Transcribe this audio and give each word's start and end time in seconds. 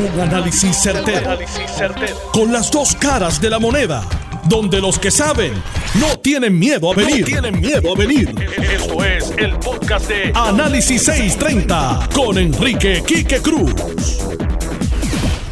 Un 0.00 0.18
análisis 0.18 0.78
certero, 0.78 1.38
Con 2.32 2.50
las 2.50 2.70
dos 2.70 2.94
caras 2.94 3.38
de 3.38 3.50
la 3.50 3.58
moneda. 3.58 4.02
Donde 4.44 4.80
los 4.80 4.98
que 4.98 5.10
saben 5.10 5.52
no 6.00 6.18
tienen 6.20 6.58
miedo 6.58 6.90
a 6.90 6.94
venir. 6.94 7.26
tienen 7.26 7.60
miedo 7.60 7.92
a 7.92 7.98
venir. 7.98 8.34
Esto 8.58 9.04
es 9.04 9.30
el 9.36 9.58
podcast 9.58 10.08
de 10.08 10.32
Análisis 10.34 11.02
630 11.02 12.08
con 12.14 12.38
Enrique 12.38 13.02
Quique 13.06 13.42
Cruz. 13.42 13.74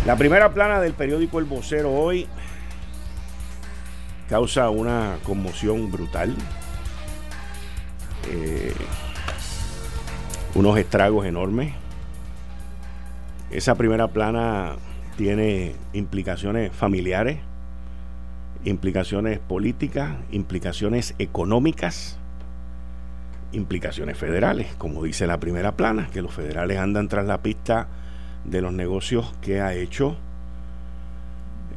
La 0.06 0.16
primera 0.16 0.54
plana 0.54 0.80
del 0.80 0.94
periódico 0.94 1.38
El 1.40 1.44
Vocero 1.44 1.92
hoy 1.92 2.26
causa 4.30 4.70
una 4.70 5.18
conmoción 5.24 5.92
brutal. 5.92 6.34
Eh, 8.30 8.72
unos 10.54 10.78
estragos 10.78 11.26
enormes. 11.26 11.74
Esa 13.50 13.74
primera 13.76 14.08
plana 14.08 14.76
tiene 15.16 15.74
implicaciones 15.94 16.70
familiares, 16.72 17.38
implicaciones 18.64 19.38
políticas, 19.38 20.16
implicaciones 20.30 21.14
económicas, 21.18 22.18
implicaciones 23.52 24.18
federales, 24.18 24.74
como 24.76 25.02
dice 25.02 25.26
la 25.26 25.40
primera 25.40 25.76
plana, 25.76 26.08
que 26.12 26.20
los 26.20 26.34
federales 26.34 26.78
andan 26.78 27.08
tras 27.08 27.26
la 27.26 27.42
pista 27.42 27.88
de 28.44 28.60
los 28.60 28.72
negocios 28.72 29.34
que 29.40 29.62
ha 29.62 29.72
hecho 29.74 30.16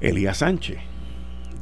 Elías 0.02 0.38
Sánchez, 0.38 0.80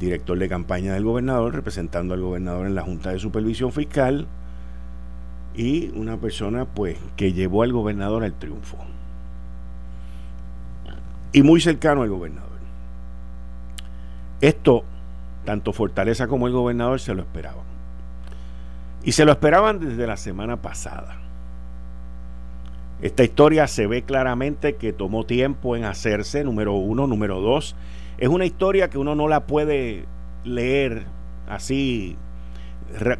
director 0.00 0.38
de 0.38 0.48
campaña 0.48 0.94
del 0.94 1.04
gobernador, 1.04 1.54
representando 1.54 2.14
al 2.14 2.20
gobernador 2.20 2.66
en 2.66 2.74
la 2.74 2.82
Junta 2.82 3.10
de 3.10 3.20
Supervisión 3.20 3.70
Fiscal, 3.70 4.26
y 5.54 5.90
una 5.90 6.16
persona 6.16 6.64
pues 6.64 6.98
que 7.16 7.32
llevó 7.32 7.62
al 7.62 7.72
gobernador 7.72 8.24
al 8.24 8.34
triunfo. 8.34 8.78
Y 11.32 11.42
muy 11.42 11.60
cercano 11.60 12.02
al 12.02 12.08
gobernador. 12.08 12.50
Esto, 14.40 14.84
tanto 15.44 15.72
Fortaleza 15.72 16.26
como 16.26 16.46
el 16.46 16.52
gobernador 16.52 17.00
se 17.00 17.14
lo 17.14 17.22
esperaban. 17.22 17.64
Y 19.02 19.12
se 19.12 19.24
lo 19.24 19.32
esperaban 19.32 19.80
desde 19.80 20.06
la 20.06 20.16
semana 20.16 20.60
pasada. 20.60 21.18
Esta 23.02 23.24
historia 23.24 23.66
se 23.66 23.86
ve 23.86 24.02
claramente 24.02 24.76
que 24.76 24.92
tomó 24.92 25.24
tiempo 25.24 25.74
en 25.74 25.84
hacerse, 25.84 26.44
número 26.44 26.74
uno. 26.74 27.06
Número 27.06 27.40
dos, 27.40 27.74
es 28.18 28.28
una 28.28 28.44
historia 28.44 28.90
que 28.90 28.98
uno 28.98 29.14
no 29.14 29.28
la 29.28 29.46
puede 29.46 30.04
leer 30.44 31.04
así 31.48 32.16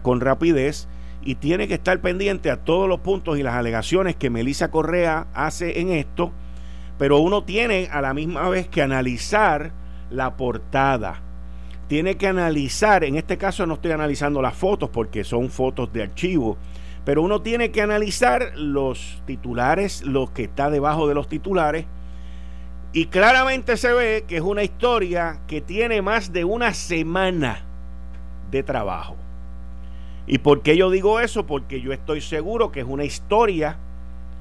con 0.03 0.21
rapidez 0.21 0.89
y 1.23 1.37
tiene 1.37 1.69
que 1.69 1.75
estar 1.75 2.01
pendiente 2.01 2.51
a 2.51 2.59
todos 2.59 2.89
los 2.89 3.01
puntos 3.01 3.39
y 3.39 3.43
las 3.43 3.55
alegaciones 3.55 4.17
que 4.17 4.31
Melissa 4.31 4.71
Correa 4.71 5.27
hace 5.35 5.81
en 5.81 5.91
esto, 5.91 6.33
pero 7.01 7.19
uno 7.19 7.45
tiene 7.45 7.89
a 7.91 8.03
la 8.03 8.13
misma 8.13 8.51
vez 8.51 8.69
que 8.69 8.83
analizar 8.83 9.73
la 10.11 10.37
portada. 10.37 11.23
Tiene 11.89 12.19
que 12.19 12.27
analizar, 12.27 13.05
en 13.05 13.17
este 13.17 13.39
caso 13.39 13.65
no 13.65 13.75
estoy 13.75 13.93
analizando 13.93 14.43
las 14.43 14.53
fotos 14.53 14.91
porque 14.91 15.25
son 15.25 15.49
fotos 15.49 15.91
de 15.95 16.03
archivo, 16.03 16.59
pero 17.07 17.23
uno 17.23 17.41
tiene 17.41 17.71
que 17.71 17.81
analizar 17.81 18.53
los 18.55 19.23
titulares, 19.25 20.03
lo 20.03 20.31
que 20.35 20.43
está 20.43 20.69
debajo 20.69 21.09
de 21.09 21.15
los 21.15 21.27
titulares, 21.27 21.87
y 22.93 23.07
claramente 23.07 23.79
se 23.79 23.95
ve 23.95 24.25
que 24.29 24.37
es 24.37 24.43
una 24.43 24.63
historia 24.63 25.41
que 25.47 25.63
tiene 25.63 26.03
más 26.03 26.35
de 26.35 26.45
una 26.45 26.75
semana 26.75 27.65
de 28.51 28.63
trabajo. 28.63 29.17
¿Y 30.27 30.37
por 30.37 30.61
qué 30.61 30.77
yo 30.77 30.91
digo 30.91 31.19
eso? 31.19 31.47
Porque 31.47 31.81
yo 31.81 31.95
estoy 31.95 32.21
seguro 32.21 32.71
que 32.71 32.81
es 32.81 32.87
una 32.87 33.05
historia 33.05 33.79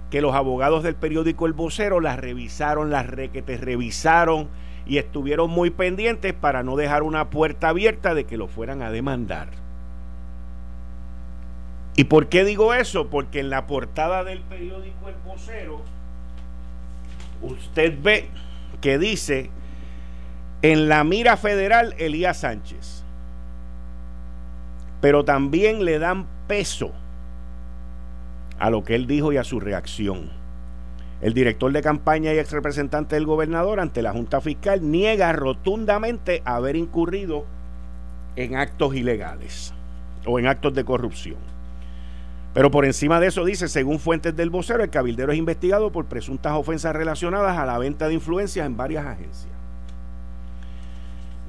que 0.10 0.22
los 0.22 0.34
abogados 0.34 0.84
del 0.84 0.96
periódico 0.96 1.46
El 1.46 1.54
Vocero 1.54 2.00
la 2.00 2.16
revisaron, 2.16 2.90
las 2.90 3.08
requete 3.08 3.58
revisaron 3.58 4.50
y 4.86 4.98
estuvieron 4.98 5.50
muy 5.50 5.70
pendientes 5.70 6.34
para 6.34 6.64
no 6.64 6.76
dejar 6.76 7.04
una 7.04 7.30
puerta 7.30 7.70
abierta 7.70 8.14
de 8.16 8.26
que 8.26 8.38
lo 8.38 8.48
fueran 8.48 8.82
a 8.82 8.92
demandar. 8.92 9.50
¿Y 11.96 12.06
por 12.06 12.28
qué 12.28 12.44
digo 12.44 12.74
eso? 12.74 13.10
Porque 13.10 13.40
en 13.40 13.50
la 13.50 13.68
portada 13.68 14.24
del 14.24 14.42
periódico 14.42 15.10
El 15.10 15.16
Vocero 15.26 15.82
usted 17.42 17.98
ve 18.02 18.30
que 18.82 18.98
dice 18.98 19.50
en 20.62 20.90
la 20.90 21.04
mira 21.04 21.38
federal 21.38 21.96
Elías 21.98 22.40
Sánchez 22.40 23.04
pero 25.02 25.24
también 25.24 25.86
le 25.86 26.00
dan 26.00 26.28
peso 26.48 26.92
a 28.60 28.70
lo 28.70 28.84
que 28.84 28.96
él 28.96 29.08
dijo 29.08 29.34
y 29.34 29.38
a 29.38 29.44
su 29.44 29.60
reacción. 29.60 30.30
El 31.22 31.34
director 31.34 31.72
de 31.72 31.82
campaña 31.82 32.34
y 32.34 32.40
ex 32.40 32.52
representante 32.52 33.16
del 33.16 33.26
gobernador 33.26 33.80
ante 33.80 34.02
la 34.02 34.14
Junta 34.14 34.40
Fiscal 34.40 34.90
niega 34.90 35.34
rotundamente 35.34 36.42
haber 36.46 36.76
incurrido 36.76 37.46
en 38.36 38.56
actos 38.56 38.96
ilegales 38.96 39.74
o 40.26 40.40
en 40.40 40.48
actos 40.48 40.74
de 40.74 40.86
corrupción. 40.86 41.38
Pero 42.54 42.72
por 42.72 42.86
encima 42.86 43.20
de 43.20 43.28
eso 43.28 43.46
dice, 43.46 43.68
según 43.68 44.00
fuentes 44.00 44.36
del 44.36 44.50
vocero, 44.50 44.84
el 44.84 44.90
cabildero 44.90 45.32
es 45.32 45.38
investigado 45.38 45.92
por 45.92 46.06
presuntas 46.06 46.54
ofensas 46.54 46.96
relacionadas 46.96 47.58
a 47.58 47.66
la 47.66 47.78
venta 47.78 48.08
de 48.08 48.16
influencias 48.16 48.66
en 48.66 48.76
varias 48.76 49.06
agencias. 49.06 49.54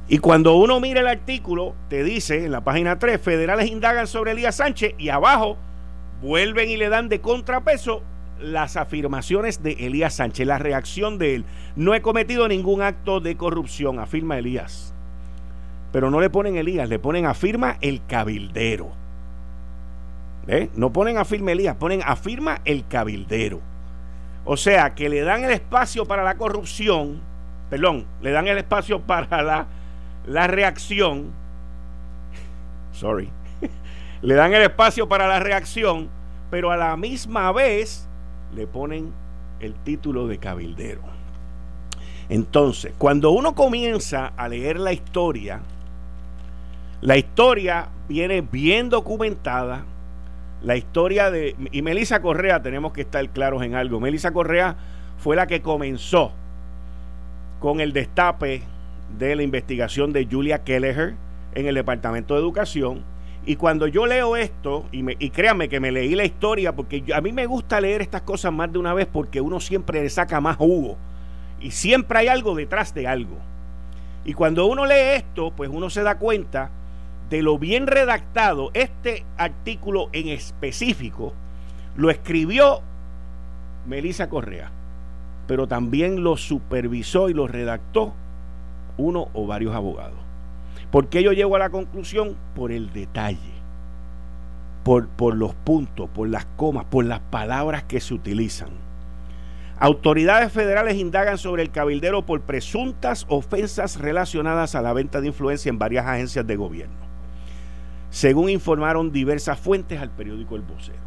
Y 0.08 0.18
cuando 0.18 0.56
uno 0.56 0.80
mira 0.80 1.00
el 1.00 1.06
artículo, 1.06 1.74
te 1.88 2.02
dice 2.02 2.44
en 2.44 2.50
la 2.50 2.62
página 2.62 2.98
3, 2.98 3.20
federales 3.20 3.70
indagan 3.70 4.08
sobre 4.08 4.32
Elías 4.32 4.56
Sánchez 4.56 4.94
y 4.98 5.08
abajo 5.08 5.56
vuelven 6.20 6.70
y 6.70 6.76
le 6.76 6.88
dan 6.88 7.08
de 7.08 7.20
contrapeso 7.20 8.02
las 8.38 8.76
afirmaciones 8.76 9.62
de 9.62 9.72
Elías 9.72 10.14
Sánchez, 10.14 10.46
la 10.46 10.58
reacción 10.58 11.18
de 11.18 11.34
él. 11.36 11.44
No 11.76 11.94
he 11.94 12.02
cometido 12.02 12.48
ningún 12.48 12.82
acto 12.82 13.20
de 13.20 13.36
corrupción, 13.36 13.98
afirma 13.98 14.38
Elías. 14.38 14.94
Pero 15.92 16.10
no 16.10 16.20
le 16.20 16.30
ponen 16.30 16.56
Elías, 16.56 16.88
le 16.88 16.98
ponen 16.98 17.26
afirma 17.26 17.76
el 17.80 18.04
cabildero. 18.06 18.92
¿Eh? 20.46 20.70
No 20.74 20.92
ponen 20.92 21.18
afirma 21.18 21.52
Elías, 21.52 21.76
ponen 21.76 22.00
afirma 22.04 22.60
el 22.64 22.86
cabildero. 22.86 23.60
O 24.44 24.56
sea, 24.56 24.94
que 24.94 25.08
le 25.08 25.20
dan 25.20 25.44
el 25.44 25.50
espacio 25.50 26.06
para 26.06 26.24
la 26.24 26.36
corrupción, 26.36 27.20
perdón, 27.68 28.06
le 28.22 28.30
dan 28.30 28.48
el 28.48 28.56
espacio 28.58 29.00
para 29.00 29.42
la 29.42 29.66
la 30.26 30.46
reacción, 30.46 31.32
sorry, 32.92 33.30
le 34.22 34.34
dan 34.34 34.52
el 34.54 34.62
espacio 34.62 35.08
para 35.08 35.26
la 35.26 35.40
reacción, 35.40 36.08
pero 36.50 36.70
a 36.70 36.76
la 36.76 36.96
misma 36.96 37.52
vez 37.52 38.08
le 38.54 38.66
ponen 38.66 39.12
el 39.60 39.74
título 39.74 40.26
de 40.26 40.38
cabildero. 40.38 41.02
Entonces, 42.28 42.92
cuando 42.96 43.30
uno 43.32 43.54
comienza 43.54 44.32
a 44.36 44.48
leer 44.48 44.78
la 44.78 44.92
historia, 44.92 45.60
la 47.00 47.16
historia 47.16 47.88
viene 48.08 48.40
bien 48.42 48.88
documentada. 48.88 49.84
La 50.62 50.76
historia 50.76 51.30
de. 51.30 51.56
Y 51.72 51.80
Melissa 51.80 52.20
Correa, 52.20 52.62
tenemos 52.62 52.92
que 52.92 53.00
estar 53.00 53.26
claros 53.30 53.62
en 53.62 53.74
algo. 53.74 53.98
Melissa 53.98 54.32
Correa 54.32 54.76
fue 55.18 55.34
la 55.34 55.46
que 55.46 55.62
comenzó 55.62 56.32
con 57.58 57.80
el 57.80 57.92
destape 57.92 58.62
de 59.18 59.36
la 59.36 59.42
investigación 59.42 60.12
de 60.12 60.28
Julia 60.30 60.62
Kelleher 60.62 61.14
en 61.54 61.66
el 61.66 61.74
Departamento 61.74 62.34
de 62.34 62.40
Educación. 62.40 63.02
Y 63.46 63.56
cuando 63.56 63.86
yo 63.86 64.06
leo 64.06 64.36
esto, 64.36 64.84
y, 64.92 65.02
me, 65.02 65.16
y 65.18 65.30
créanme 65.30 65.68
que 65.68 65.80
me 65.80 65.90
leí 65.90 66.14
la 66.14 66.24
historia, 66.24 66.74
porque 66.74 67.02
a 67.14 67.20
mí 67.20 67.32
me 67.32 67.46
gusta 67.46 67.80
leer 67.80 68.02
estas 68.02 68.22
cosas 68.22 68.52
más 68.52 68.72
de 68.72 68.78
una 68.78 68.92
vez 68.92 69.06
porque 69.10 69.40
uno 69.40 69.60
siempre 69.60 70.02
le 70.02 70.10
saca 70.10 70.40
más 70.40 70.56
jugo. 70.56 70.96
Y 71.60 71.70
siempre 71.70 72.18
hay 72.18 72.28
algo 72.28 72.54
detrás 72.54 72.94
de 72.94 73.06
algo. 73.06 73.36
Y 74.24 74.34
cuando 74.34 74.66
uno 74.66 74.84
lee 74.86 75.16
esto, 75.16 75.52
pues 75.56 75.70
uno 75.72 75.88
se 75.90 76.02
da 76.02 76.18
cuenta 76.18 76.70
de 77.30 77.42
lo 77.42 77.58
bien 77.58 77.86
redactado. 77.86 78.70
Este 78.74 79.24
artículo 79.38 80.10
en 80.12 80.28
específico 80.28 81.32
lo 81.96 82.10
escribió 82.10 82.82
Melissa 83.86 84.28
Correa, 84.28 84.70
pero 85.46 85.66
también 85.66 86.22
lo 86.22 86.36
supervisó 86.36 87.30
y 87.30 87.34
lo 87.34 87.46
redactó 87.46 88.12
uno 88.98 89.28
o 89.32 89.46
varios 89.46 89.74
abogados. 89.74 90.19
¿Por 90.90 91.08
qué 91.08 91.22
yo 91.22 91.32
llego 91.32 91.54
a 91.56 91.60
la 91.60 91.70
conclusión? 91.70 92.36
Por 92.54 92.72
el 92.72 92.92
detalle, 92.92 93.38
por, 94.82 95.08
por 95.08 95.36
los 95.36 95.54
puntos, 95.54 96.10
por 96.10 96.28
las 96.28 96.46
comas, 96.56 96.84
por 96.86 97.04
las 97.04 97.20
palabras 97.20 97.84
que 97.84 98.00
se 98.00 98.14
utilizan. 98.14 98.70
Autoridades 99.78 100.52
federales 100.52 100.96
indagan 100.96 101.38
sobre 101.38 101.62
el 101.62 101.70
cabildero 101.70 102.26
por 102.26 102.42
presuntas 102.42 103.24
ofensas 103.28 103.98
relacionadas 103.98 104.74
a 104.74 104.82
la 104.82 104.92
venta 104.92 105.20
de 105.20 105.28
influencia 105.28 105.70
en 105.70 105.78
varias 105.78 106.06
agencias 106.06 106.46
de 106.46 106.56
gobierno, 106.56 106.98
según 108.10 108.50
informaron 108.50 109.12
diversas 109.12 109.58
fuentes 109.58 110.00
al 110.00 110.10
periódico 110.10 110.56
El 110.56 110.62
Vocero. 110.62 110.98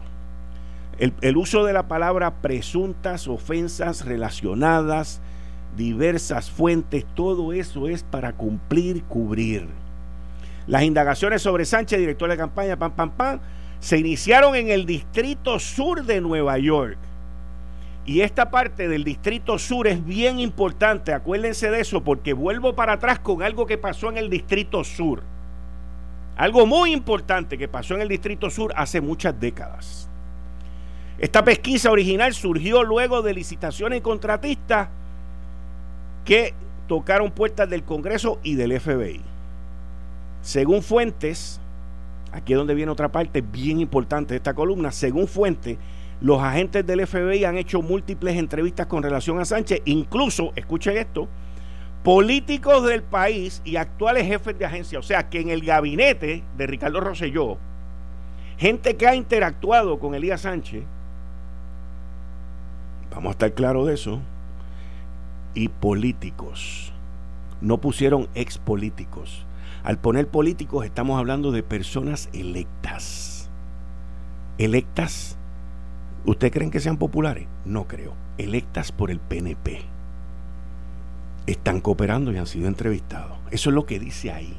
El, 0.97 1.13
el 1.21 1.37
uso 1.37 1.65
de 1.65 1.73
la 1.73 1.87
palabra 1.87 2.41
presuntas 2.41 3.27
ofensas 3.27 4.05
relacionadas 4.05 5.21
diversas 5.75 6.51
fuentes, 6.51 7.05
todo 7.15 7.53
eso 7.53 7.87
es 7.87 8.03
para 8.03 8.33
cumplir, 8.33 9.03
cubrir. 9.03 9.67
Las 10.67 10.83
indagaciones 10.83 11.41
sobre 11.41 11.65
Sánchez, 11.65 11.99
director 11.99 12.29
de 12.29 12.37
campaña, 12.37 12.77
pam, 12.77 12.91
pam, 12.91 13.11
pam, 13.11 13.39
se 13.79 13.97
iniciaron 13.97 14.55
en 14.55 14.69
el 14.69 14.85
distrito 14.85 15.59
sur 15.59 16.05
de 16.05 16.21
Nueva 16.21 16.57
York 16.57 16.97
Y 18.05 18.21
esta 18.21 18.49
parte 18.49 18.87
del 18.87 19.03
Distrito 19.03 19.57
Sur 19.57 19.87
es 19.87 20.03
bien 20.03 20.39
importante, 20.39 21.13
acuérdense 21.13 21.69
de 21.69 21.81
eso, 21.81 22.03
porque 22.03 22.33
vuelvo 22.33 22.75
para 22.75 22.93
atrás 22.93 23.19
con 23.19 23.41
algo 23.43 23.65
que 23.65 23.77
pasó 23.77 24.09
en 24.09 24.17
el 24.17 24.29
Distrito 24.29 24.83
Sur. 24.83 25.23
Algo 26.35 26.65
muy 26.65 26.91
importante 26.91 27.57
que 27.57 27.67
pasó 27.67 27.95
en 27.95 28.01
el 28.01 28.09
Distrito 28.09 28.49
Sur 28.49 28.73
hace 28.75 28.99
muchas 28.99 29.39
décadas. 29.39 30.09
Esta 31.17 31.43
pesquisa 31.43 31.91
original 31.91 32.33
surgió 32.33 32.83
luego 32.83 33.21
de 33.21 33.33
licitaciones 33.33 34.01
contratistas 34.01 34.89
que 36.25 36.53
tocaron 36.87 37.31
puertas 37.31 37.69
del 37.69 37.83
Congreso 37.83 38.39
y 38.43 38.55
del 38.55 38.79
FBI. 38.79 39.21
Según 40.41 40.83
fuentes, 40.83 41.59
aquí 42.31 42.53
es 42.53 42.57
donde 42.57 42.75
viene 42.75 42.91
otra 42.91 43.11
parte 43.11 43.41
bien 43.41 43.79
importante 43.79 44.33
de 44.33 44.37
esta 44.37 44.53
columna, 44.53 44.91
según 44.91 45.27
fuentes, 45.27 45.77
los 46.21 46.41
agentes 46.41 46.85
del 46.85 47.05
FBI 47.05 47.43
han 47.43 47.57
hecho 47.57 47.81
múltiples 47.81 48.37
entrevistas 48.37 48.87
con 48.87 49.03
relación 49.03 49.39
a 49.39 49.45
Sánchez, 49.45 49.81
incluso, 49.85 50.53
escuchen 50.55 50.97
esto, 50.97 51.27
políticos 52.03 52.85
del 52.85 53.03
país 53.03 53.61
y 53.65 53.77
actuales 53.77 54.27
jefes 54.27 54.57
de 54.57 54.65
agencia, 54.65 54.99
o 54.99 55.03
sea 55.03 55.29
que 55.29 55.39
en 55.39 55.49
el 55.49 55.65
gabinete 55.65 56.43
de 56.57 56.67
Ricardo 56.67 56.99
Rosselló, 56.99 57.57
gente 58.57 58.95
que 58.95 59.07
ha 59.07 59.15
interactuado 59.15 59.99
con 59.99 60.13
Elías 60.15 60.41
Sánchez, 60.41 60.83
vamos 63.13 63.29
a 63.29 63.31
estar 63.31 63.53
claros 63.53 63.87
de 63.87 63.93
eso, 63.93 64.21
y 65.53 65.69
políticos, 65.69 66.93
no 67.61 67.79
pusieron 67.79 68.27
ex 68.35 68.57
políticos. 68.57 69.45
Al 69.83 69.99
poner 69.99 70.27
políticos 70.27 70.85
estamos 70.85 71.19
hablando 71.19 71.51
de 71.51 71.63
personas 71.63 72.29
electas. 72.33 73.49
Electas, 74.57 75.37
¿usted 76.25 76.51
creen 76.51 76.71
que 76.71 76.79
sean 76.79 76.97
populares? 76.97 77.47
No 77.65 77.87
creo. 77.87 78.13
Electas 78.37 78.91
por 78.91 79.11
el 79.11 79.19
PNP 79.19 79.93
están 81.45 81.81
cooperando 81.81 82.31
y 82.31 82.37
han 82.37 82.47
sido 82.47 82.67
entrevistados. 82.67 83.37
Eso 83.51 83.69
es 83.69 83.75
lo 83.75 83.85
que 83.85 83.99
dice 83.99 84.31
ahí. 84.31 84.55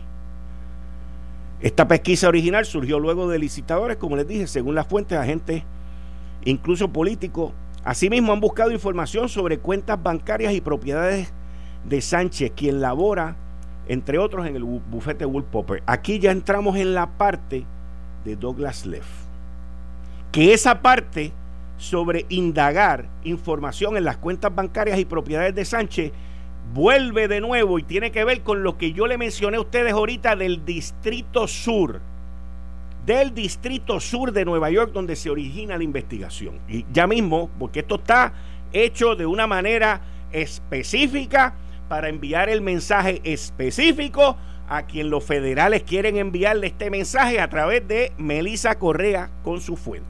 Esta 1.61 1.89
pesquisa 1.89 2.29
original 2.29 2.67
surgió 2.67 2.99
luego 2.99 3.29
de 3.29 3.39
licitadores, 3.39 3.97
como 3.97 4.17
les 4.17 4.29
dije, 4.29 4.47
según 4.47 4.75
las 4.75 4.87
fuentes, 4.87 5.19
agentes, 5.19 5.63
incluso 6.45 6.93
políticos. 6.93 7.53
Asimismo, 7.85 8.33
han 8.33 8.41
buscado 8.41 8.71
información 8.71 9.29
sobre 9.29 9.59
cuentas 9.59 10.03
bancarias 10.03 10.55
y 10.55 10.61
propiedades 10.63 11.33
de 11.85 12.01
Sánchez, 12.01 12.53
quien 12.57 12.81
labora, 12.81 13.37
entre 13.89 14.19
otros, 14.19 14.47
en 14.47 14.57
el 14.57 14.65
bufete 14.65 15.27
Wool 15.27 15.45
Popper. 15.45 15.83
Aquí 15.87 16.19
ya 16.19 16.31
entramos 16.31 16.77
en 16.77 16.95
la 16.95 17.07
parte 17.19 17.67
de 18.25 18.37
Douglas 18.37 18.87
Leff. 18.87 19.07
Que 20.33 20.55
esa 20.55 20.81
parte 20.81 21.33
sobre 21.77 22.25
indagar 22.31 23.07
información 23.25 23.97
en 23.97 24.05
las 24.05 24.17
cuentas 24.17 24.55
bancarias 24.55 24.99
y 24.99 25.05
propiedades 25.05 25.55
de 25.55 25.65
Sánchez 25.65 26.13
vuelve 26.73 27.29
de 27.29 27.41
nuevo 27.41 27.79
y 27.79 27.83
tiene 27.83 28.11
que 28.11 28.25
ver 28.25 28.41
con 28.43 28.63
lo 28.63 28.79
que 28.79 28.93
yo 28.93 29.07
le 29.07 29.19
mencioné 29.19 29.59
a 29.59 29.61
ustedes 29.61 29.93
ahorita 29.93 30.37
del 30.37 30.65
Distrito 30.65 31.47
Sur, 31.47 32.01
del 33.05 33.35
Distrito 33.35 34.01
Sur 34.01 34.33
de 34.33 34.45
Nueva 34.45 34.71
York 34.71 34.93
donde 34.93 35.17
se 35.17 35.31
origina 35.31 35.77
la 35.77 35.85
investigación. 35.85 36.59
Y 36.69 36.87
ya 36.93 37.07
mismo, 37.07 37.51
porque 37.59 37.81
esto 37.81 37.97
está 37.97 38.33
hecho 38.73 39.15
de 39.15 39.27
una 39.27 39.47
manera 39.47 40.01
específica 40.33 41.55
para 41.89 42.09
enviar 42.09 42.49
el 42.49 42.61
mensaje 42.61 43.21
específico 43.25 44.37
a 44.69 44.83
quien 44.83 45.11
los 45.11 45.25
federales 45.25 45.83
quieren 45.83 46.17
enviarle 46.17 46.69
este 46.69 46.91
mensaje 46.91 47.41
a 47.41 47.49
través 47.49 47.87
de 47.87 48.13
Melissa 48.19 48.79
Correa 48.79 49.31
con 49.43 49.61
su 49.61 49.77
fuente. 49.77 50.09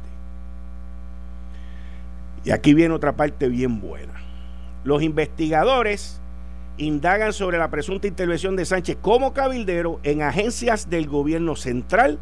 Y 2.44 2.50
aquí 2.50 2.75
viene 2.75 2.94
otra 2.94 3.17
parte 3.17 3.49
bien 3.49 3.81
buena. 3.81 4.14
Los 4.85 5.02
investigadores 5.02 6.20
indagan 6.76 7.32
sobre 7.32 7.58
la 7.58 7.70
presunta 7.70 8.06
intervención 8.06 8.55
de 8.56 8.67
Sánchez 8.67 8.99
como 9.00 9.32
cabildero 9.32 9.99
en 10.02 10.23
agencias 10.23 10.90
del 10.90 11.06
gobierno 11.06 11.56
central, 11.56 12.19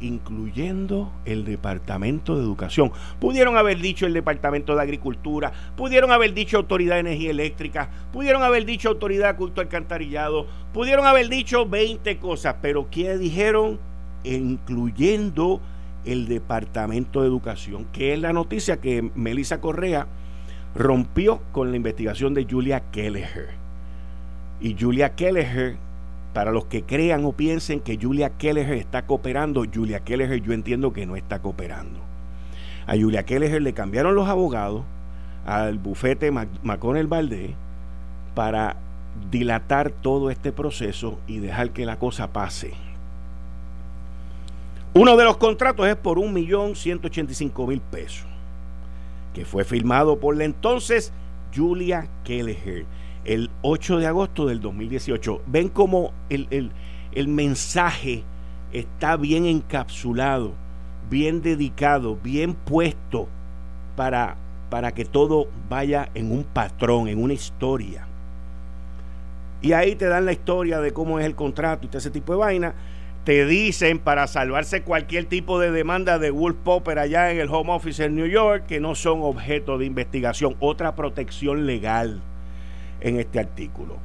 incluyendo 0.00 1.12
el 1.24 1.44
Departamento 1.44 2.36
de 2.36 2.42
Educación. 2.42 2.92
Pudieron 3.20 3.56
haber 3.56 3.78
dicho 3.80 4.06
el 4.06 4.12
Departamento 4.12 4.74
de 4.74 4.82
Agricultura, 4.82 5.52
pudieron 5.76 6.10
haber 6.10 6.34
dicho 6.34 6.58
Autoridad 6.58 6.94
de 6.94 7.00
Energía 7.00 7.30
Eléctrica, 7.30 7.90
pudieron 8.12 8.42
haber 8.42 8.64
dicho 8.64 8.88
Autoridad 8.88 9.32
de 9.32 9.36
Culto 9.36 9.60
Alcantarillado, 9.60 10.46
pudieron 10.72 11.06
haber 11.06 11.28
dicho 11.28 11.66
20 11.66 12.18
cosas, 12.18 12.56
pero 12.60 12.88
¿qué 12.90 13.16
dijeron? 13.18 13.78
Incluyendo 14.24 15.60
el 16.04 16.28
Departamento 16.28 17.20
de 17.20 17.28
Educación, 17.28 17.86
que 17.92 18.12
es 18.12 18.20
la 18.20 18.32
noticia 18.32 18.80
que 18.80 19.10
Melissa 19.14 19.60
Correa 19.60 20.06
rompió 20.74 21.40
con 21.52 21.70
la 21.70 21.76
investigación 21.76 22.34
de 22.34 22.46
Julia 22.48 22.82
Kelleher. 22.92 23.48
Y 24.60 24.76
Julia 24.78 25.14
Kelleher, 25.14 25.76
para 26.36 26.52
los 26.52 26.66
que 26.66 26.82
crean 26.82 27.24
o 27.24 27.32
piensen 27.32 27.80
que 27.80 27.98
Julia 27.98 28.28
Kelleher 28.28 28.74
está 28.74 29.06
cooperando, 29.06 29.64
Julia 29.74 30.00
Kelleher 30.00 30.42
yo 30.42 30.52
entiendo 30.52 30.92
que 30.92 31.06
no 31.06 31.16
está 31.16 31.38
cooperando. 31.38 31.98
A 32.86 32.94
Julia 32.94 33.22
Kelleher 33.22 33.62
le 33.62 33.72
cambiaron 33.72 34.14
los 34.14 34.28
abogados 34.28 34.84
al 35.46 35.78
bufete 35.78 36.30
McConnell 36.30 37.06
Valdés 37.06 37.52
para 38.34 38.76
dilatar 39.30 39.90
todo 39.90 40.28
este 40.28 40.52
proceso 40.52 41.18
y 41.26 41.38
dejar 41.38 41.70
que 41.70 41.86
la 41.86 41.98
cosa 41.98 42.30
pase. 42.34 42.74
Uno 44.92 45.16
de 45.16 45.24
los 45.24 45.38
contratos 45.38 45.86
es 45.86 45.96
por 45.96 46.18
un 46.18 46.34
millón 46.34 46.76
ciento 46.76 47.08
mil 47.66 47.80
pesos, 47.80 48.26
que 49.32 49.46
fue 49.46 49.64
firmado 49.64 50.20
por 50.20 50.36
la 50.36 50.44
entonces 50.44 51.14
Julia 51.54 52.08
Kelleher 52.24 52.84
el 53.26 53.50
8 53.62 53.98
de 53.98 54.06
agosto 54.06 54.46
del 54.46 54.60
2018. 54.60 55.42
Ven 55.46 55.68
cómo 55.68 56.12
el, 56.30 56.70
mensaje 57.28 58.22
está 58.72 59.16
bien 59.16 59.46
encapsulado, 59.46 60.54
bien 61.10 61.42
dedicado, 61.42 62.16
bien 62.16 62.54
puesto 62.54 63.28
para, 63.96 64.36
para 64.70 64.92
que 64.92 65.04
todo 65.04 65.48
vaya 65.68 66.08
en 66.14 66.30
un 66.30 66.44
patrón, 66.44 67.08
en 67.08 67.22
una 67.22 67.34
historia. 67.34 68.06
Y 69.60 69.72
ahí 69.72 69.96
te 69.96 70.06
dan 70.06 70.26
la 70.26 70.32
historia 70.32 70.80
de 70.80 70.92
cómo 70.92 71.18
es 71.18 71.26
el 71.26 71.34
contrato 71.34 71.86
y 71.86 71.88
todo 71.88 71.98
ese 71.98 72.10
tipo 72.10 72.32
de 72.32 72.38
vaina. 72.38 72.74
Te 73.24 73.44
dicen 73.44 73.98
para 73.98 74.28
salvarse 74.28 74.82
cualquier 74.82 75.24
tipo 75.24 75.58
de 75.58 75.72
demanda 75.72 76.20
de 76.20 76.30
Wolf 76.30 76.58
Popper 76.62 77.00
allá 77.00 77.32
en 77.32 77.40
el 77.40 77.48
Home 77.48 77.72
Office 77.72 78.04
en 78.04 78.14
New 78.14 78.26
York 78.26 78.66
que 78.68 78.78
no 78.78 78.94
son 78.94 79.22
objeto 79.22 79.78
de 79.78 79.86
investigación, 79.86 80.54
otra 80.60 80.94
protección 80.94 81.66
legal 81.66 82.22
en 83.06 83.20
este 83.20 83.38
artículo. 83.38 83.98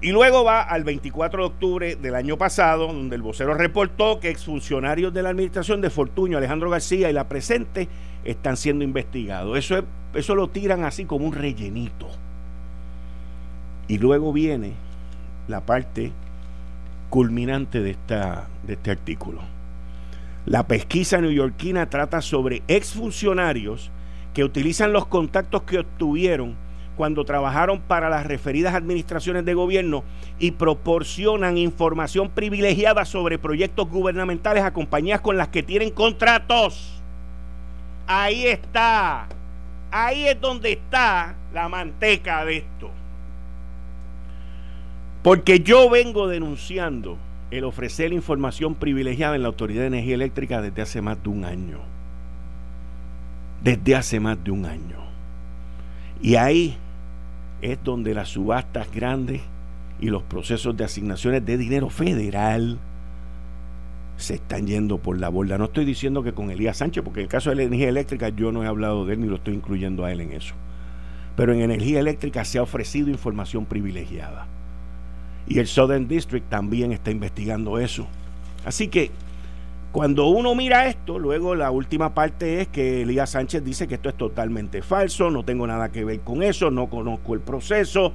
Y 0.00 0.12
luego 0.12 0.44
va 0.44 0.62
al 0.62 0.84
24 0.84 1.42
de 1.42 1.46
octubre 1.46 1.96
del 1.96 2.14
año 2.14 2.38
pasado, 2.38 2.86
donde 2.86 3.16
el 3.16 3.22
vocero 3.22 3.54
reportó 3.54 4.20
que 4.20 4.30
exfuncionarios 4.30 5.12
de 5.12 5.22
la 5.22 5.30
administración 5.30 5.80
de 5.80 5.90
Fortuño, 5.90 6.38
Alejandro 6.38 6.70
García 6.70 7.10
y 7.10 7.12
la 7.12 7.28
presente 7.28 7.88
están 8.24 8.56
siendo 8.56 8.84
investigados. 8.84 9.58
Eso, 9.58 9.76
es, 9.76 9.84
eso 10.14 10.34
lo 10.34 10.48
tiran 10.48 10.84
así 10.84 11.04
como 11.04 11.26
un 11.26 11.32
rellenito. 11.32 12.08
Y 13.88 13.98
luego 13.98 14.32
viene 14.32 14.72
la 15.48 15.62
parte 15.62 16.12
culminante 17.10 17.80
de, 17.80 17.90
esta, 17.90 18.46
de 18.62 18.74
este 18.74 18.92
artículo. 18.92 19.40
La 20.46 20.66
pesquisa 20.66 21.20
neoyorquina 21.20 21.90
trata 21.90 22.22
sobre 22.22 22.62
exfuncionarios 22.68 23.90
que 24.32 24.44
utilizan 24.44 24.92
los 24.92 25.06
contactos 25.06 25.62
que 25.62 25.80
obtuvieron 25.80 26.54
cuando 26.98 27.24
trabajaron 27.24 27.78
para 27.78 28.10
las 28.10 28.26
referidas 28.26 28.74
administraciones 28.74 29.44
de 29.44 29.54
gobierno 29.54 30.02
y 30.40 30.50
proporcionan 30.50 31.56
información 31.56 32.28
privilegiada 32.28 33.04
sobre 33.04 33.38
proyectos 33.38 33.88
gubernamentales 33.88 34.64
a 34.64 34.72
compañías 34.72 35.20
con 35.20 35.36
las 35.36 35.46
que 35.46 35.62
tienen 35.62 35.92
contratos. 35.92 37.00
Ahí 38.08 38.46
está. 38.46 39.28
Ahí 39.92 40.26
es 40.26 40.40
donde 40.40 40.72
está 40.72 41.36
la 41.54 41.68
manteca 41.68 42.44
de 42.44 42.56
esto. 42.56 42.90
Porque 45.22 45.60
yo 45.60 45.88
vengo 45.88 46.26
denunciando 46.26 47.16
el 47.52 47.62
ofrecer 47.62 48.12
información 48.12 48.74
privilegiada 48.74 49.36
en 49.36 49.42
la 49.42 49.48
Autoridad 49.48 49.82
de 49.82 49.86
Energía 49.86 50.16
Eléctrica 50.16 50.60
desde 50.60 50.82
hace 50.82 51.00
más 51.00 51.22
de 51.22 51.28
un 51.28 51.44
año. 51.44 51.78
Desde 53.62 53.94
hace 53.94 54.18
más 54.18 54.42
de 54.42 54.50
un 54.50 54.66
año. 54.66 54.98
Y 56.20 56.34
ahí 56.34 56.76
es 57.62 57.78
donde 57.82 58.14
las 58.14 58.28
subastas 58.28 58.90
grandes 58.92 59.42
y 60.00 60.06
los 60.06 60.22
procesos 60.22 60.76
de 60.76 60.84
asignaciones 60.84 61.44
de 61.44 61.58
dinero 61.58 61.90
federal 61.90 62.78
se 64.16 64.34
están 64.34 64.66
yendo 64.66 64.98
por 64.98 65.18
la 65.18 65.28
borda. 65.28 65.58
No 65.58 65.66
estoy 65.66 65.84
diciendo 65.84 66.22
que 66.22 66.32
con 66.32 66.50
Elías 66.50 66.78
Sánchez, 66.78 67.02
porque 67.04 67.20
en 67.20 67.24
el 67.24 67.30
caso 67.30 67.50
de 67.50 67.56
la 67.56 67.62
energía 67.62 67.88
eléctrica 67.88 68.28
yo 68.30 68.52
no 68.52 68.64
he 68.64 68.66
hablado 68.66 69.06
de 69.06 69.14
él 69.14 69.20
ni 69.20 69.28
lo 69.28 69.36
estoy 69.36 69.54
incluyendo 69.54 70.04
a 70.04 70.12
él 70.12 70.20
en 70.20 70.32
eso. 70.32 70.54
Pero 71.36 71.52
en 71.52 71.60
energía 71.60 72.00
eléctrica 72.00 72.44
se 72.44 72.58
ha 72.58 72.62
ofrecido 72.62 73.08
información 73.10 73.64
privilegiada. 73.64 74.46
Y 75.46 75.60
el 75.60 75.66
Southern 75.68 76.08
District 76.08 76.48
también 76.48 76.92
está 76.92 77.10
investigando 77.10 77.78
eso. 77.78 78.06
Así 78.64 78.88
que 78.88 79.10
Cuando 79.92 80.26
uno 80.26 80.54
mira 80.54 80.86
esto, 80.86 81.18
luego 81.18 81.54
la 81.54 81.70
última 81.70 82.12
parte 82.12 82.60
es 82.60 82.68
que 82.68 83.02
Elías 83.02 83.30
Sánchez 83.30 83.64
dice 83.64 83.88
que 83.88 83.94
esto 83.94 84.10
es 84.10 84.16
totalmente 84.16 84.82
falso, 84.82 85.30
no 85.30 85.44
tengo 85.44 85.66
nada 85.66 85.90
que 85.90 86.04
ver 86.04 86.20
con 86.20 86.42
eso, 86.42 86.70
no 86.70 86.88
conozco 86.88 87.34
el 87.34 87.40
proceso 87.40 88.12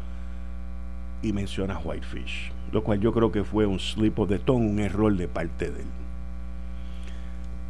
y 1.24 1.34
menciona 1.34 1.80
Whitefish, 1.80 2.51
lo 2.72 2.84
cual 2.84 3.00
yo 3.00 3.12
creo 3.12 3.32
que 3.32 3.44
fue 3.44 3.65
un 3.65 3.80
slip 3.80 4.20
of 4.20 4.30
the 4.30 4.38
tongue, 4.38 4.70
un 4.70 4.80
error 4.80 5.15
de 5.15 5.27
parte 5.27 5.72
de 5.72 5.82
él. 5.82 5.88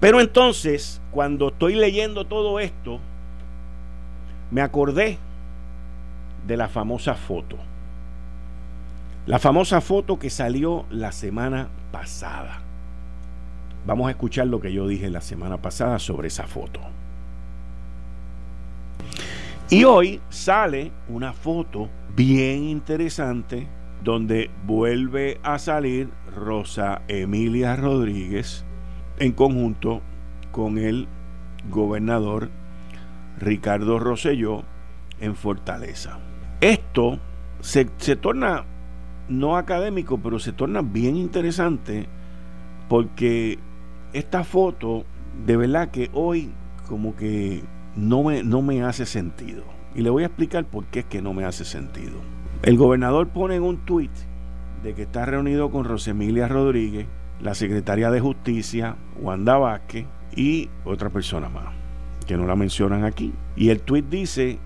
Pero 0.01 0.19
entonces, 0.19 1.01
cuando 1.11 1.47
estoy 1.47 1.75
leyendo 1.75 2.25
todo 2.25 2.59
esto, 2.59 2.99
me 4.51 4.61
acordé 4.61 5.17
de 6.45 6.57
la 6.57 6.67
famosa 6.67 7.15
foto. 7.15 7.55
La 9.25 9.39
famosa 9.39 9.79
foto 9.79 10.19
que 10.19 10.29
salió 10.29 10.85
la 10.89 11.13
semana 11.13 11.69
pasada. 11.93 12.62
Vamos 13.85 14.07
a 14.07 14.11
escuchar 14.11 14.47
lo 14.47 14.61
que 14.61 14.71
yo 14.71 14.87
dije 14.87 15.09
la 15.09 15.21
semana 15.21 15.61
pasada 15.61 15.99
sobre 15.99 16.27
esa 16.29 16.47
foto. 16.47 16.79
Y 19.69 19.83
hoy 19.83 20.21
sale 20.29 20.91
una 21.09 21.33
foto 21.33 21.89
bien 22.15 22.63
interesante 22.63 23.67
donde 24.03 24.51
vuelve 24.65 25.39
a 25.43 25.57
salir 25.59 26.09
Rosa 26.35 27.01
Emilia 27.07 27.75
Rodríguez 27.75 28.65
en 29.17 29.31
conjunto 29.31 30.01
con 30.51 30.77
el 30.77 31.07
gobernador 31.69 32.49
Ricardo 33.39 33.99
Rosselló 33.99 34.63
en 35.19 35.35
Fortaleza. 35.35 36.19
Esto 36.61 37.19
se, 37.61 37.89
se 37.97 38.15
torna 38.15 38.65
no 39.29 39.57
académico, 39.57 40.19
pero 40.19 40.39
se 40.39 40.51
torna 40.51 40.81
bien 40.81 41.15
interesante 41.15 42.07
porque 42.89 43.57
esta 44.13 44.43
foto, 44.43 45.05
de 45.45 45.57
verdad 45.57 45.89
que 45.89 46.09
hoy 46.13 46.51
como 46.87 47.15
que 47.15 47.63
no 47.95 48.23
me, 48.23 48.43
no 48.43 48.61
me 48.61 48.83
hace 48.83 49.05
sentido. 49.05 49.63
Y 49.95 50.01
le 50.01 50.09
voy 50.09 50.23
a 50.23 50.27
explicar 50.27 50.65
por 50.65 50.85
qué 50.85 50.99
es 50.99 51.05
que 51.05 51.21
no 51.21 51.33
me 51.33 51.45
hace 51.45 51.65
sentido. 51.65 52.19
El 52.63 52.77
gobernador 52.77 53.27
pone 53.29 53.55
en 53.55 53.63
un 53.63 53.77
tuit 53.85 54.11
de 54.83 54.93
que 54.93 55.03
está 55.03 55.25
reunido 55.25 55.69
con 55.71 55.85
Rosemilia 55.85 56.47
Rodríguez, 56.47 57.07
la 57.41 57.55
secretaria 57.55 58.09
de 58.09 58.19
Justicia, 58.19 58.95
Wanda 59.19 59.57
Vázquez 59.57 60.05
y 60.35 60.69
otra 60.85 61.09
persona 61.09 61.49
más, 61.49 61.73
que 62.25 62.37
no 62.37 62.45
la 62.45 62.55
mencionan 62.55 63.03
aquí. 63.03 63.33
Y 63.55 63.69
el 63.69 63.81
tuit 63.81 64.05
dice 64.09 64.59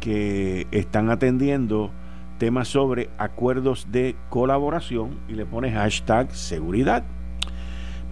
que 0.00 0.66
están 0.72 1.10
atendiendo 1.10 1.90
temas 2.38 2.68
sobre 2.68 3.08
acuerdos 3.18 3.86
de 3.92 4.16
colaboración 4.28 5.20
y 5.28 5.34
le 5.34 5.46
pone 5.46 5.70
hashtag 5.70 6.34
seguridad. 6.34 7.04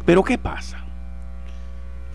Pero 0.06 0.22
¿qué 0.22 0.38
pasa? 0.38 0.79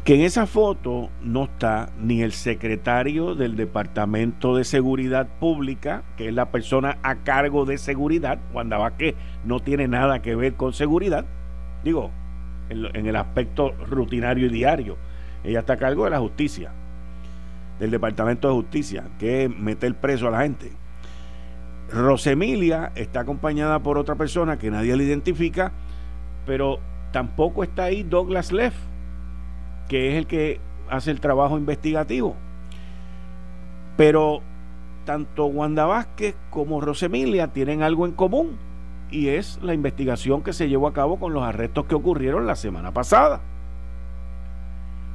Que 0.06 0.14
en 0.14 0.22
esa 0.22 0.46
foto 0.46 1.10
no 1.24 1.46
está 1.46 1.90
ni 2.00 2.22
el 2.22 2.32
secretario 2.32 3.34
del 3.34 3.56
Departamento 3.56 4.56
de 4.56 4.64
Seguridad 4.64 5.28
Pública, 5.40 6.04
que 6.16 6.28
es 6.28 6.34
la 6.36 6.52
persona 6.52 7.00
a 7.02 7.24
cargo 7.24 7.66
de 7.66 7.80
seguridad, 7.80 8.38
Wanda 8.54 8.78
Vázquez 8.78 9.16
no 9.46 9.62
tiene 9.62 9.88
nada 9.88 10.22
que 10.22 10.36
ver 10.36 10.54
con 10.54 10.74
seguridad, 10.74 11.26
digo, 11.84 12.12
en, 12.70 13.08
el 13.08 13.16
aspecto 13.16 13.72
rutinario 13.90 14.46
y 14.46 14.50
diario. 14.50 14.96
Ella 15.44 15.62
está 15.62 15.74
a 15.74 15.78
cargo 15.78 16.04
de 16.04 16.12
la 16.12 16.20
justicia, 16.20 16.72
del 17.80 17.90
Departamento 17.90 18.48
de 18.48 18.54
Justicia, 18.54 19.06
que 19.18 19.46
es 19.46 19.50
meter 19.50 19.96
preso 19.96 20.28
a 20.28 20.32
la 20.32 20.42
gente. 20.42 20.72
Rosemilia 21.92 22.92
está 22.94 23.22
acompañada 23.22 23.80
por 23.80 23.98
otra 23.98 24.14
persona 24.14 24.60
que 24.60 24.70
nadie 24.70 24.96
le 24.96 25.04
identifica, 25.04 25.72
pero 26.46 26.80
tampoco 27.12 27.64
está 27.64 27.86
ahí 27.86 28.04
Douglas 28.04 28.52
Leff, 28.52 28.76
que 29.88 30.12
es 30.12 30.16
el 30.16 30.28
que 30.28 30.60
hace 30.90 31.12
el 31.12 31.20
trabajo 31.20 31.58
investigativo. 31.58 32.36
Pero 33.98 34.42
tanto 35.06 35.46
Wanda 35.46 35.86
Vázquez 35.86 36.36
como 36.50 36.82
Rosemilia 36.82 37.48
tienen 37.48 37.84
algo 37.84 38.06
en 38.06 38.12
común 38.14 38.58
y 39.12 39.30
es 39.30 39.60
la 39.62 39.74
investigación 39.74 40.42
que 40.42 40.54
se 40.54 40.68
llevó 40.68 40.88
a 40.88 40.94
cabo 40.94 41.20
con 41.20 41.34
los 41.34 41.44
arrestos 41.44 41.86
que 41.86 41.96
ocurrieron 41.96 42.48
la 42.48 42.56
semana 42.56 42.92
pasada. 42.92 43.42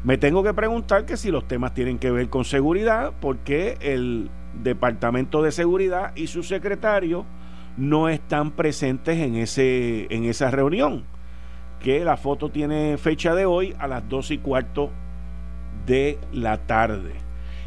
Me 0.03 0.17
tengo 0.17 0.43
que 0.43 0.55
preguntar 0.55 1.05
que 1.05 1.17
si 1.17 1.31
los 1.31 1.47
temas 1.47 1.75
tienen 1.75 1.99
que 1.99 2.11
ver 2.11 2.31
con 2.31 2.45
seguridad, 2.45 3.13
porque 3.21 3.77
el 3.81 4.31
Departamento 4.63 5.43
de 5.43 5.53
Seguridad 5.53 6.13
y 6.17 6.29
su 6.29 6.43
secretario 6.43 7.27
no 7.77 8.09
están 8.09 8.53
presentes 8.53 9.19
en, 9.19 9.37
ese, 9.37 10.07
en 10.09 10.25
esa 10.25 10.51
reunión, 10.51 11.05
que 11.81 12.05
la 12.05 12.17
foto 12.17 12.51
tiene 12.51 12.97
fecha 12.99 13.35
de 13.35 13.47
hoy 13.47 13.75
a 13.79 13.87
las 13.89 14.09
dos 14.09 14.31
y 14.31 14.39
cuarto 14.39 14.91
de 15.87 16.19
la 16.33 16.59
tarde. 16.59 17.15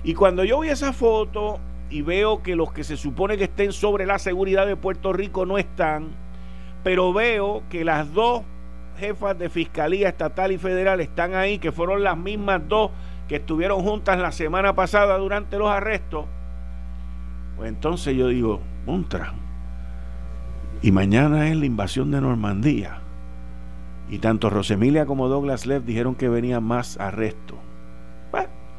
Y 0.04 0.14
cuando 0.14 0.44
yo 0.44 0.60
vi 0.60 0.70
esa 0.70 0.94
foto 0.94 1.60
y 1.90 2.02
veo 2.02 2.44
que 2.44 2.56
los 2.56 2.72
que 2.72 2.84
se 2.84 2.98
supone 2.98 3.38
que 3.38 3.46
estén 3.46 3.72
sobre 3.72 4.06
la 4.06 4.20
seguridad 4.20 4.68
de 4.68 4.76
Puerto 4.76 5.14
Rico 5.14 5.46
no 5.46 5.58
están, 5.58 6.12
pero 6.84 7.14
veo 7.14 7.64
que 7.70 7.84
las 7.84 8.14
dos 8.14 8.44
jefas 8.98 9.38
de 9.38 9.50
fiscalía 9.50 10.10
estatal 10.10 10.52
y 10.52 10.58
federal 10.58 11.02
están 11.02 11.34
ahí, 11.34 11.58
que 11.58 11.72
fueron 11.72 12.04
las 12.04 12.18
mismas 12.18 12.62
dos 12.68 12.92
que 13.28 13.38
estuvieron 13.38 13.82
juntas 13.82 14.20
la 14.20 14.32
semana 14.32 14.76
pasada 14.76 15.18
durante 15.18 15.58
los 15.58 15.70
arrestos, 15.70 16.26
pues 17.56 17.70
entonces 17.70 18.16
yo 18.16 18.28
digo, 18.28 18.62
Montra, 18.86 19.34
y 20.82 20.92
mañana 20.92 21.48
es 21.48 21.56
la 21.56 21.66
invasión 21.66 22.12
de 22.12 22.20
Normandía. 22.20 23.03
Y 24.10 24.20
tanto 24.20 24.50
Rosemilia 24.50 25.06
como 25.06 25.28
Douglas 25.28 25.66
Leff 25.66 25.86
dijeron 25.86 26.16
que 26.16 26.30
venían 26.30 26.64
más 26.64 27.00
arrestos. 27.00 27.58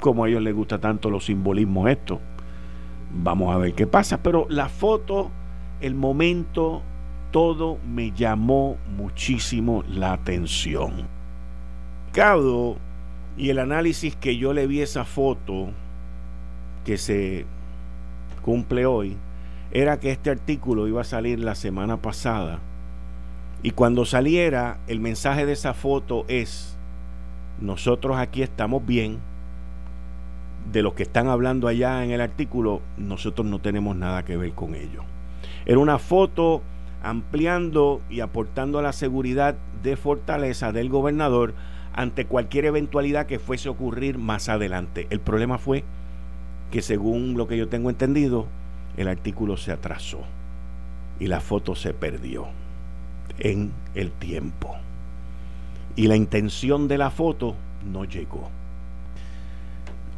como 0.00 0.24
a 0.24 0.28
ellos 0.28 0.42
les 0.42 0.54
gusta 0.54 0.78
tanto 0.80 1.08
los 1.08 1.24
simbolismos 1.24 1.88
esto 1.88 2.20
Vamos 3.10 3.54
a 3.54 3.58
ver 3.58 3.74
qué 3.74 3.86
pasa. 3.86 4.22
Pero 4.22 4.46
la 4.48 4.68
foto, 4.68 5.30
el 5.80 5.94
momento, 5.94 6.82
todo 7.30 7.78
me 7.86 8.10
llamó 8.10 8.76
muchísimo 8.96 9.84
la 9.88 10.12
atención. 10.12 11.06
Caudo 12.12 12.76
y 13.36 13.50
el 13.50 13.58
análisis 13.58 14.16
que 14.16 14.36
yo 14.36 14.52
le 14.52 14.66
vi 14.66 14.80
esa 14.80 15.04
foto 15.04 15.70
que 16.84 16.98
se 16.98 17.46
cumple 18.42 18.86
hoy 18.86 19.16
era 19.70 19.98
que 19.98 20.10
este 20.10 20.30
artículo 20.30 20.86
iba 20.86 21.00
a 21.00 21.04
salir 21.04 21.40
la 21.40 21.54
semana 21.54 21.96
pasada 21.96 22.60
y 23.64 23.70
cuando 23.70 24.04
saliera 24.04 24.78
el 24.88 25.00
mensaje 25.00 25.46
de 25.46 25.54
esa 25.54 25.72
foto 25.72 26.26
es 26.28 26.76
nosotros 27.58 28.18
aquí 28.18 28.42
estamos 28.42 28.84
bien 28.84 29.20
de 30.70 30.82
los 30.82 30.92
que 30.92 31.04
están 31.04 31.28
hablando 31.28 31.66
allá 31.66 32.04
en 32.04 32.10
el 32.10 32.20
artículo, 32.20 32.82
nosotros 32.98 33.46
no 33.46 33.60
tenemos 33.60 33.96
nada 33.96 34.22
que 34.22 34.36
ver 34.36 34.52
con 34.52 34.74
ello. 34.74 35.02
Era 35.64 35.78
una 35.78 35.98
foto 35.98 36.62
ampliando 37.02 38.02
y 38.10 38.20
aportando 38.20 38.78
a 38.78 38.82
la 38.82 38.92
seguridad 38.92 39.56
de 39.82 39.96
Fortaleza 39.96 40.70
del 40.70 40.90
gobernador 40.90 41.54
ante 41.94 42.26
cualquier 42.26 42.66
eventualidad 42.66 43.24
que 43.24 43.38
fuese 43.38 43.68
a 43.68 43.72
ocurrir 43.72 44.18
más 44.18 44.50
adelante. 44.50 45.06
El 45.08 45.20
problema 45.20 45.56
fue 45.56 45.84
que 46.70 46.82
según 46.82 47.38
lo 47.38 47.48
que 47.48 47.56
yo 47.56 47.68
tengo 47.68 47.88
entendido, 47.88 48.46
el 48.98 49.08
artículo 49.08 49.56
se 49.56 49.72
atrasó 49.72 50.20
y 51.18 51.28
la 51.28 51.40
foto 51.40 51.74
se 51.74 51.94
perdió 51.94 52.46
en 53.38 53.72
el 53.94 54.12
tiempo. 54.12 54.74
Y 55.96 56.06
la 56.06 56.16
intención 56.16 56.88
de 56.88 56.98
la 56.98 57.10
foto 57.10 57.54
no 57.90 58.04
llegó. 58.04 58.50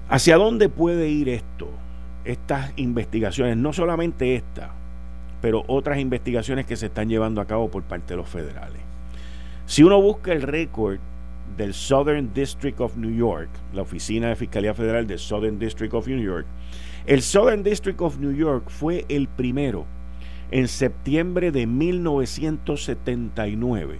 ¿Hacia 0.08 0.36
dónde 0.36 0.68
puede 0.68 1.08
ir 1.08 1.28
esto? 1.28 1.68
Estas 2.24 2.72
investigaciones, 2.76 3.56
no 3.56 3.72
solamente 3.72 4.36
esta, 4.36 4.70
pero 5.40 5.64
otras 5.66 5.98
investigaciones 5.98 6.66
que 6.66 6.76
se 6.76 6.86
están 6.86 7.08
llevando 7.08 7.40
a 7.40 7.46
cabo 7.46 7.70
por 7.70 7.82
parte 7.82 8.14
de 8.14 8.16
los 8.18 8.28
federales. 8.28 8.80
Si 9.66 9.82
uno 9.82 10.00
busca 10.00 10.32
el 10.32 10.42
récord 10.42 10.98
del 11.56 11.74
Southern 11.74 12.32
District 12.34 12.80
of 12.80 12.96
New 12.96 13.14
York, 13.14 13.48
la 13.72 13.82
Oficina 13.82 14.28
de 14.28 14.36
Fiscalía 14.36 14.74
Federal 14.74 15.06
del 15.06 15.18
Southern 15.18 15.58
District 15.58 15.92
of 15.94 16.06
New 16.06 16.20
York, 16.20 16.46
el 17.06 17.22
Southern 17.22 17.62
District 17.62 18.00
of 18.00 18.18
New 18.18 18.32
York 18.32 18.68
fue 18.68 19.04
el 19.08 19.28
primero 19.28 19.86
en 20.50 20.68
septiembre 20.68 21.52
de 21.52 21.66
1979 21.66 23.98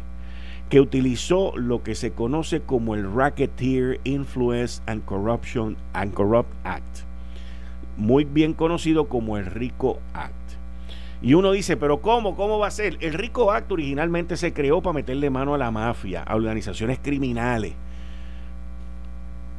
que 0.69 0.81
utilizó 0.81 1.57
lo 1.57 1.83
que 1.83 1.95
se 1.95 2.13
conoce 2.13 2.61
como 2.61 2.95
el 2.95 3.13
Racketeer 3.13 4.01
Influence 4.05 4.83
and 4.87 5.05
Corruption 5.05 5.77
and 5.93 6.13
Corrupt 6.13 6.53
Act, 6.65 6.85
muy 7.97 8.25
bien 8.25 8.53
conocido 8.53 9.09
como 9.09 9.37
el 9.37 9.47
RICO 9.47 10.01
Act. 10.13 10.35
Y 11.23 11.35
uno 11.35 11.53
dice, 11.53 11.77
pero 11.77 12.01
¿cómo? 12.01 12.37
¿Cómo 12.37 12.59
va 12.59 12.67
a 12.67 12.73
ser? 12.73 12.99
El 13.01 13.15
RICO 13.15 13.53
Act 13.53 13.71
originalmente 13.73 14.37
se 14.37 14.53
creó 14.53 14.83
para 14.83 14.95
meterle 14.95 15.31
mano 15.31 15.55
a 15.55 15.59
la 15.59 15.71
mafia, 15.71 16.23
a 16.23 16.35
organizaciones 16.35 16.99
criminales. 16.99 17.75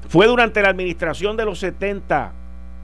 Fue 0.09 0.27
durante 0.27 0.61
la 0.61 0.69
administración 0.69 1.35
de 1.35 1.45
los 1.45 1.59
70 1.59 2.33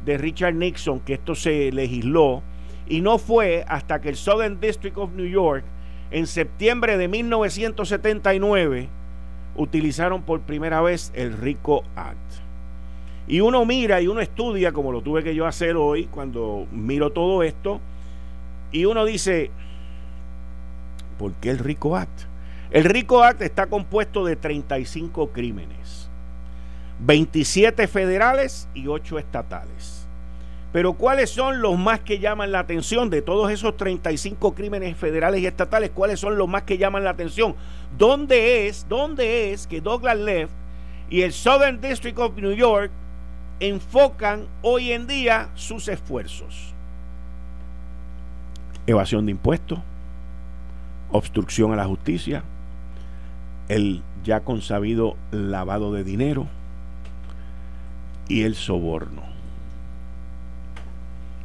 de 0.06 0.18
Richard 0.18 0.56
Nixon 0.56 1.02
que 1.02 1.14
esto 1.14 1.36
se 1.36 1.72
legisló 1.72 2.42
y 2.88 3.02
no 3.02 3.18
fue 3.18 3.66
hasta 3.68 4.02
que 4.02 4.10
el 4.10 4.16
Southern 4.16 4.60
District 4.60 4.98
of 4.98 5.12
New 5.14 5.28
York 5.28 5.64
en 6.12 6.28
septiembre 6.28 6.98
de 6.98 7.08
1979 7.08 8.90
utilizaron 9.56 10.24
por 10.24 10.42
primera 10.42 10.82
vez 10.82 11.12
el 11.16 11.38
RICO 11.38 11.84
Act. 11.96 12.18
Y 13.28 13.40
uno 13.40 13.66
mira 13.66 14.02
y 14.02 14.08
uno 14.08 14.20
estudia, 14.20 14.74
como 14.74 14.92
lo 14.92 15.02
tuve 15.02 15.24
que 15.24 15.34
yo 15.34 15.46
hacer 15.46 15.76
hoy 15.78 16.06
cuando 16.06 16.68
miro 16.72 17.12
todo 17.12 17.42
esto, 17.44 17.80
y 18.72 18.86
uno 18.86 19.06
dice, 19.06 19.50
¿por 21.18 21.34
qué 21.34 21.52
el 21.52 21.60
RICO 21.60 21.96
Act? 21.96 22.22
El 22.72 22.86
RICO 22.86 23.24
Act 23.24 23.42
está 23.42 23.68
compuesto 23.68 24.26
de 24.26 24.36
35 24.36 25.30
crímenes, 25.30 26.10
27 27.00 27.88
federales 27.88 28.68
y 28.74 28.88
8 28.88 29.20
estatales. 29.20 30.03
Pero 30.74 30.94
¿cuáles 30.94 31.30
son 31.30 31.62
los 31.62 31.78
más 31.78 32.00
que 32.00 32.18
llaman 32.18 32.52
la 32.52 32.58
atención 32.58 33.12
de 33.12 33.22
todos 33.22 33.52
esos 33.52 33.78
35 33.78 34.56
crímenes 34.56 34.98
federales 34.98 35.40
y 35.40 35.46
estatales? 35.46 35.92
¿Cuáles 35.92 36.20
son 36.20 36.36
los 36.36 36.50
más 36.50 36.64
que 36.64 36.80
llaman 36.80 37.04
la 37.04 37.12
atención? 37.12 37.56
¿Dónde 37.96 38.68
es, 38.68 38.88
dónde 38.90 39.54
es 39.54 39.68
que 39.68 39.82
Douglas 39.82 40.18
Leff 40.18 40.50
y 41.12 41.22
el 41.22 41.32
Southern 41.32 41.80
District 41.80 42.18
of 42.18 42.36
New 42.38 42.54
York 42.54 42.92
enfocan 43.60 44.48
hoy 44.64 44.92
en 44.94 45.06
día 45.06 45.50
sus 45.54 45.88
esfuerzos? 45.88 46.74
Evasión 48.88 49.28
de 49.28 49.32
impuestos, 49.32 49.78
obstrucción 51.12 51.72
a 51.72 51.76
la 51.76 51.86
justicia, 51.86 52.44
el 53.70 54.02
ya 54.24 54.40
consabido 54.40 55.18
lavado 55.30 55.94
de 55.94 56.04
dinero 56.04 56.48
y 58.28 58.42
el 58.42 58.56
soborno 58.56 59.33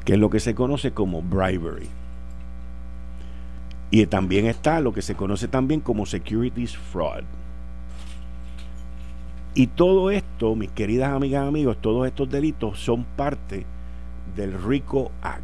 que 0.09 0.15
es 0.15 0.19
lo 0.19 0.31
que 0.31 0.41
se 0.41 0.55
conoce 0.55 0.93
como 0.93 1.21
bribery. 1.21 1.87
Y 3.91 4.07
también 4.07 4.47
está 4.47 4.81
lo 4.81 4.95
que 4.95 5.03
se 5.03 5.15
conoce 5.15 5.49
también 5.49 5.83
como 5.83 6.07
securities 6.07 6.79
fraud. 6.79 7.25
Y 9.55 9.67
todo 9.67 10.11
esto, 10.11 10.55
mis 10.55 10.71
queridas 10.71 11.13
amigas 11.13 11.45
y 11.45 11.49
amigos, 11.49 11.77
todos 11.83 12.07
estos 12.07 12.31
delitos 12.31 12.79
son 12.79 13.05
parte 13.05 13.67
del 14.35 14.55
RICO 14.55 15.13
Act, 15.21 15.43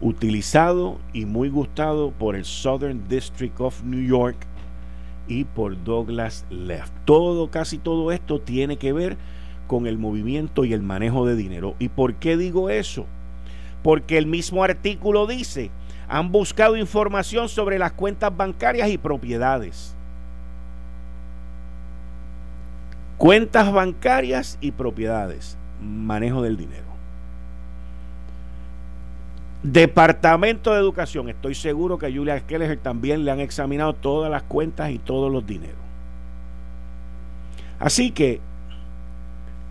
utilizado 0.00 1.00
y 1.12 1.24
muy 1.24 1.48
gustado 1.48 2.12
por 2.12 2.36
el 2.36 2.44
Southern 2.44 3.08
District 3.08 3.60
of 3.60 3.82
New 3.82 4.06
York 4.06 4.36
y 5.26 5.42
por 5.42 5.82
Douglas 5.82 6.46
Leff. 6.50 6.88
Todo, 7.04 7.50
casi 7.50 7.78
todo 7.78 8.12
esto 8.12 8.40
tiene 8.40 8.76
que 8.76 8.92
ver 8.92 9.16
con 9.66 9.88
el 9.88 9.98
movimiento 9.98 10.64
y 10.64 10.72
el 10.72 10.82
manejo 10.82 11.26
de 11.26 11.34
dinero. 11.34 11.74
¿Y 11.80 11.88
por 11.88 12.14
qué 12.14 12.36
digo 12.36 12.70
eso? 12.70 13.06
Porque 13.84 14.16
el 14.16 14.24
mismo 14.24 14.64
artículo 14.64 15.26
dice, 15.26 15.70
han 16.08 16.32
buscado 16.32 16.78
información 16.78 17.50
sobre 17.50 17.78
las 17.78 17.92
cuentas 17.92 18.34
bancarias 18.34 18.88
y 18.88 18.96
propiedades. 18.96 19.94
Cuentas 23.18 23.70
bancarias 23.70 24.56
y 24.62 24.70
propiedades, 24.70 25.58
manejo 25.82 26.40
del 26.40 26.56
dinero. 26.56 26.86
Departamento 29.62 30.72
de 30.72 30.78
Educación, 30.78 31.28
estoy 31.28 31.54
seguro 31.54 31.98
que 31.98 32.06
a 32.06 32.10
Julia 32.10 32.40
Keller 32.40 32.78
también 32.78 33.26
le 33.26 33.32
han 33.32 33.40
examinado 33.40 33.92
todas 33.92 34.30
las 34.30 34.44
cuentas 34.44 34.92
y 34.92 34.98
todos 34.98 35.30
los 35.30 35.46
dineros. 35.46 35.76
Así 37.78 38.12
que 38.12 38.40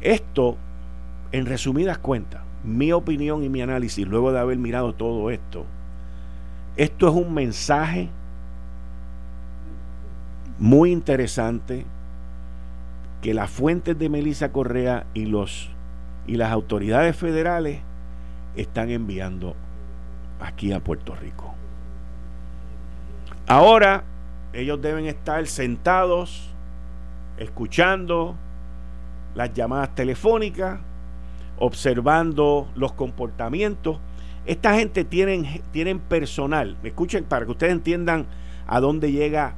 esto, 0.02 0.56
en 1.32 1.48
resumidas 1.48 1.98
cuentas, 1.98 2.43
mi 2.64 2.92
opinión 2.92 3.44
y 3.44 3.50
mi 3.50 3.62
análisis 3.62 4.08
luego 4.08 4.32
de 4.32 4.40
haber 4.40 4.58
mirado 4.58 4.94
todo 4.94 5.30
esto, 5.30 5.66
esto 6.76 7.08
es 7.08 7.14
un 7.14 7.34
mensaje 7.34 8.10
muy 10.58 10.92
interesante 10.92 11.86
que 13.22 13.34
las 13.34 13.50
fuentes 13.50 13.98
de 13.98 14.10
Melissa 14.10 14.52
Correa 14.52 15.06
y 15.14 15.26
los 15.26 15.70
y 16.26 16.36
las 16.36 16.52
autoridades 16.52 17.16
federales 17.16 17.82
están 18.56 18.90
enviando 18.90 19.56
aquí 20.40 20.72
a 20.72 20.80
Puerto 20.80 21.16
Rico. 21.16 21.54
Ahora 23.48 24.04
ellos 24.54 24.82
deben 24.82 25.06
estar 25.06 25.46
sentados 25.48 26.50
escuchando 27.38 28.36
las 29.36 29.54
llamadas 29.54 29.96
telefónicas 29.96 30.80
observando 31.58 32.70
los 32.76 32.94
comportamientos. 32.94 34.00
Esta 34.46 34.76
gente 34.76 35.04
tienen, 35.04 35.62
tienen 35.72 36.00
personal, 36.00 36.78
escuchen 36.84 37.24
para 37.24 37.46
que 37.46 37.52
ustedes 37.52 37.74
entiendan 37.74 38.26
a 38.68 38.80
dónde 38.80 39.12
llega 39.12 39.56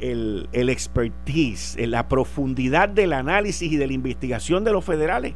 el, 0.00 0.48
el 0.52 0.68
expertise, 0.68 1.76
la 1.86 2.08
profundidad 2.08 2.88
del 2.88 3.12
análisis 3.12 3.70
y 3.70 3.76
de 3.76 3.86
la 3.86 3.92
investigación 3.92 4.64
de 4.64 4.72
los 4.72 4.84
federales. 4.84 5.34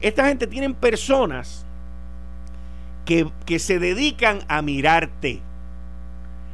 Esta 0.00 0.26
gente 0.26 0.46
tienen 0.46 0.74
personas 0.74 1.64
que, 3.04 3.30
que 3.46 3.58
se 3.58 3.78
dedican 3.78 4.40
a 4.48 4.62
mirarte 4.62 5.40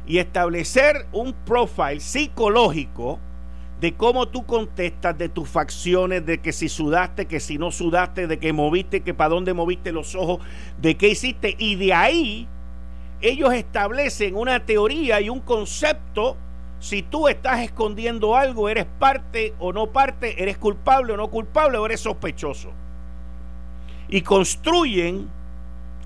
y 0.05 0.17
establecer 0.17 1.07
un 1.11 1.33
profile 1.33 1.99
psicológico 1.99 3.19
de 3.79 3.93
cómo 3.93 4.27
tú 4.27 4.45
contestas, 4.45 5.17
de 5.17 5.29
tus 5.29 5.47
facciones, 5.47 6.25
de 6.25 6.39
que 6.39 6.51
si 6.51 6.67
sudaste, 6.67 7.27
que 7.27 7.39
si 7.39 7.57
no 7.57 7.71
sudaste, 7.71 8.27
de 8.27 8.37
que 8.37 8.51
moviste, 8.51 9.01
que 9.01 9.13
para 9.13 9.29
dónde 9.29 9.53
moviste 9.53 9.91
los 9.91 10.15
ojos, 10.15 10.39
de 10.81 10.95
qué 10.95 11.09
hiciste. 11.09 11.55
Y 11.57 11.75
de 11.75 11.93
ahí 11.93 12.47
ellos 13.21 13.53
establecen 13.53 14.35
una 14.35 14.65
teoría 14.65 15.21
y 15.21 15.29
un 15.29 15.39
concepto. 15.39 16.35
Si 16.79 17.03
tú 17.03 17.27
estás 17.27 17.61
escondiendo 17.61 18.35
algo, 18.35 18.67
eres 18.69 18.85
parte 18.85 19.53
o 19.59 19.71
no 19.71 19.87
parte, 19.87 20.41
eres 20.41 20.57
culpable 20.57 21.13
o 21.13 21.17
no 21.17 21.29
culpable, 21.29 21.77
o 21.77 21.85
eres 21.85 22.01
sospechoso. 22.01 22.71
Y 24.09 24.21
construyen 24.21 25.29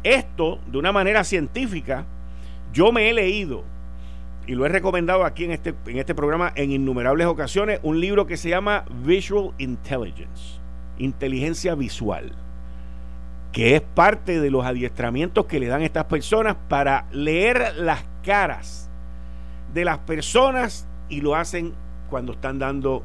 esto 0.04 0.60
de 0.68 0.78
una 0.78 0.92
manera 0.92 1.24
científica. 1.24 2.06
Yo 2.72 2.92
me 2.92 3.10
he 3.10 3.14
leído 3.14 3.64
y 4.46 4.56
lo 4.56 4.66
he 4.66 4.70
recomendado 4.70 5.24
aquí 5.24 5.46
en 5.46 5.52
este, 5.52 5.74
en 5.86 5.98
este 5.98 6.16
programa 6.16 6.52
en 6.56 6.72
innumerables 6.72 7.28
ocasiones, 7.28 7.80
un 7.84 8.00
libro 8.00 8.28
que 8.28 8.38
se 8.38 8.50
llama 8.50 8.86
Visual 9.04 9.52
Intelligence, 9.58 10.60
inteligencia 10.98 11.76
visual, 11.76 12.34
que 13.52 13.76
es 13.76 13.82
parte 13.82 14.42
de 14.42 14.52
los 14.52 14.66
adiestramientos 14.66 15.46
que 15.46 15.60
le 15.60 15.68
dan 15.68 15.82
estas 15.82 16.06
personas 16.06 16.58
para 16.68 17.06
leer 17.12 17.76
las 17.78 18.04
caras 18.24 18.90
de 19.74 19.86
las 19.86 20.00
personas 20.00 20.88
y 21.10 21.22
lo 21.22 21.36
hacen 21.36 21.74
cuando 22.10 22.34
están 22.34 22.60
dando 22.60 23.04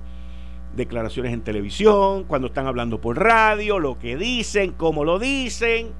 declaraciones 0.74 1.32
en 1.32 1.42
televisión, 1.42 2.24
cuando 2.24 2.48
están 2.48 2.66
hablando 2.66 3.00
por 3.00 3.18
radio, 3.18 3.78
lo 3.78 3.98
que 3.98 4.16
dicen, 4.16 4.72
cómo 4.72 5.04
lo 5.04 5.18
dicen, 5.18 5.92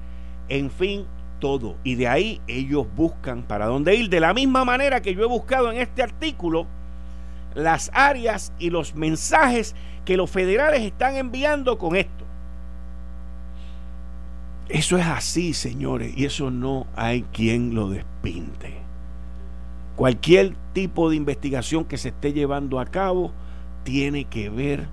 en 0.47 0.69
fin, 0.69 1.05
todo. 1.39 1.77
Y 1.83 1.95
de 1.95 2.07
ahí 2.07 2.41
ellos 2.47 2.87
buscan 2.95 3.43
para 3.43 3.65
dónde 3.65 3.95
ir. 3.95 4.09
De 4.09 4.19
la 4.19 4.33
misma 4.33 4.65
manera 4.65 5.01
que 5.01 5.15
yo 5.15 5.23
he 5.23 5.27
buscado 5.27 5.71
en 5.71 5.79
este 5.79 6.03
artículo 6.03 6.67
las 7.55 7.91
áreas 7.93 8.53
y 8.59 8.69
los 8.69 8.95
mensajes 8.95 9.75
que 10.05 10.17
los 10.17 10.29
federales 10.29 10.81
están 10.81 11.15
enviando 11.15 11.77
con 11.77 11.95
esto. 11.95 12.25
Eso 14.69 14.97
es 14.97 15.05
así, 15.07 15.53
señores, 15.53 16.13
y 16.15 16.25
eso 16.25 16.51
no 16.51 16.85
hay 16.95 17.23
quien 17.23 17.73
lo 17.73 17.89
despinte. 17.89 18.77
Cualquier 19.95 20.55
tipo 20.73 21.09
de 21.09 21.15
investigación 21.15 21.85
que 21.85 21.97
se 21.97 22.09
esté 22.09 22.33
llevando 22.33 22.79
a 22.79 22.85
cabo 22.85 23.31
tiene 23.83 24.25
que 24.25 24.49
ver 24.49 24.87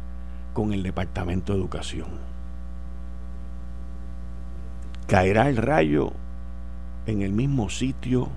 con 0.55 0.73
el 0.73 0.83
Departamento 0.83 1.53
de 1.53 1.59
Educación. 1.59 2.09
Caerá 5.07 5.51
el 5.51 5.59
rayo 5.59 6.13
en 7.07 7.23
el 7.23 7.33
mismo 7.33 7.71
sitio 7.71 8.29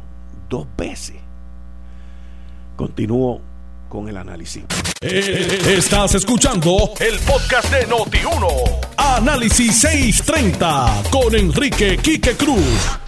dos 0.50 0.68
veces. 0.78 1.18
Continúo 2.76 3.42
con 3.90 4.08
el 4.08 4.18
análisis. 4.18 4.64
Eh, 5.02 5.60
estás 5.78 6.16
escuchando 6.16 6.94
el 7.00 7.20
podcast 7.20 7.72
de 7.74 7.88
Noti1. 7.88 8.88
Análisis 8.98 9.82
630 9.82 11.04
con 11.10 11.36
Enrique 11.36 11.98
Quique 11.98 12.36
Cruz. 12.36 13.00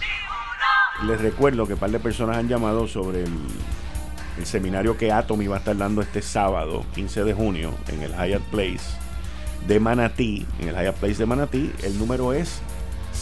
Les 1.06 1.20
recuerdo 1.20 1.66
que 1.66 1.74
un 1.74 1.78
par 1.78 1.90
de 1.90 2.00
personas 2.00 2.36
han 2.36 2.48
llamado 2.48 2.86
sobre 2.86 3.24
el, 3.24 3.32
el 4.38 4.46
seminario 4.46 4.96
que 4.96 5.10
Atomy 5.10 5.46
va 5.46 5.56
a 5.56 5.58
estar 5.60 5.76
dando 5.76 6.02
este 6.02 6.22
sábado, 6.22 6.84
15 6.94 7.24
de 7.24 7.34
junio, 7.34 7.74
en 7.88 8.02
el 8.02 8.12
Hyatt 8.12 8.42
Place 8.50 9.02
de 9.66 9.80
Manatí. 9.80 10.46
En 10.60 10.68
el 10.68 10.74
Hyatt 10.74 10.96
Place 10.96 11.16
de 11.16 11.26
Manatí, 11.26 11.72
el 11.82 11.98
número 11.98 12.32
es 12.32 12.60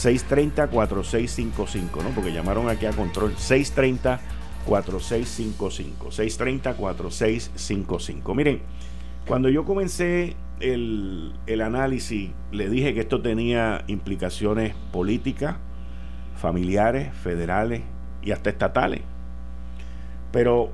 630-4655, 0.01 2.03
¿no? 2.03 2.11
Porque 2.15 2.33
llamaron 2.33 2.69
aquí 2.69 2.87
a 2.87 2.93
control 2.93 3.35
630-4655. 3.37 6.11
630-4655. 6.11 8.35
Miren, 8.35 8.63
cuando 9.27 9.51
yo 9.51 9.65
comencé 9.65 10.37
el, 10.61 11.35
el 11.47 11.61
análisis, 11.61 12.31
le 12.51 12.71
dije 12.71 12.95
que 12.95 13.01
esto 13.01 13.21
tenía 13.21 13.85
implicaciones 13.87 14.75
políticas, 14.93 15.57
familiares, 16.37 17.13
federales 17.15 17.83
y 18.23 18.31
hasta 18.33 18.51
estatales. 18.51 19.03
Pero 20.33 20.73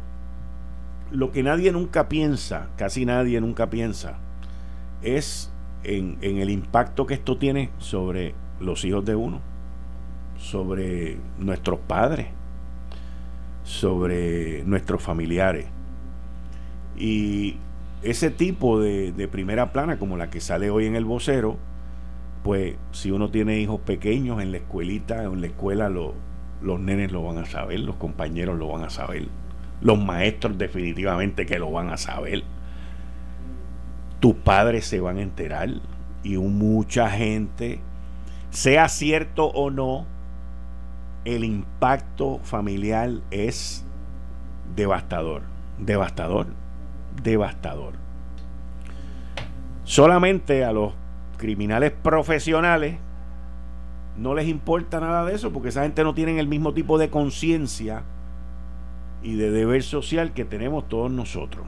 lo 1.10 1.32
que 1.32 1.42
nadie 1.42 1.72
nunca 1.72 2.08
piensa, 2.08 2.68
casi 2.76 3.04
nadie 3.04 3.40
nunca 3.40 3.68
piensa, 3.70 4.18
es 5.02 5.52
en, 5.82 6.18
en 6.20 6.38
el 6.38 6.50
impacto 6.50 7.06
que 7.06 7.14
esto 7.14 7.38
tiene 7.38 7.70
sobre 7.78 8.34
los 8.60 8.84
hijos 8.84 9.04
de 9.04 9.16
uno, 9.16 9.40
sobre 10.38 11.18
nuestros 11.38 11.80
padres, 11.80 12.28
sobre 13.64 14.62
nuestros 14.64 15.02
familiares. 15.02 15.66
Y 16.96 17.56
ese 18.02 18.30
tipo 18.30 18.80
de, 18.80 19.28
primera 19.30 19.72
plana, 19.72 19.98
como 19.98 20.16
la 20.16 20.30
que 20.30 20.40
sale 20.40 20.70
hoy 20.70 20.86
en 20.86 20.96
el 20.96 21.04
vocero, 21.04 21.56
pues 22.42 22.76
si 22.92 23.10
uno 23.10 23.30
tiene 23.30 23.58
hijos 23.58 23.80
pequeños 23.80 24.40
en 24.40 24.52
la 24.52 24.58
escuelita, 24.58 25.24
en 25.24 25.40
la 25.40 25.48
escuela, 25.48 25.88
lo, 25.88 26.14
los 26.62 26.78
nenes 26.78 27.12
lo 27.12 27.22
van 27.24 27.38
a 27.38 27.46
saber, 27.46 27.80
los 27.80 27.96
compañeros 27.96 28.58
lo 28.58 28.68
van 28.68 28.84
a 28.84 28.90
saber, 28.90 29.26
los 29.80 30.02
maestros 30.02 30.56
definitivamente 30.56 31.46
que 31.46 31.58
lo 31.58 31.70
van 31.70 31.90
a 31.90 31.96
saber. 31.96 32.44
Tus 34.20 34.34
padres 34.34 34.86
se 34.86 35.00
van 35.00 35.18
a 35.18 35.22
enterar 35.22 35.68
y 36.22 36.36
mucha 36.38 37.10
gente, 37.10 37.80
sea 38.56 38.88
cierto 38.88 39.48
o 39.48 39.70
no, 39.70 40.06
el 41.26 41.44
impacto 41.44 42.40
familiar 42.42 43.10
es 43.30 43.84
devastador, 44.74 45.42
devastador, 45.78 46.46
devastador. 47.22 47.92
Solamente 49.84 50.64
a 50.64 50.72
los 50.72 50.94
criminales 51.36 51.92
profesionales 51.92 52.96
no 54.16 54.34
les 54.34 54.48
importa 54.48 55.00
nada 55.00 55.26
de 55.26 55.34
eso 55.34 55.52
porque 55.52 55.68
esa 55.68 55.82
gente 55.82 56.02
no 56.02 56.14
tiene 56.14 56.40
el 56.40 56.48
mismo 56.48 56.72
tipo 56.72 56.96
de 56.96 57.10
conciencia 57.10 58.04
y 59.22 59.34
de 59.34 59.50
deber 59.50 59.82
social 59.82 60.32
que 60.32 60.46
tenemos 60.46 60.88
todos 60.88 61.10
nosotros. 61.10 61.66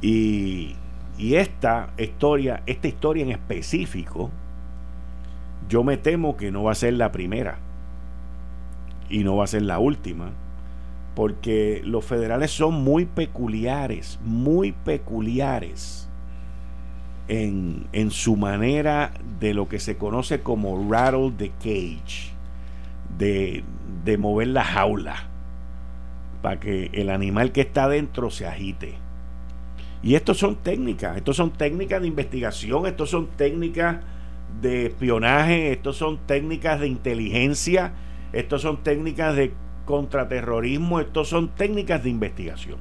Y, 0.00 0.76
y, 1.18 1.34
esta 1.34 1.92
historia, 1.98 2.62
esta 2.66 2.86
historia 2.86 3.24
en 3.24 3.32
específico, 3.32 4.30
yo 5.68 5.84
me 5.84 5.96
temo 5.96 6.36
que 6.36 6.50
no 6.50 6.64
va 6.64 6.72
a 6.72 6.76
ser 6.76 6.94
la 6.94 7.12
primera 7.12 7.58
y 9.08 9.24
no 9.24 9.36
va 9.36 9.44
a 9.44 9.48
ser 9.48 9.62
la 9.62 9.78
última, 9.78 10.30
porque 11.14 11.80
los 11.84 12.04
federales 12.04 12.50
son 12.50 12.74
muy 12.74 13.06
peculiares, 13.06 14.18
muy 14.24 14.72
peculiares 14.72 16.08
en, 17.28 18.10
su 18.10 18.36
manera 18.36 19.12
de 19.40 19.54
lo 19.54 19.68
que 19.68 19.80
se 19.80 19.96
conoce 19.96 20.40
como 20.40 20.90
rattle 20.90 21.32
the 21.36 21.50
cage, 21.58 22.32
de, 23.18 23.64
de 24.04 24.18
mover 24.18 24.48
la 24.48 24.64
jaula 24.64 25.16
para 26.42 26.60
que 26.60 26.90
el 26.92 27.10
animal 27.10 27.52
que 27.52 27.62
está 27.62 27.84
adentro 27.84 28.30
se 28.30 28.46
agite. 28.46 28.94
Y 30.02 30.14
estos 30.14 30.38
son 30.38 30.56
técnicas, 30.56 31.16
estos 31.16 31.36
son 31.36 31.50
técnicas 31.50 32.00
de 32.00 32.08
investigación, 32.08 32.86
estos 32.86 33.10
son 33.10 33.28
técnicas 33.36 33.96
de 34.60 34.86
espionaje, 34.86 35.72
estos 35.72 35.96
son 35.96 36.18
técnicas 36.26 36.80
de 36.80 36.88
inteligencia, 36.88 37.92
estos 38.32 38.62
son 38.62 38.82
técnicas 38.82 39.36
de 39.36 39.52
contraterrorismo, 39.84 41.00
estos 41.00 41.28
son 41.28 41.48
técnicas 41.48 42.02
de 42.02 42.10
investigación. 42.10 42.78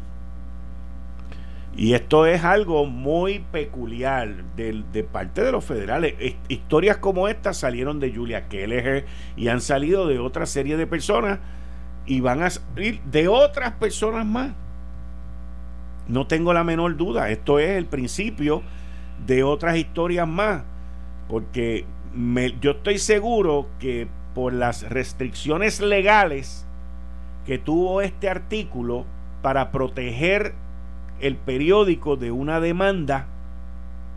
Y 1.78 1.94
esto 1.94 2.26
es 2.26 2.44
algo 2.46 2.86
muy 2.86 3.40
peculiar 3.40 4.46
de, 4.56 4.84
de, 4.94 5.04
parte 5.04 5.44
de 5.44 5.52
los 5.52 5.66
federales. 5.66 6.16
Historias 6.48 6.98
como 6.98 7.28
esta 7.28 7.54
salieron 7.54 8.00
de 8.00 8.14
Julia 8.14 8.48
Kelleher 8.48 9.06
y 9.36 9.50
han 9.50 9.60
salido 9.60 10.08
de 10.08 10.20
otra 10.20 10.46
serie 10.46 10.78
de 10.78 10.88
personas 10.88 11.40
y 12.06 12.22
van 12.22 12.44
a 12.44 12.50
salir 12.50 13.02
de 13.02 13.28
otras 13.28 13.74
personas 13.74 14.26
más. 14.26 14.54
No 16.08 16.28
tengo 16.28 16.54
la 16.54 16.64
menor 16.64 16.96
duda. 16.96 17.30
Esto 17.30 17.60
es 17.60 17.72
el 17.72 17.88
principio 17.88 18.62
de 19.26 19.44
otras 19.44 19.76
historias 19.78 20.28
más. 20.28 20.64
Porque 21.28 21.86
yo 22.62 22.72
estoy 22.72 23.00
seguro 23.00 23.68
que 23.80 24.08
por 24.34 24.54
las 24.54 24.84
restricciones 24.90 25.80
legales 25.80 26.66
que 27.46 27.58
tuvo 27.58 28.02
este 28.02 28.30
artículo 28.30 29.06
para 29.42 29.72
proteger 29.72 30.54
el 31.20 31.38
periódico 31.38 32.16
de 32.18 32.32
una 32.32 32.60
demanda 32.60 33.28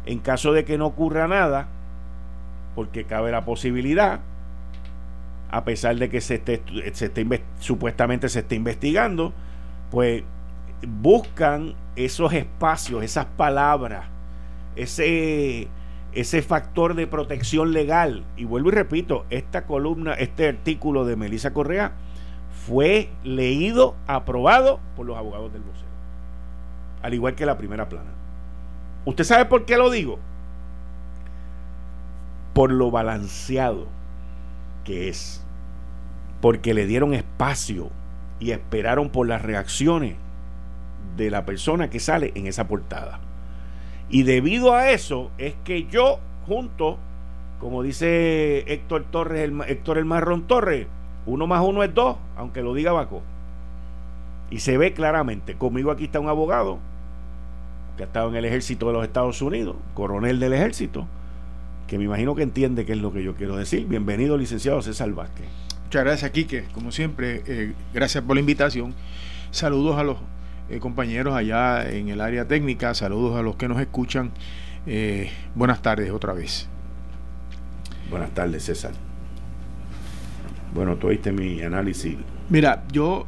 en 0.06 0.18
caso 0.20 0.52
de 0.52 0.64
que 0.64 0.78
no 0.78 0.86
ocurra 0.86 1.28
nada, 1.28 1.68
porque 2.74 3.04
cabe 3.04 3.30
la 3.30 3.44
posibilidad, 3.44 4.20
a 5.50 5.64
pesar 5.64 5.96
de 5.96 6.08
que 6.08 6.20
se 6.20 6.36
esté, 6.36 6.62
se 6.92 7.06
esté 7.06 7.42
supuestamente 7.60 8.28
se 8.28 8.40
esté 8.40 8.54
investigando, 8.54 9.34
pues 9.90 10.22
buscan 10.86 11.74
esos 11.96 12.32
espacios, 12.32 13.02
esas 13.02 13.26
palabras, 13.26 14.06
ese, 14.76 15.68
ese 16.12 16.42
factor 16.42 16.94
de 16.94 17.06
protección 17.06 17.72
legal. 17.72 18.24
Y 18.36 18.44
vuelvo 18.44 18.68
y 18.70 18.72
repito, 18.72 19.26
esta 19.30 19.66
columna, 19.66 20.14
este 20.14 20.48
artículo 20.48 21.04
de 21.04 21.16
Melissa 21.16 21.52
Correa 21.52 21.92
fue 22.66 23.10
leído, 23.24 23.96
aprobado 24.06 24.80
por 24.96 25.06
los 25.06 25.16
abogados 25.16 25.52
del 25.52 25.62
vocero 25.62 25.88
al 27.02 27.14
igual 27.14 27.34
que 27.34 27.46
la 27.46 27.58
primera 27.58 27.88
plana. 27.88 28.10
¿Usted 29.04 29.24
sabe 29.24 29.44
por 29.46 29.64
qué 29.64 29.76
lo 29.76 29.90
digo? 29.90 30.18
Por 32.54 32.72
lo 32.72 32.90
balanceado 32.90 33.86
que 34.84 35.08
es. 35.08 35.44
Porque 36.40 36.74
le 36.74 36.86
dieron 36.86 37.14
espacio 37.14 37.90
y 38.40 38.50
esperaron 38.52 39.10
por 39.10 39.26
las 39.26 39.42
reacciones 39.42 40.16
de 41.16 41.30
la 41.30 41.44
persona 41.44 41.90
que 41.90 42.00
sale 42.00 42.32
en 42.34 42.46
esa 42.46 42.68
portada. 42.68 43.20
Y 44.10 44.22
debido 44.22 44.74
a 44.74 44.90
eso 44.90 45.30
es 45.38 45.54
que 45.64 45.86
yo 45.86 46.18
junto, 46.46 46.98
como 47.60 47.82
dice 47.82 48.64
Héctor 48.72 49.04
Torres, 49.10 49.42
el, 49.42 49.60
Héctor 49.66 49.98
el 49.98 50.04
Marrón 50.04 50.46
Torres, 50.46 50.86
uno 51.26 51.46
más 51.46 51.62
uno 51.62 51.82
es 51.82 51.92
dos, 51.92 52.16
aunque 52.36 52.62
lo 52.62 52.72
diga 52.72 52.92
Baco. 52.92 53.22
Y 54.50 54.60
se 54.60 54.78
ve 54.78 54.94
claramente. 54.94 55.54
Conmigo 55.56 55.90
aquí 55.90 56.04
está 56.04 56.20
un 56.20 56.28
abogado 56.28 56.78
que 57.98 58.04
ha 58.04 58.06
estado 58.06 58.30
en 58.30 58.36
el 58.36 58.44
ejército 58.46 58.86
de 58.86 58.92
los 58.94 59.04
Estados 59.04 59.42
Unidos, 59.42 59.76
coronel 59.92 60.40
del 60.40 60.54
ejército, 60.54 61.06
que 61.86 61.98
me 61.98 62.04
imagino 62.04 62.34
que 62.34 62.42
entiende 62.42 62.86
qué 62.86 62.92
es 62.92 62.98
lo 62.98 63.12
que 63.12 63.22
yo 63.22 63.34
quiero 63.34 63.56
decir. 63.56 63.86
Bienvenido, 63.86 64.38
licenciado 64.38 64.80
César 64.80 65.10
Vázquez. 65.12 65.46
Muchas 65.84 66.04
gracias, 66.04 66.30
Quique. 66.30 66.64
Como 66.72 66.92
siempre, 66.92 67.42
eh, 67.46 67.74
gracias 67.92 68.24
por 68.24 68.36
la 68.36 68.40
invitación. 68.40 68.94
Saludos 69.50 69.98
a 69.98 70.02
los 70.02 70.16
eh, 70.68 70.78
compañeros 70.78 71.34
allá 71.34 71.88
en 71.90 72.08
el 72.08 72.20
área 72.20 72.46
técnica, 72.46 72.94
saludos 72.94 73.38
a 73.38 73.42
los 73.42 73.56
que 73.56 73.68
nos 73.68 73.80
escuchan. 73.80 74.30
Eh, 74.86 75.30
buenas 75.54 75.82
tardes 75.82 76.10
otra 76.10 76.32
vez. 76.32 76.68
Buenas 78.10 78.30
tardes, 78.30 78.64
César. 78.64 78.92
Bueno, 80.74 80.96
tú 80.96 81.08
oíste 81.08 81.32
mi 81.32 81.60
análisis. 81.62 82.16
Mira, 82.48 82.84
yo 82.92 83.26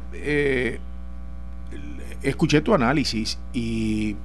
escuché 2.23 2.61
tu 2.61 2.73
análisis 2.73 3.37
y 3.53 4.15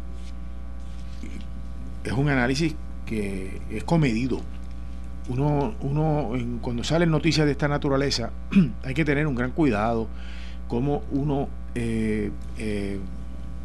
es 2.05 2.13
un 2.13 2.29
análisis 2.29 2.75
que 3.05 3.61
es 3.71 3.85
comedido. 3.85 4.41
Uno, 5.29 5.75
uno 5.81 6.31
cuando 6.61 6.85
salen 6.85 7.11
noticias 7.11 7.47
de 7.47 7.53
esta 7.53 7.69
naturaleza, 7.69 8.31
hay 8.85 8.95
que 8.95 9.05
tener 9.05 9.27
un 9.27 9.35
gran 9.35 9.51
cuidado 9.51 10.09
como 10.69 11.03
uno 11.11 11.49
eh, 11.79 12.31
eh, 12.57 12.99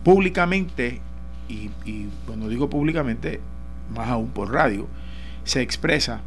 públicamente, 0.04 1.00
y, 1.48 1.70
cuando 2.26 2.50
digo 2.50 2.70
públicamente, 2.70 3.40
más 3.96 4.10
aún 4.10 4.32
por 4.32 4.52
radio, 4.52 4.86
se 5.46 5.62
expresa 5.62 6.20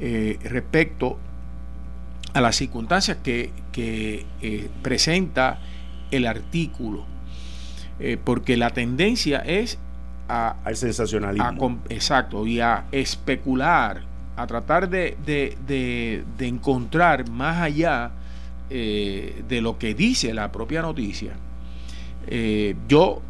eh, 0.00 0.38
respecto 0.42 1.18
a 2.32 2.40
las 2.40 2.56
circunstancias 2.56 3.18
que, 3.22 3.50
que 3.72 4.24
presenta 4.80 5.60
el 6.10 6.26
artículo. 6.26 7.04
porque 8.24 8.56
la 8.56 8.70
tendencia 8.70 9.40
es 9.40 9.78
al 10.28 10.76
sensacionalismo. 10.76 11.82
exacto, 11.90 12.46
y 12.46 12.60
a 12.60 12.84
especular, 12.90 14.02
a 14.36 14.46
tratar 14.46 14.88
de, 14.88 16.24
encontrar 16.38 17.28
más 17.28 17.58
allá 17.58 18.12
eh, 18.70 19.44
de 19.48 19.62
lo 19.62 19.78
que 19.78 19.94
dice 19.94 20.34
la 20.34 20.52
propia 20.52 20.82
noticia. 20.82 21.32
Eh, 22.26 22.76
yo 22.86 23.22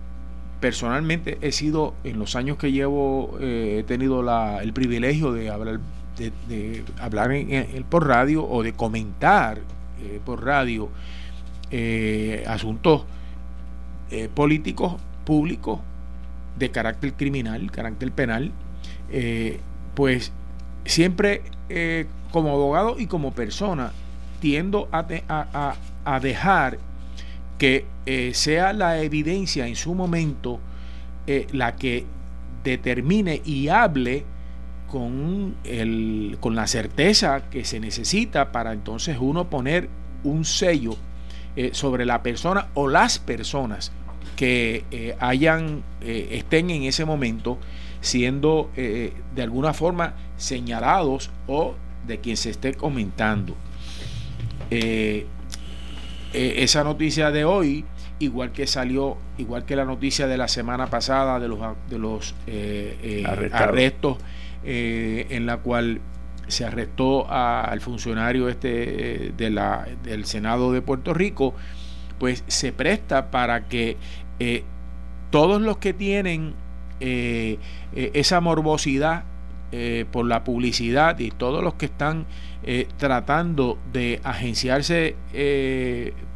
personalmente 0.61 1.38
he 1.42 1.53
sido, 1.53 1.94
en 2.03 2.18
los 2.18 2.35
años 2.35 2.59
que 2.59 2.72
llevo, 2.72 3.38
eh, 3.40 3.77
he 3.79 3.83
tenido 3.85 4.24
la, 4.24 4.61
el 4.62 4.72
privilegio 4.72 5.33
de 5.33 5.48
hablar, 5.48 5.79
de, 6.48 6.83
hablar 7.01 7.31
en, 7.31 7.85
por 7.85 8.09
radio 8.09 8.44
o 8.48 8.64
de 8.64 8.72
comentar 8.72 9.61
por 10.24 10.44
radio 10.44 10.88
asuntos 12.46 13.05
políticos 14.35 14.94
públicos 15.24 15.81
de 16.57 16.70
carácter 16.70 17.14
criminal, 17.14 17.70
carácter 17.70 18.11
penal, 18.12 18.53
pues 19.94 20.33
siempre 20.85 21.42
como 22.31 22.51
abogado 22.51 22.98
y 22.98 23.07
como 23.07 23.33
persona 23.33 23.92
tiendo 24.40 24.88
a, 24.92 26.20
dejar 26.20 26.79
que 27.59 27.87
eh, 28.07 28.33
sea 28.35 28.72
la 28.72 29.01
evidencia 29.01 29.66
en 29.66 29.77
su 29.77 29.94
momento 29.94 30.61
eh, 31.27 31.46
la 31.53 31.77
que 31.77 32.07
determine 32.64 33.42
y 33.44 33.68
hable 33.68 34.24
con, 34.90 35.57
el, 35.64 36.38
con 36.40 36.55
la 36.55 36.66
certeza 36.66 37.48
que 37.51 37.64
se 37.64 37.81
necesita 37.81 38.53
para 38.53 38.72
entonces 38.72 39.18
uno 39.20 39.51
poner 39.51 39.88
un 40.24 40.44
sello 40.44 40.96
eh, 41.57 41.70
sobre 41.72 42.07
la 42.07 42.22
persona 42.22 42.68
o 42.74 42.88
las 42.88 43.18
personas 43.18 43.92
que 44.37 45.16
hayan 45.18 45.83
estén 46.01 46.70
en 46.70 46.85
ese 46.85 47.05
momento 47.05 47.59
siendo 48.01 48.70
de 48.77 49.42
alguna 49.42 49.74
forma 49.74 50.14
señalados 50.37 51.33
o 51.48 51.74
de 52.07 52.18
quien 52.18 52.37
se 52.37 52.51
esté 52.51 52.74
comentando. 52.74 53.57
Esa 56.33 56.85
noticia 56.85 57.31
de 57.31 57.44
hoy 57.44 57.85
igual 58.18 58.52
que 58.52 58.66
salió, 58.66 59.16
igual 59.37 59.64
que 59.64 59.76
la 59.76 59.85
noticia 59.85 60.26
de 60.26 60.37
la 60.37 60.48
semana 60.48 60.88
pasada 60.88 61.38
de 61.38 61.48
los, 61.48 61.61
de 61.88 61.98
los 61.98 62.35
eh, 62.46 62.98
eh, 63.02 63.50
arrestos, 63.52 64.18
eh, 64.64 65.26
en 65.31 65.46
la 65.46 65.59
cual 65.59 66.00
se 66.48 66.64
arrestó 66.64 67.31
al 67.31 67.81
funcionario 67.81 68.48
este 68.48 69.33
de 69.37 69.50
la, 69.50 69.87
del 70.02 70.24
Senado 70.24 70.72
de 70.72 70.81
Puerto 70.83 71.12
Rico, 71.12 71.54
pues 72.18 72.42
se 72.46 72.72
presta 72.72 73.31
para 73.31 73.68
que 73.68 73.96
todos 75.31 75.61
los 75.61 75.76
que 75.76 75.92
tienen 75.92 76.54
esa 77.00 78.40
morbosidad 78.40 79.24
por 80.11 80.24
la 80.24 80.42
publicidad 80.42 81.18
y 81.18 81.31
todos 81.31 81.62
los 81.62 81.74
que 81.74 81.85
están 81.85 82.24
tratando 82.99 83.79
de 83.92 84.21
agenciarse 84.25 85.16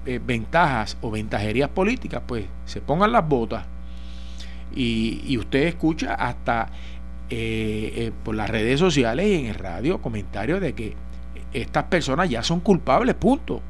eh, 0.04 0.18
ventajas 0.26 0.98
o 1.00 1.12
ventajerías 1.12 1.68
políticas, 1.68 2.22
pues 2.26 2.44
se 2.64 2.80
pongan 2.80 3.12
las 3.12 3.28
botas 3.28 3.64
y, 4.74 5.38
usted 5.38 5.62
escucha 5.68 6.14
hasta 6.14 6.70
eh, 7.30 7.92
eh, 7.96 8.12
por 8.24 8.34
las 8.34 8.50
redes 8.50 8.80
sociales 8.80 9.26
y 9.26 9.34
en 9.34 9.46
el 9.46 9.54
radio 9.54 10.02
comentarios 10.02 10.60
de 10.60 10.72
que 10.72 10.96
estas 11.52 11.84
personas 11.84 12.28
ya 12.28 12.42
son 12.42 12.58
culpables, 12.58 13.14
punto. 13.14 13.62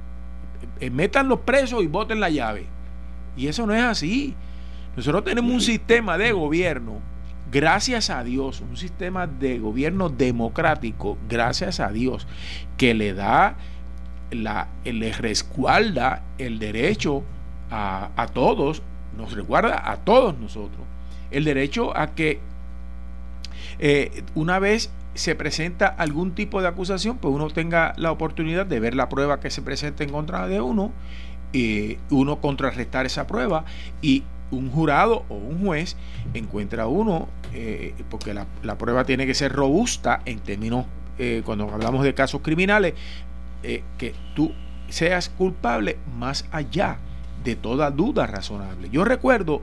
metan 0.91 1.29
los 1.29 1.41
presos 1.41 1.83
y 1.83 1.87
voten 1.87 2.19
la 2.19 2.31
llave. 2.31 2.65
Y 3.37 3.49
eso 3.49 3.67
no 3.67 3.75
es 3.75 3.83
así. 3.83 4.35
Nosotros 4.97 5.25
tenemos 5.25 5.53
un 5.53 5.61
sistema 5.61 6.17
de 6.17 6.33
gobierno, 6.33 7.01
gracias 7.53 8.11
a 8.11 8.25
Dios, 8.25 8.63
un 8.63 8.77
sistema 8.77 9.27
de 9.27 9.59
gobierno 9.59 10.09
democrático, 10.09 11.19
gracias 11.29 11.79
a 11.81 11.91
Dios, 11.91 12.27
que 12.77 12.95
le 12.95 13.13
da 13.13 13.57
la, 14.31 14.69
le 14.85 15.13
resguarda 15.13 16.23
el 16.39 16.59
derecho 16.59 17.23
a, 17.71 18.27
todos, 18.35 18.83
nos 19.17 19.33
resguarda 19.33 19.91
a 19.91 19.97
todos 19.99 20.39
nosotros, 20.39 20.83
el 21.31 21.45
derecho 21.45 21.97
a 21.97 22.15
que 22.15 22.41
eh, 23.79 24.25
una 24.35 24.59
vez 24.59 24.91
se 25.15 25.35
presenta 25.35 25.87
algún 25.87 26.35
tipo 26.35 26.61
de 26.61 26.69
acusación, 26.69 27.19
pues 27.19 27.35
uno 27.35 27.49
tenga 27.49 27.93
la 27.97 28.11
oportunidad 28.13 28.67
de 28.67 28.81
ver 28.81 28.95
la 28.95 29.09
prueba 29.09 29.41
que 29.41 29.51
se 29.51 29.63
presenta 29.63 30.05
en 30.05 30.11
contra 30.11 30.47
de 30.49 30.61
uno, 30.61 30.93
y 31.53 31.99
uno 32.11 32.41
contrarrestar 32.41 33.07
esa 33.07 33.27
prueba 33.27 33.65
y 34.01 34.25
un 34.53 34.71
jurado 34.71 35.25
o 35.29 35.35
un 35.35 35.65
juez 35.65 35.97
encuentra 36.35 36.87
uno, 36.87 37.29
eh, 37.53 37.95
porque 38.11 38.35
la, 38.35 38.79
prueba 38.79 39.05
tiene 39.05 39.27
que 39.27 39.35
ser 39.35 39.53
robusta 39.53 40.23
en 40.25 40.41
términos, 40.41 40.87
eh, 41.19 41.43
cuando 41.45 41.69
hablamos 41.71 42.05
de 42.05 42.15
casos 42.15 42.41
criminales, 42.43 42.95
eh, 43.63 43.83
que 43.99 44.15
tú 44.35 44.53
seas 44.89 45.29
culpable 45.31 45.99
más 46.17 46.47
allá 46.53 46.99
de 47.45 47.57
toda 47.57 47.91
duda 47.91 48.27
razonable. 48.27 48.89
Yo 48.91 49.05
recuerdo 49.05 49.63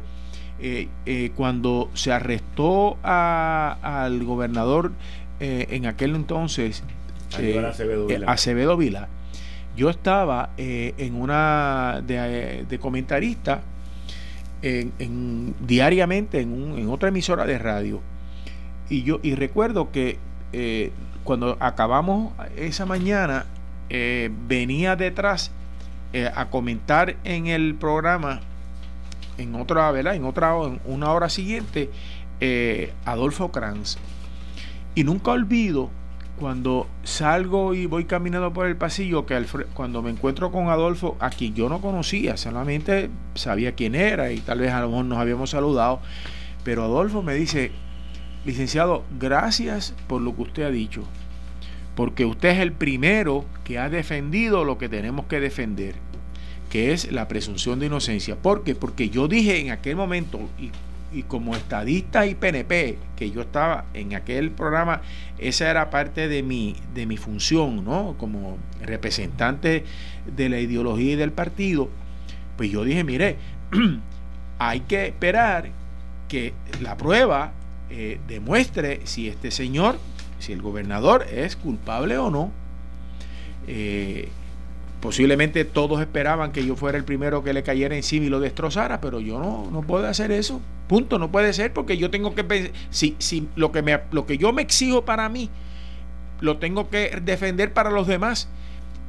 eh, 0.60 0.90
cuando 1.36 1.90
se 1.94 2.12
arrestó 2.12 2.98
al 3.04 4.24
gobernador 4.24 4.92
en 5.40 5.86
aquel 5.86 6.16
entonces, 6.16 6.84
Acevedo 8.28 8.76
Vila. 8.76 9.08
Yo 9.78 9.90
estaba 9.90 10.50
en 10.58 11.16
una 11.16 12.04
de, 12.06 12.78
comentarista 12.82 13.62
en, 14.62 15.56
diariamente 15.66 16.42
en, 16.42 16.90
otra 16.90 17.10
emisora 17.10 17.46
de 17.46 17.58
radio. 17.58 18.02
Y 18.90 19.04
yo 19.04 19.20
y 19.24 19.36
recuerdo 19.36 19.92
que 19.92 20.18
cuando 21.24 21.58
acabamos 21.60 22.34
esa 22.56 22.86
mañana, 22.86 23.46
eh, 23.90 24.30
venía 24.48 24.96
detrás 24.96 25.52
eh, 26.14 26.30
a 26.34 26.50
comentar 26.50 27.16
en 27.24 27.48
el 27.48 27.76
programa 27.76 28.42
en 29.38 29.56
otra, 29.56 29.92
¿verdad? 29.92 30.16
En 30.16 30.26
otra 30.26 30.56
en 30.64 30.80
una 30.86 31.12
hora 31.12 31.30
siguiente, 31.30 31.90
eh, 32.40 32.94
Adolfo 33.06 33.52
Kranz. 33.52 33.98
Y 34.96 35.04
nunca 35.04 35.32
olvido 35.32 35.90
cuando 36.40 36.88
salgo 37.04 37.74
y 37.74 37.86
voy 37.86 38.06
caminando 38.06 38.54
por 38.54 38.68
el 38.68 38.78
pasillo, 38.78 39.26
que 39.26 39.46
cuando 39.74 40.02
me 40.02 40.10
encuentro 40.10 40.52
con 40.52 40.70
Adolfo, 40.70 41.18
a 41.20 41.30
quien 41.30 41.54
yo 41.54 41.70
no 41.70 41.82
conocía, 41.82 42.38
solamente 42.38 43.10
sabía 43.36 43.76
quién 43.76 43.96
era 43.96 44.32
y 44.32 44.40
tal 44.40 44.60
vez 44.60 44.72
a 44.72 44.82
lo 44.82 44.90
mejor 44.90 45.06
nos 45.06 45.18
habíamos 45.20 45.52
saludado, 45.52 46.00
pero 46.64 46.84
Adolfo 46.84 47.22
me 47.22 47.36
dice, 47.36 47.72
licenciado, 48.46 49.04
gracias 49.20 49.94
por 50.08 50.22
lo 50.22 50.36
que 50.36 50.42
usted 50.42 50.64
ha 50.64 50.72
dicho 50.72 51.04
porque 52.00 52.24
usted 52.24 52.52
es 52.52 52.60
el 52.60 52.72
primero 52.72 53.44
que 53.66 53.78
ha 53.78 53.90
defendido 53.90 54.64
lo 54.64 54.78
que 54.78 54.88
tenemos 54.88 55.26
que 55.26 55.42
defender, 55.42 55.96
que 56.70 56.94
es 56.94 57.12
la 57.12 57.28
presunción 57.28 57.78
de 57.78 57.88
inocencia. 57.88 58.38
¿Por 58.38 58.64
qué? 58.64 58.74
Porque 58.74 59.10
yo 59.10 59.28
dije 59.28 59.60
en 59.60 59.72
aquel 59.72 59.98
momento, 59.98 60.40
y, 60.58 60.72
como 61.28 61.56
estadista 61.56 62.26
y 62.26 62.36
PNP, 62.36 62.98
que 63.16 63.32
yo 63.32 63.42
estaba 63.42 63.86
en 63.94 64.16
aquel 64.16 64.52
programa, 64.52 65.02
esa 65.38 65.70
era 65.70 65.90
parte 65.90 66.28
de 66.28 66.44
mi, 66.44 66.76
de 66.94 67.06
mi 67.06 67.18
función, 67.18 67.84
¿no? 67.84 68.16
Como 68.18 68.58
representante 68.82 69.84
de 70.36 70.50
la 70.50 70.60
ideología 70.60 71.14
y 71.14 71.16
del 71.16 71.32
partido, 71.32 71.90
pues 72.58 72.72
yo 72.72 72.84
dije, 72.84 73.04
mire, 73.04 73.38
hay 74.60 74.82
que 74.82 75.08
esperar 75.08 75.70
que 76.28 76.54
la 76.82 76.96
prueba 76.96 77.54
eh, 77.90 78.20
demuestre 78.28 79.02
si 79.06 79.28
este 79.28 79.50
señor 79.50 79.98
si 80.40 80.54
el 80.54 80.62
gobernador 80.62 81.28
es 81.32 81.56
culpable 81.56 82.18
o 82.18 82.32
no. 82.32 82.52
Eh, 83.68 84.30
posiblemente 85.02 85.66
todos 85.66 86.02
esperaban 86.02 86.52
que 86.52 86.66
yo 86.66 86.76
fuera 86.76 86.98
el 86.98 87.04
primero 87.04 87.44
que 87.44 87.54
le 87.54 87.64
cayera 87.64 87.96
encima 87.96 88.26
y 88.26 88.30
lo 88.30 88.40
destrozara, 88.40 89.00
pero 89.00 89.20
yo 89.20 89.40
no, 89.40 89.70
no 89.72 89.82
puedo 89.82 90.08
hacer 90.08 90.32
eso. 90.32 90.62
Punto, 90.88 91.20
no 91.20 91.32
puede 91.32 91.54
ser 91.54 91.72
porque 91.74 91.98
yo 91.98 92.10
tengo 92.10 92.36
que 92.36 92.72
si, 92.90 93.16
si 93.20 93.48
lo, 93.56 93.72
que 93.72 93.82
me, 93.82 94.00
lo 94.12 94.26
que 94.26 94.38
yo 94.38 94.52
me 94.52 94.62
exijo 94.62 95.06
para 95.06 95.30
mí, 95.30 95.50
lo 96.42 96.58
tengo 96.58 96.90
que 96.90 97.20
defender 97.22 97.74
para 97.74 97.90
los 97.90 98.08
demás. 98.08 98.50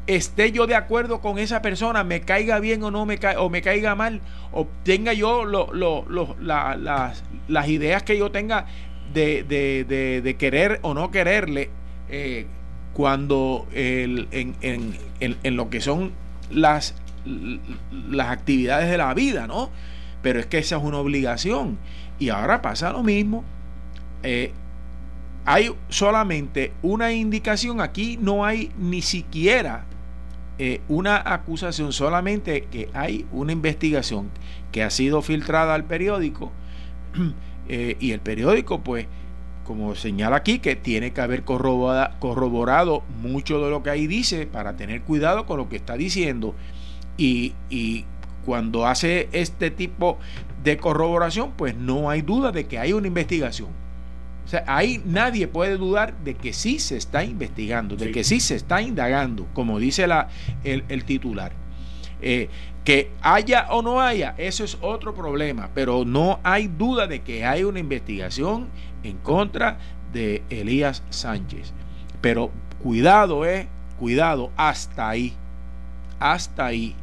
Esté 0.06 0.52
yo 0.52 0.66
de 0.66 0.74
acuerdo 0.74 1.20
con 1.20 1.38
esa 1.38 1.62
persona, 1.62 2.04
me 2.04 2.22
caiga 2.22 2.58
bien 2.58 2.82
o 2.82 2.90
no 2.90 3.06
me, 3.06 3.18
o 3.38 3.50
me 3.50 3.62
caiga 3.62 3.94
mal, 3.94 4.20
o 4.52 4.66
tenga 4.84 5.12
yo 5.12 5.44
lo, 5.44 5.72
las, 6.40 7.22
las 7.48 7.68
ideas 7.68 8.02
que 8.02 8.18
yo 8.18 8.30
tenga 8.30 8.66
de, 9.12 9.44
de, 9.44 10.20
de, 10.22 10.36
querer 10.36 10.78
o 10.82 10.94
no 10.94 11.10
quererle 11.10 11.70
eh, 12.08 12.46
cuando 12.92 13.66
el, 13.72 14.28
en, 14.30 14.54
en, 14.60 14.96
en, 15.20 15.56
lo 15.56 15.70
que 15.70 15.80
son 15.80 16.12
las, 16.50 16.94
las 18.10 18.28
actividades 18.28 18.90
de 18.90 18.98
la 18.98 19.14
vida, 19.14 19.46
¿no? 19.46 19.70
Pero 20.22 20.40
es 20.40 20.46
que 20.46 20.58
esa 20.58 20.76
es 20.76 20.82
una 20.82 20.98
obligación. 20.98 21.78
Y 22.18 22.28
ahora 22.28 22.62
pasa 22.62 22.92
lo 22.92 23.02
mismo. 23.02 23.44
Eh, 24.22 24.52
hay 25.46 25.72
solamente 25.88 26.72
una 26.82 27.12
indicación, 27.12 27.80
aquí 27.80 28.18
no 28.20 28.44
hay 28.44 28.70
ni 28.78 29.00
siquiera 29.00 29.86
eh, 30.58 30.82
una 30.88 31.16
acusación, 31.24 31.92
solamente 31.92 32.66
que 32.70 32.90
hay 32.92 33.24
una 33.32 33.52
investigación 33.52 34.28
que 34.72 34.82
ha 34.82 34.90
sido 34.90 35.22
filtrada 35.22 35.74
al 35.74 35.84
periódico 35.84 36.52
Eh, 37.72 37.96
y 38.00 38.10
el 38.10 38.18
periódico, 38.18 38.80
pues, 38.80 39.06
como 39.70 39.94
señala 39.94 40.34
aquí, 40.34 40.58
que 40.58 40.74
tiene 40.74 41.12
que 41.12 41.20
haber 41.20 41.44
corroborado 41.44 43.04
mucho 43.22 43.64
de 43.64 43.70
lo 43.70 43.84
que 43.84 43.90
ahí 43.90 44.08
dice 44.08 44.48
para 44.48 44.74
tener 44.74 45.02
cuidado 45.02 45.46
con 45.46 45.58
lo 45.58 45.68
que 45.68 45.76
está 45.76 45.96
diciendo. 45.96 46.56
Y, 47.16 47.54
y 47.68 48.04
cuando 48.44 48.84
hace 48.84 49.28
este 49.30 49.70
tipo 49.70 50.18
de 50.64 50.76
corroboración, 50.76 51.52
pues 51.56 51.76
no 51.76 52.10
hay 52.10 52.22
duda 52.22 52.50
de 52.50 52.66
que 52.66 52.80
hay 52.80 52.92
una 52.92 53.06
investigación. 53.06 53.68
O 54.44 54.48
sea, 54.48 54.64
ahí 54.66 55.00
nadie 55.04 55.46
puede 55.46 55.76
dudar 55.76 56.18
de 56.24 56.34
que 56.34 56.52
sí 56.52 56.80
se 56.80 56.96
está 56.96 57.22
investigando, 57.22 57.94
de 57.94 58.10
que 58.10 58.24
sí 58.24 58.40
se 58.40 58.56
está 58.56 58.82
indagando, 58.82 59.46
como 59.54 59.78
dice 59.78 60.08
la, 60.08 60.30
el, 60.64 60.82
el 60.88 61.04
titular. 61.04 61.52
Eh, 62.22 62.48
que 62.84 63.10
haya 63.20 63.66
o 63.70 63.82
no 63.82 64.00
haya, 64.00 64.34
eso 64.38 64.64
es 64.64 64.78
otro 64.80 65.14
problema, 65.14 65.68
pero 65.74 66.04
no 66.04 66.40
hay 66.42 66.66
duda 66.66 67.06
de 67.06 67.20
que 67.20 67.44
hay 67.44 67.62
una 67.62 67.78
investigación 67.78 68.68
en 69.02 69.18
contra 69.18 69.78
de 70.12 70.42
Elías 70.50 71.02
Sánchez. 71.10 71.72
Pero 72.20 72.50
cuidado, 72.82 73.44
eh, 73.44 73.68
cuidado, 73.98 74.50
hasta 74.56 75.08
ahí, 75.08 75.34
hasta 76.18 76.66
ahí, 76.66 76.94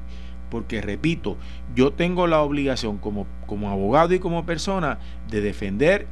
porque 0.49 0.82
repito, 0.82 1.38
yo 1.75 1.93
tengo 1.93 2.25
la 2.27 2.41
obligación 2.41 2.97
como, 2.97 3.27
como 3.45 3.69
abogado 3.69 4.13
y 4.13 4.19
como 4.19 4.45
persona 4.45 4.97
de 5.30 5.41
defender 5.41 6.08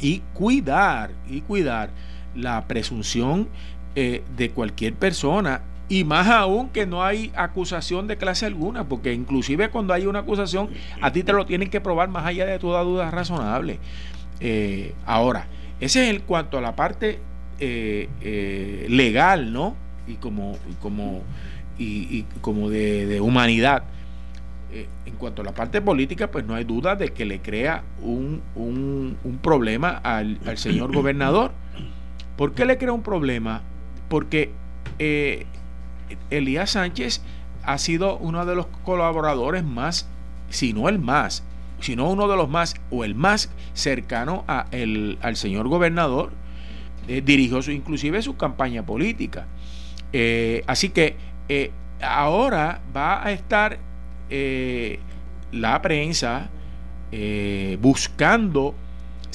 y 0.00 0.20
cuidar, 0.32 1.10
y 1.28 1.42
cuidar 1.42 1.90
la 2.34 2.66
presunción 2.66 3.48
eh, 3.94 4.22
de 4.36 4.50
cualquier 4.50 4.94
persona 4.94 5.62
y 5.88 6.04
más 6.04 6.28
aún 6.28 6.68
que 6.70 6.86
no 6.86 7.04
hay 7.04 7.32
acusación 7.36 8.06
de 8.06 8.16
clase 8.16 8.46
alguna, 8.46 8.84
porque 8.84 9.12
inclusive 9.12 9.70
cuando 9.70 9.94
hay 9.94 10.06
una 10.06 10.20
acusación, 10.20 10.70
a 11.00 11.12
ti 11.12 11.22
te 11.22 11.32
lo 11.32 11.46
tienen 11.46 11.70
que 11.70 11.80
probar 11.80 12.08
más 12.08 12.26
allá 12.26 12.46
de 12.46 12.58
toda 12.58 12.82
duda 12.82 13.10
razonable. 13.10 13.78
Eh, 14.40 14.94
ahora, 15.06 15.46
ese 15.80 16.04
es 16.04 16.14
en 16.14 16.22
cuanto 16.22 16.58
a 16.58 16.60
la 16.60 16.74
parte 16.74 17.20
eh, 17.60 18.86
legal, 18.88 19.52
¿no? 19.52 19.76
Y 20.06 20.14
como, 20.14 20.56
como 20.80 21.22
y, 21.78 22.22
como 22.40 22.70
de, 22.70 23.20
humanidad. 23.20 23.84
Eh, 24.72 24.88
en 25.06 25.14
cuanto 25.14 25.42
a 25.42 25.44
la 25.44 25.54
parte 25.54 25.80
política, 25.80 26.30
pues 26.30 26.44
no 26.44 26.54
hay 26.54 26.64
duda 26.64 26.96
de 26.96 27.08
que 27.08 27.24
le 27.24 27.40
crea 27.40 27.84
un, 28.02 28.42
un, 28.54 29.38
problema 29.42 29.90
al, 29.90 30.38
señor 30.56 30.94
gobernador. 30.94 31.52
¿Por 32.36 32.52
qué 32.52 32.64
le 32.64 32.76
crea 32.76 32.92
un 32.92 33.02
problema? 33.02 33.62
Porque 34.08 34.50
eh, 34.98 35.46
Elías 36.30 36.70
Sánchez 36.70 37.22
ha 37.62 37.78
sido 37.78 38.16
uno 38.18 38.46
de 38.46 38.54
los 38.54 38.66
colaboradores 38.84 39.64
más, 39.64 40.08
si 40.50 40.72
no 40.72 40.88
el 40.88 40.98
más, 40.98 41.44
sino 41.80 42.08
uno 42.10 42.28
de 42.28 42.36
los 42.36 42.48
más 42.48 42.74
o 42.90 43.04
el 43.04 43.14
más 43.14 43.50
cercano 43.74 44.44
a 44.48 44.66
el, 44.70 45.18
al 45.22 45.36
señor 45.36 45.68
gobernador. 45.68 46.32
Eh, 47.08 47.22
dirigió 47.24 47.62
su, 47.62 47.70
inclusive 47.70 48.22
su 48.22 48.36
campaña 48.36 48.84
política. 48.84 49.46
así 50.66 50.88
que 50.88 51.16
eh, 51.48 51.70
ahora 52.00 52.80
va 52.94 53.24
a 53.24 53.30
estar 53.30 53.78
eh, 54.30 54.98
la 55.52 55.80
prensa 55.80 56.50
eh, 57.12 57.78
buscando 57.80 58.74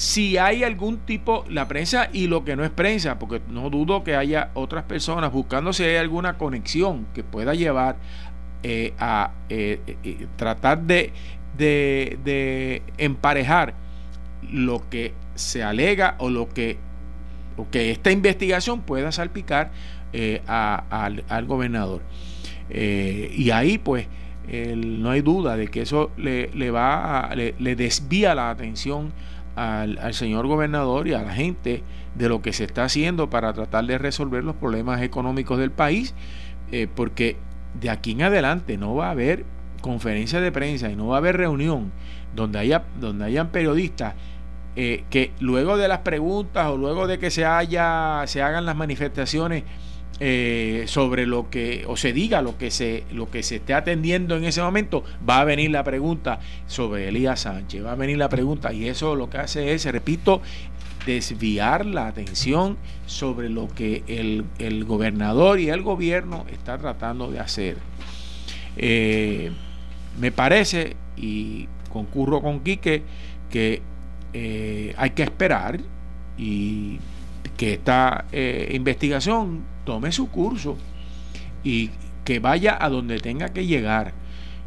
si 0.02 0.36
hay 0.36 0.64
algún 0.64 0.98
tipo, 0.98 1.44
la 1.48 1.68
prensa 1.68 2.08
y 2.12 2.26
lo 2.26 2.44
que 2.44 2.56
no 2.56 2.64
es 2.64 2.70
prensa, 2.70 3.20
porque 3.20 3.40
no 3.48 3.70
dudo 3.70 4.02
que 4.02 4.16
haya 4.16 4.50
otras 4.54 4.82
personas 4.82 5.30
buscando 5.30 5.72
si 5.72 5.84
hay 5.84 5.94
alguna 5.94 6.38
conexión 6.38 7.06
que 7.14 7.22
pueda 7.22 7.54
llevar 7.54 7.96
a 8.98 9.30
tratar 10.36 10.82
de, 10.82 11.12
de, 11.56 12.82
emparejar 12.98 13.74
lo 14.50 14.88
que 14.90 15.14
se 15.36 15.62
alega 15.62 16.16
o 16.18 16.30
lo 16.30 16.48
que, 16.48 16.78
que 17.70 17.92
esta 17.92 18.10
investigación 18.10 18.82
pueda 18.82 19.12
salpicar 19.12 19.70
eh, 20.12 20.42
al, 20.48 21.46
gobernador. 21.46 22.02
Eh, 22.70 23.32
y 23.36 23.50
ahí 23.50 23.78
pues 23.78 24.08
no 24.76 25.10
hay 25.10 25.20
duda 25.20 25.56
de 25.56 25.68
que 25.68 25.82
eso 25.82 26.10
le, 26.16 26.70
va 26.72 27.30
le, 27.36 27.76
desvía 27.76 28.34
la 28.34 28.50
atención 28.50 29.12
al, 29.56 30.14
señor 30.14 30.46
gobernador 30.46 31.08
y 31.08 31.14
a 31.14 31.22
la 31.22 31.32
gente 31.32 31.82
de 32.14 32.28
lo 32.28 32.42
que 32.42 32.52
se 32.52 32.64
está 32.64 32.84
haciendo 32.84 33.30
para 33.30 33.52
tratar 33.52 33.86
de 33.86 33.98
resolver 33.98 34.44
los 34.44 34.56
problemas 34.56 35.02
económicos 35.02 35.58
del 35.58 35.70
país, 35.70 36.14
eh, 36.70 36.88
porque 36.94 37.36
de 37.80 37.90
aquí 37.90 38.12
en 38.12 38.22
adelante 38.22 38.76
no 38.76 38.94
va 38.94 39.08
a 39.08 39.10
haber 39.12 39.44
conferencia 39.80 40.40
de 40.40 40.52
prensa 40.52 40.90
y 40.90 40.96
no 40.96 41.08
va 41.08 41.16
a 41.16 41.18
haber 41.18 41.36
reunión 41.36 41.90
donde 42.36 42.58
haya 42.58 42.84
donde 43.00 43.24
hayan 43.24 43.48
periodistas 43.48 44.14
que 44.74 45.32
luego 45.40 45.76
de 45.76 45.88
las 45.88 45.98
preguntas 45.98 46.68
o 46.68 46.76
luego 46.76 47.06
de 47.06 47.18
que 47.18 47.30
se 47.30 47.44
haya 47.44 48.22
se 48.26 48.42
hagan 48.42 48.64
las 48.64 48.76
manifestaciones 48.76 49.64
eh, 50.24 50.84
sobre 50.86 51.26
lo 51.26 51.50
que, 51.50 51.84
o 51.88 51.96
se 51.96 52.12
diga 52.12 52.42
lo 52.42 52.56
que 52.56 52.70
se, 52.70 53.02
lo 53.10 53.28
que 53.28 53.42
se 53.42 53.56
esté 53.56 53.74
atendiendo 53.74 54.36
en 54.36 54.44
ese 54.44 54.62
momento, 54.62 55.02
va 55.28 55.40
a 55.40 55.44
venir 55.44 55.72
la 55.72 55.82
pregunta 55.82 56.38
sobre 56.68 57.08
Elías 57.08 57.40
Sánchez, 57.40 57.84
va 57.84 57.90
a 57.90 57.94
venir 57.96 58.18
la 58.18 58.28
pregunta, 58.28 58.72
y 58.72 58.86
eso 58.86 59.16
lo 59.16 59.28
que 59.28 59.38
hace 59.38 59.74
es, 59.74 59.84
repito, 59.86 60.40
desviar 61.06 61.84
la 61.86 62.06
atención 62.06 62.76
sobre 63.04 63.48
lo 63.48 63.66
que 63.66 64.04
el, 64.06 64.84
gobernador 64.84 65.58
y 65.58 65.70
el 65.70 65.82
gobierno 65.82 66.46
está 66.52 66.78
tratando 66.78 67.28
de 67.32 67.40
hacer. 67.40 67.78
Eh, 68.76 69.50
me 70.20 70.30
parece, 70.30 70.94
y 71.16 71.66
concurro 71.88 72.40
con 72.40 72.60
Quique, 72.60 73.02
que 73.50 73.82
eh, 74.34 74.94
hay 74.96 75.10
que 75.10 75.24
esperar 75.24 75.80
y 76.38 77.00
que 77.56 77.72
esta 77.72 78.24
investigación 78.70 79.71
tome 79.84 80.12
su 80.12 80.30
curso 80.30 80.76
y 81.64 81.90
que 82.24 82.38
vaya 82.38 82.76
a 82.80 82.88
donde 82.88 83.18
tenga 83.18 83.48
que 83.48 83.66
llegar. 83.66 84.12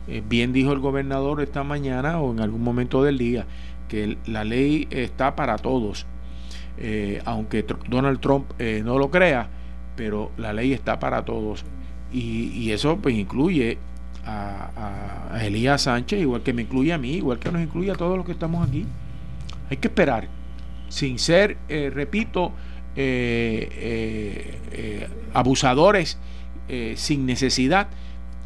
Eh, 0.08 0.22
bien 0.28 0.54
dijo 0.54 0.72
el 0.72 0.80
gobernador 0.80 1.42
esta 1.42 1.64
mañana 1.64 2.20
o 2.20 2.32
en 2.32 2.40
algún 2.40 2.64
momento 2.64 3.04
del 3.04 3.18
día 3.18 3.46
que 3.88 4.18
la 4.26 4.44
ley 4.44 4.88
está 4.92 5.36
para 5.36 5.58
todos. 5.58 6.06
Eh, 6.78 7.22
aunque 7.26 7.66
Donald 7.88 8.20
Trump 8.20 8.52
eh, 8.60 8.82
no 8.84 9.00
lo 9.00 9.10
crea, 9.10 9.50
pero 9.96 10.32
la 10.38 10.54
ley 10.54 10.74
está 10.74 11.00
para 11.00 11.24
todos. 11.24 11.66
Y, 12.12 12.72
eso 12.72 12.98
pues 12.98 13.16
incluye 13.16 13.78
a, 14.26 15.32
a, 15.34 15.46
Elías 15.46 15.82
Sánchez, 15.82 16.22
igual 16.22 16.44
que 16.44 16.54
me 16.54 16.62
incluye 16.62 16.94
a 16.94 16.98
mí, 16.98 17.14
igual 17.14 17.40
que 17.40 17.52
nos 17.52 17.62
incluye 17.62 17.92
a 17.92 17.96
todos 17.96 18.16
los 18.16 18.26
que 18.26 18.32
estamos 18.32 18.66
aquí. 18.66 18.86
Hay 19.70 19.78
que 19.78 19.90
esperar, 19.90 20.30
sin 20.88 21.20
ser, 21.20 21.58
repito, 21.68 22.54
abusadores 25.34 26.18
sin 26.96 27.26
necesidad 27.26 27.88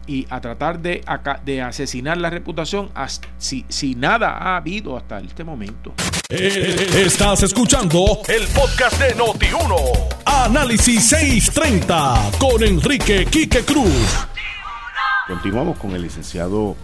y 0.10 0.26
a 0.32 0.42
tratar 0.42 0.80
de, 0.80 1.04
de 1.46 1.62
asesinar 1.62 2.18
la 2.18 2.32
reputación 2.32 2.90
si, 3.38 3.64
si 3.70 3.94
nada 3.94 4.38
ha 4.38 4.58
habido 4.58 4.98
hasta 4.98 5.20
este 5.20 5.44
momento. 5.44 5.94
Estás 6.30 7.44
escuchando 7.44 8.22
el 8.28 8.48
podcast 8.48 9.00
de 9.00 9.16
Noti1. 9.16 9.76
Análisis 10.26 11.10
630 11.10 12.32
con 12.40 12.64
Enrique 12.64 13.28
Quique 13.28 13.64
Cruz. 13.64 14.28
Continuamos 15.28 15.78
con 15.78 15.92
el 15.92 16.02
licenciado 16.02 16.76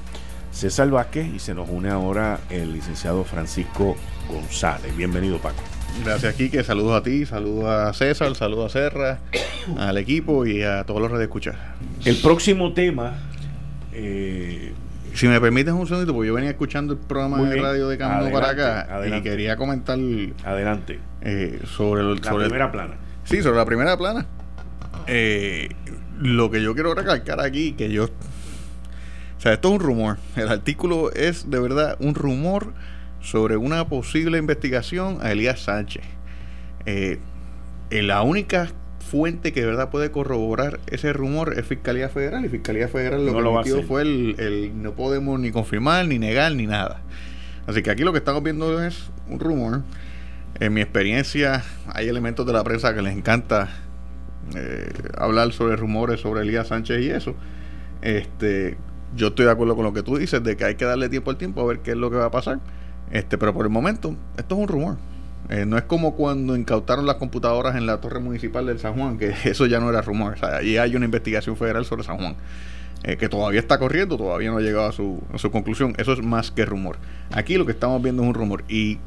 César 0.52 0.92
Vázquez 0.92 1.28
y 1.34 1.40
se 1.40 1.56
nos 1.56 1.68
une 1.68 1.90
ahora 1.90 2.40
el 2.52 2.74
licenciado 2.74 3.24
Francisco 3.24 3.96
González. 4.30 4.96
Bienvenido, 4.96 5.40
Paco. 5.40 5.64
Gracias, 6.04 6.36
Quique. 6.36 6.64
Saludos 6.64 7.00
a 7.00 7.04
ti, 7.04 7.26
saludos 7.26 7.66
a 7.66 7.94
César, 7.94 8.36
saludos 8.36 8.76
a 8.76 8.80
Serra, 8.80 9.20
al 9.78 9.98
equipo 9.98 10.46
y 10.46 10.64
a 10.64 10.84
todos 10.84 11.02
los 11.02 11.10
redes 11.12 11.24
escuchar. 11.24 11.56
El 12.04 12.18
próximo 12.18 12.74
tema. 12.74 13.14
Eh, 13.94 14.74
si 15.14 15.28
me 15.28 15.40
permites 15.40 15.74
un 15.74 15.88
segundito, 15.88 16.14
porque 16.14 16.28
yo 16.28 16.34
venía 16.34 16.50
escuchando 16.50 16.94
el 16.94 17.00
programa 17.00 17.42
de 17.42 17.62
radio 17.62 17.88
de 17.88 17.98
Camino 17.98 18.32
para 18.32 18.50
acá 18.50 19.08
y 19.08 19.22
quería 19.22 19.56
comentar. 19.56 19.98
Adelante. 20.44 21.00
Eh, 21.22 21.62
sobre 21.66 22.04
la 22.04 22.16
primera 22.16 22.72
plana. 22.72 22.96
Sí, 23.24 23.42
sobre 23.42 23.58
la 23.58 23.66
primera 23.66 23.98
plana. 23.98 24.26
Eh, 25.08 25.70
lo 26.20 26.52
que 26.52 26.62
yo 26.62 26.74
quiero 26.74 26.94
recalcar 26.94 27.40
aquí, 27.40 27.74
que 27.74 27.90
yo. 27.90 28.06
O 28.06 29.42
sea, 29.42 29.54
esto 29.54 29.70
es 29.70 29.74
un 29.76 29.80
rumor. 29.80 30.18
El 30.36 30.50
artículo 30.50 31.12
es 31.12 31.50
de 31.50 31.60
verdad 31.60 31.96
un 32.00 32.16
rumor 32.16 32.74
sobre 33.26 33.58
una 33.58 33.88
posible 33.88 34.38
investigación 34.38 35.18
a 35.22 35.32
Elías 35.32 35.62
Sánchez. 35.62 36.04
Eh, 36.86 37.20
la 37.90 38.22
única 38.22 38.70
fuente 39.00 39.52
que 39.52 39.62
de 39.62 39.68
verdad 39.68 39.90
puede 39.90 40.12
corroborar 40.12 40.80
ese 40.88 41.12
rumor 41.12 41.58
es 41.58 41.66
Fiscalía 41.66 42.10
Federal 42.10 42.46
y 42.46 42.50
Fiscalía 42.50 42.88
Federal 42.88 43.26
lo 43.26 43.34
que 43.34 43.42
lo 43.42 43.84
fue 43.84 44.04
el, 44.04 44.72
no 44.76 44.94
podemos 44.94 45.40
ni 45.40 45.52
confirmar, 45.52 46.08
ni 46.08 46.20
negar, 46.20 46.54
ni 46.54 46.68
nada. 46.68 47.02
Así 47.66 47.82
que 47.82 47.90
aquí 47.90 48.04
lo 48.04 48.12
que 48.12 48.20
estamos 48.20 48.44
viendo 48.44 48.84
es 48.84 49.10
un 49.28 49.40
rumor. 49.40 49.82
En 50.60 50.74
mi 50.74 50.82
experiencia 50.82 51.64
hay 51.88 52.08
elementos 52.08 52.46
de 52.46 52.54
la 52.54 52.64
prensa 52.64 52.94
que 52.94 53.02
les 53.02 53.18
encanta 53.18 53.70
eh, 54.56 54.92
hablar 55.18 55.52
sobre 55.52 55.76
rumores 55.76 56.22
sobre 56.22 56.42
Elías 56.42 56.68
Sánchez 56.68 57.02
y 57.02 57.10
eso. 57.10 57.36
Este, 58.04 58.78
yo 59.16 59.28
estoy 59.28 59.46
de 59.46 59.52
acuerdo 59.52 59.76
con 59.76 59.84
lo 59.84 59.94
que 59.94 60.04
tú 60.04 60.18
dices 60.18 60.44
de 60.44 60.56
que 60.58 60.66
hay 60.66 60.76
que 60.76 60.86
darle 60.86 61.10
tiempo 61.10 61.32
al 61.32 61.38
tiempo 61.38 61.62
a 61.62 61.66
ver 61.66 61.80
qué 61.80 61.92
es 61.92 61.98
lo 61.98 62.12
que 62.12 62.18
va 62.18 62.26
a 62.26 62.32
pasar. 62.32 62.60
Este, 63.12 63.38
pero 63.38 63.54
por 63.54 63.66
el 63.66 63.72
momento, 63.72 64.16
esto 64.38 64.56
es 64.56 64.62
un 64.62 64.68
rumor. 64.68 64.98
Eh, 65.50 65.66
no 65.66 65.78
es 65.78 65.84
como 65.84 66.16
cuando 66.16 66.56
incautaron 66.56 67.06
las 67.06 67.16
computadoras 67.16 67.76
en 67.76 67.86
la 67.86 68.02
torre 68.02 68.20
municipal 68.20 68.66
del 68.66 68.80
San 68.80 68.96
Juan, 68.96 69.18
que 69.18 69.34
eso 69.46 69.66
ya 69.66 69.80
no 69.80 69.90
era 69.90 70.02
rumor. 70.02 70.34
O 70.34 70.38
sea, 70.38 70.58
ahí 70.58 70.78
hay 70.78 70.96
una 70.96 71.06
investigación 71.06 71.56
federal 71.56 71.86
sobre 71.86 72.04
San 72.04 72.18
Juan, 72.18 72.36
eh, 73.04 73.18
que 73.18 73.30
todavía 73.30 73.60
está 73.60 73.78
corriendo, 73.78 74.18
todavía 74.18 74.50
no 74.50 74.58
ha 74.58 74.62
llegado 74.62 74.88
a 74.88 74.92
su, 74.92 75.22
su 75.36 75.52
conclusión. 75.52 75.94
Eso 75.98 76.14
es 76.14 76.22
más 76.24 76.52
que 76.52 76.66
rumor. 76.66 76.98
Aquí 77.32 77.58
lo 77.58 77.66
que 77.66 77.74
estamos 77.74 78.02
viendo 78.02 78.24
es 78.24 78.30
un 78.30 78.34
rumor. 78.34 78.64
Y 78.68 78.98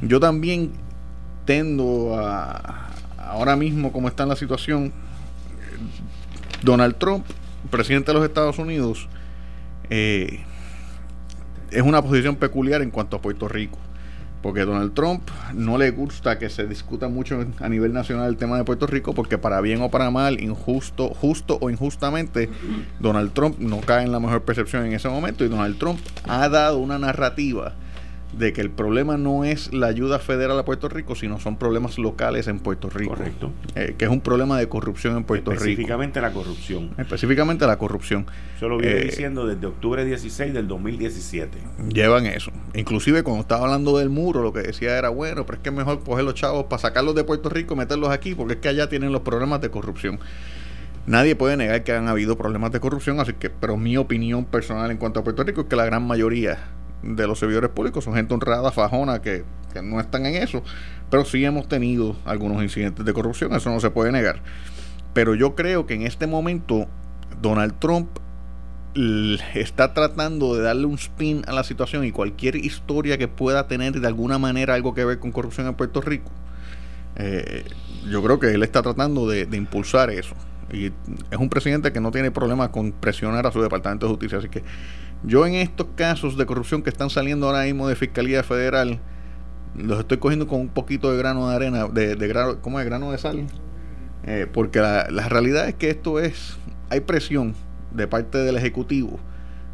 yo 0.00 0.18
también 0.18 0.72
tendo 1.44 2.18
a, 2.18 2.88
ahora 3.18 3.56
mismo, 3.56 3.92
como 3.92 4.08
está 4.08 4.24
la 4.24 4.36
situación, 4.36 4.92
Donald 6.62 6.96
Trump, 6.96 7.24
presidente 7.70 8.12
de 8.12 8.18
los 8.18 8.24
Estados 8.26 8.58
Unidos, 8.58 9.08
eh, 9.90 10.44
es 11.70 11.82
una 11.82 12.02
posición 12.02 12.36
peculiar 12.36 12.82
en 12.82 12.90
cuanto 12.90 13.16
a 13.16 13.22
Puerto 13.22 13.48
Rico. 13.48 13.78
porque 14.42 14.64
Donald 14.64 14.94
Trump 14.94 15.28
no 15.54 15.76
le 15.76 15.90
gusta 15.90 16.38
que 16.38 16.48
se 16.50 16.68
discuta 16.68 17.08
mucho 17.08 17.44
a 17.58 17.68
nivel 17.68 17.92
nacional 17.92 18.28
el 18.28 18.36
tema 18.36 18.56
de 18.56 18.62
Puerto 18.62 18.86
Rico, 18.86 19.12
porque 19.12 19.38
para 19.38 19.60
bien 19.60 19.82
o 19.82 19.90
para 19.90 20.10
mal, 20.12 20.40
injusto, 20.40 21.08
justo 21.08 21.58
o 21.60 21.68
injustamente, 21.68 22.48
Donald 23.00 23.32
Trump 23.32 23.58
no 23.58 23.80
cae 23.80 24.04
en 24.04 24.12
la 24.12 24.20
mejor 24.20 24.44
percepción 24.44 24.86
en 24.86 24.92
ese 24.92 25.08
momento 25.08 25.44
y 25.44 25.48
Donald 25.48 25.78
Trump 25.78 25.98
ha 26.28 26.48
dado 26.48 26.78
una 26.78 26.96
narrativa 26.96 27.74
de 28.32 28.52
que 28.52 28.60
el 28.60 28.70
problema 28.70 29.16
no 29.16 29.44
es 29.44 29.72
la 29.72 29.86
ayuda 29.86 30.18
federal 30.18 30.58
a 30.58 30.64
Puerto 30.64 30.88
Rico, 30.88 31.14
sino 31.14 31.40
son 31.40 31.56
problemas 31.56 31.98
locales 31.98 32.48
en 32.48 32.58
Puerto 32.58 32.90
Rico. 32.90 33.14
Correcto. 33.14 33.52
Eh, 33.74 33.94
que 33.96 34.04
es 34.04 34.10
un 34.10 34.20
problema 34.20 34.58
de 34.58 34.68
corrupción 34.68 35.16
en 35.16 35.24
Puerto 35.24 35.52
Rico. 35.52 35.62
Específicamente 35.62 36.20
la 36.20 36.32
corrupción. 36.32 36.90
Específicamente 36.98 37.66
la 37.66 37.78
corrupción. 37.78 38.26
Eso 38.56 38.68
lo 38.68 38.78
viene 38.78 38.98
eh, 38.98 39.04
diciendo 39.04 39.46
desde 39.46 39.66
octubre 39.66 40.04
16 40.04 40.52
del 40.52 40.68
2017. 40.68 41.58
Llevan 41.88 42.26
eso. 42.26 42.52
Inclusive 42.74 43.22
cuando 43.22 43.42
estaba 43.42 43.64
hablando 43.64 43.96
del 43.98 44.10
muro, 44.10 44.42
lo 44.42 44.52
que 44.52 44.60
decía 44.60 44.98
era, 44.98 45.08
bueno, 45.08 45.46
pero 45.46 45.56
es 45.56 45.62
que 45.62 45.70
es 45.70 45.74
mejor 45.74 46.02
coger 46.02 46.24
los 46.24 46.34
chavos 46.34 46.64
para 46.64 46.80
sacarlos 46.80 47.14
de 47.14 47.24
Puerto 47.24 47.48
Rico 47.48 47.74
y 47.74 47.78
meterlos 47.78 48.10
aquí, 48.10 48.34
porque 48.34 48.54
es 48.54 48.60
que 48.60 48.68
allá 48.68 48.88
tienen 48.88 49.12
los 49.12 49.22
problemas 49.22 49.60
de 49.60 49.70
corrupción. 49.70 50.18
Nadie 51.06 51.36
puede 51.36 51.56
negar 51.56 51.84
que 51.84 51.92
han 51.92 52.08
habido 52.08 52.36
problemas 52.36 52.72
de 52.72 52.80
corrupción, 52.80 53.20
así 53.20 53.32
que, 53.34 53.48
pero 53.48 53.76
mi 53.76 53.96
opinión 53.96 54.44
personal 54.44 54.90
en 54.90 54.96
cuanto 54.96 55.20
a 55.20 55.24
Puerto 55.24 55.44
Rico 55.44 55.60
es 55.60 55.66
que 55.68 55.76
la 55.76 55.84
gran 55.84 56.04
mayoría 56.04 56.58
de 57.02 57.26
los 57.26 57.38
servidores 57.38 57.70
públicos 57.70 58.04
son 58.04 58.14
gente 58.14 58.34
honrada, 58.34 58.72
fajona, 58.72 59.22
que, 59.22 59.44
no 59.82 60.00
están 60.00 60.24
en 60.24 60.42
eso, 60.42 60.62
pero 61.10 61.26
sí 61.26 61.44
hemos 61.44 61.68
tenido 61.68 62.16
algunos 62.24 62.62
incidentes 62.62 63.04
de 63.04 63.12
corrupción, 63.12 63.52
eso 63.54 63.68
no 63.68 63.78
se 63.78 63.90
puede 63.90 64.10
negar. 64.10 64.40
Pero 65.12 65.34
yo 65.34 65.54
creo 65.54 65.86
que 65.86 65.94
en 65.94 66.02
este 66.02 66.26
momento 66.26 66.86
Donald 67.42 67.74
Trump 67.78 68.08
está 69.54 69.92
tratando 69.92 70.54
de 70.54 70.62
darle 70.62 70.86
un 70.86 70.94
spin 70.94 71.42
a 71.46 71.52
la 71.52 71.62
situación 71.62 72.06
y 72.06 72.12
cualquier 72.12 72.56
historia 72.56 73.18
que 73.18 73.28
pueda 73.28 73.68
tener 73.68 74.00
de 74.00 74.06
alguna 74.06 74.38
manera 74.38 74.72
algo 74.72 74.94
que 74.94 75.04
ver 75.04 75.18
con 75.18 75.32
corrupción 75.32 75.66
en 75.66 75.74
Puerto 75.74 76.00
Rico, 76.00 76.30
eh, 77.16 77.64
yo 78.10 78.22
creo 78.22 78.38
que 78.38 78.52
él 78.52 78.62
está 78.62 78.80
tratando 78.82 79.28
de, 79.28 79.44
de, 79.44 79.56
impulsar 79.58 80.10
eso. 80.10 80.34
Y 80.72 80.86
es 80.86 81.38
un 81.38 81.48
presidente 81.48 81.92
que 81.92 82.00
no 82.00 82.10
tiene 82.10 82.30
problemas 82.30 82.70
con 82.70 82.92
presionar 82.92 83.46
a 83.46 83.52
su 83.52 83.60
Departamento 83.60 84.06
de 84.06 84.10
Justicia, 84.10 84.38
así 84.38 84.48
que 84.48 84.64
yo 85.24 85.46
en 85.46 85.54
estos 85.54 85.88
casos 85.96 86.36
de 86.36 86.46
corrupción 86.46 86.82
que 86.82 86.90
están 86.90 87.10
saliendo 87.10 87.46
ahora 87.46 87.64
mismo 87.64 87.88
de 87.88 87.96
Fiscalía 87.96 88.42
Federal, 88.42 89.00
los 89.74 90.00
estoy 90.00 90.18
cogiendo 90.18 90.46
con 90.46 90.60
un 90.60 90.68
poquito 90.68 91.10
de 91.10 91.18
grano 91.18 91.48
de 91.48 91.56
arena, 91.56 91.88
de, 91.88 92.14
grano, 92.28 92.60
¿cómo 92.60 92.80
es? 92.80 92.86
Grano 92.86 93.12
de 93.12 93.18
sal. 93.18 93.46
Eh, 94.24 94.46
porque 94.52 94.80
la, 94.80 95.08
la, 95.10 95.28
realidad 95.28 95.68
es 95.68 95.74
que 95.74 95.90
esto 95.90 96.18
es, 96.18 96.56
hay 96.90 97.00
presión 97.00 97.54
de 97.92 98.08
parte 98.08 98.38
del 98.38 98.56
Ejecutivo 98.56 99.20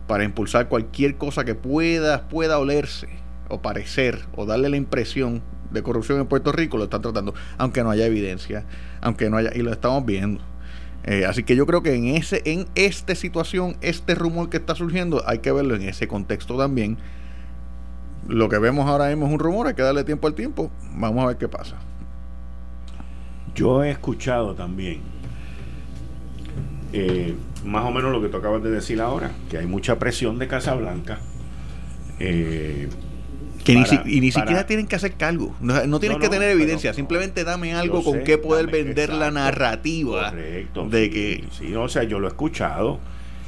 para 0.07 0.25
impulsar 0.25 0.69
cualquier 0.69 1.17
cosa 1.17 1.45
que 1.45 1.55
pueda, 1.55 2.29
pueda 2.29 2.59
olerse 2.59 3.09
o 3.49 3.63
parecer 3.63 4.27
o 4.37 4.45
darle 4.45 4.69
la 4.69 4.77
impresión 4.77 5.43
de 5.71 5.83
corrupción 5.83 6.21
en 6.21 6.27
Puerto 6.27 6.53
Rico, 6.53 6.77
lo 6.77 6.85
están 6.85 7.03
tratando, 7.03 7.35
aunque 7.59 7.83
no 7.83 7.91
haya 7.91 8.07
evidencia, 8.07 8.65
aunque 9.01 9.31
no 9.31 9.39
haya, 9.39 9.51
y 9.55 9.63
lo 9.63 9.73
estamos 9.73 10.05
viendo. 10.05 10.43
Eh, 11.05 11.25
así 11.27 11.43
que 11.43 11.57
yo 11.57 11.67
creo 11.67 11.83
que 11.83 11.95
en 11.95 12.07
ese, 12.07 12.43
en 12.45 12.67
esta 12.75 13.15
situación, 13.15 13.77
este 13.81 14.15
rumor 14.15 14.51
que 14.51 14.59
está 14.59 14.75
surgiendo, 14.75 15.23
hay 15.27 15.39
que 15.39 15.51
verlo 15.51 15.75
en 15.75 15.83
ese 15.83 16.07
contexto 16.07 16.57
también. 16.57 16.99
Lo 18.29 18.49
que 18.49 18.59
vemos 18.59 18.89
ahora 18.89 19.09
mismo 19.09 19.27
es 19.27 19.33
un 19.33 19.39
rumor, 19.41 19.67
hay 19.67 19.75
que 19.75 19.83
darle 19.83 20.05
tiempo 20.05 20.29
al 20.29 20.35
tiempo. 20.35 20.71
Vamos 20.95 21.25
a 21.25 21.27
ver 21.29 21.37
qué 21.39 21.49
pasa. 21.49 21.77
Yo 23.55 23.83
he 23.83 23.91
escuchado 23.91 24.55
también, 24.55 25.01
eh, 26.93 27.35
más 27.65 27.85
o 27.85 27.91
menos 27.91 28.13
lo 28.13 28.23
que 28.23 28.29
tú 28.29 28.39
acabas 28.39 28.63
de 28.63 28.71
decir 28.71 29.01
ahora, 29.01 29.33
que 29.51 29.59
hay 29.59 29.67
mucha 29.67 29.99
presión 29.99 30.39
de 30.39 30.49
Casablanca. 30.49 31.19
Eh, 32.19 32.89
que 33.65 33.75
ni 33.75 33.85
y 34.17 34.21
ni 34.21 34.33
siquiera 34.33 34.67
tienen 34.67 34.87
que 34.87 34.97
hacer 34.97 35.13
cargo. 35.13 35.55
No, 35.61 35.87
no 35.87 36.01
tienen 36.01 36.19
que 36.19 36.29
tener 36.29 36.51
evidencia. 36.51 36.93
simplemente 36.95 37.45
dame 37.45 37.75
algo 37.75 38.03
con 38.03 38.25
que 38.25 38.39
poder 38.39 38.67
vender 38.67 39.13
la 39.13 39.31
narrativa. 39.31 40.31
Correcto. 40.31 40.89
De 40.89 41.11
que. 41.11 41.45
Sí, 41.53 41.75
o 41.75 41.89
sea, 41.89 42.03
yo 42.05 42.19
lo 42.19 42.27
he 42.27 42.31
escuchado. 42.31 43.01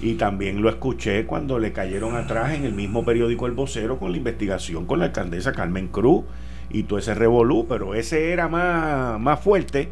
Y 0.02 0.14
también 0.14 0.60
lo 0.60 0.68
escuché 0.68 1.24
cuando 1.24 1.58
le 1.58 1.72
cayeron 1.72 2.14
atrás 2.16 2.52
en 2.52 2.64
el 2.64 2.74
mismo 2.74 3.04
periódico 3.04 3.46
El 3.46 3.52
Vocero 3.52 3.98
con 3.98 4.10
la 4.10 4.18
investigación 4.18 4.86
con 4.86 4.98
la 4.98 5.06
alcaldesa 5.06 5.52
Carmen 5.52 5.88
Cruz 5.88 6.24
y 6.68 6.82
todo 6.82 6.98
ese 6.98 7.14
revolú. 7.14 7.66
Pero 7.68 7.94
ese 7.94 8.32
era 8.32 8.48
más, 8.48 9.18
más 9.20 9.40
fuerte 9.40 9.88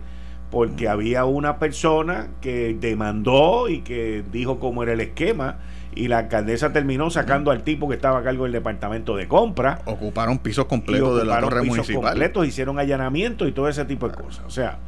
porque 0.50 0.86
había 0.86 1.24
una 1.24 1.58
persona 1.58 2.28
que 2.42 2.76
demandó 2.78 3.70
y 3.70 3.80
que 3.80 4.22
dijo 4.30 4.60
cómo 4.60 4.82
era 4.82 4.92
el 4.92 5.00
esquema 5.00 5.56
y 5.94 6.08
la 6.08 6.18
alcaldesa 6.18 6.72
terminó 6.72 7.10
sacando 7.10 7.50
al 7.50 7.62
tipo 7.62 7.88
que 7.88 7.96
estaba 7.96 8.20
a 8.20 8.22
cargo 8.22 8.44
del 8.44 8.52
departamento 8.52 9.16
de 9.16 9.28
compra. 9.28 9.80
Ocuparon 9.84 10.38
pisos 10.38 10.64
completos 10.64 11.18
de 11.18 11.26
la 11.26 11.40
torre 11.40 11.60
pisos 11.60 11.76
municipal. 11.76 12.02
completos, 12.02 12.46
hicieron 12.46 12.78
allanamientos 12.78 13.48
y 13.48 13.52
todo 13.52 13.68
ese 13.68 13.84
tipo 13.84 14.08
de 14.08 14.14
cosas. 14.14 14.44
O 14.46 14.50
sea, 14.50 14.78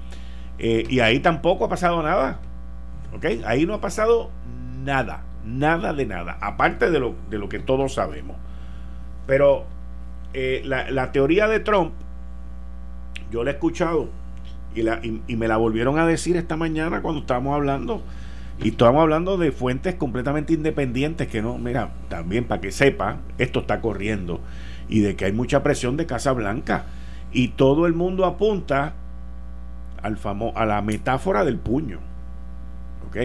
eh, 0.59 0.85
y 0.89 1.01
ahí 1.01 1.21
tampoco 1.21 1.67
ha 1.67 1.69
pasado 1.69 2.03
nada. 2.03 2.41
¿Ok? 3.15 3.27
Ahí 3.47 3.67
no 3.67 3.75
ha 3.75 3.81
pasado 3.81 4.31
nada. 4.83 5.25
Nada 5.45 5.93
de 5.93 6.07
nada. 6.07 6.39
Aparte 6.41 6.91
de 6.91 6.99
lo, 6.99 7.15
de 7.29 7.39
lo 7.39 7.49
que 7.49 7.59
todos 7.59 7.95
sabemos. 7.95 8.37
Pero 9.27 9.67
eh, 10.33 10.63
la, 10.65 11.13
teoría 11.13 11.49
de 11.49 11.61
Trump, 11.61 11.93
yo 13.31 13.45
la 13.45 13.51
he 13.51 13.55
escuchado 13.55 14.09
y, 14.75 14.83
la, 14.83 15.01
y 15.03 15.37
me 15.37 15.49
la 15.49 15.59
volvieron 15.59 15.99
a 15.99 16.07
decir 16.07 16.37
esta 16.37 16.57
mañana 16.57 17.03
cuando 17.03 17.21
estábamos 17.21 17.55
hablando 17.55 18.03
y 18.63 18.69
estamos 18.69 19.03
hablando 19.03 19.37
de 19.37 19.53
fuentes 19.53 19.95
completamente 19.97 20.53
independientes 20.53 21.29
que 21.29 21.43
no, 21.43 21.59
mira, 21.59 21.93
también 22.09 22.45
para 22.45 22.61
que 22.61 22.71
sepa, 22.71 23.19
esto 23.39 23.61
está 23.61 23.81
corriendo 23.81 24.41
y 24.89 25.01
de 25.01 25.17
que 25.17 25.25
hay 25.25 25.33
mucha 25.33 25.63
presión 25.63 25.97
de 25.97 26.07
Casa 26.07 26.33
Blanca 26.33 26.87
y 27.33 27.49
todo 27.49 27.87
el 27.87 27.95
mundo 27.95 28.25
apunta 28.25 28.95
al 30.03 30.17
famo 30.17 30.53
a 30.55 30.67
la 30.67 30.83
metáfora 30.83 31.45
del 31.45 31.59
puño. 31.59 31.99
¿Ok? 33.09 33.17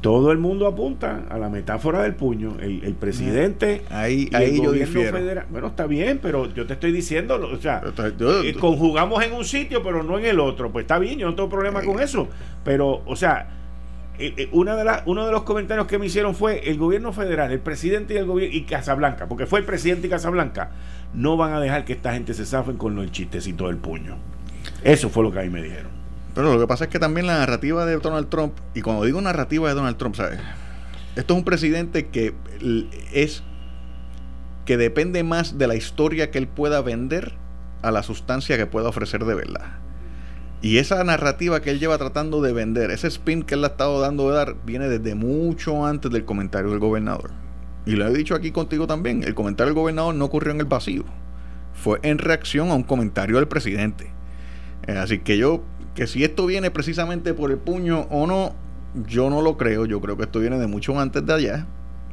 Todo 0.00 0.32
el 0.32 0.38
mundo 0.38 0.66
apunta 0.66 1.26
a 1.28 1.38
la 1.38 1.48
metáfora 1.48 2.02
del 2.02 2.14
puño. 2.14 2.56
El, 2.60 2.94
presidente. 2.94 3.82
Ahí, 3.90 4.28
ahí 4.32 4.60
yo 4.60 4.72
federal. 4.72 5.46
Bueno, 5.50 5.68
está 5.68 5.86
bien, 5.86 6.18
pero 6.20 6.52
yo 6.52 6.66
te 6.66 6.72
estoy 6.72 6.90
diciendo, 6.90 7.36
o 7.40 7.56
sea, 7.58 7.82
eh, 7.84 8.54
conjugamos 8.58 9.22
en 9.24 9.32
un 9.32 9.44
sitio, 9.44 9.80
pero 9.82 10.02
no 10.02 10.18
en 10.18 10.24
el 10.24 10.40
otro. 10.40 10.72
Pues 10.72 10.84
está 10.84 10.98
bien, 10.98 11.20
yo 11.20 11.28
no 11.28 11.36
tengo 11.36 11.48
problema 11.48 11.82
con 11.82 12.00
eso. 12.00 12.28
Pero, 12.64 13.02
o 13.06 13.14
sea, 13.14 13.46
eh, 13.46 13.46
eh, 13.46 13.61
una 14.52 14.76
de 14.76 15.02
uno 15.06 15.26
de 15.26 15.32
los 15.32 15.42
comentarios 15.42 15.86
que 15.86 15.98
me 15.98 16.06
hicieron 16.06 16.34
fue 16.34 16.68
el 16.68 16.78
gobierno 16.78 17.12
federal, 17.12 17.50
el 17.50 17.60
presidente 17.60 18.14
y 18.14 18.16
el 18.18 18.26
gobierno 18.26 18.54
y 18.54 18.62
Casablanca, 18.62 19.26
porque 19.26 19.46
fue 19.46 19.60
el 19.60 19.64
presidente 19.64 20.06
y 20.06 20.10
Casablanca, 20.10 20.70
no 21.14 21.36
van 21.36 21.52
a 21.54 21.60
dejar 21.60 21.84
que 21.84 21.94
esta 21.94 22.12
gente 22.12 22.34
se 22.34 22.46
zafen 22.46 22.76
con 22.76 22.98
el 22.98 23.10
chistecito 23.10 23.66
del 23.66 23.78
puño. 23.78 24.16
Eso 24.84 25.08
fue 25.08 25.24
lo 25.24 25.32
que 25.32 25.40
ahí 25.40 25.50
me 25.50 25.62
dijeron. 25.62 25.90
Pero 26.34 26.54
lo 26.54 26.60
que 26.60 26.66
pasa 26.66 26.84
es 26.84 26.90
que 26.90 26.98
también 26.98 27.26
la 27.26 27.38
narrativa 27.38 27.84
de 27.84 27.98
Donald 27.98 28.28
Trump, 28.28 28.54
y 28.74 28.80
cuando 28.80 29.04
digo 29.04 29.20
narrativa 29.20 29.68
de 29.68 29.74
Donald 29.74 29.96
Trump, 29.96 30.14
¿sabes? 30.14 30.40
Esto 31.14 31.34
es 31.34 31.38
un 31.38 31.44
presidente 31.44 32.08
que 32.08 32.34
es 33.12 33.42
que 34.64 34.76
depende 34.76 35.22
más 35.24 35.58
de 35.58 35.66
la 35.66 35.74
historia 35.74 36.30
que 36.30 36.38
él 36.38 36.48
pueda 36.48 36.80
vender 36.80 37.34
a 37.82 37.90
la 37.90 38.02
sustancia 38.02 38.56
que 38.56 38.66
pueda 38.66 38.88
ofrecer 38.88 39.24
de 39.24 39.34
verdad. 39.34 39.81
Y 40.62 40.78
esa 40.78 41.02
narrativa 41.02 41.60
que 41.60 41.70
él 41.70 41.80
lleva 41.80 41.98
tratando 41.98 42.40
de 42.40 42.52
vender, 42.52 42.92
ese 42.92 43.08
spin 43.08 43.42
que 43.42 43.56
él 43.56 43.64
ha 43.64 43.68
estado 43.68 44.00
dando 44.00 44.28
de 44.28 44.36
dar, 44.36 44.54
viene 44.64 44.88
desde 44.88 45.16
mucho 45.16 45.84
antes 45.84 46.12
del 46.12 46.24
comentario 46.24 46.70
del 46.70 46.78
gobernador. 46.78 47.32
Y 47.84 47.96
lo 47.96 48.06
he 48.06 48.12
dicho 48.12 48.36
aquí 48.36 48.52
contigo 48.52 48.86
también, 48.86 49.24
el 49.24 49.34
comentario 49.34 49.74
del 49.74 49.80
gobernador 49.80 50.14
no 50.14 50.24
ocurrió 50.24 50.52
en 50.52 50.60
el 50.60 50.66
vacío. 50.66 51.04
Fue 51.74 51.98
en 52.04 52.18
reacción 52.18 52.70
a 52.70 52.74
un 52.74 52.84
comentario 52.84 53.36
del 53.36 53.48
presidente. 53.48 54.12
Eh, 54.86 54.92
así 54.92 55.18
que 55.18 55.36
yo, 55.36 55.64
que 55.96 56.06
si 56.06 56.22
esto 56.22 56.46
viene 56.46 56.70
precisamente 56.70 57.34
por 57.34 57.50
el 57.50 57.58
puño 57.58 58.02
o 58.10 58.28
no, 58.28 58.54
yo 59.08 59.30
no 59.30 59.42
lo 59.42 59.56
creo. 59.56 59.84
Yo 59.84 60.00
creo 60.00 60.16
que 60.16 60.24
esto 60.24 60.38
viene 60.38 60.58
de 60.58 60.68
mucho 60.68 60.98
antes 61.00 61.26
de 61.26 61.32
allá. 61.32 61.66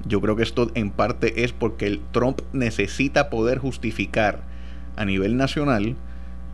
Yo 0.08 0.22
creo 0.22 0.36
que 0.36 0.44
esto 0.44 0.72
en 0.74 0.90
parte 0.90 1.44
es 1.44 1.52
porque 1.52 1.86
el 1.86 2.02
Trump 2.12 2.42
necesita 2.52 3.30
poder 3.30 3.60
justificar 3.60 4.42
a 4.96 5.06
nivel 5.06 5.38
nacional 5.38 5.96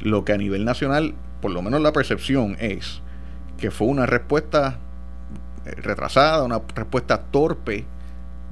lo 0.02 0.26
que 0.26 0.34
a 0.34 0.38
nivel 0.38 0.66
nacional 0.66 1.16
por 1.42 1.52
lo 1.52 1.62
menos 1.62 1.82
la 1.82 1.94
percepción 1.94 2.58
es 2.60 3.02
que 3.58 3.72
fue 3.72 3.88
una 3.88 4.06
respuesta 4.06 4.80
eh, 5.66 5.72
retrasada, 5.82 6.44
una 6.44 6.62
respuesta 6.76 7.24
torpe 7.32 7.86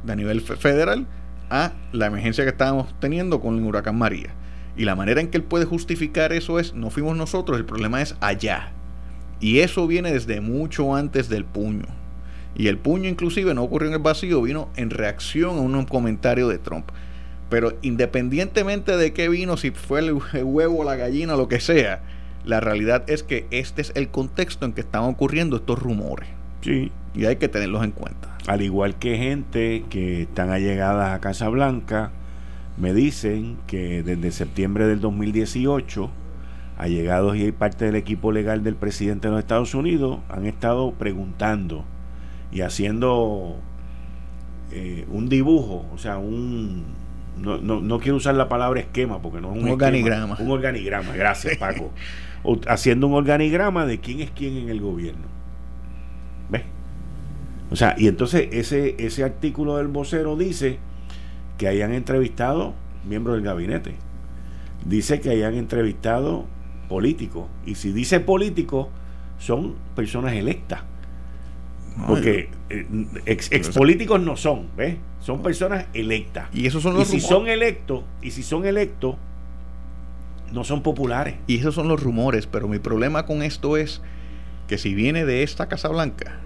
de 0.03 0.15
nivel 0.15 0.41
federal 0.41 1.05
a 1.49 1.73
la 1.91 2.07
emergencia 2.07 2.43
que 2.43 2.51
estábamos 2.51 2.93
teniendo 2.99 3.39
con 3.39 3.57
el 3.57 3.63
huracán 3.63 3.97
María. 3.97 4.29
Y 4.75 4.85
la 4.85 4.95
manera 4.95 5.21
en 5.21 5.29
que 5.29 5.37
él 5.37 5.43
puede 5.43 5.65
justificar 5.65 6.33
eso 6.33 6.59
es, 6.59 6.73
no 6.73 6.89
fuimos 6.89 7.15
nosotros, 7.15 7.57
el 7.57 7.65
problema 7.65 8.01
es 8.01 8.15
allá. 8.21 8.71
Y 9.39 9.59
eso 9.59 9.85
viene 9.87 10.11
desde 10.11 10.41
mucho 10.41 10.95
antes 10.95 11.29
del 11.29 11.45
puño. 11.45 11.85
Y 12.55 12.67
el 12.67 12.77
puño 12.77 13.09
inclusive 13.09 13.53
no 13.53 13.63
ocurrió 13.63 13.89
en 13.89 13.95
el 13.95 14.01
vacío, 14.01 14.41
vino 14.41 14.69
en 14.75 14.89
reacción 14.89 15.57
a 15.57 15.61
un 15.61 15.85
comentario 15.85 16.47
de 16.47 16.59
Trump. 16.59 16.89
Pero 17.49 17.77
independientemente 17.81 18.97
de 18.97 19.13
qué 19.13 19.29
vino, 19.29 19.57
si 19.57 19.71
fue 19.71 19.99
el 19.99 20.13
huevo, 20.13 20.83
la 20.83 20.95
gallina, 20.95 21.35
lo 21.35 21.47
que 21.47 21.59
sea, 21.59 22.01
la 22.45 22.59
realidad 22.59 23.03
es 23.07 23.23
que 23.23 23.47
este 23.51 23.81
es 23.81 23.91
el 23.95 24.09
contexto 24.09 24.65
en 24.65 24.73
que 24.73 24.81
están 24.81 25.03
ocurriendo 25.03 25.55
estos 25.57 25.79
rumores. 25.79 26.29
Sí. 26.61 26.91
Y 27.13 27.25
hay 27.25 27.35
que 27.35 27.47
tenerlos 27.47 27.83
en 27.83 27.91
cuenta. 27.91 28.37
Al 28.47 28.61
igual 28.61 28.95
que 28.95 29.17
gente 29.17 29.85
que 29.89 30.23
están 30.23 30.49
allegadas 30.49 31.13
a 31.13 31.19
Casa 31.19 31.47
Blanca, 31.49 32.11
me 32.77 32.93
dicen 32.93 33.57
que 33.67 34.03
desde 34.03 34.31
septiembre 34.31 34.87
del 34.87 34.99
2018, 34.99 36.09
allegados 36.77 37.37
y 37.37 37.51
parte 37.51 37.85
del 37.85 37.95
equipo 37.95 38.31
legal 38.31 38.63
del 38.63 38.75
presidente 38.75 39.27
de 39.27 39.33
los 39.33 39.39
Estados 39.41 39.75
Unidos 39.75 40.19
han 40.29 40.45
estado 40.45 40.91
preguntando 40.93 41.85
y 42.51 42.61
haciendo 42.61 43.57
eh, 44.71 45.05
un 45.09 45.29
dibujo, 45.29 45.85
o 45.93 45.97
sea, 45.97 46.17
un... 46.17 47.03
No, 47.37 47.57
no, 47.57 47.99
quiero 47.99 48.17
usar 48.17 48.35
la 48.35 48.47
palabra 48.47 48.79
esquema 48.79 49.19
porque 49.19 49.41
no 49.41 49.51
es 49.51 49.57
un, 49.57 49.63
un 49.63 49.71
organigrama. 49.71 50.37
Un 50.39 50.51
organigrama, 50.51 51.13
gracias 51.15 51.57
Paco. 51.59 51.91
Haciendo 52.67 53.07
un 53.07 53.13
organigrama 53.13 53.85
de 53.85 53.99
quién 53.99 54.21
es 54.21 54.31
quién 54.31 54.57
en 54.57 54.69
el 54.69 54.81
gobierno. 54.81 55.27
¿Ves? 56.49 56.63
O 57.71 57.75
sea, 57.75 57.95
y 57.97 58.07
entonces 58.07 58.49
ese, 58.51 58.95
ese 58.99 59.23
artículo 59.23 59.77
del 59.77 59.87
vocero 59.87 60.35
dice 60.35 60.79
que 61.57 61.67
hayan 61.67 61.93
entrevistado 61.93 62.73
miembros 63.07 63.35
del 63.35 63.45
gabinete. 63.45 63.95
Dice 64.85 65.21
que 65.21 65.29
hayan 65.29 65.55
entrevistado 65.55 66.45
políticos. 66.89 67.47
Y 67.65 67.75
si 67.75 67.91
dice 67.91 68.19
políticos, 68.19 68.87
son 69.39 69.75
personas 69.95 70.33
electas. 70.33 70.81
Porque 72.07 72.49
eh, 72.69 72.87
ex, 73.25 73.69
políticos 73.69 74.19
no 74.19 74.35
son, 74.35 74.67
¿ves? 74.75 74.97
Son 75.19 75.41
personas 75.41 75.85
electas. 75.93 76.49
Y 76.53 76.65
esos 76.65 76.81
son 76.81 76.95
los 76.95 77.07
si 77.07 77.19
son 77.19 77.47
electos, 77.47 78.03
y 78.21 78.31
si 78.31 78.41
son 78.41 78.65
electos, 78.65 79.15
no 80.53 80.63
son 80.63 80.83
populares. 80.83 81.35
Y 81.47 81.57
esos 81.57 81.75
son 81.75 81.87
los 81.87 82.01
rumores, 82.01 82.47
pero 82.47 82.67
mi 82.67 82.79
problema 82.79 83.25
con 83.25 83.43
esto 83.43 83.75
es 83.75 84.01
que 84.67 84.77
si 84.77 84.93
viene 84.93 85.25
de 85.25 85.43
esta 85.43 85.67
Casa 85.67 85.89
Blanca, 85.89 86.39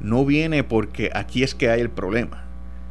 no 0.00 0.26
viene 0.26 0.64
porque 0.64 1.10
aquí 1.14 1.42
es 1.42 1.54
que 1.54 1.70
hay 1.70 1.80
el 1.80 1.90
problema. 1.90 2.44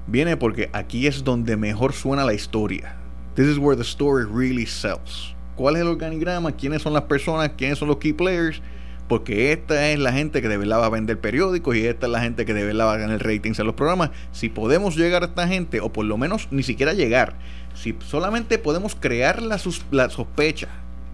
Viene 0.08 0.38
porque 0.38 0.70
aquí 0.74 1.06
es 1.06 1.24
donde 1.24 1.58
mejor 1.58 1.94
suena 1.94 2.26
la 2.26 2.34
historia. 2.34 2.96
This 3.36 3.48
is 3.48 3.58
where 3.58 3.76
the 3.76 3.84
story 3.84 4.26
really 4.26 4.66
sells. 4.66 5.36
¿Cuál 5.56 5.76
es 5.76 5.82
el 5.82 5.90
organigrama? 5.90 6.54
¿Quiénes 6.54 6.82
son 6.82 6.94
las 6.94 7.04
personas? 7.04 7.52
¿Quiénes 7.58 7.78
son 7.78 7.90
los 7.90 7.98
key 7.98 8.14
players? 8.14 8.62
Porque 9.08 9.52
esta 9.52 9.90
es 9.90 10.00
la 10.00 10.14
gente 10.14 10.42
que 10.42 10.48
de 10.48 10.58
verdad 10.58 10.80
va 10.80 10.86
a 10.86 10.90
vender 10.90 11.20
periódicos 11.20 11.76
y 11.76 11.86
esta 11.86 12.06
es 12.06 12.12
la 12.12 12.22
gente 12.22 12.46
que 12.46 12.54
de 12.54 12.64
verdad 12.64 12.88
va 12.88 12.94
a 12.94 12.98
ganar 12.98 13.22
ratings 13.22 13.60
en 13.60 13.66
los 13.66 13.76
programas. 13.76 14.12
Si 14.32 14.48
podemos 14.48 14.96
llegar 14.96 15.24
a 15.24 15.26
esta 15.26 15.48
gente, 15.50 15.82
o 15.82 15.92
por 15.92 16.06
lo 16.06 16.18
menos 16.18 16.48
ni 16.50 16.64
siquiera 16.64 16.94
llegar, 16.94 17.36
si 17.74 17.96
solamente 18.06 18.58
podemos 18.58 18.96
crear 18.96 19.42
la, 19.42 19.60
la 19.92 20.10
sospecha, 20.10 20.68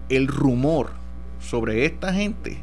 el 0.08 0.26
rumor 0.26 0.90
sobre 1.40 1.84
esta 1.84 2.12
gente, 2.12 2.62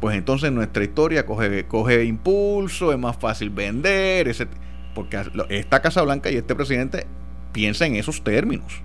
pues 0.00 0.16
entonces 0.16 0.52
nuestra 0.52 0.84
historia 0.84 1.24
coge, 1.24 1.66
coge 1.66 2.04
impulso, 2.04 2.92
es 2.92 2.98
más 2.98 3.16
fácil 3.16 3.50
vender, 3.50 4.28
ese, 4.28 4.46
porque 4.94 5.18
esta 5.48 5.80
Casa 5.80 6.02
Blanca 6.02 6.30
y 6.30 6.36
este 6.36 6.54
presidente 6.54 7.06
piensa 7.52 7.86
en 7.86 7.96
esos 7.96 8.22
términos. 8.22 8.82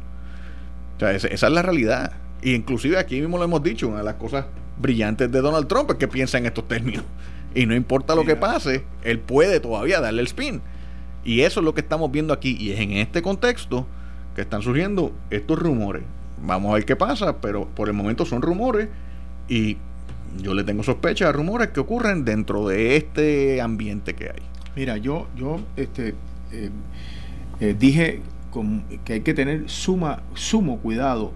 O 0.95 0.99
sea, 0.99 1.11
esa, 1.11 1.27
es 1.27 1.41
la 1.41 1.61
realidad. 1.61 2.13
Y 2.41 2.53
inclusive 2.53 2.97
aquí 2.97 3.19
mismo 3.19 3.37
lo 3.37 3.43
hemos 3.43 3.63
dicho, 3.63 3.87
una 3.87 3.97
de 3.99 4.03
las 4.03 4.15
cosas 4.15 4.45
brillantes 4.79 5.31
de 5.31 5.41
Donald 5.41 5.67
Trump 5.67 5.91
es 5.91 5.97
que 5.97 6.07
piensa 6.07 6.37
en 6.37 6.45
estos 6.45 6.67
términos. 6.67 7.03
Y 7.53 7.65
no 7.65 7.75
importa 7.75 8.15
lo 8.15 8.25
que 8.25 8.35
pase, 8.35 8.83
él 9.03 9.19
puede 9.19 9.59
todavía 9.59 9.99
darle 9.99 10.21
el 10.21 10.27
spin. 10.27 10.61
Y 11.23 11.41
eso 11.41 11.59
es 11.59 11.65
lo 11.65 11.73
que 11.73 11.81
estamos 11.81 12.11
viendo 12.11 12.33
aquí. 12.33 12.55
Y 12.59 12.71
es 12.71 12.79
en 12.79 12.91
este 12.91 13.21
contexto 13.21 13.87
están 14.41 14.61
surgiendo 14.61 15.13
estos 15.29 15.59
rumores. 15.59 16.03
Vamos 16.41 16.71
a 16.71 16.75
ver 16.75 16.85
qué 16.85 16.95
pasa, 16.95 17.37
pero 17.41 17.67
por 17.67 17.87
el 17.87 17.93
momento 17.93 18.25
son 18.25 18.41
rumores 18.41 18.89
y 19.47 19.77
yo 20.41 20.53
le 20.53 20.63
tengo 20.63 20.83
sospecha 20.83 21.29
a 21.29 21.31
rumores 21.31 21.69
que 21.69 21.79
ocurren 21.79 22.23
dentro 22.23 22.67
de 22.67 22.95
este 22.95 23.61
ambiente 23.61 24.13
que 24.13 24.25
hay. 24.25 24.41
Mira, 24.75 24.97
yo, 24.97 25.27
yo 25.35 25.59
este, 25.75 26.15
eh, 26.51 26.69
eh, 27.59 27.75
dije 27.77 28.21
que 29.03 29.13
hay 29.13 29.21
que 29.21 29.33
tener 29.33 29.69
suma, 29.69 30.23
sumo 30.33 30.79
cuidado 30.79 31.33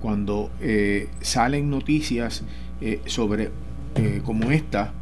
cuando 0.00 0.50
eh, 0.60 1.08
salen 1.20 1.70
noticias 1.70 2.44
sobre 3.06 3.50
como 4.24 4.50
esta, 4.50 4.92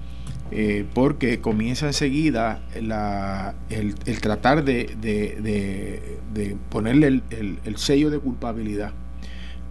porque 0.95 1.41
comienza 1.41 1.87
enseguida 1.87 2.61
la, 2.81 3.55
el, 3.71 3.95
tratar 4.21 4.65
de, 4.65 4.95
de, 5.01 6.57
ponerle 6.69 7.07
el, 7.07 7.59
el 7.65 7.77
sello 7.77 8.11
de 8.11 8.19
culpabilidad 8.19 8.93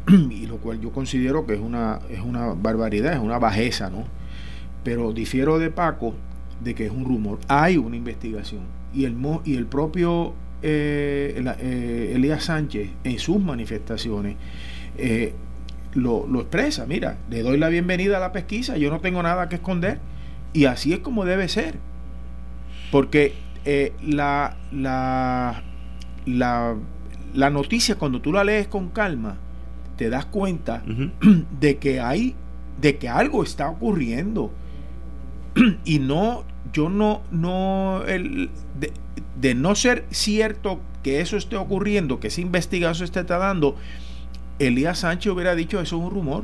y 0.30 0.48
lo 0.48 0.58
cual 0.58 0.80
yo 0.80 0.92
considero 0.92 1.46
que 1.46 1.54
es 1.54 1.60
una, 1.60 2.00
es 2.10 2.22
una 2.22 2.54
barbaridad, 2.54 3.14
es 3.14 3.20
una 3.20 3.40
bajeza, 3.40 3.90
¿no? 3.90 4.06
Pero 4.84 5.14
difiero 5.14 5.60
de 5.60 5.70
Paco 5.70 6.16
de 6.64 6.76
que 6.76 6.86
es 6.86 6.92
un 6.92 7.06
rumor. 7.06 7.40
Hay 7.48 7.78
una 7.78 7.96
investigación 7.96 8.62
y 8.94 9.06
el, 9.06 9.16
y 9.46 9.56
el 9.56 9.66
propio 9.68 10.34
eh, 10.62 11.44
eh, 11.60 12.12
Elías 12.16 12.46
Sánchez 12.46 12.90
en 13.04 13.20
sus 13.20 13.40
manifestaciones 13.40 14.36
eh, 14.98 15.34
lo, 15.94 16.26
lo, 16.28 16.42
expresa. 16.42 16.86
Mira, 16.86 17.18
le 17.30 17.42
doy 17.44 17.58
la 17.58 17.70
bienvenida 17.70 18.18
a 18.18 18.20
la 18.20 18.32
pesquisa, 18.32 18.78
yo 18.78 18.90
no 18.90 19.02
tengo 19.02 19.22
nada 19.22 19.50
que 19.50 19.56
esconder 19.56 20.00
y 20.54 20.66
así 20.66 20.94
es 20.94 21.00
como 21.00 21.26
debe 21.26 21.48
ser. 21.48 21.78
Porque 22.92 23.36
la, 24.02 24.58
la, 24.72 25.64
la, 26.26 26.76
la 27.34 27.50
noticia 27.50 27.96
cuando 27.96 28.22
tú 28.22 28.34
la 28.34 28.44
lees 28.44 28.68
con 28.68 28.90
calma, 28.90 29.38
te 29.98 30.10
das 30.10 30.26
cuenta 30.26 30.84
de 31.60 31.78
que 31.78 32.00
hay, 32.00 32.36
de 32.80 32.98
que 32.98 33.08
algo 33.08 33.44
está 33.44 33.70
ocurriendo. 33.70 34.52
y 35.86 36.00
no, 36.00 36.44
yo 36.74 36.90
no, 36.90 37.22
no, 37.32 38.04
el, 38.08 38.50
de, 39.40 39.56
no 39.56 39.76
ser 39.76 40.06
cierto 40.10 40.80
que 41.04 41.22
eso 41.22 41.38
esté 41.38 41.56
ocurriendo, 41.56 42.20
que 42.20 42.28
esa 42.28 42.42
investigación 42.42 43.08
se 43.08 43.22
esté 43.22 43.24
dando, 43.24 43.76
Elías 44.60 45.00
Sánchez 45.00 45.32
hubiera 45.32 45.56
dicho 45.56 45.80
eso 45.80 45.98
es 45.98 46.04
un 46.04 46.12
rumor. 46.12 46.44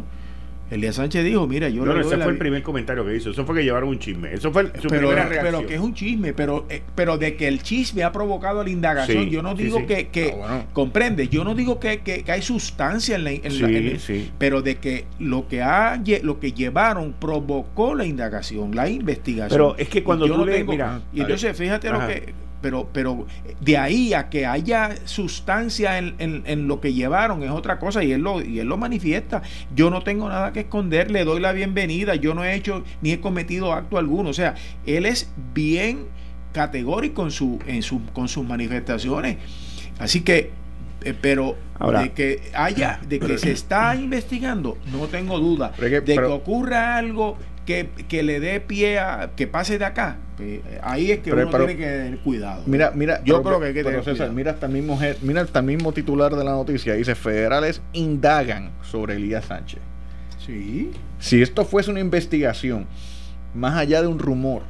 Elías 0.69 0.95
Sánchez 0.95 1.23
dijo, 1.23 1.47
mira, 1.47 1.69
yo... 1.69 1.85
No, 1.85 1.99
ese 1.99 2.17
fue 2.17 2.31
el 2.31 2.37
primer 2.37 2.61
comentario 2.61 3.05
que 3.05 3.15
hizo. 3.15 3.31
Eso 3.31 3.45
fue 3.45 3.55
que 3.55 3.63
llevaron 3.63 3.89
un 3.89 3.99
chisme. 3.99 4.33
Eso 4.33 4.51
fue 4.51 4.65
su 4.81 4.89
pero, 4.89 5.09
primera 5.09 5.27
reacción. 5.27 5.55
Pero 5.55 5.67
que 5.67 5.75
es 5.75 5.79
un 5.79 5.93
chisme, 5.93 6.33
pero, 6.33 6.65
eh, 6.69 6.81
pero 6.95 7.17
de 7.17 7.35
que 7.35 7.47
el 7.47 7.61
chisme 7.61 8.03
ha 8.03 8.11
provocado 8.11 8.63
la 8.63 8.69
indagación. 8.69 9.29
yo 9.29 9.41
no 9.41 9.55
digo 9.55 9.85
que... 9.85 10.07
que 10.07 10.35
ah, 10.43 10.65
Comprende, 10.73 11.29
yo 11.29 11.43
no 11.43 11.55
digo 11.55 11.79
que, 11.79 11.99
que, 11.99 12.23
hay 12.29 12.41
sustancia 12.41 13.15
en 13.15 13.23
la... 13.23 13.31
En 13.31 13.99
pero 14.37 14.61
de 14.61 14.75
que 14.75 15.05
lo 15.19 15.47
que, 15.47 15.61
ha, 15.61 16.01
lo 16.21 16.39
que 16.39 16.51
llevaron 16.51 17.13
provocó 17.13 17.95
la 17.95 18.05
indagación, 18.05 18.75
la 18.75 18.89
investigación. 18.89 19.49
Pero 19.49 19.75
es 19.77 19.89
que 19.89 20.03
cuando 20.03 20.27
tú 20.27 20.45
le... 20.45 20.63
mira, 20.63 21.01
y 21.13 21.21
entonces 21.21 21.55
fíjate 21.55 21.89
lo 21.89 22.05
que 22.07 22.46
pero, 22.61 22.89
pero 22.91 23.25
de 23.61 23.77
ahí 23.77 24.13
a 24.13 24.29
que 24.29 24.45
haya 24.45 24.95
sustancia 25.05 25.97
en, 25.97 26.15
en, 26.19 26.67
lo 26.67 26.81
que 26.81 26.93
llevaron 26.93 27.43
es 27.43 27.51
otra 27.51 27.79
cosa 27.79 28.03
y 28.03 28.11
él, 28.11 28.21
lo, 28.21 28.41
y 28.41 28.59
él 28.59 28.67
lo 28.67 28.77
manifiesta. 28.77 29.41
Yo 29.75 29.89
no 29.89 30.01
tengo 30.01 30.29
nada 30.29 30.53
que 30.53 30.61
esconder, 30.61 31.11
le 31.11 31.23
doy 31.23 31.39
la 31.39 31.51
bienvenida, 31.51 32.15
yo 32.15 32.33
no 32.33 32.43
he 32.43 32.55
hecho 32.55 32.83
ni 33.01 33.11
he 33.11 33.19
cometido 33.19 33.73
acto 33.73 33.97
alguno. 33.97 34.29
O 34.29 34.33
sea, 34.33 34.55
él 34.85 35.05
es 35.05 35.31
bien 35.53 36.05
categórico 36.51 37.23
en 37.23 37.31
su, 37.31 37.59
en 37.67 37.83
su, 37.83 38.03
con 38.13 38.27
sus 38.27 38.45
manifestaciones. 38.45 39.37
Así 39.99 40.21
que, 40.21 40.51
eh, 41.03 41.13
pero 41.19 41.55
de 42.01 42.11
que 42.13 42.41
haya, 42.53 42.99
de 43.07 43.19
que 43.19 43.37
se 43.37 43.51
está 43.53 43.95
investigando, 43.95 44.77
no 44.91 45.07
tengo 45.07 45.39
duda. 45.39 45.73
de 45.77 46.03
que 46.03 46.19
ocurra 46.19 46.97
algo 46.97 47.37
que, 47.67 48.23
le 48.23 48.39
dé 48.39 48.61
pie 48.61 48.97
a 48.97 49.31
que 49.35 49.45
pase 49.45 49.77
de 49.77 49.83
acá, 49.83 50.15
pues, 50.37 50.61
ahí 50.81 51.11
es 51.11 51.19
que 51.19 51.33
uno 51.33 51.49
tiene 51.49 51.75
que 51.75 51.83
tener 51.83 52.17
cuidado. 52.19 52.63
Mira, 52.65 52.91
mira, 52.95 53.21
yo 53.25 53.43
creo 53.43 53.59
que 53.59 53.67
hay 53.67 53.73
que 53.73 53.83
tener 53.83 54.03
César, 54.03 54.31
mira 54.31 54.51
hasta 54.51 54.67
el 54.67 54.71
mismo 54.71 54.97
mira 55.21 55.41
hasta 55.41 55.59
el 55.59 55.65
mismo 55.65 55.91
titular 55.91 56.33
de 56.33 56.43
la 56.45 56.51
noticia, 56.51 56.93
dice 56.93 57.13
federales 57.13 57.81
indagan 57.91 58.71
sobre 58.81 59.15
Elías 59.15 59.45
Sánchez. 59.45 59.81
Sí. 60.45 60.91
Si 61.19 61.41
esto 61.41 61.65
fuese 61.65 61.91
una 61.91 61.99
investigación 61.99 62.87
más 63.53 63.75
allá 63.75 64.01
de 64.01 64.07
un 64.07 64.17
rumor, 64.17 64.61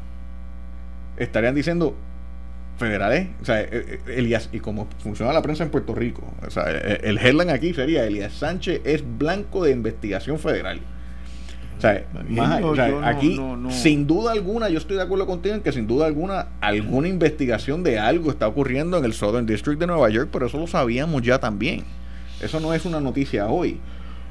estarían 1.18 1.54
diciendo 1.54 1.96
federales, 2.80 3.28
o 3.42 3.46
sea, 3.46 3.62
eh, 3.62 3.70
eh, 3.72 4.00
Elías, 4.08 4.50
y 4.52 4.60
como 4.60 4.88
funciona 5.00 5.32
la 5.34 5.44
prensa 5.44 5.64
en 5.64 5.70
Puerto 5.70 5.94
Rico, 5.94 6.24
o 6.46 6.50
sea, 6.50 6.64
eh, 6.68 7.02
el 7.04 7.20
headline 7.20 7.52
aquí 7.52 7.74
sería 7.76 8.06
Elías 8.06 8.34
Sánchez 8.34 8.82
es 8.86 9.04
blanco 9.18 9.64
de 9.64 9.72
investigación 9.72 10.40
federal. 10.40 10.80
O 11.78 12.76
sea, 12.76 13.02
aquí, 13.04 13.40
sin 13.70 14.08
duda 14.08 14.32
alguna, 14.32 14.70
yo 14.70 14.78
estoy 14.78 14.98
de 14.98 15.04
acuerdo 15.04 15.26
contigo 15.26 15.56
en 15.56 15.62
que 15.62 15.72
sin 15.72 15.88
duda 15.88 16.06
alguna, 16.06 16.48
alguna 16.62 17.08
investigación 17.08 17.84
de 17.84 18.00
algo 18.00 18.32
está 18.32 18.48
ocurriendo 18.48 18.98
en 18.98 19.06
el 19.06 19.14
Southern 19.14 19.46
District 19.46 19.80
de 19.80 19.88
Nueva 19.88 20.10
York, 20.10 20.30
pero 20.32 20.48
eso 20.48 20.58
lo 20.58 20.68
sabíamos 20.68 21.22
ya 21.22 21.40
también. 21.40 21.84
Eso 22.42 22.60
no 22.60 22.74
es 22.74 22.86
una 22.86 23.00
noticia 23.00 23.48
hoy. 23.48 23.80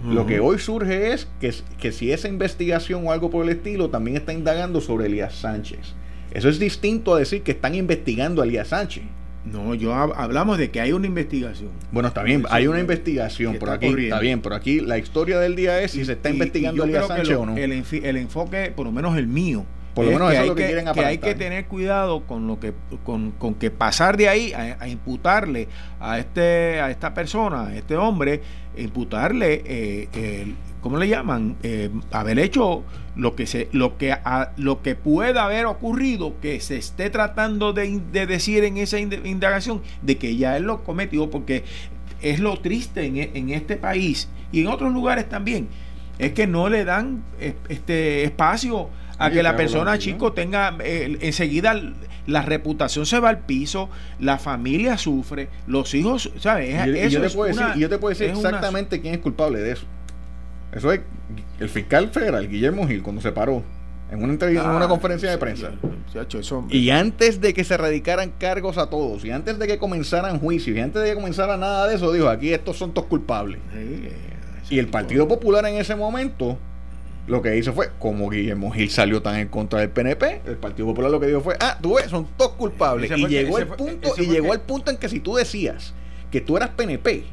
Lo 0.05 0.27
que 0.27 0.41
hoy 0.41 0.59
surge 0.59 1.13
es 1.13 1.27
que, 1.41 1.55
que 1.79 1.91
si 1.91 2.13
esa 2.13 2.29
investigación 2.29 3.07
o 3.07 3.13
algo 3.13 3.31
por 3.31 3.45
el 3.45 3.51
estilo 3.51 3.89
también 3.89 4.19
está 4.19 4.33
indagando 4.33 4.83
sobre 4.83 5.07
Elías 5.07 5.35
Sánchez. 5.35 5.95
Eso 6.33 6.51
es 6.51 6.59
distinto 6.59 7.15
a 7.15 7.19
decir 7.19 7.43
que 7.43 7.53
están 7.53 7.75
investigando 7.75 8.43
a 8.43 8.45
Elías 8.45 8.69
Sánchez. 8.69 9.05
No, 9.47 9.75
yo 9.75 9.95
hablamos 9.95 10.59
de 10.59 10.71
que 10.71 10.81
hay 10.81 10.93
una 10.93 11.07
investigación. 11.07 11.71
Bueno, 11.93 12.09
está 12.09 12.23
bien, 12.23 12.45
hay 12.51 12.67
una 12.67 12.81
investigación, 12.81 13.57
por 13.57 13.71
aquí 13.71 13.87
está 13.87 14.19
bien, 14.19 14.41
pero 14.41 14.57
aquí 14.57 14.81
la 14.81 14.99
historia 14.99 15.39
del 15.39 15.55
día 15.55 15.81
es 15.81 15.93
si 15.93 16.05
se 16.05 16.13
está 16.13 16.31
investigando 16.31 16.85
a 16.85 17.07
Sánchez 17.07 17.37
o 17.37 17.47
no. 17.47 17.57
El, 17.57 17.73
el 17.73 18.17
enfoque, 18.17 18.73
por 18.75 18.87
lo 18.87 18.93
menos 18.93 19.17
el 19.17 19.29
mío, 19.29 19.65
Por 19.95 20.05
lo 20.05 20.11
menos 20.11 20.33
eso 20.33 20.43
es 20.43 20.49
lo 20.49 20.55
que, 20.57 20.67
quieren 20.67 20.93
que 20.93 21.05
hay 21.05 21.19
que 21.19 21.35
tener 21.35 21.67
cuidado 21.67 22.27
con 22.27 22.47
lo 22.47 22.59
que 22.59 22.75
con, 23.05 23.33
que 23.59 23.71
pasar 23.71 24.17
de 24.17 24.29
ahí 24.29 24.53
a, 24.53 24.89
imputarle 24.89 25.69
a 26.01 26.19
este 26.19 26.81
a 26.81 26.91
esta 26.91 27.15
persona, 27.15 27.69
a 27.69 27.77
este 27.77 27.97
hombre, 27.97 28.43
imputarle 28.77 29.63
eh, 29.65 30.55
¿cómo 30.87 30.99
le 30.99 31.09
llaman? 31.09 31.57
Eh, 31.65 31.91
haber 32.13 32.39
hecho 32.39 32.85
lo 33.17 33.35
que 33.35 33.49
se 33.49 33.69
lo 33.73 33.99
que 33.99 34.17
lo 34.57 34.83
que 34.83 34.95
pueda 34.95 35.45
haber 35.45 35.67
ocurrido 35.67 36.39
que 36.41 36.61
se 36.61 36.77
esté 36.77 37.11
tratando 37.11 37.73
de, 37.73 38.01
decir 38.13 38.63
en 38.63 38.77
esa 38.77 39.01
indagación 39.01 39.83
de 40.03 40.17
que 40.17 40.37
ya 40.37 40.57
él 40.57 40.63
lo 40.63 40.85
cometió 40.85 41.29
porque 41.29 41.65
es 42.23 42.39
lo 42.39 42.61
triste 42.61 43.05
en, 43.05 43.17
en 43.17 43.51
este 43.51 43.77
país 43.77 44.29
y 44.53 44.61
en 44.61 44.69
otros 44.69 44.93
lugares 44.93 45.29
también 45.29 45.67
es 46.21 46.35
que 46.35 46.47
no 46.47 46.69
le 46.69 46.85
dan 46.85 47.25
este 47.69 48.23
espacio 48.23 48.89
a 49.19 49.31
que 49.31 49.43
la 49.43 49.57
persona, 49.57 49.99
chico, 49.99 50.35
tenga 50.35 50.77
eh, 50.85 51.19
enseguida 51.21 51.75
la 52.29 52.43
reputación 52.43 53.07
se 53.07 53.19
va 53.19 53.31
al 53.31 53.41
piso, 53.41 53.89
la 54.21 54.39
familia 54.39 54.99
sufre, 54.99 55.49
los 55.67 55.95
hijos, 55.95 56.31
¿sabes? 56.39 56.69
Y 56.87 57.11
yo, 57.11 57.21
te 57.21 57.31
puedo 57.31 57.53
decir, 57.53 57.67
yo 57.77 57.89
te 57.89 57.99
puedo 57.99 58.11
decir 58.11 58.31
exactamente 58.31 59.01
quién 59.01 59.15
es 59.15 59.21
culpable 59.21 59.59
de 59.59 59.73
eso. 59.73 59.87
Eso 60.77 60.93
es 60.93 61.01
el 61.59 61.71
fiscal 61.71 62.11
federal, 62.11 62.47
Guillermo 62.49 62.87
Gil, 62.87 63.03
cuando 63.03 63.23
se 63.23 63.33
paró 63.33 63.63
en 64.11 64.23
una, 64.23 64.35
en 64.35 64.59
una 64.59 64.85
ah, 64.85 64.89
conferencia 64.89 65.31
de 65.31 65.39
prensa. 65.39 65.73
y 66.69 66.91
antes 66.91 67.41
de 67.41 67.55
que 67.55 67.65
se 67.65 67.79
radicaran 67.79 68.31
cargos 68.39 68.77
a 68.77 68.91
todos, 68.91 69.25
y 69.25 69.31
antes 69.31 69.59
de 69.59 69.67
que 69.67 69.79
comenzaran 69.79 70.39
juicios, 70.39 70.77
y 70.77 70.81
antes 70.81 71.03
de 71.03 71.09
que 71.09 71.15
comenzara 71.15 71.57
nada 71.57 71.89
de 71.89 71.97
eso, 71.97 72.13
dijo, 72.13 72.29
aquí 72.29 72.53
estos 72.53 72.77
son 72.77 72.93
todos 72.93 73.09
culpables. 73.09 73.59
y 74.69 74.79
el 74.79 74.89
Partido 74.89 75.27
Popular 75.27 75.65
en 75.65 75.77
ese 75.77 75.97
momento 75.97 76.59
lo 77.27 77.41
que 77.41 77.57
hizo 77.57 77.73
fue, 77.73 77.91
como 77.99 78.29
Guillermo 78.29 78.71
Gil 78.71 78.91
salió 78.91 79.23
tan 79.23 79.37
en 79.37 79.49
contra 79.49 79.81
del 79.81 79.89
PNP, 79.89 80.43
el 80.45 80.59
Partido 80.59 80.89
Popular 80.89 81.11
lo 81.11 81.19
que 81.19 81.27
dijo 81.27 81.41
fue, 81.41 81.57
ah, 81.59 81.79
tú 81.81 81.97
ves, 81.97 82.11
son 82.11 82.27
todos 82.37 82.53
culpables. 82.53 83.11
Y 83.17 83.27
llegó 83.29 83.59
el 83.59 83.67
punto, 83.67 84.13
y 84.19 84.27
llegó 84.27 84.53
al 84.53 84.61
punto 84.61 84.91
en 84.91 84.99
que 84.99 85.09
si 85.09 85.21
tú 85.21 85.37
decías 85.37 85.95
que 86.31 86.43
tú 86.43 86.59
eras 86.59 86.69
PNP, 86.69 87.25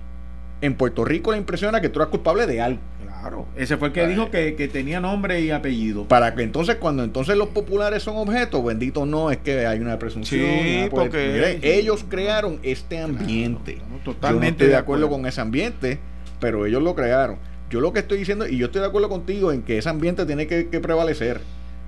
en 0.61 0.75
Puerto 0.75 1.03
Rico 1.03 1.31
la 1.31 1.37
impresión 1.37 1.69
era 1.69 1.81
que 1.81 1.89
tú 1.89 1.99
eras 1.99 2.09
culpable 2.09 2.47
de 2.47 2.61
algo. 2.61 2.79
Claro, 3.24 3.45
ese 3.55 3.78
fue 3.78 3.88
el 3.88 3.93
que 3.93 4.05
dijo 4.05 4.30
que, 4.30 4.69
tenía 4.71 4.99
nombre 4.99 5.39
y 5.39 5.49
apellido. 5.49 6.05
Para 6.09 6.36
que 6.36 6.43
entonces, 6.43 6.76
cuando 6.76 7.05
entonces 7.05 7.38
los 7.38 7.47
populares 7.47 8.03
son 8.03 8.17
objetos, 8.17 8.63
bendito 8.65 9.05
no, 9.05 9.32
es 9.32 9.38
que 9.38 9.65
hay 9.65 9.80
una 9.80 9.97
presunción. 9.97 10.41
Sí, 10.41 10.88
porque 10.89 11.57
ellos 11.61 12.03
crearon 12.09 12.59
este 12.63 12.99
ambiente. 12.99 13.78
totalmente 14.03 14.65
estoy 14.65 14.67
de 14.67 14.76
acuerdo 14.76 15.09
con 15.09 15.26
ese 15.26 15.39
ambiente, 15.39 15.99
pero 16.41 16.65
ellos 16.65 16.84
lo 16.84 16.95
crearon. 16.95 17.38
Yo 17.69 17.80
lo 17.80 17.93
que 17.93 17.99
estoy 17.99 18.17
diciendo, 18.17 18.45
y 18.45 18.57
yo 18.57 18.65
estoy 18.65 18.82
de 18.82 18.88
acuerdo 18.88 19.07
contigo 19.07 19.53
en 19.53 19.61
que 19.61 19.78
ese 19.78 19.88
ambiente 19.88 20.26
tiene 20.26 20.45
que, 20.45 20.65
prevalecer. 20.82 21.39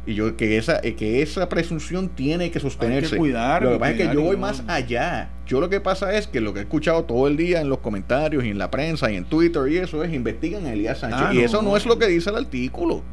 Y 0.08 0.14
yo 0.14 0.38
que 0.38 0.58
esa, 0.58 0.80
eh, 0.84 0.94
que 0.94 1.22
esa 1.24 1.50
presunción 1.50 2.10
tiene 2.10 2.52
que 2.52 2.60
sostenerse. 2.60 3.12
que 3.12 3.18
cuidar, 3.18 3.64
lo 3.64 3.74
que 3.74 3.80
pasa 3.80 3.92
es 3.92 3.98
que 3.98 4.14
yo 4.14 4.22
voy 4.22 4.38
más 4.38 4.64
allá. 4.68 5.30
Yo 5.48 5.60
lo 5.60 5.70
que 5.70 5.82
pasa 5.82 6.16
es 6.16 6.28
que 6.28 6.42
lo 6.42 6.54
que 6.54 6.60
he 6.60 6.64
escuchado 6.64 7.04
todo 7.06 7.28
el 7.28 7.38
día 7.38 7.62
en 7.62 7.70
los 7.70 7.80
comentarios 7.80 8.44
y 8.44 8.50
en 8.50 8.58
la 8.58 8.70
prensa 8.70 9.12
y 9.12 9.16
en 9.16 9.26
Twitter 9.26 9.68
y 9.68 9.78
eso 9.78 10.04
es 10.04 10.14
investigan 10.14 10.66
a 10.66 10.74
Elías 10.74 11.00
Sánchez. 11.00 11.22
Ah, 11.22 11.34
y 11.34 11.40
eso 11.40 11.62
no, 11.62 11.76
es 11.76 11.86
lo 11.86 11.98
que 11.98 12.08
dice 12.08 12.30
el 12.30 12.36
artículo. 12.36 13.04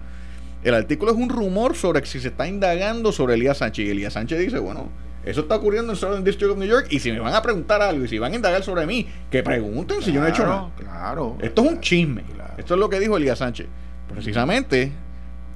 El 0.63 0.75
artículo 0.75 1.13
es 1.13 1.19
un 1.19 1.29
rumor 1.29 1.75
sobre 1.75 2.05
si 2.05 2.21
se 2.21 2.29
está 2.29 2.47
indagando 2.47 3.11
sobre 3.11 3.35
Elías 3.35 3.59
Sánchez. 3.59 3.87
Y 3.87 3.91
Elías 3.91 4.13
Sánchez 4.13 4.39
dice, 4.39 4.59
bueno, 4.59 4.89
eso 5.25 5.41
está 5.41 5.57
ocurriendo 5.57 5.93
en 5.93 5.97
Southern 5.97 6.25
District 6.25 6.53
of 6.53 6.59
New 6.59 6.69
York. 6.69 6.89
Y 6.91 7.01
si 7.01 7.11
me 7.11 7.21
van 7.21 7.35
a 7.35 7.43
preguntar 7.43 7.81
algo 7.81 8.05
y 8.05 8.09
si 8.09 8.19
van 8.19 8.33
a 8.33 8.37
indagar 8.37 8.63
sobre 8.63 8.87
mí, 8.87 9.07
que 9.31 9.43
pregunten 9.43 10.03
si 10.03 10.13
yo 10.13 10.21
no 10.21 10.27
he 10.27 10.31
hecho 10.31 10.45
nada. 10.45 10.71
Claro. 10.77 11.39
Esto 11.41 11.65
es 11.65 11.71
un 11.71 11.81
chisme. 11.81 12.23
Esto 12.59 12.75
es 12.75 12.81
lo 12.81 12.89
que 12.89 13.01
dijo 13.01 13.17
Elías 13.17 13.39
Sánchez. 13.39 13.67
Precisamente 14.13 14.93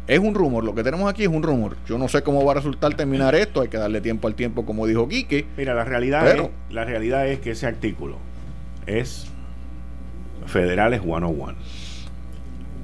es 0.07 0.19
un 0.19 0.35
rumor. 0.35 0.65
Lo 0.65 0.75
que 0.75 0.83
tenemos 0.83 1.11
aquí 1.11 1.23
es 1.23 1.29
un 1.29 1.43
rumor. 1.43 1.77
Yo 1.87 1.99
no 1.99 2.09
sé 2.09 2.23
cómo 2.23 2.45
va 2.45 2.53
a 2.53 2.55
resultar 2.57 2.95
terminar 2.95 3.35
esto. 3.35 3.61
Hay 3.61 3.69
que 3.69 3.79
darle 3.79 4.01
tiempo 4.01 4.29
al 4.29 4.35
tiempo, 4.35 4.65
como 4.65 4.87
dijo 4.87 5.09
Quique. 5.09 5.47
Mira, 5.57 5.75
la 5.75 5.85
realidad, 5.85 6.27
es, 6.29 6.43
la 6.71 6.85
realidad 6.85 7.27
es 7.29 7.41
que 7.41 7.53
ese 7.53 7.67
artículo 7.67 8.19
es 8.87 9.27
Federales 10.47 11.03
101. 11.03 11.55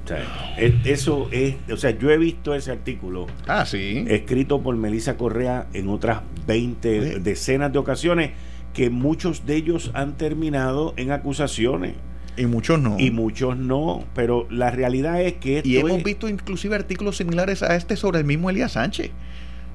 O 0.03 0.07
sea, 0.07 0.55
eso 0.57 1.29
es, 1.31 1.55
o 1.71 1.77
sea, 1.77 1.91
yo 1.91 2.11
he 2.11 2.17
visto 2.17 2.53
ese 2.53 2.71
artículo 2.71 3.27
ah, 3.47 3.65
¿sí? 3.65 4.03
escrito 4.09 4.61
por 4.61 4.75
Melissa 4.75 5.15
Correa 5.15 5.67
en 5.71 5.87
otras 5.87 6.19
20 6.45 7.21
decenas 7.21 7.71
de 7.71 7.79
ocasiones 7.79 8.31
que 8.73 8.89
muchos 8.89 9.45
de 9.45 9.55
ellos 9.55 9.91
han 9.93 10.17
terminado 10.17 10.93
en 10.97 11.11
acusaciones. 11.11 11.93
Y 12.35 12.45
muchos 12.45 12.79
no. 12.79 12.99
Y 12.99 13.11
muchos 13.11 13.57
no, 13.57 14.03
pero 14.15 14.47
la 14.49 14.71
realidad 14.71 15.21
es 15.21 15.33
que... 15.33 15.61
y 15.63 15.77
hemos 15.77 16.03
visto 16.03 16.27
inclusive 16.27 16.75
artículos 16.75 17.17
similares 17.17 17.61
a 17.63 17.75
este 17.75 17.95
sobre 17.95 18.19
el 18.19 18.25
mismo 18.25 18.49
Elías 18.49 18.73
Sánchez. 18.73 19.11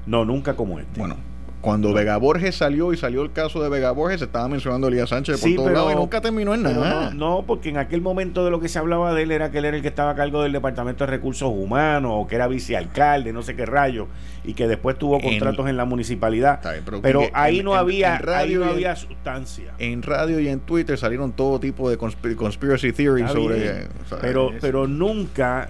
No, 0.05 0.25
nunca 0.25 0.55
como 0.55 0.79
este. 0.79 0.99
Bueno, 0.99 1.17
cuando 1.61 1.93
Vega 1.93 2.15
Borges 2.17 2.55
salió 2.55 2.93
y 2.93 2.97
salió 2.97 3.21
el 3.21 3.33
caso 3.33 3.61
de 3.61 3.69
Vega 3.69 3.91
Borges, 3.91 4.19
se 4.19 4.25
estaba 4.25 4.47
mencionando 4.47 4.87
a 4.87 4.89
Elías 4.89 5.09
Sánchez 5.09 5.41
por 5.41 5.55
todos 5.55 5.71
lados 5.71 5.91
y 5.91 5.95
nunca 5.95 6.21
terminó 6.21 6.53
en 6.53 6.63
nada. 6.63 7.11
No, 7.13 7.43
porque 7.45 7.69
en 7.69 7.77
aquel 7.77 8.01
momento 8.01 8.45
de 8.45 8.51
lo 8.51 8.61
que 8.61 8.69
se 8.69 8.79
hablaba 8.79 9.13
de 9.13 9.23
él 9.23 9.31
era 9.31 9.51
que 9.51 9.57
él 9.57 9.65
era 9.65 9.75
el 9.75 9.81
que 9.81 9.89
estaba 9.89 10.11
a 10.11 10.15
cargo 10.15 10.41
del 10.41 10.53
Departamento 10.53 11.05
de 11.05 11.11
Recursos 11.11 11.51
Humanos 11.53 12.11
o 12.15 12.27
que 12.27 12.35
era 12.35 12.47
vicealcalde, 12.47 13.33
no 13.33 13.41
sé 13.41 13.55
qué 13.55 13.65
rayo, 13.65 14.07
y 14.45 14.53
que 14.53 14.67
después 14.67 14.97
tuvo 14.97 15.19
contratos 15.19 15.67
en, 15.67 15.75
la 15.75 15.85
municipalidad. 15.85 16.61
pero, 17.01 17.23
ahí, 17.33 17.61
no 17.61 17.75
había, 17.75 18.17
radio 18.19 18.61
ahí 18.61 18.65
no 18.65 18.71
había 18.71 18.95
sustancia. 18.95 19.73
En 19.79 20.01
radio 20.01 20.39
y 20.39 20.47
en 20.47 20.61
Twitter 20.61 20.97
salieron 20.97 21.33
todo 21.33 21.59
tipo 21.59 21.89
de 21.89 21.97
conspiracy 21.97 22.93
theories 22.93 23.31
sobre. 23.31 23.87
pero, 24.21 24.51
pero 24.61 24.87
nunca 24.87 25.69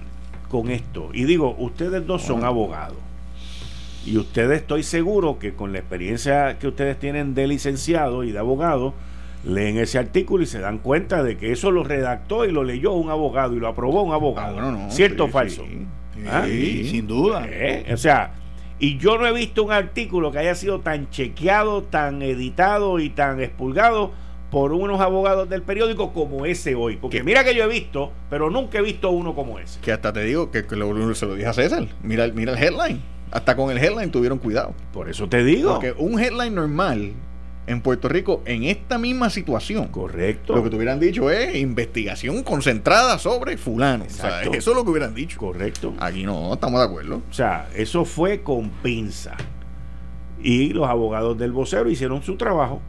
con 0.49 0.69
esto. 0.69 1.09
Y 1.13 1.23
digo, 1.23 1.55
ustedes 1.57 2.05
dos 2.05 2.21
son 2.21 2.43
abogados 2.43 3.08
y 4.05 4.17
ustedes 4.17 4.61
estoy 4.61 4.83
seguro 4.83 5.39
que 5.39 5.53
con 5.53 5.73
la 5.73 5.79
experiencia 5.79 6.57
que 6.59 6.67
ustedes 6.67 6.97
tienen 6.99 7.33
de 7.33 7.47
licenciado 7.47 8.23
y 8.23 8.31
de 8.31 8.39
abogado, 8.39 8.93
leen 9.43 9.77
ese 9.77 9.97
artículo 9.97 10.43
y 10.43 10.47
se 10.47 10.59
dan 10.59 10.79
cuenta 10.79 11.23
de 11.23 11.37
que 11.37 11.51
eso 11.51 11.71
lo 11.71 11.83
redactó 11.83 12.45
y 12.45 12.51
lo 12.51 12.63
leyó 12.63 12.93
un 12.93 13.09
abogado 13.09 13.55
y 13.55 13.59
lo 13.59 13.67
aprobó 13.67 14.01
un 14.03 14.13
abogado. 14.13 14.57
Ah, 14.59 14.87
¿Cierto 14.89 15.25
o 15.25 15.27
falso? 15.27 15.63
¿Ah? 16.27 16.43
Sí, 16.45 16.87
sin 16.89 17.07
duda. 17.07 17.45
Eh, 17.47 17.91
o 17.93 17.97
sea, 17.97 18.33
y 18.79 18.97
yo 18.97 19.17
no 19.17 19.27
he 19.27 19.33
visto 19.33 19.63
un 19.63 19.71
artículo 19.71 20.31
que 20.31 20.39
haya 20.39 20.55
sido 20.55 20.79
tan 20.79 21.09
chequeado, 21.09 21.83
tan 21.83 22.21
editado 22.21 22.99
y 22.99 23.09
tan 23.09 23.41
expulgado 23.41 24.11
por 24.51 24.73
unos 24.73 24.99
abogados 24.99 25.47
del 25.49 25.61
periódico 25.61 26.11
como 26.11 26.45
ese 26.45 26.75
hoy. 26.75 26.97
Porque 26.97 27.23
mira 27.23 27.43
que 27.43 27.53
yo 27.55 27.63
he 27.63 27.67
visto, 27.67 28.11
pero 28.29 28.49
nunca 28.49 28.79
he 28.79 28.81
visto 28.81 29.11
uno 29.11 29.35
como 29.35 29.59
ese. 29.59 29.79
Que 29.81 29.91
hasta 29.91 30.11
te 30.11 30.23
digo 30.23 30.49
que, 30.51 30.63
lo, 30.71 31.15
se 31.15 31.25
lo 31.25 31.35
dije 31.35 31.47
a 31.47 31.53
César. 31.53 31.87
Mira, 32.01 32.27
mira 32.29 32.53
el 32.53 32.57
headline. 32.57 33.01
Hasta 33.31 33.55
con 33.55 33.71
el 33.71 33.77
headline 33.77 34.11
tuvieron 34.11 34.39
cuidado. 34.39 34.73
Por 34.91 35.09
eso 35.09 35.29
te 35.29 35.43
digo. 35.43 35.73
Porque 35.73 35.93
un 35.97 36.19
headline 36.19 36.55
normal 36.55 37.13
en 37.67 37.81
Puerto 37.81 38.09
Rico, 38.09 38.41
en 38.45 38.63
esta 38.63 38.97
misma 38.97 39.29
situación, 39.29 39.89
correcto. 39.89 40.55
Lo 40.55 40.63
que 40.63 40.71
te 40.71 40.75
hubieran 40.75 40.99
dicho 40.99 41.29
es 41.29 41.55
investigación 41.55 42.41
concentrada 42.41 43.19
sobre 43.19 43.57
fulano. 43.57 44.05
O 44.05 44.09
sea, 44.09 44.41
eso 44.41 44.71
es 44.71 44.75
lo 44.75 44.83
que 44.83 44.89
hubieran 44.89 45.13
dicho. 45.13 45.37
Correcto. 45.37 45.93
Aquí 45.99 46.23
no, 46.23 46.53
estamos 46.53 46.79
de 46.79 46.87
acuerdo. 46.87 47.21
O 47.29 47.33
sea, 47.33 47.69
eso 47.75 48.05
fue 48.05 48.41
con 48.41 48.71
pinza. 48.81 49.35
Y 50.41 50.73
los 50.73 50.89
abogados 50.89 51.37
del 51.37 51.51
vocero 51.51 51.89
hicieron 51.91 52.23
su 52.23 52.37
trabajo. 52.37 52.81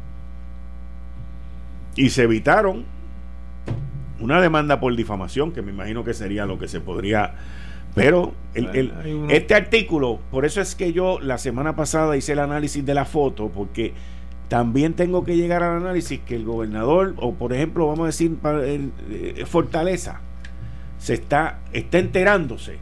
Y 1.95 2.09
se 2.09 2.23
evitaron 2.23 2.87
una 4.19 4.41
demanda 4.41 4.81
por 4.81 4.97
difamación, 4.97 5.53
que 5.53 5.61
me 5.61 5.73
imagino 5.73 6.05
que 6.05 6.15
sería 6.15 6.47
lo 6.47 6.59
que 6.59 6.69
se 6.69 6.81
podría 6.81 7.35
pero 7.95 8.35
el, 8.55 8.93
este 9.31 9.55
artículo, 9.55 10.21
por 10.31 10.45
eso 10.45 10.61
es 10.61 10.75
que 10.75 10.93
yo 10.93 11.21
la 11.21 11.39
semana 11.39 11.77
pasada 11.77 12.17
hice 12.17 12.33
el 12.33 12.39
análisis 12.39 12.85
de 12.85 12.95
la 12.95 13.05
foto, 13.05 13.49
porque 13.49 13.95
también 14.49 14.95
tengo 14.95 15.25
que 15.25 15.37
llegar 15.37 15.63
al 15.63 15.77
análisis 15.77 16.21
que 16.21 16.37
el 16.37 16.45
gobernador, 16.45 17.15
o 17.19 17.35
por 17.35 17.53
ejemplo, 17.53 17.87
vamos 17.87 18.05
a 18.05 18.07
decir, 18.07 18.37
eh, 18.45 19.45
Fortaleza, 19.47 20.21
se 20.99 21.15
está, 21.15 21.61
está 21.73 21.99
enterándose 21.99 22.79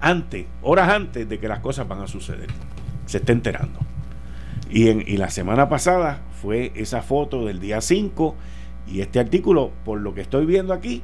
antes, 0.00 0.46
horas 0.62 0.88
antes 0.88 1.28
de 1.28 1.38
que 1.38 1.48
las 1.48 1.60
cosas 1.60 1.86
van 1.86 2.00
a 2.00 2.06
suceder. 2.06 2.48
Se 3.06 3.18
está 3.18 3.32
enterando. 3.32 3.78
Y, 4.70 4.88
en, 4.88 5.04
y 5.06 5.16
la 5.16 5.30
semana 5.30 5.68
pasada 5.68 6.22
fue 6.40 6.72
esa 6.74 7.02
foto 7.02 7.44
del 7.44 7.60
día 7.60 7.80
5 7.80 8.34
y 8.88 9.00
este 9.00 9.20
artículo, 9.20 9.70
por 9.84 10.00
lo 10.00 10.14
que 10.14 10.22
estoy 10.22 10.44
viendo 10.44 10.72
aquí, 10.72 11.02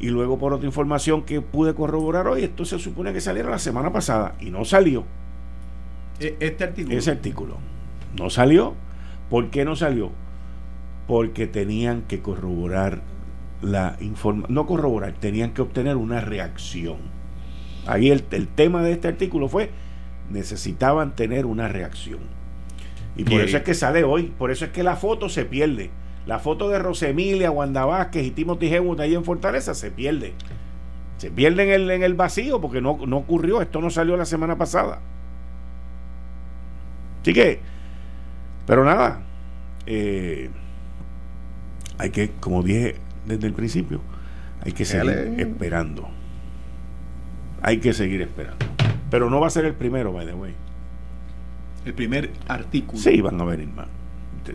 y 0.00 0.10
luego 0.10 0.38
por 0.38 0.52
otra 0.52 0.66
información 0.66 1.22
que 1.22 1.40
pude 1.40 1.74
corroborar 1.74 2.28
hoy, 2.28 2.44
esto 2.44 2.64
se 2.64 2.78
supone 2.78 3.12
que 3.12 3.20
saliera 3.20 3.50
la 3.50 3.58
semana 3.58 3.92
pasada 3.92 4.34
y 4.40 4.50
no 4.50 4.64
salió. 4.64 5.04
E, 6.20 6.36
este 6.40 6.64
artículo. 6.64 6.96
Ese 6.96 7.10
artículo. 7.10 7.56
No 8.16 8.30
salió. 8.30 8.74
¿Por 9.28 9.50
qué 9.50 9.64
no 9.64 9.76
salió? 9.76 10.12
Porque 11.06 11.46
tenían 11.46 12.02
que 12.02 12.20
corroborar 12.20 13.02
la 13.60 13.96
información. 14.00 14.54
No 14.54 14.66
corroborar, 14.66 15.14
tenían 15.14 15.52
que 15.52 15.62
obtener 15.62 15.96
una 15.96 16.20
reacción. 16.20 16.98
Ahí 17.86 18.10
el, 18.10 18.24
el, 18.30 18.46
tema 18.46 18.82
de 18.82 18.92
este 18.92 19.08
artículo 19.08 19.48
fue, 19.48 19.70
necesitaban 20.30 21.16
tener 21.16 21.44
una 21.44 21.68
reacción. 21.68 22.20
Y 23.16 23.24
por 23.24 23.40
eso 23.40 23.56
es 23.56 23.62
que 23.64 23.74
sale 23.74 24.04
hoy, 24.04 24.32
por 24.38 24.52
eso 24.52 24.66
es 24.66 24.70
que 24.70 24.84
la 24.84 24.94
foto 24.94 25.28
se 25.28 25.44
pierde 25.44 25.90
la 26.28 26.38
foto 26.38 26.68
de 26.68 26.78
Rosemilia, 26.78 27.50
Wanda 27.50 27.86
Vázquez 27.86 28.26
y 28.26 28.30
Timothy 28.30 28.66
Hewitt 28.66 29.00
ahí 29.00 29.14
en 29.14 29.24
Fortaleza 29.24 29.74
se 29.74 29.90
pierde. 29.90 30.34
Se 31.16 31.30
pierde 31.30 31.62
en 31.62 31.70
el, 31.70 31.90
en 31.90 32.02
el 32.02 32.12
vacío 32.12 32.60
porque 32.60 32.82
no, 32.82 32.98
no 33.06 33.16
ocurrió. 33.16 33.62
Esto 33.62 33.80
no 33.80 33.88
salió 33.88 34.14
la 34.14 34.26
semana 34.26 34.58
pasada. 34.58 35.00
Así 37.22 37.32
que, 37.32 37.60
pero 38.66 38.84
nada, 38.84 39.22
eh, 39.86 40.50
hay 41.96 42.10
que, 42.10 42.32
como 42.40 42.62
dije 42.62 42.96
desde 43.24 43.46
el 43.46 43.54
principio, 43.54 44.02
hay 44.60 44.72
que 44.72 44.84
seguir 44.84 45.34
esperando. 45.38 46.10
Hay 47.62 47.78
que 47.78 47.94
seguir 47.94 48.20
esperando. 48.20 48.66
Pero 49.10 49.30
no 49.30 49.40
va 49.40 49.46
a 49.46 49.50
ser 49.50 49.64
el 49.64 49.72
primero, 49.72 50.12
by 50.12 50.26
the 50.26 50.34
way. 50.34 50.54
El 51.86 51.94
primer 51.94 52.32
artículo. 52.48 53.00
Sí, 53.00 53.18
van 53.22 53.40
a 53.40 53.44
venir 53.44 53.68
más. 53.68 53.88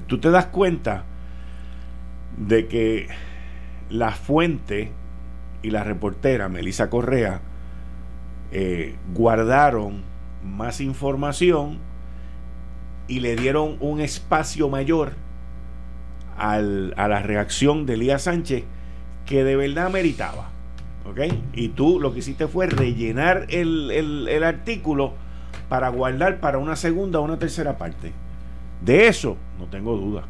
Tú 0.06 0.20
te 0.20 0.30
das 0.30 0.46
cuenta 0.46 1.06
de 2.38 2.68
que 2.68 3.08
la 3.90 4.12
fuente 4.12 4.92
y 5.62 5.72
la 5.72 5.84
reportera 5.84 6.50
Melissa 6.50 6.90
Correa 6.90 7.42
eh, 8.52 8.96
guardaron 9.14 10.02
más 10.44 10.82
información 10.82 11.80
y 13.08 13.20
le 13.20 13.36
dieron 13.36 13.78
un 13.80 14.02
espacio 14.02 14.70
mayor 14.70 15.14
al, 16.38 16.94
a 16.98 17.08
la 17.08 17.22
reacción 17.22 17.86
de 17.86 17.94
Elías 17.94 18.24
Sánchez 18.24 18.64
que 19.26 19.44
de 19.44 19.56
verdad 19.56 19.90
meritaba. 19.90 20.50
¿Ok? 21.06 21.20
Y 21.54 21.70
tú 21.70 22.00
lo 22.00 22.14
que 22.14 22.20
hiciste 22.20 22.48
fue 22.48 22.68
rellenar 22.68 23.48
el, 23.50 23.92
el 23.92 24.44
artículo 24.44 25.14
para 25.68 25.90
guardar 25.90 26.40
para 26.40 26.58
una 26.58 26.76
segunda 26.76 27.20
o 27.20 27.24
una 27.24 27.40
tercera 27.40 27.78
parte. 27.78 28.14
De 28.82 29.08
eso 29.08 29.38
no 29.60 29.66
tengo 29.66 29.98
duda. 29.98 30.24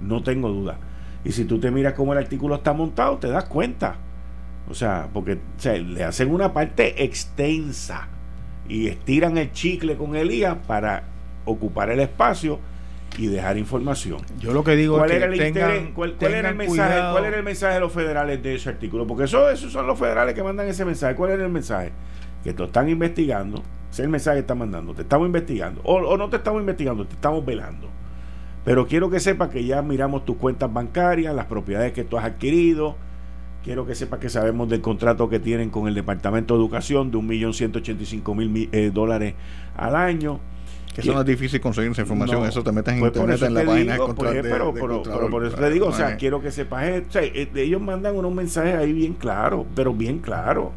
No 0.00 0.22
tengo 0.22 0.48
duda. 0.48 0.78
Y 1.24 1.32
si 1.32 1.44
tú 1.44 1.60
te 1.60 1.70
miras 1.70 1.94
cómo 1.94 2.12
el 2.12 2.18
artículo 2.18 2.56
está 2.56 2.72
montado, 2.72 3.18
te 3.18 3.28
das 3.28 3.44
cuenta. 3.44 3.96
O 4.68 4.74
sea, 4.74 5.08
porque 5.12 5.38
le 5.64 6.04
hacen 6.04 6.30
una 6.30 6.52
parte 6.52 7.04
extensa 7.04 8.08
y 8.68 8.86
estiran 8.86 9.36
el 9.36 9.52
chicle 9.52 9.96
con 9.96 10.14
Elías 10.14 10.56
para 10.66 11.02
ocupar 11.44 11.90
el 11.90 12.00
espacio 12.00 12.60
y 13.18 13.26
dejar 13.26 13.58
información. 13.58 14.20
Yo 14.38 14.52
lo 14.52 14.62
que 14.62 14.76
digo 14.76 15.04
es 15.04 15.10
que 15.10 15.16
era 15.16 15.26
el 15.74 15.90
cuál, 15.92 16.16
era 16.20 16.50
el 16.50 16.54
mensaje, 16.54 17.00
cuál 17.10 17.24
era 17.24 17.38
el 17.38 17.42
mensaje 17.42 17.74
de 17.74 17.80
los 17.80 17.92
federales 17.92 18.42
de 18.42 18.54
ese 18.54 18.68
artículo, 18.68 19.06
porque 19.06 19.24
eso, 19.24 19.50
esos 19.50 19.72
son 19.72 19.86
los 19.86 19.98
federales 19.98 20.34
que 20.34 20.42
mandan 20.42 20.68
ese 20.68 20.84
mensaje. 20.84 21.16
¿Cuál 21.16 21.32
era 21.32 21.44
el 21.44 21.50
mensaje? 21.50 21.90
Que 22.44 22.52
te 22.52 22.62
están 22.62 22.88
investigando, 22.88 23.58
ese 23.90 24.02
es 24.02 24.04
el 24.04 24.08
mensaje 24.08 24.36
que 24.36 24.40
están 24.42 24.58
mandando, 24.58 24.94
te 24.94 25.02
estamos 25.02 25.26
investigando, 25.26 25.80
o, 25.84 25.96
o 25.96 26.16
no 26.16 26.30
te 26.30 26.36
estamos 26.36 26.60
investigando, 26.60 27.04
te 27.06 27.14
estamos 27.14 27.44
velando. 27.44 27.88
Pero 28.64 28.86
quiero 28.86 29.10
que 29.10 29.20
sepas 29.20 29.48
que 29.48 29.64
ya 29.64 29.82
miramos 29.82 30.24
tus 30.24 30.36
cuentas 30.36 30.72
bancarias, 30.72 31.34
las 31.34 31.46
propiedades 31.46 31.92
que 31.92 32.04
tú 32.04 32.18
has 32.18 32.24
adquirido, 32.24 32.96
Quiero 33.62 33.86
que 33.86 33.94
sepa 33.94 34.18
que 34.18 34.30
sabemos 34.30 34.70
del 34.70 34.80
contrato 34.80 35.28
que 35.28 35.38
tienen 35.38 35.68
con 35.68 35.86
el 35.86 35.94
Departamento 35.94 36.54
de 36.54 36.60
Educación 36.60 37.10
de 37.10 37.18
1.185.000 37.18 38.68
eh, 38.72 38.90
dólares 38.92 39.34
al 39.76 39.96
año. 39.96 40.40
Que 40.94 41.02
eso 41.02 41.12
no 41.12 41.20
es 41.20 41.26
difícil 41.26 41.60
conseguir 41.60 41.90
esa 41.90 42.00
información, 42.00 42.44
eso 42.46 42.64
te 42.64 42.72
metes 42.72 42.94
en 42.94 43.00
pues 43.00 43.12
internet 43.14 43.42
en 43.42 43.54
la 43.54 43.64
página 43.64 43.92
de 43.92 43.98
contrato. 43.98 44.42
Pero, 44.42 45.30
por 45.30 45.44
eso 45.44 45.56
te 45.56 45.70
digo, 45.70 45.88
o 45.88 45.92
sea, 45.92 46.16
quiero 46.16 46.40
que 46.40 46.50
sepas, 46.50 46.84
eh, 46.84 47.04
eh, 47.14 47.50
ellos 47.54 47.82
mandan 47.82 48.16
unos 48.16 48.34
mensajes 48.34 48.74
ahí 48.74 48.92
bien 48.92 49.12
claros, 49.12 49.66
pero 49.76 49.92
bien 49.92 50.18
claros. 50.20 50.70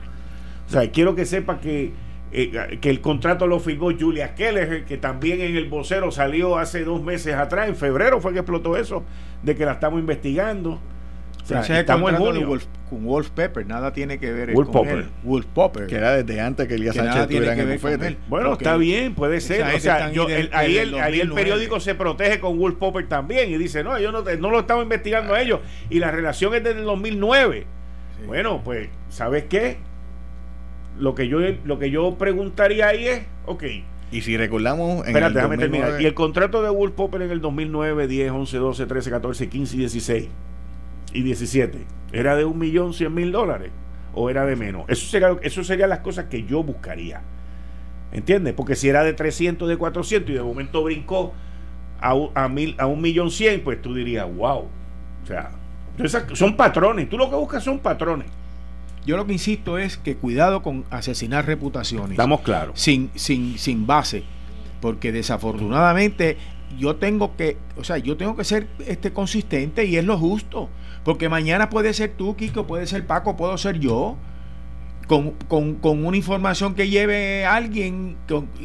O 0.67 0.69
sea, 0.69 0.91
quiero 0.91 1.15
que 1.15 1.25
sepa 1.25 1.59
que, 1.61 1.93
que 2.33 2.89
el 2.89 2.99
contrato 3.01 3.47
lo 3.47 3.59
firmó 3.59 3.91
Julia 3.97 4.33
Keller, 4.35 4.85
que 4.85 4.97
también 4.97 5.41
en 5.41 5.55
el 5.55 5.69
vocero 5.69 6.11
salió 6.11 6.57
hace 6.57 6.83
dos 6.83 7.03
meses 7.03 7.35
atrás, 7.35 7.67
en 7.67 7.75
febrero 7.75 8.19
fue 8.19 8.33
que 8.33 8.39
explotó 8.39 8.75
eso, 8.75 9.03
de 9.43 9.55
que 9.55 9.65
la 9.65 9.73
estamos 9.73 9.99
investigando 9.99 10.79
estamos 11.51 12.11
en 12.11 12.17
junio. 12.17 12.47
Wolf, 12.47 12.65
con 12.89 13.03
Wolf 13.03 13.29
Pepper, 13.31 13.65
nada 13.65 13.91
tiene 13.91 14.17
que 14.17 14.31
ver 14.31 14.53
Wolf 14.53 14.69
con 14.69 14.87
Él. 14.87 15.09
Wolf 15.23 15.45
Popper. 15.47 15.87
Que 15.87 15.95
era 15.95 16.13
desde 16.13 16.39
antes 16.39 16.67
que 16.67 16.75
Elías 16.75 16.95
Sánchez 16.95 17.21
estuviera 17.21 17.53
en 17.53 17.69
el 17.69 18.17
Bueno, 18.27 18.53
está 18.53 18.77
bien, 18.77 19.13
puede 19.13 19.41
ser. 19.41 19.63
O 19.75 19.79
sea, 19.79 20.05
ahí, 20.51 20.77
el, 20.77 20.93
ahí 20.95 21.19
el 21.19 21.31
periódico 21.31 21.79
se 21.79 21.95
protege 21.95 22.39
con 22.39 22.57
Wolf 22.57 22.77
Popper 22.77 23.07
también 23.07 23.51
y 23.51 23.57
dice, 23.57 23.83
no, 23.83 23.99
yo 23.99 24.11
no, 24.11 24.21
no 24.21 24.49
lo 24.49 24.59
estaba 24.59 24.81
investigando 24.81 25.33
a 25.33 25.41
ellos. 25.41 25.59
Y 25.89 25.99
la 25.99 26.11
relación 26.11 26.53
es 26.55 26.63
desde 26.63 26.79
el 26.79 26.85
2009. 26.85 27.65
Bueno, 28.25 28.61
pues, 28.63 28.89
¿sabes 29.09 29.45
qué? 29.49 29.77
Lo 30.99 31.15
que 31.15 31.27
yo 31.27 31.39
lo 31.65 31.79
que 31.79 31.89
yo 31.89 32.15
preguntaría 32.15 32.87
ahí 32.87 33.07
es, 33.07 33.23
ok, 33.45 33.63
y 34.13 34.21
si 34.21 34.37
recordamos. 34.37 35.01
En 35.01 35.07
Espérate, 35.07 35.33
déjame 35.33 35.57
terminar. 35.57 35.99
Y 35.99 36.05
el 36.05 36.13
contrato 36.13 36.61
de 36.61 36.69
Wolf 36.69 36.93
Popper 36.93 37.23
en 37.23 37.31
el 37.31 37.41
2009, 37.41 38.07
10, 38.07 38.31
11, 38.31 38.57
12, 38.57 38.85
13, 38.85 39.09
14, 39.09 39.49
15 39.49 39.75
y 39.75 39.79
16 39.79 40.27
y 41.13 41.21
17 41.21 41.79
era 42.11 42.35
de 42.35 42.45
un 42.45 42.57
millón 42.57 42.93
cien 42.93 43.13
mil 43.13 43.31
dólares 43.31 43.71
o 44.13 44.29
era 44.29 44.45
de 44.45 44.55
menos. 44.55 44.85
Eso 44.87 45.07
sería, 45.07 45.35
eso 45.41 45.63
serían 45.63 45.89
las 45.89 45.99
cosas 45.99 46.25
que 46.25 46.43
yo 46.43 46.63
buscaría. 46.63 47.21
¿Entiendes? 48.11 48.53
Porque 48.53 48.75
si 48.75 48.87
era 48.87 49.03
de 49.03 49.13
300, 49.13 49.67
de 49.67 49.77
400 49.77 50.29
y 50.29 50.33
de 50.33 50.43
momento 50.43 50.83
brincó 50.83 51.33
a, 51.99 52.15
a, 52.35 52.47
mil, 52.47 52.75
a 52.77 52.85
un 52.85 53.01
millón 53.01 53.31
cien, 53.31 53.61
pues 53.63 53.81
tú 53.81 53.95
dirías, 53.95 54.27
wow. 54.31 54.67
O 55.23 55.25
sea, 55.25 55.49
son 56.33 56.55
patrones. 56.55 57.09
Tú 57.09 57.17
lo 57.17 57.27
que 57.31 57.35
buscas 57.35 57.63
son 57.63 57.79
patrones. 57.79 58.27
Yo 59.05 59.17
lo 59.17 59.25
que 59.25 59.33
insisto 59.33 59.77
es 59.77 59.97
que 59.97 60.15
cuidado 60.15 60.61
con 60.61 60.85
asesinar 60.89 61.45
reputaciones. 61.45 62.11
Estamos 62.11 62.41
claros. 62.41 62.79
Sin, 62.79 63.11
sin, 63.15 63.57
sin 63.57 63.85
base. 63.85 64.23
Porque 64.79 65.11
desafortunadamente 65.11 66.37
yo 66.77 66.95
tengo 66.95 67.35
que, 67.35 67.57
o 67.77 67.83
sea, 67.83 67.97
yo 67.97 68.17
tengo 68.17 68.35
que 68.35 68.43
ser 68.43 68.67
este 68.85 69.13
consistente 69.13 69.85
y 69.85 69.97
es 69.97 70.05
lo 70.05 70.17
justo. 70.17 70.69
Porque 71.03 71.29
mañana 71.29 71.69
puede 71.69 71.93
ser 71.93 72.11
tú, 72.11 72.35
Kiko, 72.35 72.65
puede 72.65 72.87
ser 72.87 73.05
Paco, 73.05 73.35
puedo 73.35 73.57
ser 73.57 73.79
yo. 73.79 74.17
Con, 75.07 75.35
una 75.81 76.17
información 76.17 76.75
que 76.75 76.89
lleve 76.89 77.45
alguien, 77.45 78.15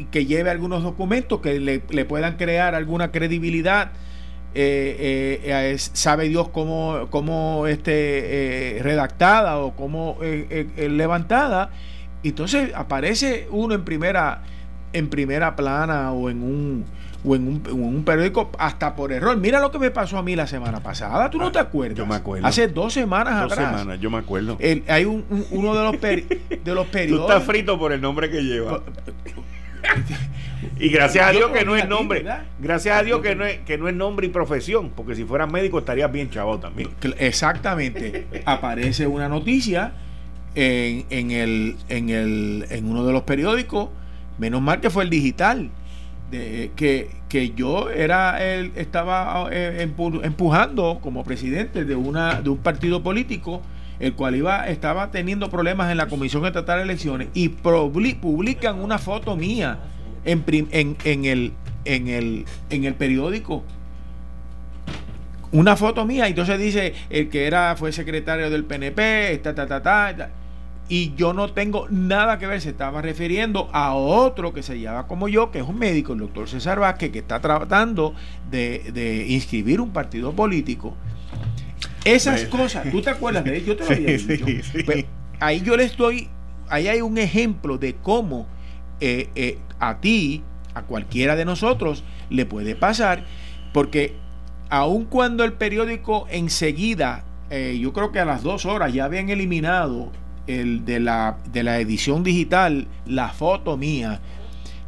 que 0.09 0.25
lleve 0.25 0.49
algunos 0.49 0.83
documentos 0.83 1.41
que 1.41 1.59
le, 1.59 2.05
puedan 2.05 2.37
crear 2.37 2.75
alguna 2.75 3.11
credibilidad. 3.11 3.91
Eh, 4.55 5.41
eh, 5.43 5.77
sabe 5.77 6.27
Dios 6.27 6.49
cómo, 6.49 7.07
cómo 7.11 7.67
este, 7.67 8.77
eh, 8.77 8.83
redactada 8.83 9.57
o 9.59 9.75
cómo 9.75 10.17
levantada. 10.77 11.69
Entonces 12.23 12.73
aparece 12.75 13.47
uno 13.51 13.75
en 13.75 13.85
primera, 13.85 14.41
en 14.93 15.09
primera 15.09 15.55
plana 15.55 16.11
o 16.11 16.29
en 16.29 16.43
un 16.43 16.85
o 17.23 17.35
en 17.35 17.61
un, 17.69 18.03
periódico 18.05 18.49
hasta 18.57 18.95
por 18.95 19.11
error. 19.11 19.35
Mira 19.37 19.59
lo 19.59 19.71
que 19.71 19.79
me 19.79 19.91
pasó 19.91 20.17
a 20.17 20.23
mí 20.23 20.37
la 20.37 20.47
semana 20.47 20.81
pasada. 20.81 21.29
¿Tú 21.29 21.37
no 21.37 21.47
ah, 21.47 21.51
te 21.51 21.59
acuerdas? 21.59 21.97
Yo 21.97 22.05
me 22.05 22.15
acuerdo. 22.15 22.47
Hace 22.47 22.69
dos 22.69 22.93
semanas 22.93 23.43
dos 23.43 23.55
semanas, 23.55 23.99
yo 23.99 24.09
me 24.09 24.19
acuerdo. 24.19 24.57
hay 24.87 25.05
un, 25.05 25.25
uno 25.51 25.75
de 25.75 25.83
los, 25.83 26.01
de 26.01 26.73
los 26.73 26.87
periódicos. 26.87 27.27
Tú 27.27 27.33
estás 27.33 27.43
frito 27.43 27.77
por 27.77 27.91
el 27.91 28.01
nombre 28.01 28.29
que 28.29 28.41
lleva. 28.41 28.81
Y 30.79 30.89
gracias 30.89 31.27
a 31.27 31.31
Dios 31.31 31.51
que 31.51 31.65
no 31.65 31.75
es 31.75 31.87
nombre. 31.87 32.25
Gracias 32.59 32.97
a 32.97 33.03
Dios 33.03 33.21
que 33.21 33.35
no 33.35 33.45
es, 33.45 33.59
que 33.59 33.77
no 33.77 33.87
es 33.87 33.95
nombre 33.95 34.27
y 34.27 34.29
profesión. 34.29 34.91
Porque 34.95 35.15
si 35.15 35.25
fueras 35.25 35.51
médico 35.51 35.79
estarías 35.79 36.11
bien 36.11 36.29
chavo 36.29 36.59
también. 36.59 36.89
Exactamente. 37.17 38.25
Aparece 38.45 39.05
una 39.07 39.27
noticia 39.27 39.93
en, 40.55 41.05
en, 41.09 41.31
el, 41.31 41.75
en, 41.89 42.09
el, 42.09 42.65
en 42.69 42.85
uno 42.85 43.05
de 43.05 43.13
los 43.13 43.23
periódicos. 43.23 43.89
Menos 44.37 44.61
mal 44.61 44.79
que 44.79 44.89
fue 44.89 45.03
el 45.03 45.09
digital 45.09 45.69
de, 46.31 46.71
que, 46.75 47.09
que 47.27 47.51
yo 47.51 47.89
era 47.89 48.41
el, 48.43 48.71
estaba 48.75 49.49
eh, 49.51 49.81
empujando 49.81 50.99
como 51.01 51.23
presidente 51.23 51.85
de 51.85 51.95
una 51.95 52.41
de 52.41 52.49
un 52.49 52.57
partido 52.57 53.03
político 53.03 53.61
el 53.99 54.13
cual 54.13 54.35
iba 54.35 54.67
estaba 54.69 55.11
teniendo 55.11 55.49
problemas 55.49 55.91
en 55.91 55.97
la 55.97 56.07
comisión 56.07 56.43
de 56.43 56.51
tratar 56.51 56.79
elecciones 56.79 57.27
y 57.33 57.49
publican 57.49 58.79
una 58.79 58.97
foto 58.97 59.35
mía 59.35 59.79
en, 60.25 60.43
en, 60.71 60.97
en, 61.03 61.25
el 61.25 61.53
en 61.85 62.07
el 62.07 62.45
en 62.69 62.83
el 62.83 62.93
periódico 62.95 63.63
una 65.51 65.75
foto 65.75 66.05
mía 66.05 66.27
y 66.27 66.31
entonces 66.31 66.59
dice 66.59 66.93
el 67.09 67.29
que 67.29 67.47
era 67.47 67.75
fue 67.75 67.91
secretario 67.91 68.49
del 68.49 68.65
PNP 68.65 69.39
ta 69.43 69.55
ta 69.55 69.67
ta 69.67 69.81
ta 69.81 70.29
y 70.91 71.13
yo 71.15 71.33
no 71.33 71.53
tengo 71.53 71.87
nada 71.91 72.39
que 72.39 72.47
ver, 72.47 72.59
se 72.59 72.69
estaba 72.69 73.03
refiriendo 73.03 73.69
a 73.71 73.93
otro 73.93 74.53
que 74.53 74.63
se 74.63 74.79
llama 74.79 75.05
como 75.05 75.29
yo, 75.29 75.51
que 75.51 75.59
es 75.59 75.65
un 75.65 75.77
médico, 75.77 76.13
el 76.13 76.19
doctor 76.19 76.49
César 76.49 76.79
Vázquez, 76.79 77.11
que 77.11 77.19
está 77.19 77.39
tratando 77.39 78.15
de, 78.49 79.27
inscribir 79.29 79.81
un 79.81 79.91
partido 79.91 80.33
político. 80.33 80.95
Esas 82.03 82.45
cosas, 82.45 82.89
¿tú 82.89 83.03
te 83.03 83.11
acuerdas 83.11 83.43
de 83.43 83.63
Yo 83.63 83.77
te 83.77 83.85
lo 83.85 83.91
había 83.91 84.17
dicho. 84.17 84.45
Pues, 84.83 85.05
ahí 85.39 85.61
yo 85.61 85.77
le 85.77 85.83
estoy, 85.83 86.27
ahí 86.69 86.87
hay 86.87 87.01
un 87.01 87.19
ejemplo 87.19 87.77
de 87.77 87.93
cómo 87.93 88.47
eh, 89.01 89.29
eh, 89.35 89.57
a 89.79 89.99
ti, 89.99 90.43
a 90.73 90.83
cualquiera 90.83 91.35
de 91.35 91.45
nosotros, 91.45 92.03
le 92.29 92.45
puede 92.45 92.75
pasar, 92.75 93.23
porque 93.73 94.15
aun 94.69 95.05
cuando 95.05 95.43
el 95.43 95.53
periódico 95.53 96.27
enseguida, 96.29 97.23
eh, 97.49 97.77
yo 97.81 97.93
creo 97.93 98.11
que 98.11 98.19
a 98.19 98.25
las 98.25 98.43
dos 98.43 98.65
horas 98.65 98.93
ya 98.93 99.05
habían 99.05 99.29
eliminado 99.29 100.11
el 100.47 100.85
de 100.85 100.99
la, 100.99 101.37
de 101.51 101.63
la 101.63 101.79
edición 101.79 102.23
digital, 102.23 102.87
la 103.05 103.29
foto 103.29 103.77
mía, 103.77 104.19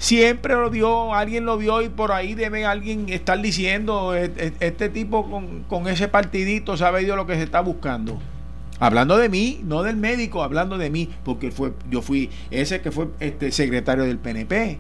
siempre 0.02 0.56
lo 0.56 0.72
vio, 0.72 1.14
alguien 1.14 1.46
lo 1.46 1.58
vio 1.58 1.84
y 1.84 1.90
por 1.90 2.12
ahí 2.12 2.34
debe 2.34 2.66
alguien 2.66 3.08
estar 3.10 3.40
diciendo, 3.40 4.16
e, 4.16 4.32
e, 4.36 4.54
este, 4.60 4.90
tipo 4.90 5.30
con, 5.68 5.88
ese 5.88 6.08
partidito 6.08 6.76
sabe 6.76 7.04
Dios 7.04 7.16
lo 7.16 7.28
que 7.28 7.36
se 7.36 7.44
está 7.44 7.62
buscando. 7.62 8.20
Hablando 8.82 9.16
de 9.20 9.30
mí, 9.30 9.62
no 9.64 9.84
del 9.84 9.96
médico, 9.96 10.42
hablando 10.42 10.80
de 10.80 10.90
mí, 10.90 11.08
porque 11.24 11.52
fue, 11.52 11.72
yo 11.92 12.02
fui 12.02 12.32
ese 12.50 12.82
que 12.82 12.90
fue 12.90 13.10
este 13.20 13.52
secretario 13.52 14.06
del 14.06 14.18
PNP. 14.18 14.80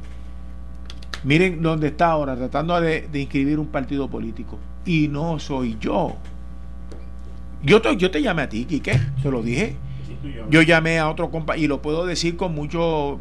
Miren 1.24 1.62
dónde 1.62 1.89
está 1.89 2.08
ahora, 2.08 2.36
tratando 2.36 2.82
de, 2.82 3.08
inscribir 3.14 3.60
un 3.60 3.68
partido 3.68 4.10
político. 4.10 4.58
Y 4.88 5.08
no 5.08 5.38
soy 5.38 5.78
yo. 5.80 6.16
Yo 7.62 7.80
te, 7.84 7.95
yo 7.95 8.10
te 8.10 8.24
llamé 8.24 8.41
a 8.41 8.49
ti, 8.49 8.66
Quique, 8.66 8.99
te 9.22 9.30
lo 9.30 9.43
dije. 9.43 9.76
Yo 10.49 10.64
llamé 10.64 10.97
a 10.97 11.08
otro 11.08 11.30
compañero, 11.30 11.64
y 11.64 11.68
lo 11.68 11.84
puedo 11.84 12.08
decir 12.08 12.38
con 12.38 12.56
mucho, 12.56 13.20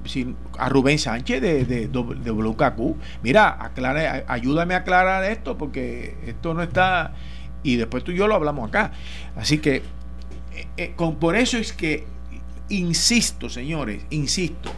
a 0.57 0.70
Rubén 0.70 0.99
Sánchez 0.99 1.43
de, 1.43 1.66
de, 1.66 1.89
de 1.89 2.31
WKQ. 2.31 2.97
Mira, 3.22 3.55
aclara, 3.62 4.24
ayúdame 4.28 4.72
a 4.72 4.78
aclarar 4.78 5.24
esto 5.24 5.59
porque 5.59 6.16
esto 6.26 6.55
no 6.55 6.62
está... 6.62 7.12
Y 7.62 7.76
después 7.76 8.03
tú 8.03 8.12
y 8.12 8.16
yo 8.16 8.26
lo 8.26 8.35
hablamos 8.35 8.66
acá. 8.66 8.93
Así 9.37 9.59
que, 9.59 9.83
eh, 10.76 10.92
con, 10.96 11.16
por 11.16 11.36
eso 11.36 11.58
es 11.58 11.72
que, 11.72 12.06
insisto, 12.68 13.48
señores, 13.48 14.04
insisto, 14.11 14.70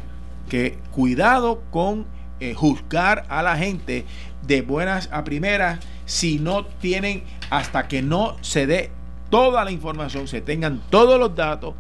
que 0.49 0.79
cuidado 0.91 1.63
con 1.71 2.07
eh, 2.41 2.55
juzgar 2.55 3.25
a 3.29 3.43
la 3.43 3.57
gente 3.57 4.05
de 4.47 4.63
buenas 4.63 5.09
a 5.13 5.25
primeras 5.25 5.81
si 6.05 6.39
no 6.39 6.67
tienen, 6.67 7.23
hasta 7.51 7.89
que 7.89 8.03
no 8.03 8.37
se 8.41 8.67
dé 8.67 8.91
toda 9.31 9.65
la 9.65 9.71
información, 9.71 10.29
se 10.29 10.41
tengan 10.41 10.83
todos 10.91 11.19
los 11.19 11.35
datos 11.35 11.75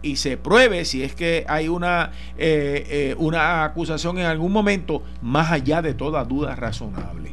y 0.00 0.16
se 0.16 0.36
pruebe 0.36 0.84
si 0.84 1.02
es 1.02 1.14
que 1.14 1.44
hay 1.48 1.68
una, 1.68 2.12
eh, 2.38 3.14
una 3.18 3.64
acusación 3.64 4.18
en 4.18 4.26
algún 4.26 4.52
momento 4.52 5.02
más 5.20 5.50
allá 5.50 5.82
de 5.82 5.94
toda 5.94 6.24
duda 6.24 6.54
razonable. 6.54 7.32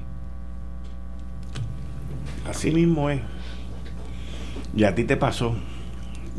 Así 2.49 2.71
mismo 2.71 3.09
es. 3.09 3.21
Y 4.75 4.83
a 4.83 4.95
ti 4.95 5.03
te 5.03 5.17
pasó. 5.17 5.55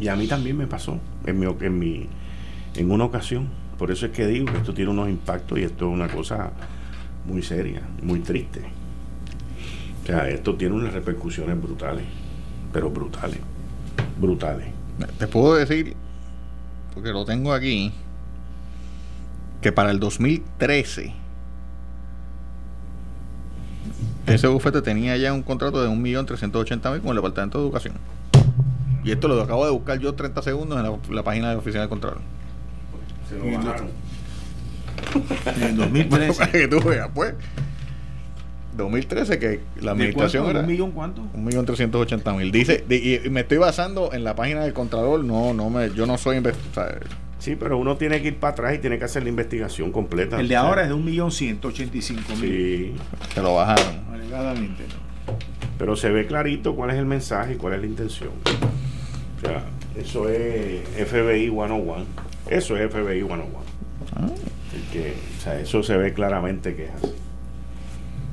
Y 0.01 0.09
a 0.09 0.16
mí 0.16 0.26
también 0.26 0.57
me 0.57 0.66
pasó 0.66 0.99
en 1.26 1.38
mi, 1.38 1.47
en 1.47 1.78
mi 1.78 2.09
en 2.74 2.90
una 2.90 3.05
ocasión. 3.05 3.49
Por 3.78 3.90
eso 3.90 4.07
es 4.07 4.12
que 4.12 4.26
digo 4.26 4.47
que 4.47 4.59
esto 4.59 4.74
tiene 4.74 4.90
unos 4.90 5.09
impactos 5.09 5.59
y 5.59 5.62
esto 5.62 5.88
es 5.88 5.93
una 5.93 6.09
cosa 6.09 6.53
muy 7.26 7.43
seria, 7.43 7.82
muy 8.03 8.20
triste. 8.20 8.62
O 10.03 10.07
sea, 10.07 10.28
esto 10.28 10.55
tiene 10.57 10.74
unas 10.74 10.93
repercusiones 10.93 11.61
brutales, 11.61 12.05
pero 12.72 12.90
brutales, 12.90 13.38
brutales. 14.20 14.68
Te 15.18 15.26
puedo 15.26 15.55
decir 15.55 15.97
porque 16.95 17.11
lo 17.11 17.24
tengo 17.24 17.53
aquí, 17.53 17.93
que 19.61 19.72
para 19.72 19.90
el 19.90 19.99
2013 19.99 21.14
ese 24.26 24.47
bufete 24.47 24.82
tenía 24.82 25.16
ya 25.16 25.32
un 25.32 25.43
contrato 25.43 25.82
de 25.82 25.88
1.380.000 25.88 27.01
con 27.01 27.11
el 27.11 27.16
Departamento 27.16 27.59
de 27.59 27.64
Educación. 27.64 27.95
Y 29.05 29.11
esto 29.11 29.29
lo 29.29 29.41
acabo 29.41 29.65
de 29.65 29.73
buscar 29.73 29.99
yo 29.99 30.15
30 30.15 30.43
segundos 30.43 30.79
en 30.79 31.15
la, 31.15 31.23
página 31.23 31.49
de 31.49 31.55
la 31.55 31.61
Oficina 31.61 31.83
de 31.83 31.89
Control. 31.89 32.19
Se 33.29 33.39
lo 33.39 33.59
bajaron. 33.59 33.89
en 35.57 35.63
el 35.63 35.77
2013. 35.77 36.51
que 36.53 36.69
tú 36.69 36.81
veas, 36.81 37.11
pues. 37.15 37.35
2013 38.77 39.39
que 39.39 39.61
la 39.83 39.91
administración 39.91 40.49
era 40.49 40.61
un 40.61 40.67
millón 40.67 40.93
cuánto 40.93 41.21
un 41.35 41.45
millón 41.45 41.67
trescientos 41.67 42.01
ochenta 42.01 42.33
mil. 42.33 42.51
Dice 42.51 42.85
y, 42.89 43.29
me 43.29 43.41
estoy 43.41 43.59
basando 43.59 44.15
en 44.15 44.25
la 44.25 44.35
página 44.35 44.63
del 44.63 44.73
contralor. 44.73 45.23
No 45.25 45.53
no 45.53 45.69
me 45.69 45.93
yo 45.93 46.07
no 46.07 46.17
soy 46.17 46.39
investigador 46.39 47.07
sí 47.39 47.55
pero 47.55 47.77
uno 47.77 47.99
tiene 47.99 48.23
que 48.23 48.29
ir 48.29 48.37
para 48.39 48.53
atrás 48.53 48.75
y 48.77 48.79
tiene 48.79 48.99
que 48.99 49.05
hacer 49.05 49.25
la 49.25 49.29
investigación 49.29 49.93
completa. 49.93 50.41
El 50.41 50.49
de 50.49 50.57
ahora 50.57 50.83
es 50.85 50.89
de 50.89 50.95
un 50.95 51.05
millón 51.05 51.31
ciento 51.31 51.69
ochenta 51.69 51.99
y 51.99 52.01
cinco 52.01 52.35
mil. 52.41 52.51
Sí. 52.51 52.95
Se 53.35 53.43
lo 53.43 53.57
bajaron. 53.57 54.01
Alegadamente 54.11 54.85
pero 55.79 55.97
se 55.97 56.11
ve 56.11 56.27
clarito 56.27 56.77
cuál 56.77 56.91
es 56.91 56.97
el 56.97 57.07
mensaje 57.07 57.55
y 57.55 57.57
cuál 57.57 57.75
es 57.75 57.81
la 57.81 57.87
intención 57.87 58.31
o 59.43 59.47
sea 59.47 59.64
eso 59.97 60.28
es 60.28 60.88
FBI 60.88 61.49
101 61.51 62.05
eso 62.49 62.76
es 62.76 62.90
FBI 62.90 63.22
101 63.22 63.47
ah. 64.16 64.28
que, 64.93 65.14
o 65.38 65.40
sea, 65.40 65.61
eso 65.61 65.82
se 65.82 65.97
ve 65.97 66.12
claramente 66.12 66.74
que 66.74 66.84
es 66.84 66.95
así 66.95 67.12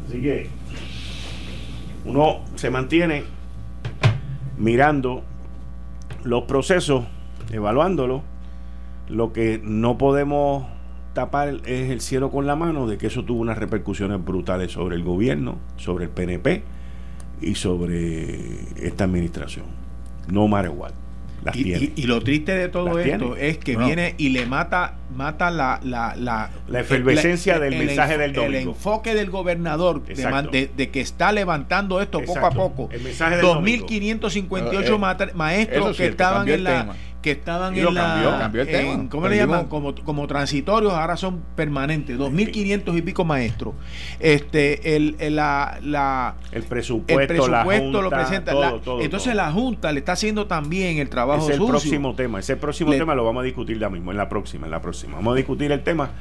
Así 0.09 0.21
que 0.23 0.47
uno 2.03 2.39
se 2.55 2.71
mantiene 2.71 3.23
mirando 4.57 5.23
los 6.23 6.45
procesos, 6.45 7.05
evaluándolo. 7.51 8.23
Lo 9.07 9.33
que 9.33 9.61
no 9.63 9.99
podemos 9.99 10.65
tapar 11.13 11.61
es 11.65 11.91
el 11.91 12.01
cielo 12.01 12.31
con 12.31 12.47
la 12.47 12.55
mano 12.55 12.87
de 12.87 12.97
que 12.97 13.05
eso 13.05 13.23
tuvo 13.23 13.41
unas 13.41 13.59
repercusiones 13.59 14.23
brutales 14.23 14.71
sobre 14.71 14.95
el 14.95 15.03
gobierno, 15.03 15.59
sobre 15.77 16.05
el 16.05 16.11
PNP 16.11 16.63
y 17.41 17.53
sobre 17.53 18.61
esta 18.83 19.03
administración. 19.03 19.65
No 20.29 20.47
matter 20.47 20.71
what. 20.71 20.91
Y, 21.53 22.03
lo 22.03 22.21
triste 22.21 22.53
de 22.53 22.69
todo 22.69 22.99
esto 22.99 23.35
es 23.35 23.57
que 23.57 23.77
viene 23.77 24.15
y 24.17 24.29
le 24.29 24.45
mata 24.45 24.95
mata 25.15 25.49
la 25.49 25.79
la, 25.83 26.15
la, 26.15 26.49
la 26.67 26.79
efervescencia 26.79 27.59
del 27.59 27.77
mensaje 27.77 28.17
del 28.17 28.33
domingo. 28.33 28.57
El 28.57 28.67
enfoque 28.67 29.13
del 29.15 29.29
gobernador 29.29 30.03
de, 30.03 30.89
que 30.89 31.01
está 31.01 31.31
levantando 31.31 32.01
esto 32.01 32.21
poco 32.21 32.45
a 32.45 32.51
poco. 32.51 32.89
El 32.91 33.01
mensaje 33.01 33.37
del 33.37 33.45
2.558 33.45 35.33
maestros 35.33 35.97
que 35.97 36.07
estaban 36.07 36.47
en 36.47 36.63
la 36.63 36.95
que 37.21 37.31
estaban 37.31 37.75
en 37.75 37.93
la 37.93 38.51
¿cómo 39.09 39.27
le 39.27 39.35
llaman? 39.35 39.65
Como, 39.67 39.93
como 39.95 40.27
transitorios, 40.27 40.93
ahora 40.93 41.17
son 41.17 41.41
permanentes, 41.55 42.17
2.500 42.17 42.97
y 42.97 43.01
pico 43.01 43.25
maestros. 43.25 43.73
Este, 44.19 44.95
el, 44.95 45.15
la, 45.35 45.79
la, 45.83 46.35
el 46.51 46.63
presupuesto, 46.63 47.21
el 47.21 47.27
presupuesto 47.27 48.01
lo 48.01 48.09
presenta. 48.09 48.53
entonces 49.01 49.35
la 49.35 49.51
Junta 49.51 49.91
le 49.91 49.99
está 49.99 50.13
haciendo 50.13 50.47
también 50.47 50.97
el 50.97 51.09
trabajo 51.09 51.49
Es 51.49 51.57
el 51.57 51.65
próximo 51.65 52.15
tema, 52.15 52.39
ese 52.39 52.55
próximo 52.55 52.91
tema 52.91 53.15
lo 53.15 53.25
vamos 53.25 53.41
a 53.41 53.45
discutir 53.45 53.77
ya 53.79 53.89
mismo, 53.89 54.11
en 54.11 54.17
la 54.17 54.29
próxima, 54.29 54.67
en 54.67 54.71
la 54.71 54.81
próxima. 54.81 55.15
Vamos 55.17 55.33
a 55.33 55.37
discutir 55.37 55.71
el 55.71 55.83
tema 55.83 56.11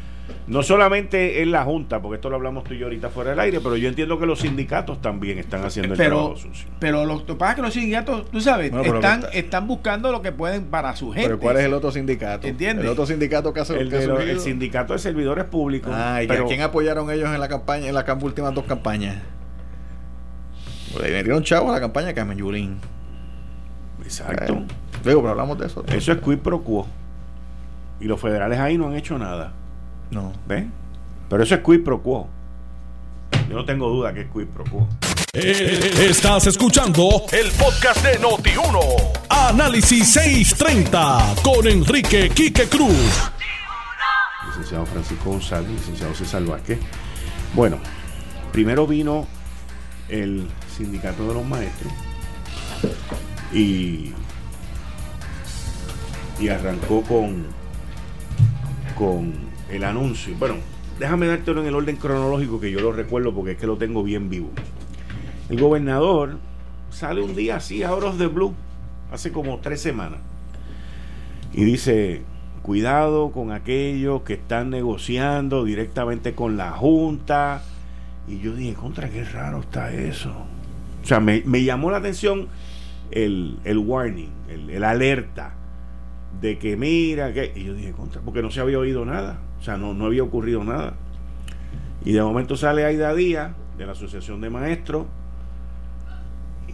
no 0.47 0.63
solamente 0.63 1.43
en 1.43 1.51
la 1.51 1.65
Junta, 1.65 2.01
porque 2.01 2.17
esto 2.17 2.31
lo 2.31 2.37
hablamos 2.37 2.65
tú 2.65 2.75
y 2.75 2.79
yo 2.79 2.87
ahorita 2.87 3.11
fuera 3.11 3.31
del 3.31 3.41
aire, 3.41 3.61
pero 3.61 3.77
yo 3.77 3.89
entiendo 3.89 4.19
que 4.19 4.27
los 4.27 4.41
sindicatos 4.41 5.01
también 5.03 5.39
están 5.39 5.65
haciendo 5.65 5.95
el 5.95 5.99
trabajo 5.99 6.37
sucio. 6.37 6.69
Pero 6.79 7.05
lo 7.05 7.25
que 7.25 7.35
pasa 7.35 7.53
es 7.53 7.57
que 7.57 7.63
los 7.63 7.75
sindicatos, 7.75 8.31
tú 8.31 8.41
sabes, 8.41 8.73
están, 8.73 9.25
están 9.33 9.67
buscando 9.67 10.11
lo 10.11 10.23
que 10.23 10.33
pueden 10.33 10.65
para 10.65 10.97
su 10.97 11.13
gente. 11.13 11.29
Pero 11.29 11.39
¿cuál 11.39 11.59
es 11.59 11.65
el 11.65 11.75
otro 11.75 11.91
sindicato? 11.91 12.47
¿Entiendes? 12.47 12.85
El 12.85 12.91
otro 12.91 13.07
sindicato 13.07 13.53
que 13.53 13.61
hace 13.61 13.79
el, 13.79 13.93
el 13.93 14.41
sindicato 14.41 14.93
de 14.93 14.99
servidores 14.99 15.45
públicos. 15.45 15.93
Ah, 15.95 16.23
¿y 16.23 16.31
a 16.31 16.45
quién 16.45 16.63
apoyaron 16.63 17.11
ellos 17.11 17.29
en 17.33 17.41
la 17.41 17.49
campaña, 17.49 17.89
en 17.89 17.95
las 17.95 18.07
últimas 18.23 18.55
dos 18.55 18.65
campañas? 18.65 19.23
Pues 20.93 21.05
le 21.05 21.13
metieron 21.13 21.43
chavos 21.43 21.71
a 21.71 21.75
la 21.75 21.81
campaña 21.81 22.09
de 22.09 22.15
Carmen 22.15 22.39
Yulín. 22.39 22.79
Exacto. 24.03 24.63
Digo, 25.05 25.21
pero 25.21 25.31
hablamos 25.31 25.59
de 25.59 25.67
eso. 25.67 25.85
Eso 25.87 26.13
es 26.13 26.19
quid 26.19 26.39
pro 26.39 26.63
quo. 26.63 26.87
Y 28.01 28.07
los 28.07 28.21
federales 28.21 28.59
ahí 28.59 28.79
no 28.79 28.87
han 28.87 28.97
hecho 28.97 29.19
nada. 29.19 29.53
No. 30.11 30.33
¿Ven? 30.47 30.73
Pero 31.29 31.43
eso 31.43 31.55
es 31.55 31.61
quid 31.63 31.85
pro 31.85 32.03
quo. 32.03 32.29
Yo 33.49 33.55
no 33.57 33.65
tengo 33.65 33.89
duda 33.89 34.13
que 34.13 34.23
es 34.23 34.27
quid 34.33 34.47
pro 34.47 34.65
quo. 34.65 34.89
Eh, 35.35 36.09
estás 36.09 36.47
escuchando 36.47 37.25
el 37.33 37.51
podcast 37.53 38.03
de 38.05 38.19
Noti1. 38.19 38.81
Análisis 39.29 40.13
630 40.13 41.35
con 41.43 41.67
Enrique 41.67 42.31
Quique 42.31 42.67
Cruz. 42.67 43.31
Licenciado 44.49 44.87
Francisco 44.87 45.31
González, 45.31 45.71
licenciado 45.71 46.15
César 46.15 46.43
Vázquez. 46.45 46.79
Bueno, 47.55 47.79
primero 48.53 48.87
vino 48.87 49.27
el 50.09 50.49
sindicato 50.77 51.29
de 51.29 51.35
los 51.35 51.45
maestros 51.45 51.93
y, 53.53 54.13
y 56.41 56.49
arrancó 56.49 57.03
con, 57.03 57.47
con 58.97 59.48
el 59.71 59.85
anuncio. 59.85 60.35
Bueno, 60.39 60.57
déjame 60.99 61.27
dártelo 61.27 61.61
en 61.61 61.69
el 61.69 61.75
orden 61.75 61.97
cronológico 61.97 62.61
que 62.61 62.71
yo 62.71 62.81
lo 62.81 62.93
recuerdo 62.93 63.35
porque 63.35 63.53
es 63.53 63.59
que 63.59 63.67
lo 63.67 63.77
tengo 63.77 64.03
bien 64.03 64.29
vivo. 64.29 64.51
El 65.49 65.61
gobernador 65.61 66.39
sale 66.91 67.23
un 67.23 67.35
día 67.35 67.57
así, 67.57 67.83
a 67.83 67.93
horas 67.93 68.19
de 68.19 68.27
blue, 68.27 68.55
hace 69.11 69.33
como 69.33 69.59
tres 69.59 69.81
semanas, 69.81 70.21
y 71.53 71.65
dice, 71.65 72.23
cuidado 72.63 73.31
con 73.31 73.53
aquellos 73.53 74.23
que 74.23 74.35
están 74.35 74.71
negociando 74.71 75.65
directamente 75.65 76.35
con 76.35 76.57
la 76.57 76.73
Junta. 76.73 77.63
Y 78.27 78.41
yo 78.41 78.55
dije, 78.55 78.75
contra, 78.75 79.09
qué 79.09 79.25
raro 79.25 79.61
está 79.61 79.91
eso. 79.93 80.35
O 81.03 81.07
sea, 81.07 81.21
me, 81.21 81.41
llamó 81.65 81.91
la 81.91 81.97
atención 81.97 82.49
el, 83.11 83.59
el 83.65 83.79
warning, 83.79 84.31
el, 84.51 84.69
el, 84.69 84.85
alerta 84.85 85.55
de 86.43 86.59
que 86.59 86.77
mira, 86.77 87.33
que... 87.33 87.53
Y 87.57 87.65
yo 87.65 87.75
dije, 87.75 87.93
contra, 87.93 88.21
porque 88.21 88.43
no 88.43 88.51
se 88.51 88.61
había 88.61 88.79
oído 88.79 89.07
nada. 89.07 89.39
O 89.61 89.63
sea, 89.63 89.77
no, 89.77 89.95
no 89.95 90.07
había 90.07 90.23
ocurrido 90.23 90.63
nada. 90.65 90.95
Y 92.05 92.13
de 92.13 92.23
momento 92.23 92.57
sale 92.57 92.85
Aida 92.85 93.15
Díaz, 93.15 93.53
de 93.77 93.87
la 93.87 93.93
Asociación 93.93 94.41
de 94.41 94.51
Maestros, 94.51 95.07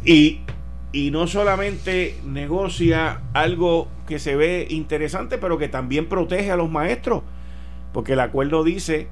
y, 0.05 0.41
y 0.93 1.11
no 1.11 1.27
solamente 1.27 2.19
negocia 2.25 3.23
algo 3.33 3.89
que 4.07 4.19
se 4.19 4.37
ve 4.37 4.67
interesante, 4.69 5.39
pero 5.39 5.59
que 5.59 5.69
también 5.69 6.09
protege 6.09 6.51
a 6.51 6.57
los 6.57 6.71
maestros, 6.71 7.23
porque 7.93 8.15
el 8.15 8.21
acuerdo 8.21 8.65
dice 8.65 9.09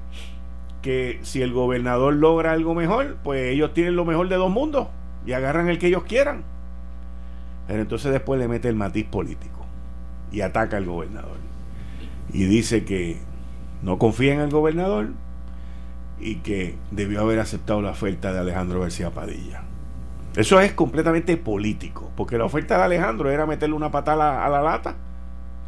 que 0.81 1.19
si 1.23 1.41
el 1.41 1.53
gobernador 1.53 2.13
logra 2.13 2.51
algo 2.51 2.75
mejor, 2.75 3.17
pues 3.23 3.51
ellos 3.51 3.73
tienen 3.73 3.95
lo 3.95 4.05
mejor 4.05 4.29
de 4.29 4.35
dos 4.35 4.51
mundos 4.51 4.87
y 5.25 5.31
agarran 5.31 5.69
el 5.69 5.79
que 5.79 5.87
ellos 5.87 6.03
quieran. 6.03 6.43
Pero 7.67 7.81
entonces 7.81 8.11
después 8.11 8.39
le 8.39 8.47
mete 8.47 8.67
el 8.67 8.75
matiz 8.75 9.05
político 9.05 9.65
y 10.31 10.41
ataca 10.41 10.77
al 10.77 10.85
gobernador. 10.85 11.37
Y 12.33 12.43
dice 12.43 12.83
que 12.83 13.17
no 13.83 13.97
confía 13.97 14.33
en 14.33 14.39
el 14.39 14.49
gobernador 14.49 15.09
y 16.19 16.35
que 16.35 16.77
debió 16.91 17.21
haber 17.21 17.39
aceptado 17.39 17.81
la 17.81 17.91
oferta 17.91 18.31
de 18.31 18.39
Alejandro 18.39 18.79
García 18.79 19.11
Padilla. 19.11 19.63
Eso 20.35 20.59
es 20.59 20.73
completamente 20.73 21.37
político, 21.37 22.09
porque 22.15 22.37
la 22.37 22.45
oferta 22.45 22.77
de 22.77 22.83
Alejandro 22.83 23.29
era 23.29 23.45
meterle 23.45 23.75
una 23.75 23.91
patada 23.91 24.43
a 24.45 24.49
la, 24.49 24.61
lata. 24.61 24.95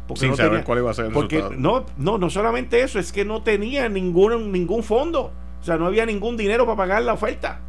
Porque 0.08 0.20
Sin 0.20 0.36
saber 0.36 0.64
cuál 0.64 0.78
iba 0.78 0.90
a 0.90 0.94
ser 0.94 1.06
el 1.06 1.12
porque 1.12 1.44
No, 1.56 1.84
no, 1.98 2.18
no 2.18 2.30
solamente 2.30 2.80
eso, 2.80 2.98
es 2.98 3.12
que 3.12 3.24
no 3.24 3.42
tenía 3.42 3.88
ningún, 3.88 4.50
ningún 4.50 4.82
fondo. 4.82 5.30
O 5.60 5.64
sea, 5.64 5.76
no 5.76 5.86
había 5.86 6.06
ningún 6.06 6.36
dinero 6.36 6.64
para 6.64 6.76
pagar 6.76 7.02
la 7.02 7.12
oferta. 7.12 7.60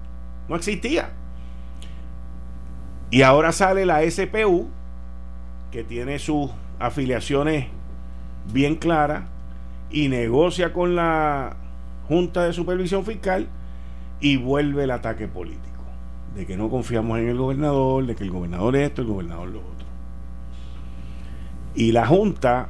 No 0.48 0.56
existía. 0.56 1.12
Y 3.10 3.22
ahora 3.22 3.52
sale 3.52 3.86
la 3.86 4.02
SPU, 4.10 4.70
que 5.72 5.84
tiene 5.84 6.20
sus 6.20 6.50
afiliaciones 6.80 7.68
bien 8.52 8.76
claras, 8.76 9.24
y 9.92 10.08
negocia 10.10 10.74
con 10.74 10.96
la 10.96 11.58
Junta 12.08 12.46
de 12.46 12.54
Supervisión 12.54 13.06
Fiscal 13.06 13.48
y 14.20 14.38
vuelve 14.38 14.84
el 14.84 14.92
ataque 14.92 15.28
político. 15.28 15.66
De 16.36 16.46
que 16.46 16.58
no 16.58 16.70
confiamos 16.70 17.20
en 17.20 17.30
el 17.30 17.38
gobernador, 17.38 18.06
de 18.06 18.16
que 18.16 18.24
el 18.24 18.32
gobernador 18.32 18.76
esto, 18.76 19.02
el 19.02 19.08
gobernador 19.08 19.50
lo 19.50 19.60
otro. 19.60 19.88
Y 21.76 21.92
la 21.92 22.08
Junta 22.08 22.70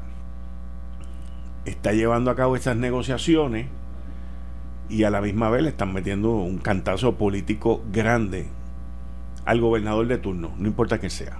está 1.65 1.93
llevando 1.93 2.31
a 2.31 2.35
cabo 2.35 2.55
estas 2.55 2.77
negociaciones 2.77 3.67
y 4.89 5.03
a 5.03 5.09
la 5.09 5.21
misma 5.21 5.49
vez 5.49 5.63
le 5.63 5.69
están 5.69 5.93
metiendo 5.93 6.31
un 6.31 6.57
cantazo 6.57 7.15
político 7.15 7.83
grande 7.91 8.47
al 9.45 9.61
gobernador 9.61 10.07
de 10.07 10.17
turno, 10.17 10.51
no 10.57 10.67
importa 10.67 10.99
que 10.99 11.09
sea. 11.09 11.37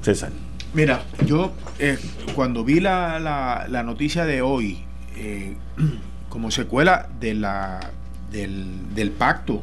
César. 0.00 0.32
Mira, 0.74 1.04
yo 1.24 1.52
eh, 1.78 1.96
cuando 2.34 2.64
vi 2.64 2.80
la, 2.80 3.20
la, 3.20 3.82
noticia 3.84 4.24
de 4.24 4.42
hoy, 4.42 4.82
eh, 5.16 5.56
como 6.28 6.50
secuela 6.50 7.08
de 7.20 7.34
la, 7.34 7.92
del, 8.32 9.12
pacto 9.16 9.62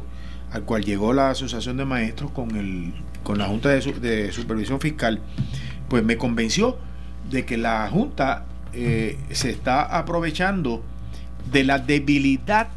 al 0.52 0.62
cual 0.62 0.84
llegó 0.84 1.12
la 1.12 1.28
Asociación 1.28 1.76
de 1.76 1.84
Maestros 1.84 2.30
con, 2.30 2.56
el, 2.56 2.94
con 3.22 3.36
la 3.36 3.46
Junta 3.46 3.68
de, 3.68 4.32
Supervisión 4.32 4.80
Fiscal, 4.80 5.20
pues 5.90 6.02
me 6.02 6.16
convenció 6.16 6.78
de 7.30 7.44
que 7.44 7.58
la 7.58 7.86
Junta 7.90 8.46
eh, 8.72 9.18
se 9.32 9.50
está 9.50 9.82
aprovechando 9.82 10.82
de 11.52 11.64
la 11.64 11.78
debilidad 11.78 12.68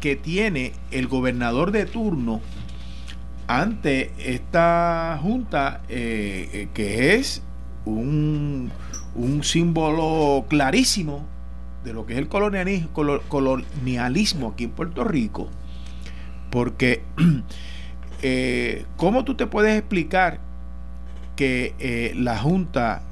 que 0.00 0.14
tiene 0.14 0.74
el 0.92 1.08
gobernador 1.08 1.72
de 1.72 1.86
turno 1.86 2.40
ante 3.48 4.12
esta 4.18 5.18
junta 5.22 5.82
eh, 5.88 6.48
eh, 6.52 6.68
que 6.74 7.14
es 7.14 7.42
un, 7.84 8.72
símbolo 9.42 10.44
clarísimo 10.48 11.24
de 11.84 11.92
lo 11.92 12.04
que 12.04 12.14
es 12.14 12.18
el 12.18 12.28
colonialismo, 12.28 12.90
colonialismo 13.28 14.48
aquí 14.48 14.64
en 14.64 14.70
Puerto 14.70 15.04
Rico. 15.04 15.48
Porque, 16.50 17.02
eh, 18.22 18.84
¿cómo 18.96 19.24
tú 19.24 19.34
te 19.36 19.46
puedes 19.46 19.78
explicar 19.78 20.40
que 21.36 22.12
la 22.16 22.38
Junta 22.38 23.02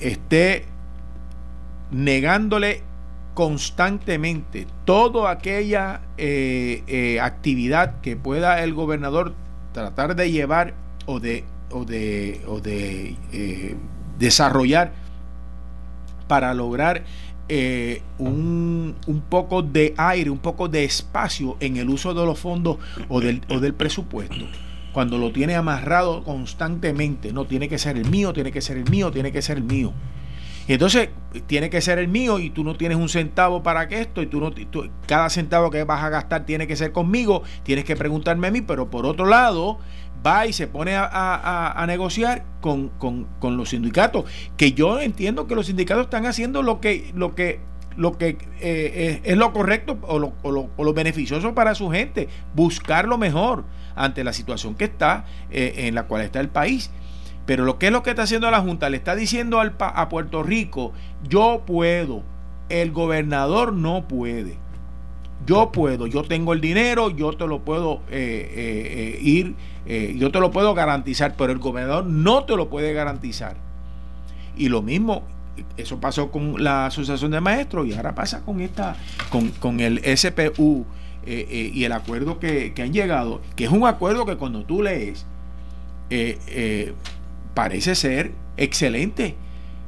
esté 0.00 0.64
negándole 1.90 2.82
constantemente 3.34 4.66
toda 4.84 5.30
aquella 5.30 6.02
eh, 6.18 6.82
eh, 6.86 7.20
actividad 7.20 8.00
que 8.00 8.16
pueda 8.16 8.62
el 8.62 8.74
gobernador 8.74 9.34
tratar 9.72 10.16
de 10.16 10.30
llevar 10.30 10.74
o 11.06 11.18
de, 11.18 11.44
o 11.70 11.84
de, 11.84 12.42
o 12.46 12.60
de 12.60 13.16
eh, 13.32 13.74
desarrollar 14.18 14.92
para 16.28 16.54
lograr 16.54 17.04
un, 18.16 18.96
un, 19.06 19.20
poco 19.20 19.60
de 19.60 19.92
aire, 19.98 20.30
un 20.30 20.38
poco 20.38 20.68
de 20.68 20.84
espacio 20.84 21.58
en 21.60 21.76
el 21.76 21.90
uso 21.90 22.14
de 22.14 22.24
los 22.24 22.38
fondos 22.38 22.78
o 23.10 23.20
del, 23.20 23.42
o 23.50 23.60
del 23.60 23.74
presupuesto. 23.74 24.46
Cuando 24.94 25.18
lo 25.18 25.32
tiene 25.32 25.54
amarrado 25.54 26.24
constantemente, 26.24 27.30
no 27.32 27.44
tiene 27.46 27.68
que 27.68 27.76
ser 27.76 27.98
el 27.98 28.08
mío, 28.08 28.32
tiene 28.32 28.52
que 28.52 28.62
ser 28.62 28.78
el 28.78 28.88
mío, 28.88 29.10
tiene 29.10 29.32
que 29.32 29.42
ser 29.42 29.58
el 29.58 29.64
mío. 29.64 29.92
Y 30.68 30.74
entonces 30.74 31.10
tiene 31.46 31.70
que 31.70 31.80
ser 31.80 31.98
el 31.98 32.08
mío 32.08 32.38
y 32.38 32.50
tú 32.50 32.62
no 32.64 32.76
tienes 32.76 32.98
un 32.98 33.08
centavo 33.08 33.62
para 33.62 33.88
que 33.88 34.00
esto 34.00 34.22
y 34.22 34.26
tú 34.26 34.40
no 34.40 34.52
cada 35.06 35.28
centavo 35.30 35.70
que 35.70 35.84
vas 35.84 36.02
a 36.02 36.08
gastar 36.08 36.46
tiene 36.46 36.66
que 36.66 36.76
ser 36.76 36.92
conmigo, 36.92 37.42
tienes 37.62 37.84
que 37.84 37.96
preguntarme 37.96 38.48
a 38.48 38.50
mí, 38.50 38.60
pero 38.60 38.90
por 38.90 39.06
otro 39.06 39.26
lado 39.26 39.78
va 40.24 40.46
y 40.46 40.52
se 40.52 40.66
pone 40.66 40.94
a, 40.96 41.84
negociar 41.86 42.44
con, 42.60 42.90
los 43.42 43.70
sindicatos, 43.70 44.24
que 44.56 44.72
yo 44.72 45.00
entiendo 45.00 45.46
que 45.46 45.54
los 45.54 45.66
sindicatos 45.66 46.04
están 46.04 46.26
haciendo 46.26 46.62
lo 46.62 46.80
que, 46.80 47.10
lo 47.14 47.34
que, 47.34 47.60
lo 47.96 48.16
que 48.16 48.38
eh, 48.60 49.20
es, 49.24 49.36
lo 49.36 49.52
correcto 49.52 49.98
o 50.02 50.18
lo, 50.18 50.32
o, 50.42 50.84
lo, 50.84 50.94
beneficioso 50.94 51.54
para 51.54 51.74
su 51.74 51.90
gente, 51.90 52.28
buscar 52.54 53.06
lo 53.06 53.18
mejor 53.18 53.64
ante 53.96 54.24
la 54.24 54.32
situación 54.32 54.74
que 54.74 54.84
está 54.84 55.24
eh, 55.50 55.74
en 55.76 55.94
la 55.94 56.04
cual 56.04 56.22
está 56.22 56.40
el 56.40 56.48
país. 56.48 56.90
Pero 57.46 57.64
lo 57.64 57.78
que 57.78 57.86
es 57.86 57.92
lo 57.92 58.02
que 58.02 58.10
está 58.10 58.22
haciendo 58.22 58.50
la 58.50 58.60
Junta, 58.60 58.88
le 58.88 58.96
está 58.96 59.16
diciendo 59.16 59.60
al, 59.60 59.74
a 59.78 60.08
Puerto 60.08 60.42
Rico, 60.42 60.92
yo 61.28 61.62
puedo, 61.66 62.22
el 62.68 62.92
gobernador 62.92 63.72
no 63.72 64.06
puede. 64.06 64.58
Yo 65.44 65.72
puedo, 65.72 66.06
yo 66.06 66.22
tengo 66.22 66.52
el 66.52 66.60
dinero, 66.60 67.10
yo 67.10 67.32
te 67.32 67.48
lo 67.48 67.64
puedo 67.64 68.00
eh, 68.10 68.48
eh, 68.54 69.16
eh, 69.16 69.18
ir, 69.20 69.56
yo 70.16 70.30
te 70.30 70.38
lo 70.38 70.52
puedo 70.52 70.72
garantizar, 70.72 71.34
pero 71.36 71.52
el 71.52 71.58
gobernador 71.58 72.06
no 72.06 72.44
te 72.44 72.54
lo 72.54 72.70
puede 72.70 72.92
garantizar. 72.92 73.56
Y 74.56 74.68
lo 74.68 74.82
mismo, 74.82 75.24
eso 75.76 75.98
pasó 75.98 76.30
con 76.30 76.62
la 76.62 76.86
Asociación 76.86 77.32
de 77.32 77.40
Maestros 77.40 77.88
y 77.88 77.94
ahora 77.94 78.14
pasa 78.14 78.42
con 78.42 78.60
esta, 78.60 78.94
con, 79.30 79.48
con 79.48 79.80
el 79.80 80.00
SPU 80.16 80.86
y 81.26 81.82
el 81.82 81.92
acuerdo 81.92 82.38
que, 82.38 82.72
que, 82.72 82.82
han 82.82 82.92
llegado, 82.92 83.40
que 83.56 83.64
es 83.64 83.70
un 83.70 83.84
acuerdo 83.84 84.24
que 84.24 84.36
cuando 84.36 84.62
tú 84.62 84.80
lees, 84.80 85.26
parece 87.54 87.94
ser 87.94 88.32
excelente. 88.56 89.36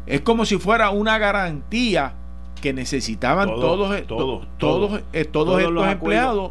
Es 0.07 0.21
como 0.21 0.45
si 0.45 0.59
fuera 0.59 0.91
una 0.91 1.19
garantía 1.19 2.15
que 2.61 2.73
necesitaban 2.73 3.49
todos, 3.49 4.07
todos, 4.07 4.07
todos, 4.07 4.49
todos, 4.59 5.03
estos 5.13 5.63
empleados 5.63 6.51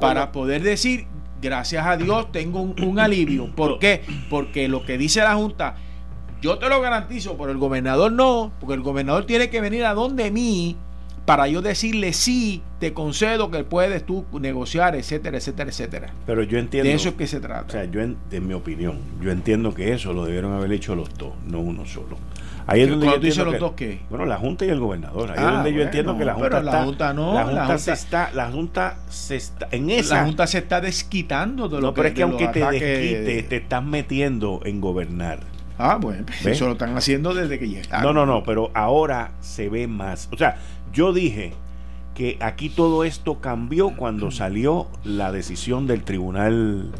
para 0.00 0.32
poder 0.32 0.62
decir, 0.62 1.06
gracias 1.40 1.86
a 1.86 1.96
Dios 1.96 2.32
tengo 2.32 2.60
un, 2.60 2.98
alivio. 2.98 3.50
¿Por 3.56 3.78
qué? 3.78 4.02
Porque 4.30 4.68
lo 4.68 4.84
que 4.84 4.98
dice 4.98 5.20
la 5.20 5.34
Junta, 5.34 5.76
yo 6.40 6.58
te 6.58 6.68
lo 6.68 6.80
garantizo, 6.80 7.36
pero 7.36 7.50
el 7.50 7.58
gobernador 7.58 8.10
no, 8.10 8.52
porque 8.60 8.74
el 8.74 8.82
gobernador 8.82 9.24
tiene 9.26 9.50
que 9.50 9.60
venir 9.60 9.84
a 9.84 9.94
donde 9.94 10.30
mí 10.30 10.76
para 11.24 11.46
yo 11.46 11.62
decirle 11.62 12.12
sí, 12.12 12.62
te 12.80 12.92
concedo 12.92 13.50
que 13.50 13.62
puedes 13.64 14.04
tú 14.04 14.26
negociar, 14.32 14.96
etcétera, 14.96 15.38
etcétera, 15.38 15.70
etcétera. 15.70 16.12
Pero 16.26 16.42
yo 16.42 16.58
entiendo. 16.58 16.88
De 16.88 16.94
eso 16.94 17.10
es 17.10 17.14
que 17.14 17.26
se 17.26 17.40
trata. 17.40 17.66
O 17.66 17.70
sea, 17.70 17.84
yo, 17.84 18.00
en, 18.00 18.16
mi 18.46 18.54
opinión, 18.54 18.98
yo 19.20 19.30
entiendo 19.30 19.72
que 19.72 19.92
eso 19.92 20.12
lo 20.12 20.24
debieron 20.24 20.52
haber 20.52 20.72
hecho 20.72 20.94
los 20.94 21.16
dos, 21.16 21.32
no 21.46 21.60
uno 21.60 21.86
solo. 21.86 22.18
Ahí 22.66 22.82
es 22.82 22.90
donde 22.90 23.06
yo 23.06 23.14
entiendo 23.14 23.44
los 23.44 23.58
dos 23.58 23.72
qué? 23.72 24.00
Bueno, 24.08 24.24
la 24.24 24.36
Junta 24.36 24.64
y 24.64 24.68
el 24.68 24.78
gobernador. 24.78 25.30
Ahí 25.30 25.38
es 25.38 25.44
ah, 25.44 25.50
donde 25.52 25.74
yo 25.74 25.82
entiendo 25.82 26.16
que 26.16 26.24
la 26.24 26.34
Junta 26.34 26.48
pero 26.48 26.62
la 26.62 26.84
Junta 26.84 27.12
no. 27.12 27.34
La 27.34 27.44
Junta, 27.44 27.78
se 27.78 27.92
está, 27.92 28.30
la 28.32 28.50
Junta 28.50 28.96
se 29.08 29.36
está, 29.36 29.68
en 29.70 29.90
esa. 29.90 30.16
La 30.16 30.24
Junta 30.24 30.46
se 30.46 30.58
está 30.58 30.80
desquitando 30.80 31.68
de 31.68 31.76
lo 31.76 31.88
no, 31.88 31.94
pero 31.94 32.08
es 32.08 32.14
que 32.14 32.22
aunque 32.22 32.48
te 32.48 32.60
desquite, 32.60 33.42
te 33.44 33.56
estás 33.56 33.84
metiendo 33.84 34.60
en 34.64 34.80
gobernar. 34.80 35.40
Ah, 35.78 35.98
bueno, 36.00 36.24
eso 36.44 36.66
lo 36.66 36.72
están 36.72 36.96
haciendo 36.96 37.34
desde 37.34 37.58
que 37.58 37.68
llegaron. 37.68 38.02
No, 38.02 38.12
no, 38.12 38.26
no, 38.26 38.44
pero 38.44 38.70
ahora 38.74 39.32
se 39.40 39.68
ve 39.68 39.88
más. 39.88 40.28
O 40.30 40.36
sea, 40.36 40.56
yo 40.92 41.12
dije 41.12 41.52
que 42.14 42.36
aquí 42.40 42.68
todo 42.68 43.04
esto 43.04 43.40
cambió 43.40 43.96
cuando 43.96 44.30
salió 44.30 44.88
la 45.04 45.32
decisión 45.32 45.86
del 45.86 46.04
Tribunal 46.04 46.92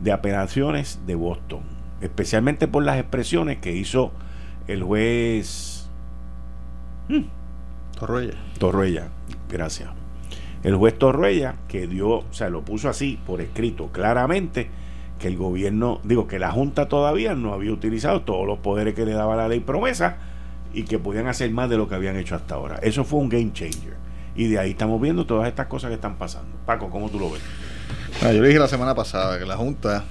de 0.00 0.12
Apelaciones 0.12 1.00
de 1.06 1.14
Boston, 1.14 1.60
especialmente 2.00 2.68
por 2.68 2.84
las 2.84 2.98
expresiones 2.98 3.58
que 3.58 3.72
hizo 3.72 4.12
el 4.68 4.82
juez 4.82 5.88
hmm, 7.08 7.22
Torruella. 7.98 8.34
Torruella, 8.58 9.08
gracias. 9.48 9.90
El 10.62 10.76
juez 10.76 10.98
Torruella 10.98 11.56
que 11.68 11.86
dio, 11.86 12.08
o 12.08 12.32
sea, 12.32 12.50
lo 12.50 12.62
puso 12.62 12.88
así 12.88 13.18
por 13.26 13.40
escrito 13.40 13.88
claramente 13.92 14.68
que 15.18 15.28
el 15.28 15.36
gobierno, 15.38 16.00
digo 16.04 16.26
que 16.26 16.38
la 16.38 16.50
Junta 16.50 16.88
todavía 16.88 17.34
no 17.34 17.54
había 17.54 17.72
utilizado 17.72 18.22
todos 18.22 18.46
los 18.46 18.58
poderes 18.58 18.94
que 18.94 19.06
le 19.06 19.12
daba 19.12 19.36
la 19.36 19.48
ley 19.48 19.60
promesa 19.60 20.18
y 20.76 20.82
que 20.82 20.98
podían 20.98 21.26
hacer 21.26 21.50
más 21.50 21.70
de 21.70 21.78
lo 21.78 21.88
que 21.88 21.94
habían 21.94 22.16
hecho 22.16 22.34
hasta 22.34 22.54
ahora. 22.54 22.76
Eso 22.82 23.02
fue 23.02 23.18
un 23.18 23.30
game 23.30 23.50
changer. 23.50 23.96
Y 24.36 24.48
de 24.48 24.58
ahí 24.58 24.72
estamos 24.72 25.00
viendo 25.00 25.24
todas 25.24 25.48
estas 25.48 25.68
cosas 25.68 25.88
que 25.88 25.94
están 25.94 26.16
pasando. 26.16 26.54
Paco, 26.66 26.90
¿cómo 26.90 27.08
tú 27.08 27.18
lo 27.18 27.30
ves? 27.30 27.40
Ah, 28.22 28.30
yo 28.30 28.42
le 28.42 28.48
dije 28.48 28.60
la 28.60 28.68
semana 28.68 28.94
pasada 28.94 29.38
que 29.38 29.46
la 29.46 29.56
Junta, 29.56 30.04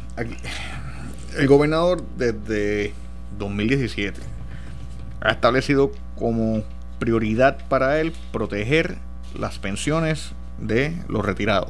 el 1.38 1.48
gobernador 1.48 2.04
desde 2.18 2.94
2017 3.38 4.20
ha 5.22 5.32
establecido 5.32 5.92
como 6.18 6.64
prioridad 6.98 7.60
para 7.70 8.02
él 8.02 8.12
proteger 8.32 8.98
las 9.38 9.60
pensiones 9.60 10.32
de 10.58 10.98
los 11.08 11.24
retirados. 11.24 11.70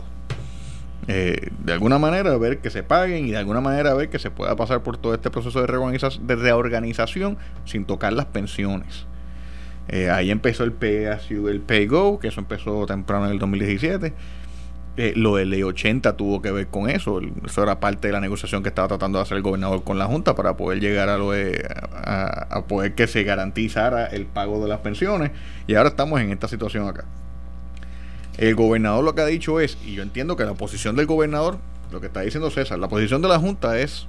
Eh, 1.08 1.50
de 1.60 1.74
alguna 1.74 2.00
manera 2.00 2.36
ver 2.38 2.60
que 2.60 2.72
se 2.72 2.82
paguen 2.82 3.28
y 3.28 3.32
de 3.32 3.38
alguna 3.38 3.62
manera 3.62 3.94
ver 3.94 4.10
que 4.10 4.18
se 4.18 4.32
pueda 4.32 4.56
pasar 4.56 4.82
por 4.82 4.98
todo 4.98 5.14
este 5.14 5.30
proceso 5.30 5.62
de 5.62 5.68
reorganización, 5.68 6.26
de 6.26 6.36
reorganización 6.36 7.38
sin 7.66 7.86
tocar 7.86 8.14
las 8.14 8.26
pensiones. 8.26 9.06
Eh, 9.88 10.10
ahí 10.10 10.32
empezó 10.32 10.64
el 10.64 10.72
PSU, 10.72 11.48
el 11.48 11.62
PayGo, 11.62 12.20
que 12.20 12.30
eso 12.30 12.40
empezó 12.40 12.86
temprano 12.88 13.26
en 13.28 13.34
el 13.34 13.40
2017. 13.40 14.14
Eh, 14.98 15.12
lo 15.16 15.36
del 15.36 15.50
Ley 15.50 15.62
80 15.62 16.16
tuvo 16.16 16.42
que 16.42 16.52
ver 16.52 16.68
con 16.68 16.90
eso. 16.90 17.20
Eso 17.46 17.64
era 17.64 17.80
parte 17.80 18.08
de 18.08 18.14
la 18.14 18.22
negociación 18.22 18.64
que 18.64 18.70
estaba 18.70 18.88
tratando 18.88 19.20
de 19.20 19.24
hacer 19.24 19.38
el 19.38 19.44
gobernador 19.44 19.84
con 19.84 20.00
la 20.00 20.06
Junta 20.06 20.36
para 20.36 20.56
poder 20.56 20.80
llegar 20.80 21.10
a, 21.10 21.18
lo 21.18 21.34
a, 21.34 22.64
poder 22.68 22.96
que 22.96 23.06
se 23.06 23.24
garantizara 23.24 24.08
el 24.08 24.26
pago 24.26 24.62
de 24.62 24.70
las 24.70 24.80
pensiones. 24.80 25.32
Y 25.68 25.76
ahora 25.76 25.90
estamos 25.90 26.20
en 26.22 26.32
esta 26.32 26.48
situación 26.48 26.88
acá. 26.88 27.06
El 28.38 28.56
gobernador 28.56 29.04
lo 29.04 29.16
que 29.16 29.22
ha 29.22 29.26
dicho 29.26 29.60
es, 29.60 29.78
y 29.86 29.94
yo 29.94 30.04
entiendo 30.04 30.36
que 30.36 30.44
la 30.44 30.54
posición 30.54 30.96
del 30.96 31.06
gobernador, 31.06 31.58
lo 31.92 32.02
que 32.02 32.08
está 32.08 32.22
diciendo 32.22 32.52
César, 32.52 32.80
la 32.80 32.90
posición 32.90 33.22
de 33.22 33.30
la 33.30 33.40
Junta 33.40 33.80
es 33.80 34.08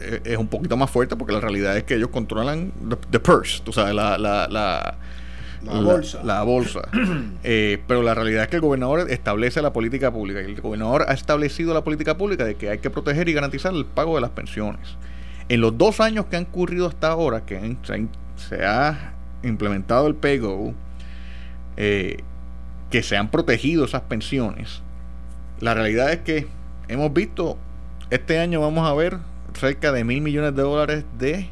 eh, 0.00 0.20
es 0.24 0.38
un 0.38 0.48
poquito 0.48 0.76
más 0.76 0.90
fuerte 0.90 1.16
porque 1.16 1.32
la 1.32 1.40
realidad 1.40 1.76
es 1.76 1.84
que 1.84 1.94
ellos 1.94 2.08
controlan 2.08 2.72
the, 3.10 3.20
purse, 3.20 3.60
tú 3.62 3.72
sabes, 3.72 3.94
la, 3.94 4.16
la, 4.18 4.48
la, 4.48 4.96
bolsa. 5.62 6.22
La, 6.24 6.42
bolsa. 6.42 6.82
Eh, 7.42 7.82
pero 7.86 8.02
la 8.02 8.14
realidad 8.14 8.44
es 8.44 8.48
que 8.48 8.56
el 8.56 8.62
gobernador 8.62 9.10
establece 9.10 9.62
la 9.62 9.72
política 9.72 10.12
pública 10.12 10.42
y 10.42 10.44
el 10.44 10.60
gobernador 10.60 11.06
ha 11.08 11.12
establecido 11.12 11.74
la 11.74 11.82
política 11.82 12.16
pública 12.16 12.44
de 12.44 12.54
que 12.54 12.70
hay 12.70 12.78
que 12.78 12.90
proteger 12.90 13.28
y 13.28 13.32
garantizar 13.32 13.74
el 13.74 13.86
pago 13.86 14.14
de 14.14 14.20
las 14.20 14.30
pensiones. 14.30 14.96
En 15.48 15.60
los 15.60 15.76
dos 15.76 16.00
años 16.00 16.26
que 16.26 16.36
han 16.36 16.44
ocurrido 16.44 16.86
hasta 16.86 17.08
ahora, 17.08 17.44
que 17.44 17.76
se, 18.36 18.64
ha 18.64 19.14
implementado 19.42 20.06
el 20.06 20.14
PayGo, 20.14 20.74
eh, 21.76 22.22
que 22.90 23.02
se 23.02 23.16
han 23.16 23.30
protegido 23.30 23.84
esas 23.84 24.02
pensiones, 24.02 24.82
la 25.60 25.74
realidad 25.74 26.12
es 26.12 26.20
que 26.20 26.48
hemos 26.88 27.12
visto, 27.12 27.56
este 28.10 28.38
año 28.38 28.60
vamos 28.60 28.88
a 28.88 28.94
ver 28.94 29.18
cerca 29.54 29.92
de 29.92 30.04
mil 30.04 30.20
millones 30.20 30.54
de 30.54 30.62
dólares 30.62 31.04
de 31.18 31.48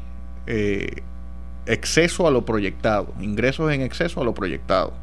eh, 0.47 1.03
exceso 1.65 2.27
a 2.27 2.31
lo 2.31 2.45
proyectado, 2.45 3.13
ingresos 3.19 3.71
en 3.71 3.81
exceso 3.81 4.21
a 4.21 4.23
lo 4.23 4.33
proyectado. 4.33 4.93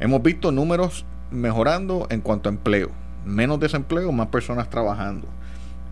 Hemos 0.00 0.22
visto 0.22 0.52
números 0.52 1.04
mejorando 1.30 2.06
en 2.10 2.20
cuanto 2.20 2.48
a 2.48 2.52
empleo, 2.52 2.90
menos 3.24 3.60
desempleo, 3.60 4.10
más 4.12 4.28
personas 4.28 4.68
trabajando. 4.70 5.28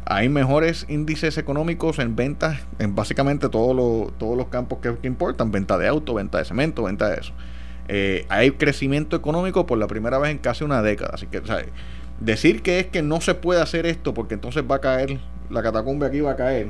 Hay 0.05 0.29
mejores 0.29 0.87
índices 0.89 1.37
económicos 1.37 1.99
en 1.99 2.15
ventas, 2.15 2.61
en 2.79 2.95
básicamente 2.95 3.49
todos 3.49 4.13
todos 4.19 4.37
los 4.37 4.47
campos 4.49 4.79
que, 4.81 4.97
importan, 5.07 5.51
venta 5.51 5.77
de 5.79 5.89
auto, 5.89 6.15
venta 6.15 6.39
de 6.39 6.45
cemento, 6.45 6.85
venta 6.85 7.09
de 7.09 7.21
eso. 7.21 7.33
Eh, 7.89 8.27
hay 8.29 8.51
crecimiento 8.53 9.17
económico 9.17 9.67
por 9.67 9.79
la 9.79 9.87
primera 9.87 10.19
vez 10.19 10.33
en 10.33 10.39
casi 10.39 10.65
una 10.65 10.83
década. 10.83 11.13
Así 11.15 11.27
que, 11.27 11.43
decir 12.21 12.63
que 12.63 12.81
es 12.81 12.87
que 12.87 13.03
no 13.03 13.21
se 13.21 13.35
puede 13.35 13.61
hacer 13.61 13.87
esto 13.87 14.15
porque 14.15 14.35
entonces 14.35 14.65
va 14.69 14.77
a 14.77 14.81
caer 14.81 15.21
la 15.51 15.63
catacumba 15.63 16.07
aquí 16.07 16.21
va 16.21 16.33
a 16.33 16.37
caer. 16.37 16.69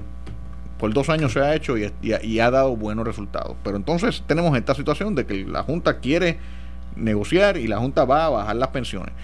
Por 0.78 0.92
dos 0.92 1.08
años 1.08 1.32
se 1.32 1.40
ha 1.40 1.54
hecho 1.54 1.76
y, 1.78 2.38
ha 2.38 2.50
dado 2.50 2.76
buenos 2.76 3.06
resultados. 3.06 3.56
Pero 3.64 3.76
entonces 3.76 4.22
tenemos 4.26 4.56
esta 4.56 4.74
situación 4.74 5.14
de 5.14 5.24
que 5.24 5.44
la 5.44 5.62
Junta 5.62 6.00
quiere 6.00 6.38
negociar 6.96 7.56
y 7.56 7.66
la 7.66 7.78
Junta 7.78 8.04
va 8.04 8.26
a 8.26 8.28
bajar 8.28 8.56
las 8.56 8.68
pensiones. 8.68 9.14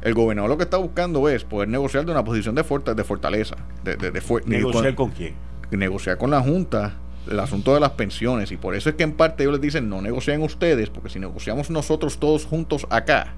El 0.00 0.14
gobernador 0.14 0.50
lo 0.50 0.56
que 0.56 0.64
está 0.64 0.78
buscando 0.78 1.28
es 1.28 1.44
poder 1.44 1.68
negociar 1.68 2.06
de 2.06 2.12
una 2.12 2.24
posición 2.24 2.54
de, 2.54 2.62
de 2.62 3.04
fortaleza. 3.04 3.56
De, 3.84 3.96
¿Negociar 4.46 4.94
con, 4.94 5.10
quién? 5.10 5.34
Negociar 5.70 6.16
con 6.16 6.30
la 6.30 6.40
Junta 6.40 6.94
el 7.30 7.40
asunto 7.40 7.74
de 7.74 7.80
las 7.80 7.90
pensiones. 7.90 8.52
Y 8.52 8.56
por 8.56 8.74
eso 8.74 8.88
es 8.88 8.96
que 8.96 9.02
en 9.02 9.12
parte 9.12 9.42
ellos 9.42 9.54
les 9.54 9.62
dicen, 9.62 9.88
no 9.88 10.02
negocien 10.02 10.42
ustedes, 10.42 10.90
porque 10.90 11.08
si 11.08 11.18
negociamos 11.18 11.70
nosotros 11.70 12.18
todos 12.18 12.44
juntos 12.44 12.86
acá, 12.90 13.34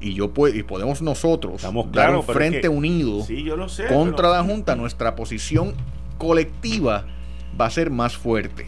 y 0.00 0.14
yo 0.14 0.32
puedo, 0.32 0.54
y 0.54 0.62
podemos 0.62 1.02
nosotros 1.02 1.54
Estamos 1.56 1.90
dar 1.90 2.14
un 2.14 2.22
frente 2.22 2.68
unido 2.68 3.26
contra 3.88 4.30
la 4.30 4.44
Junta, 4.44 4.76
nuestra 4.76 5.16
posición 5.16 5.74
colectiva 6.18 7.04
va 7.60 7.66
a 7.66 7.70
ser 7.70 7.90
más 7.90 8.16
fuerte. 8.16 8.66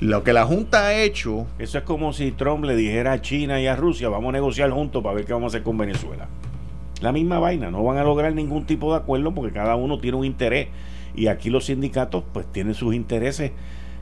Lo 0.00 0.24
que 0.24 0.32
la 0.32 0.44
Junta 0.44 0.88
ha 0.88 0.94
hecho. 0.94 1.46
Eso 1.58 1.78
es 1.78 1.84
como 1.84 2.12
si 2.12 2.32
Trump 2.32 2.64
le 2.64 2.76
dijera 2.76 3.12
a 3.12 3.22
China 3.22 3.60
y 3.60 3.66
a 3.66 3.76
Rusia: 3.76 4.08
vamos 4.08 4.28
a 4.30 4.32
negociar 4.32 4.70
juntos 4.70 5.02
para 5.02 5.14
ver 5.14 5.24
qué 5.24 5.32
vamos 5.32 5.54
a 5.54 5.56
hacer 5.56 5.62
con 5.62 5.78
Venezuela. 5.78 6.28
La 7.00 7.12
misma 7.12 7.38
vaina, 7.38 7.70
no 7.70 7.82
van 7.82 7.98
a 7.98 8.04
lograr 8.04 8.34
ningún 8.34 8.66
tipo 8.66 8.92
de 8.92 8.98
acuerdo 8.98 9.32
porque 9.32 9.52
cada 9.52 9.76
uno 9.76 9.98
tiene 9.98 10.18
un 10.18 10.24
interés. 10.24 10.68
Y 11.16 11.28
aquí 11.28 11.50
los 11.50 11.66
sindicatos, 11.66 12.24
pues 12.32 12.46
tienen 12.52 12.74
sus 12.74 12.94
intereses 12.94 13.52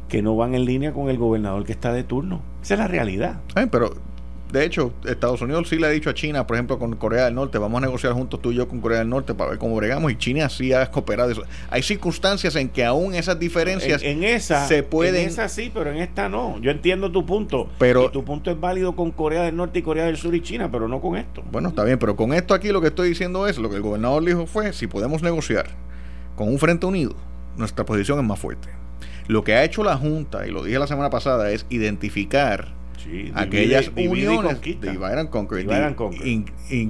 que 0.09 0.21
no 0.21 0.37
van 0.37 0.55
en 0.55 0.65
línea 0.65 0.93
con 0.93 1.09
el 1.09 1.17
gobernador 1.17 1.65
que 1.65 1.73
está 1.73 1.93
de 1.93 2.05
turno. 2.05 2.43
Esa 2.63 2.75
es 2.75 2.81
la 2.81 2.89
realidad. 2.89 3.41
pero 3.71 3.95
de 4.55 4.65
hecho, 4.65 4.93
Estados 5.05 5.43
Unidos 5.43 5.69
sí 5.69 5.79
le 5.79 5.89
ha 5.89 5.91
dicho 5.91 6.11
a 6.11 6.15
China, 6.15 6.47
por 6.47 6.57
ejemplo, 6.57 6.79
con 6.79 6.95
Corea 6.95 7.25
del 7.25 7.35
Norte, 7.35 7.59
vamos 7.59 7.79
a 7.79 7.87
negociar 7.87 8.13
juntos 8.13 8.41
tú 8.41 8.53
y 8.53 8.55
yo 8.55 8.69
con 8.69 8.81
Corea 8.81 9.01
del 9.01 9.09
Norte 9.09 9.35
para 9.35 9.51
ver 9.51 9.59
cómo 9.59 9.75
bregamos, 9.75 10.13
y 10.13 10.17
China 10.17 10.49
sí 10.49 10.73
ha 10.73 10.89
cooperado. 10.93 11.33
Eso. 11.33 11.43
Hay 11.71 11.83
circunstancias 11.83 12.55
en 12.55 12.69
que 12.69 12.85
aún 12.85 13.17
esas 13.17 13.37
diferencias 13.41 14.01
en, 14.05 14.23
esa, 14.23 14.69
se 14.69 14.85
pueden... 14.85 15.23
En 15.23 15.29
esa 15.29 15.49
sí, 15.49 15.73
pero 15.75 15.91
en 15.91 15.97
esta 15.97 16.29
no. 16.29 16.61
Yo 16.61 16.71
entiendo 16.71 17.11
tu 17.11 17.27
punto. 17.27 17.69
Pero, 17.81 18.13
tu 18.13 18.23
punto 18.25 18.53
es 18.53 18.61
válido 18.61 18.95
con 18.95 19.11
Corea 19.11 19.43
del 19.43 19.57
Norte 19.57 19.81
y 19.81 19.83
Corea 19.83 20.05
del 20.05 20.19
Sur 20.19 20.33
y 20.37 20.41
China, 20.41 20.71
pero 20.71 20.87
no 20.87 21.01
con 21.01 21.17
esto. 21.17 21.43
Bueno, 21.51 21.71
está 21.71 21.83
bien, 21.83 21.99
pero 21.99 22.15
con 22.15 22.33
esto 22.33 22.55
aquí 22.55 22.69
lo 22.69 22.81
que 22.81 22.89
estoy 22.89 23.09
diciendo 23.09 23.49
es, 23.49 23.59
lo 23.59 23.69
que 23.71 23.77
el 23.77 23.83
gobernador 23.83 24.25
dijo 24.25 24.47
fue, 24.47 24.73
si 24.73 24.87
podemos 24.87 25.21
negociar 25.25 25.67
con 26.37 26.49
un 26.49 26.59
frente 26.59 26.87
unido, 26.87 27.15
nuestra 27.57 27.85
posición 27.85 28.19
es 28.19 28.25
más 28.25 28.39
fuerte. 28.39 28.69
Lo 29.27 29.43
que 29.43 29.55
ha 29.55 29.65
hecho 29.65 29.85
la 29.85 29.97
Junta, 29.97 30.47
y 30.47 30.51
lo 30.51 30.65
dije 30.65 30.79
la 30.79 30.87
semana 30.87 31.11
pasada, 31.11 31.51
es 31.51 31.67
identificar 31.71 32.75
aquellas 33.35 33.91
uniones 33.97 34.61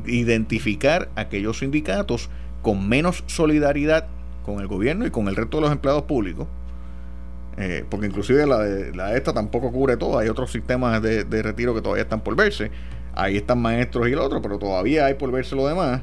identificar 0.06 1.08
aquellos 1.16 1.58
sindicatos 1.58 2.30
con 2.62 2.88
menos 2.88 3.24
solidaridad 3.26 4.06
con 4.44 4.60
el 4.60 4.66
gobierno 4.66 5.06
y 5.06 5.10
con 5.10 5.28
el 5.28 5.36
resto 5.36 5.58
de 5.58 5.62
los 5.62 5.72
empleados 5.72 6.02
públicos. 6.04 6.46
Eh, 7.56 7.84
porque 7.88 8.06
inclusive 8.06 8.46
la 8.46 8.58
de, 8.58 8.94
la 8.94 9.16
esta 9.16 9.32
tampoco 9.32 9.70
cubre 9.70 9.96
todo, 9.96 10.18
hay 10.18 10.28
otros 10.28 10.50
sistemas 10.50 11.00
de, 11.00 11.22
de, 11.22 11.42
retiro 11.42 11.72
que 11.72 11.80
todavía 11.80 12.02
están 12.02 12.20
por 12.20 12.34
verse, 12.34 12.72
ahí 13.14 13.36
están 13.36 13.62
maestros 13.62 14.08
y 14.08 14.12
el 14.12 14.18
otro, 14.18 14.42
pero 14.42 14.58
todavía 14.58 15.06
hay 15.06 15.14
por 15.14 15.30
verse 15.30 15.54
lo 15.54 15.68
demás, 15.68 16.02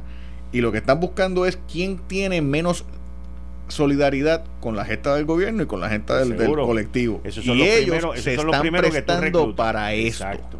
y 0.54 0.62
lo 0.62 0.72
que 0.72 0.78
están 0.78 1.02
buscando 1.02 1.46
es 1.46 1.60
quién 1.70 1.98
tiene 2.08 2.42
menos 2.42 2.86
solidaridad 3.72 4.43
con 4.59 4.76
la 4.76 4.86
gesta 4.86 5.15
del 5.15 5.26
gobierno 5.26 5.63
y 5.63 5.65
con 5.65 5.80
la 5.80 5.89
gente 5.89 6.13
del, 6.13 6.36
colectivo. 6.36 7.22
y 7.26 7.61
ellos 7.61 8.19
se 8.19 8.36
están 8.36 8.61
prestando 8.72 9.55
para 9.55 9.93
esto. 9.93 10.26
Exacto. 10.26 10.57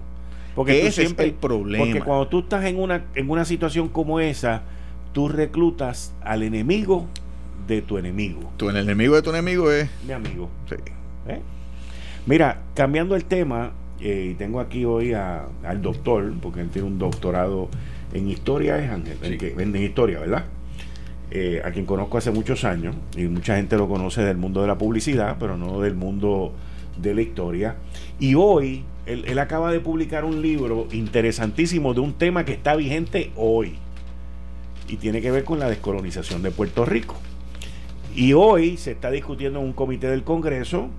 Porque 0.55 0.86
ese 0.86 1.03
es 1.03 1.16
el 1.18 1.34
problema. 1.34 1.86
Porque 1.86 2.01
cuando 2.01 2.28
tú 2.28 2.39
estás 2.39 2.66
en 2.66 2.78
una, 2.78 3.05
en 3.16 3.30
una 3.30 3.45
situación 3.45 3.88
como 3.88 4.20
esa, 4.20 4.64
tú 5.14 5.30
reclutas 5.30 6.14
al 6.22 6.43
enemigo 6.43 7.07
de 7.68 7.82
tu 7.82 7.97
enemigo. 7.97 8.51
Tu 8.57 8.70
el 8.70 8.78
enemigo 8.78 9.16
de 9.16 9.22
tu 9.22 9.30
enemigo 9.30 9.72
es 9.72 9.89
mi 10.05 10.14
amigo. 10.14 10.49
Sí. 10.70 10.76
¿Eh? 11.28 11.39
Mira, 12.26 12.62
cambiando 12.76 13.16
el 13.16 13.26
tema, 13.26 13.72
eh, 13.99 14.30
y 14.32 14.34
tengo 14.36 14.59
aquí 14.59 14.84
hoy 14.84 15.14
al 15.14 15.82
doctor, 15.82 16.34
porque 16.41 16.62
él 16.62 16.70
tiene 16.70 16.88
un 16.88 16.99
doctorado 16.99 17.70
en 18.14 18.30
historia, 18.30 18.78
es 18.84 18.91
Ángel, 18.91 19.18
en 19.22 19.76
historia, 19.76 20.20
¿verdad? 20.20 20.45
Eh, 21.34 21.62
a 21.64 21.72
quien 21.72 21.86
conozco 21.86 22.18
hace 22.18 22.30
muchos 22.30 22.66
años, 22.66 22.94
y 23.16 23.24
mucha 23.24 23.56
gente 23.56 23.78
lo 23.78 23.88
conoce 23.88 24.22
del 24.22 24.36
mundo 24.36 24.62
de 24.62 24.68
la 24.68 24.78
publicidad, 24.78 25.38
pero 25.40 25.56
no 25.56 25.80
del 25.80 25.96
mundo 25.96 26.52
de 26.98 27.16
la 27.16 27.22
historia. 27.22 27.78
Y 28.20 28.36
hoy 28.36 28.84
él, 29.06 29.40
acaba 29.40 29.72
de 29.72 29.80
publicar 29.80 30.26
un 30.26 30.42
libro 30.42 30.88
interesantísimo 30.92 31.94
de 31.94 32.02
un 32.02 32.14
tema 32.16 32.44
que 32.44 32.52
está 32.52 32.76
vigente 32.76 33.32
hoy, 33.38 33.76
y 34.90 34.98
tiene 34.98 35.22
que 35.22 35.32
ver 35.32 35.46
con 35.46 35.58
la 35.58 35.70
descolonización 35.70 36.42
de 36.42 36.51
Puerto 36.51 36.84
Rico. 36.84 37.16
Y 38.14 38.34
hoy 38.34 38.76
se 38.76 38.92
está 38.92 39.10
discutiendo 39.10 39.60
en 39.60 39.66
un 39.68 39.74
comité 39.74 40.08
del 40.08 40.24
Congreso, 40.24 40.89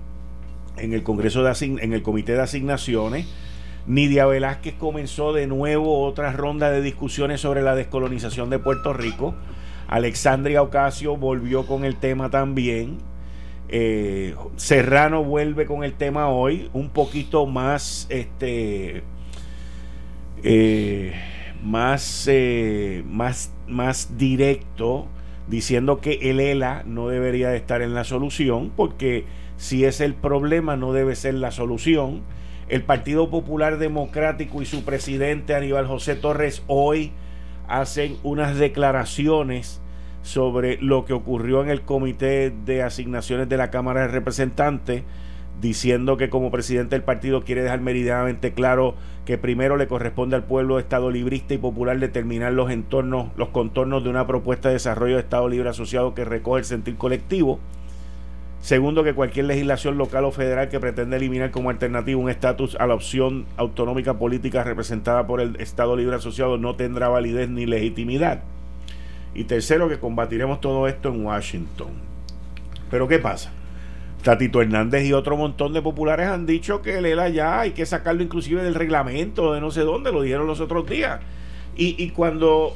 en 0.77 0.93
el 0.93 1.03
Congreso 1.03 1.43
de 1.43 1.77
en 1.79 1.93
el 1.93 2.01
Comité 2.01 2.31
de 2.31 2.41
Asignaciones, 2.41 3.27
Nidia 3.85 4.25
Velázquez 4.25 4.73
comenzó 4.75 5.31
de 5.31 5.45
nuevo 5.45 6.01
otra 6.01 6.31
ronda 6.31 6.71
de 6.71 6.81
discusiones 6.81 7.41
sobre 7.41 7.61
la 7.61 7.75
descolonización 7.75 8.49
de 8.49 8.57
Puerto 8.57 8.93
Rico. 8.93 9.35
Alexandria 9.87 10.61
Ocasio 10.61 11.17
volvió 11.17 11.65
con 11.65 11.85
el 11.85 11.95
tema 11.97 12.29
también. 12.29 12.97
Eh, 13.69 14.35
Serrano 14.55 15.23
vuelve 15.23 15.65
con 15.65 15.83
el 15.83 15.93
tema 15.93 16.29
hoy, 16.29 16.69
un 16.73 16.89
poquito 16.89 17.45
más, 17.45 18.07
este, 18.09 19.03
eh, 20.43 21.13
más, 21.63 22.27
eh, 22.31 23.03
más, 23.07 23.53
más 23.67 24.17
directo, 24.17 25.07
diciendo 25.47 26.01
que 26.01 26.29
el 26.29 26.39
ELA 26.39 26.83
no 26.85 27.07
debería 27.07 27.49
de 27.49 27.57
estar 27.57 27.81
en 27.81 27.93
la 27.93 28.03
solución, 28.03 28.71
porque 28.75 29.25
si 29.57 29.85
es 29.85 30.01
el 30.01 30.13
problema 30.13 30.75
no 30.75 30.93
debe 30.93 31.15
ser 31.15 31.35
la 31.35 31.51
solución. 31.51 32.21
El 32.69 32.83
Partido 32.83 33.29
Popular 33.29 33.77
Democrático 33.77 34.61
y 34.61 34.65
su 34.65 34.83
presidente 34.83 35.53
Aníbal 35.53 35.87
José 35.87 36.15
Torres 36.15 36.63
hoy 36.67 37.11
hacen 37.79 38.17
unas 38.23 38.57
declaraciones 38.57 39.81
sobre 40.21 40.77
lo 40.81 41.05
que 41.05 41.13
ocurrió 41.13 41.61
en 41.63 41.69
el 41.69 41.81
comité 41.81 42.51
de 42.65 42.83
asignaciones 42.83 43.49
de 43.49 43.57
la 43.57 43.71
Cámara 43.71 44.01
de 44.01 44.07
Representantes, 44.07 45.03
diciendo 45.59 46.17
que 46.17 46.29
como 46.29 46.51
presidente 46.51 46.95
del 46.95 47.03
partido 47.03 47.43
quiere 47.43 47.63
dejar 47.63 47.81
meridianamente 47.81 48.53
claro 48.53 48.95
que 49.25 49.37
primero 49.37 49.77
le 49.77 49.87
corresponde 49.87 50.35
al 50.35 50.43
pueblo 50.43 50.79
Estado 50.79 51.09
librista 51.11 51.53
y 51.53 51.57
popular 51.57 51.99
determinar 51.99 52.53
los 52.53 52.69
entornos, 52.71 53.29
los 53.37 53.49
contornos 53.49 54.03
de 54.03 54.09
una 54.09 54.27
propuesta 54.27 54.69
de 54.69 54.75
desarrollo 54.75 55.15
de 55.15 55.21
Estado 55.21 55.47
libre 55.49 55.69
asociado 55.69 56.13
que 56.13 56.25
recoge 56.25 56.59
el 56.59 56.65
sentir 56.65 56.95
colectivo. 56.95 57.59
Segundo, 58.63 59.03
que 59.03 59.13
cualquier 59.13 59.47
legislación 59.47 59.97
local 59.97 60.23
o 60.23 60.31
federal 60.31 60.69
que 60.69 60.79
pretenda 60.79 61.17
eliminar 61.17 61.51
como 61.51 61.69
alternativa 61.69 62.17
un 62.17 62.29
estatus 62.29 62.77
a 62.79 62.87
la 62.87 62.93
opción 62.93 63.45
autonómica 63.57 64.13
política 64.17 64.63
representada 64.63 65.27
por 65.27 65.41
el 65.41 65.57
Estado 65.57 65.97
Libre 65.97 66.15
Asociado 66.15 66.57
no 66.57 66.77
tendrá 66.77 67.09
validez 67.09 67.49
ni 67.49 67.65
legitimidad. 67.65 68.41
Y 69.35 69.43
tercero, 69.43 69.89
que 69.89 69.99
combatiremos 69.99 70.61
todo 70.61 70.87
esto 70.87 71.09
en 71.09 71.25
Washington. 71.25 71.89
Pero 72.89 73.09
¿qué 73.09 73.19
pasa? 73.19 73.51
Tatito 74.23 74.61
Hernández 74.61 75.03
y 75.03 75.11
otro 75.11 75.35
montón 75.35 75.73
de 75.73 75.81
populares 75.81 76.29
han 76.29 76.45
dicho 76.45 76.81
que 76.81 76.99
el 76.99 77.05
ELA 77.05 77.27
ya 77.27 77.59
hay 77.59 77.71
que 77.71 77.85
sacarlo 77.85 78.23
inclusive 78.23 78.63
del 78.63 78.75
reglamento 78.75 79.53
de 79.53 79.59
no 79.59 79.71
sé 79.71 79.81
dónde, 79.81 80.13
lo 80.13 80.21
dijeron 80.21 80.47
los 80.47 80.61
otros 80.61 80.87
días. 80.87 81.19
Y, 81.75 82.01
y 82.01 82.11
cuando, 82.11 82.73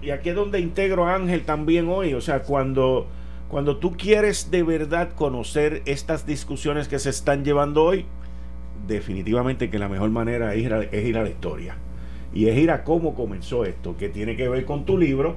y 0.00 0.10
aquí 0.10 0.28
es 0.28 0.36
donde 0.36 0.60
integro 0.60 1.08
a 1.08 1.16
Ángel 1.16 1.42
también 1.42 1.88
hoy, 1.88 2.14
o 2.14 2.20
sea, 2.20 2.42
cuando 2.44 3.08
cuando 3.48 3.76
tú 3.76 3.96
quieres 3.96 4.50
de 4.50 4.62
verdad 4.62 5.10
conocer 5.14 5.82
estas 5.86 6.26
discusiones 6.26 6.88
que 6.88 6.98
se 6.98 7.10
están 7.10 7.44
llevando 7.44 7.84
hoy, 7.84 8.04
definitivamente 8.86 9.70
que 9.70 9.78
la 9.78 9.88
mejor 9.88 10.10
manera 10.10 10.54
es 10.54 10.64
ir 10.64 10.74
a, 11.18 11.22
la 11.22 11.28
historia. 11.28 11.76
Y 12.34 12.48
es 12.48 12.58
ir 12.58 12.70
a 12.70 12.82
cómo 12.84 13.14
comenzó 13.14 13.64
esto, 13.64 13.96
que 13.96 14.08
tiene 14.08 14.36
que 14.36 14.48
ver 14.48 14.64
con 14.64 14.84
tu 14.84 14.98
libro, 14.98 15.36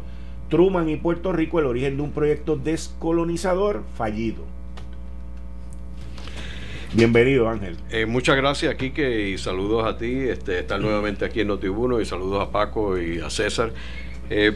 Truman 0.50 0.90
y 0.90 0.98
Puerto 0.98 1.32
Rico, 1.32 1.60
el 1.60 1.68
origen 1.68 1.98
de 1.98 2.04
un 2.04 2.12
proyecto 2.12 2.56
descolonizador 2.56 3.84
fallido. 3.96 4.44
Bienvenido, 6.94 7.48
Ángel. 7.48 7.78
Eh, 7.92 8.08
muchas 8.08 8.36
gracias, 8.36 8.74
Kike, 8.74 9.30
y 9.30 9.38
saludos 9.38 9.86
a 9.86 9.98
ti. 9.98 10.12
Este, 10.12 10.58
estar 10.58 10.82
nuevamente 10.82 11.24
aquí 11.24 11.42
en 11.42 11.48
Notiuno 11.50 12.02
y 12.02 12.06
saludos 12.06 12.42
a 12.42 12.52
Paco 12.52 13.00
y 13.00 13.20
a 13.20 13.30
César. 13.30 13.72
Eh, 14.32 14.54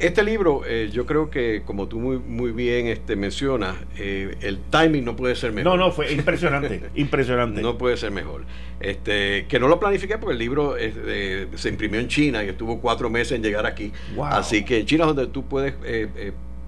este 0.00 0.22
libro, 0.22 0.62
eh, 0.66 0.90
yo 0.92 1.06
creo 1.06 1.30
que, 1.30 1.62
como 1.64 1.88
tú 1.88 1.98
muy, 1.98 2.18
muy 2.18 2.52
bien 2.52 2.86
este, 2.86 3.16
mencionas, 3.16 3.76
eh, 3.96 4.36
el 4.40 4.58
timing 4.70 5.04
no 5.04 5.16
puede 5.16 5.34
ser 5.34 5.52
mejor. 5.52 5.76
No, 5.76 5.86
no, 5.86 5.92
fue 5.92 6.12
impresionante, 6.12 6.82
impresionante. 6.94 7.60
No 7.62 7.78
puede 7.78 7.96
ser 7.96 8.10
mejor. 8.10 8.44
Este, 8.80 9.46
que 9.46 9.58
no 9.58 9.68
lo 9.68 9.80
planifiqué 9.80 10.18
porque 10.18 10.34
el 10.34 10.38
libro 10.38 10.76
eh, 10.78 11.48
se 11.56 11.68
imprimió 11.68 11.98
en 12.00 12.08
China 12.08 12.44
y 12.44 12.48
estuvo 12.48 12.80
cuatro 12.80 13.10
meses 13.10 13.32
en 13.32 13.42
llegar 13.42 13.66
aquí. 13.66 13.92
Así 14.22 14.64
que 14.64 14.80
en 14.80 14.86
China 14.86 15.04
es 15.04 15.14
donde 15.14 15.26
tú 15.26 15.46
puedes 15.46 15.74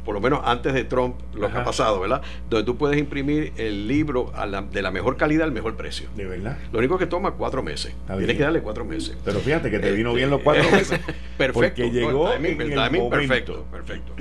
por 0.05 0.15
lo 0.15 0.21
menos 0.21 0.41
antes 0.45 0.73
de 0.75 0.85
Trump, 0.85 1.17
lo 1.35 1.51
que 1.51 1.59
ha 1.59 1.65
pasado, 1.65 2.01
¿verdad? 2.01 2.23
Donde 2.49 2.65
tú 2.65 2.77
puedes 2.77 2.99
imprimir 2.99 3.53
el 3.57 3.87
libro 3.89 4.33
de 4.73 4.83
la 4.83 4.91
mejor 4.91 5.17
calidad 5.17 5.45
al 5.45 5.53
mejor 5.53 5.77
precio. 5.77 6.09
De 6.17 6.27
verdad. 6.27 6.59
Lo 6.73 6.79
único 6.79 6.99
que 6.99 7.07
toma 7.07 7.33
cuatro 7.33 7.63
meses. 7.63 7.95
Tienes 8.07 8.37
que 8.37 8.43
darle 8.43 8.63
cuatro 8.63 8.85
meses. 8.85 9.17
Pero 9.25 9.41
fíjate 9.41 9.71
que 9.71 9.79
te 9.79 9.93
vino 9.93 10.13
bien 10.13 10.31
los 10.31 10.43
cuatro 10.43 10.71
meses. 10.73 11.01
perfecto. 11.37 11.53
Porque 11.53 11.91
llegó 11.91 12.33
el 12.33 13.11
perfecto, 13.11 13.67
perfecto. 13.71 14.13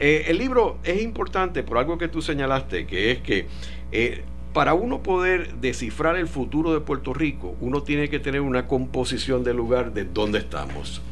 Eh, 0.00 0.24
el 0.28 0.38
libro 0.38 0.78
es 0.84 1.02
importante 1.02 1.62
por 1.62 1.78
algo 1.78 1.98
que 1.98 2.08
tú 2.08 2.22
señalaste, 2.22 2.86
que 2.86 3.10
es 3.10 3.18
que 3.18 3.46
eh, 3.92 4.24
para 4.52 4.74
uno 4.74 5.02
poder 5.02 5.54
descifrar 5.54 6.16
el 6.16 6.26
futuro 6.28 6.72
de 6.72 6.80
Puerto 6.80 7.14
Rico, 7.14 7.56
uno 7.60 7.82
tiene 7.82 8.08
que 8.08 8.18
tener 8.18 8.40
una 8.40 8.66
composición 8.66 9.44
del 9.44 9.56
lugar 9.56 9.92
de 9.92 10.04
dónde 10.04 10.38
estamos. 10.38 11.02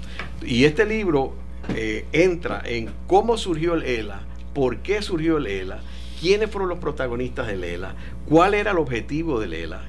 Y 0.43 0.65
este 0.65 0.85
libro 0.87 1.35
eh, 1.75 2.07
entra 2.13 2.63
en 2.65 2.91
cómo 3.07 3.37
surgió 3.37 3.75
el 3.75 3.85
ELA, 3.85 4.23
por 4.55 4.79
qué 4.79 5.03
surgió 5.03 5.39
el 5.39 5.47
ELA, 5.47 5.81
quiénes 6.21 6.51
fueron 6.51 6.69
los 6.69 6.79
protagonistas 6.79 7.47
del 7.47 7.65
ELA, 7.65 7.95
cuál 8.29 8.55
era 8.55 8.73
el 8.73 8.79
objetivo 8.79 9.41
del 9.41 9.55
ELA, 9.55 9.83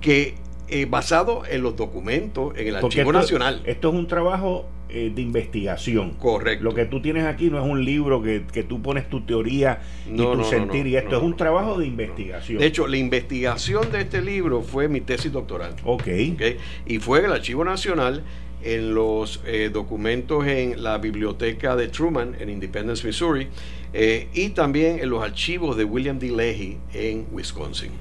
que 0.00 0.34
eh, 0.68 0.86
basado 0.86 1.42
en 1.48 1.62
los 1.62 1.76
documentos, 1.76 2.56
en 2.56 2.68
el 2.68 2.76
Archivo 2.76 3.12
Nacional. 3.12 3.62
Esto 3.64 3.90
es 3.90 3.94
un 3.94 4.06
trabajo 4.06 4.66
eh, 4.88 5.12
de 5.14 5.20
investigación. 5.22 6.12
Correcto. 6.12 6.64
Lo 6.64 6.74
que 6.74 6.84
tú 6.84 7.02
tienes 7.02 7.26
aquí 7.26 7.50
no 7.50 7.58
es 7.58 7.64
un 7.64 7.84
libro 7.84 8.22
que, 8.22 8.40
tú 8.66 8.80
pones 8.80 9.10
tu 9.10 9.22
teoría 9.26 9.80
y 10.10 10.16
tu 10.16 10.44
sentir, 10.44 10.86
y 10.86 10.96
esto 10.96 11.16
es 11.16 11.22
un 11.22 11.36
trabajo 11.36 11.78
de 11.78 11.86
investigación. 11.86 12.58
De 12.58 12.66
hecho, 12.66 12.86
la 12.86 12.96
investigación 12.96 13.92
de 13.92 14.02
este 14.02 14.22
libro 14.22 14.62
fue 14.62 14.88
mi 14.88 15.00
tesis 15.00 15.32
doctoral. 15.32 15.74
Ok. 15.84 16.02
okay. 16.02 16.56
Y 16.86 16.98
fue 16.98 17.18
en 17.18 17.26
el 17.26 17.32
Archivo 17.32 17.64
Nacional 17.64 18.22
en 18.64 18.94
los 18.94 19.40
eh, 19.46 19.70
documentos 19.72 20.46
en 20.46 20.82
la 20.82 20.98
biblioteca 20.98 21.76
de 21.76 21.88
Truman 21.88 22.36
en 22.40 22.48
Independence, 22.48 23.06
Missouri, 23.06 23.48
eh, 23.92 24.28
y 24.34 24.50
también 24.50 24.98
en 24.98 25.10
los 25.10 25.22
archivos 25.22 25.76
de 25.76 25.84
William 25.84 26.18
D. 26.18 26.30
Leahy 26.30 26.78
en 26.92 27.26
Wisconsin. 27.30 27.92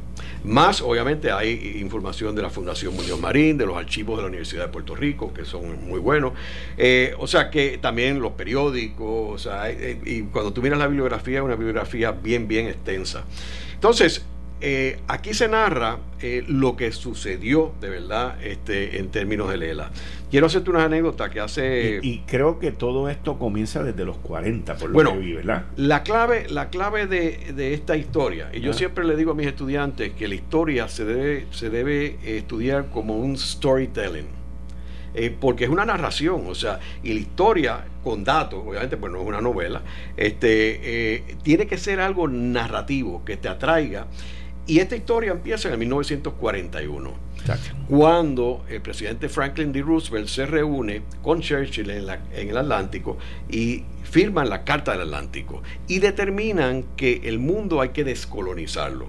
Más, 0.43 0.81
obviamente, 0.81 1.31
hay 1.31 1.77
información 1.79 2.35
de 2.35 2.41
la 2.41 2.49
Fundación 2.49 2.95
Muñoz 2.95 3.19
Marín, 3.19 3.57
de 3.57 3.65
los 3.65 3.77
archivos 3.77 4.17
de 4.17 4.23
la 4.23 4.27
Universidad 4.27 4.65
de 4.65 4.71
Puerto 4.71 4.95
Rico, 4.95 5.33
que 5.33 5.45
son 5.45 5.87
muy 5.87 5.99
buenos. 5.99 6.33
Eh, 6.77 7.13
o 7.17 7.27
sea 7.27 7.49
que 7.49 7.77
también 7.77 8.19
los 8.19 8.33
periódicos, 8.33 9.35
o 9.35 9.37
sea, 9.37 9.71
y 9.71 10.23
cuando 10.23 10.51
tú 10.51 10.61
miras 10.61 10.79
la 10.79 10.87
bibliografía, 10.87 11.37
es 11.39 11.43
una 11.43 11.55
bibliografía 11.55 12.11
bien, 12.11 12.47
bien 12.47 12.67
extensa. 12.67 13.23
Entonces, 13.73 14.25
eh, 14.65 14.97
aquí 15.09 15.33
se 15.33 15.49
narra 15.49 15.97
eh, 16.21 16.41
lo 16.47 16.77
que 16.77 16.93
sucedió 16.93 17.73
de 17.81 17.89
verdad 17.89 18.41
este, 18.41 18.97
en 18.97 19.09
términos 19.09 19.49
de 19.49 19.57
Lela. 19.57 19.91
Quiero 20.31 20.45
hacerte 20.45 20.69
una 20.69 20.85
anécdota 20.85 21.29
que 21.29 21.41
hace... 21.41 21.99
Y, 22.01 22.19
creo 22.19 22.59
que 22.59 22.71
todo 22.71 23.09
esto 23.09 23.37
comienza 23.37 23.83
desde 23.83 24.05
los 24.05 24.15
40, 24.19 24.77
por 24.77 24.89
lo 24.91 25.11
que 25.11 25.17
vi, 25.17 25.33
¿verdad? 25.33 25.65
La 25.75 26.03
clave, 26.03 26.47
la 26.47 26.69
clave 26.69 27.07
de, 27.07 27.73
esta 27.73 27.97
historia, 27.97 28.51
y 28.53 28.61
yo 28.61 28.71
siempre 28.71 29.03
le 29.03 29.17
digo 29.17 29.33
a 29.33 29.35
mis 29.35 29.47
estudiantes 29.47 30.13
que 30.13 30.29
la 30.29 30.35
historia 30.35 30.87
se 30.87 31.03
debe, 31.03 31.45
se 31.51 31.69
debe 31.69 32.17
estudiar 32.23 32.89
como 32.89 33.17
un 33.17 33.37
storytelling. 33.37 34.27
Eh, 35.13 35.35
porque 35.39 35.65
es 35.65 35.69
una 35.69 35.85
narración, 35.85 36.45
o 36.47 36.55
sea, 36.55 36.79
y 37.03 37.13
la 37.13 37.19
historia 37.19 37.85
con 38.01 38.23
datos, 38.23 38.63
obviamente, 38.65 38.95
pues 38.95 39.11
no 39.11 39.21
es 39.21 39.27
una 39.27 39.41
novela, 39.41 39.81
este, 40.15 41.35
tiene 41.43 41.67
que 41.67 41.77
ser 41.77 41.99
algo 41.99 42.29
narrativo 42.29 43.25
que 43.25 43.35
te 43.35 43.49
atraiga 43.49 44.07
y 44.65 44.79
esta 44.79 44.95
historia 44.95 45.31
empieza 45.31 45.67
en 45.67 45.73
el 45.73 45.79
1941, 45.79 47.11
cuando 47.89 48.63
el 48.69 48.81
presidente 48.81 49.27
Franklin 49.27 49.73
D. 49.73 49.81
Roosevelt 49.81 50.27
se 50.29 50.45
reúne 50.45 51.01
con 51.21 51.41
Churchill 51.41 51.89
en, 51.89 52.49
el 52.49 52.57
Atlántico 52.57 53.17
y 53.49 53.83
firman 54.03 54.49
la 54.49 54.63
Carta 54.63 54.93
del 54.93 55.01
Atlántico 55.01 55.61
y 55.87 55.99
determinan 55.99 56.85
que 56.95 57.21
el 57.25 57.39
mundo 57.39 57.81
hay 57.81 57.89
que 57.89 58.05
descolonizarlo. 58.05 59.07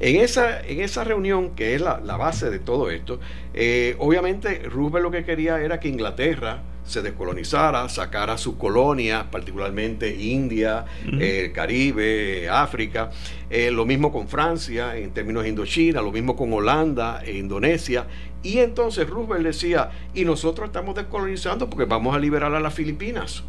En 0.00 0.16
esa, 0.16 0.60
en 0.60 0.80
esa 0.80 1.04
reunión, 1.04 1.54
que 1.54 1.74
es 1.74 1.80
la, 1.80 1.98
base 1.98 2.50
de 2.50 2.58
todo 2.58 2.90
esto, 2.90 3.20
eh, 3.54 3.94
obviamente 3.98 4.62
Roosevelt 4.64 5.04
lo 5.04 5.10
que 5.10 5.24
quería 5.24 5.60
era 5.60 5.78
que 5.78 5.88
Inglaterra 5.88 6.62
se 6.88 7.02
descolonizara, 7.02 7.86
sacara 7.90 8.38
sus 8.38 8.54
colonias, 8.54 9.24
particularmente 9.30 10.16
India, 10.16 10.86
eh, 11.20 11.52
Caribe, 11.54 12.48
África, 12.48 13.10
eh, 13.50 13.70
lo 13.70 13.84
mismo 13.84 14.10
con 14.10 14.26
Francia 14.26 14.96
en 14.96 15.10
términos 15.10 15.42
de 15.42 15.50
Indochina, 15.50 16.00
lo 16.00 16.10
mismo 16.10 16.34
con 16.34 16.50
Holanda 16.52 17.22
e 17.24 17.36
Indonesia. 17.36 18.06
Y 18.42 18.58
entonces 18.58 19.08
Roosevelt 19.08 19.44
decía, 19.44 19.90
y 20.14 20.24
nosotros 20.24 20.68
estamos 20.68 20.94
descolonizando 20.94 21.68
porque 21.68 21.84
vamos 21.84 22.16
a 22.16 22.18
liberar 22.18 22.54
a 22.54 22.60
las 22.60 22.72
Filipinas. 22.72 23.44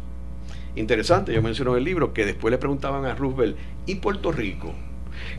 Interesante, 0.76 1.32
yo 1.32 1.40
menciono 1.40 1.72
en 1.72 1.78
el 1.78 1.84
libro 1.84 2.12
que 2.12 2.26
después 2.26 2.52
le 2.52 2.58
preguntaban 2.58 3.06
a 3.06 3.14
Roosevelt, 3.14 3.56
¿y 3.86 3.96
Puerto 3.96 4.32
Rico? 4.32 4.74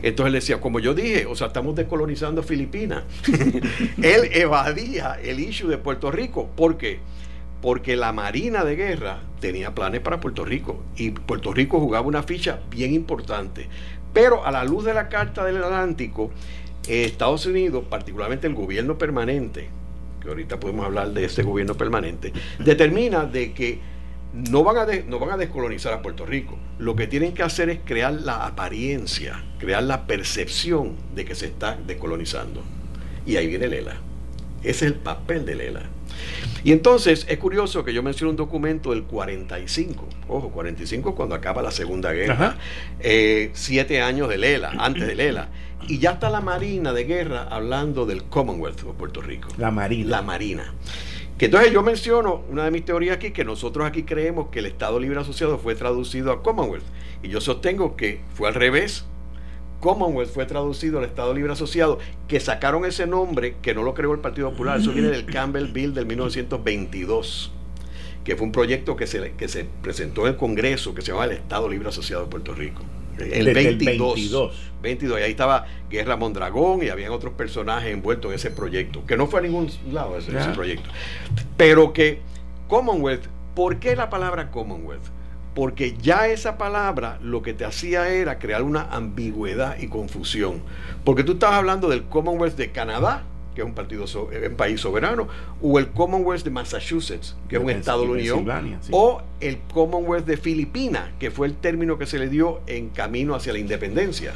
Entonces 0.02 0.26
él 0.26 0.32
decía, 0.32 0.60
como 0.60 0.80
yo 0.80 0.92
dije, 0.92 1.26
o 1.26 1.36
sea, 1.36 1.48
estamos 1.48 1.76
descolonizando 1.76 2.42
Filipinas. 2.42 3.04
él 4.02 4.28
evadía 4.32 5.18
el 5.22 5.38
issue 5.38 5.68
de 5.68 5.78
Puerto 5.78 6.10
Rico. 6.10 6.50
¿Por 6.56 6.76
qué? 6.76 6.98
porque 6.98 7.00
la 7.96 8.12
Marina 8.12 8.64
de 8.64 8.76
Guerra 8.76 9.20
tenía 9.40 9.74
planes 9.74 10.00
para 10.00 10.20
Puerto 10.20 10.44
Rico 10.44 10.82
y 10.96 11.10
Puerto 11.10 11.52
Rico 11.52 11.78
jugaba 11.80 12.06
una 12.06 12.22
ficha 12.22 12.60
bien 12.70 12.92
importante. 12.92 13.68
Pero 14.12 14.44
a 14.44 14.50
la 14.50 14.64
luz 14.64 14.84
de 14.84 14.94
la 14.94 15.08
Carta 15.08 15.44
del 15.44 15.62
Atlántico, 15.62 16.30
Estados 16.86 17.46
Unidos, 17.46 17.84
particularmente 17.88 18.46
el 18.46 18.54
gobierno 18.54 18.98
permanente, 18.98 19.68
que 20.20 20.28
ahorita 20.28 20.58
podemos 20.58 20.84
hablar 20.84 21.10
de 21.10 21.24
ese 21.24 21.42
gobierno 21.42 21.74
permanente, 21.74 22.32
determina 22.58 23.24
de 23.24 23.52
que 23.52 23.78
no 24.32 24.64
van, 24.64 24.76
a 24.78 24.86
no 25.06 25.18
van 25.18 25.30
a 25.30 25.36
descolonizar 25.36 25.92
a 25.92 26.02
Puerto 26.02 26.26
Rico. 26.26 26.58
Lo 26.78 26.96
que 26.96 27.06
tienen 27.06 27.34
que 27.34 27.42
hacer 27.42 27.70
es 27.70 27.80
crear 27.84 28.12
la 28.12 28.46
apariencia, 28.46 29.44
crear 29.58 29.82
la 29.82 30.06
percepción 30.06 30.96
de 31.14 31.24
que 31.24 31.34
se 31.34 31.46
está 31.46 31.78
descolonizando. 31.86 32.62
Y 33.26 33.36
ahí 33.36 33.46
viene 33.46 33.68
Lela. 33.68 33.96
Ese 34.62 34.86
es 34.86 34.92
el 34.92 34.94
papel 34.94 35.44
de 35.44 35.54
Lela. 35.54 35.82
Y 36.64 36.72
entonces 36.72 37.26
es 37.28 37.38
curioso 37.38 37.84
que 37.84 37.92
yo 37.92 38.02
menciono 38.02 38.30
un 38.30 38.36
documento 38.36 38.90
del 38.90 39.02
45, 39.02 40.08
ojo, 40.28 40.50
45 40.50 41.14
cuando 41.14 41.34
acaba 41.34 41.60
la 41.60 41.72
Segunda 41.72 42.12
Guerra, 42.12 42.56
eh, 43.00 43.50
siete 43.52 44.00
años 44.00 44.28
de 44.28 44.38
Lela, 44.38 44.72
antes 44.78 45.06
de 45.06 45.14
Lela, 45.14 45.48
y 45.88 45.98
ya 45.98 46.12
está 46.12 46.30
la 46.30 46.40
Marina 46.40 46.92
de 46.92 47.04
Guerra 47.04 47.48
hablando 47.50 48.06
del 48.06 48.24
Commonwealth 48.24 48.82
de 48.82 48.92
Puerto 48.92 49.20
Rico. 49.20 49.48
La 49.58 49.72
Marina. 49.72 50.10
La 50.10 50.22
Marina. 50.22 50.72
Que 51.36 51.46
entonces 51.46 51.72
yo 51.72 51.82
menciono 51.82 52.44
una 52.48 52.64
de 52.64 52.70
mis 52.70 52.84
teorías 52.84 53.16
aquí, 53.16 53.32
que 53.32 53.44
nosotros 53.44 53.84
aquí 53.84 54.04
creemos 54.04 54.48
que 54.50 54.60
el 54.60 54.66
Estado 54.66 55.00
Libre 55.00 55.18
Asociado 55.18 55.58
fue 55.58 55.74
traducido 55.74 56.30
a 56.30 56.42
Commonwealth, 56.42 56.84
y 57.24 57.28
yo 57.28 57.40
sostengo 57.40 57.96
que 57.96 58.20
fue 58.34 58.46
al 58.48 58.54
revés, 58.54 59.04
Commonwealth 59.82 60.30
fue 60.30 60.46
traducido 60.46 61.00
al 61.00 61.04
Estado 61.04 61.34
Libre 61.34 61.52
Asociado, 61.52 61.98
que 62.28 62.38
sacaron 62.38 62.84
ese 62.84 63.04
nombre 63.08 63.56
que 63.60 63.74
no 63.74 63.82
lo 63.82 63.94
creó 63.94 64.14
el 64.14 64.20
Partido 64.20 64.50
Popular, 64.50 64.78
eso 64.78 64.92
viene 64.92 65.08
del 65.08 65.26
Campbell 65.26 65.72
Bill 65.72 65.92
del 65.92 66.06
1922, 66.06 67.50
que 68.22 68.36
fue 68.36 68.46
un 68.46 68.52
proyecto 68.52 68.94
que 68.94 69.08
se, 69.08 69.32
que 69.32 69.48
se 69.48 69.66
presentó 69.82 70.22
en 70.22 70.34
el 70.34 70.36
Congreso 70.36 70.94
que 70.94 71.02
se 71.02 71.08
llamaba 71.08 71.24
el 71.24 71.32
Estado 71.32 71.68
Libre 71.68 71.88
Asociado 71.88 72.22
de 72.22 72.30
Puerto 72.30 72.54
Rico. 72.54 72.82
El 73.18 73.52
22, 73.52 74.72
22. 74.80 75.20
Y 75.20 75.22
ahí 75.22 75.32
estaba 75.32 75.66
Guerra 75.90 76.16
Mondragón 76.16 76.84
y 76.84 76.88
habían 76.88 77.10
otros 77.10 77.34
personajes 77.34 77.92
envueltos 77.92 78.30
en 78.30 78.36
ese 78.36 78.52
proyecto, 78.52 79.04
que 79.04 79.16
no 79.16 79.26
fue 79.26 79.40
a 79.40 79.42
ningún 79.42 79.68
lado 79.92 80.16
ese, 80.16 80.30
ese 80.38 80.50
proyecto. 80.50 80.88
Pero 81.56 81.92
que 81.92 82.20
Commonwealth, 82.68 83.26
¿por 83.56 83.80
qué 83.80 83.96
la 83.96 84.08
palabra 84.08 84.52
Commonwealth? 84.52 85.21
Porque 85.54 85.96
ya 86.00 86.28
esa 86.28 86.56
palabra 86.56 87.18
lo 87.22 87.42
que 87.42 87.52
te 87.52 87.64
hacía 87.64 88.08
era 88.08 88.38
crear 88.38 88.62
una 88.62 88.88
ambigüedad 88.90 89.76
y 89.78 89.88
confusión. 89.88 90.62
Porque 91.04 91.24
tú 91.24 91.32
estabas 91.32 91.58
hablando 91.58 91.88
del 91.88 92.04
Commonwealth 92.04 92.56
de 92.56 92.72
Canadá, 92.72 93.24
que 93.54 93.60
es 93.60 93.66
un 93.66 93.74
partido 93.74 94.04
eh, 94.32 94.48
un 94.48 94.56
país 94.56 94.80
soberano, 94.80 95.28
o 95.60 95.78
el 95.78 95.88
Commonwealth 95.90 96.44
de 96.44 96.50
Massachusetts, 96.50 97.36
que 97.48 97.56
es 97.56 97.62
un 97.62 97.70
estado 97.70 98.02
de 98.02 98.06
la 98.06 98.34
Unión, 98.34 98.70
o 98.90 99.22
el 99.40 99.58
Commonwealth 99.72 100.26
de 100.26 100.36
Filipinas, 100.36 101.10
que 101.18 101.30
fue 101.30 101.46
el 101.46 101.54
término 101.54 101.98
que 101.98 102.06
se 102.06 102.18
le 102.18 102.28
dio 102.28 102.60
en 102.66 102.88
camino 102.90 103.34
hacia 103.34 103.52
la 103.52 103.58
independencia. 103.58 104.32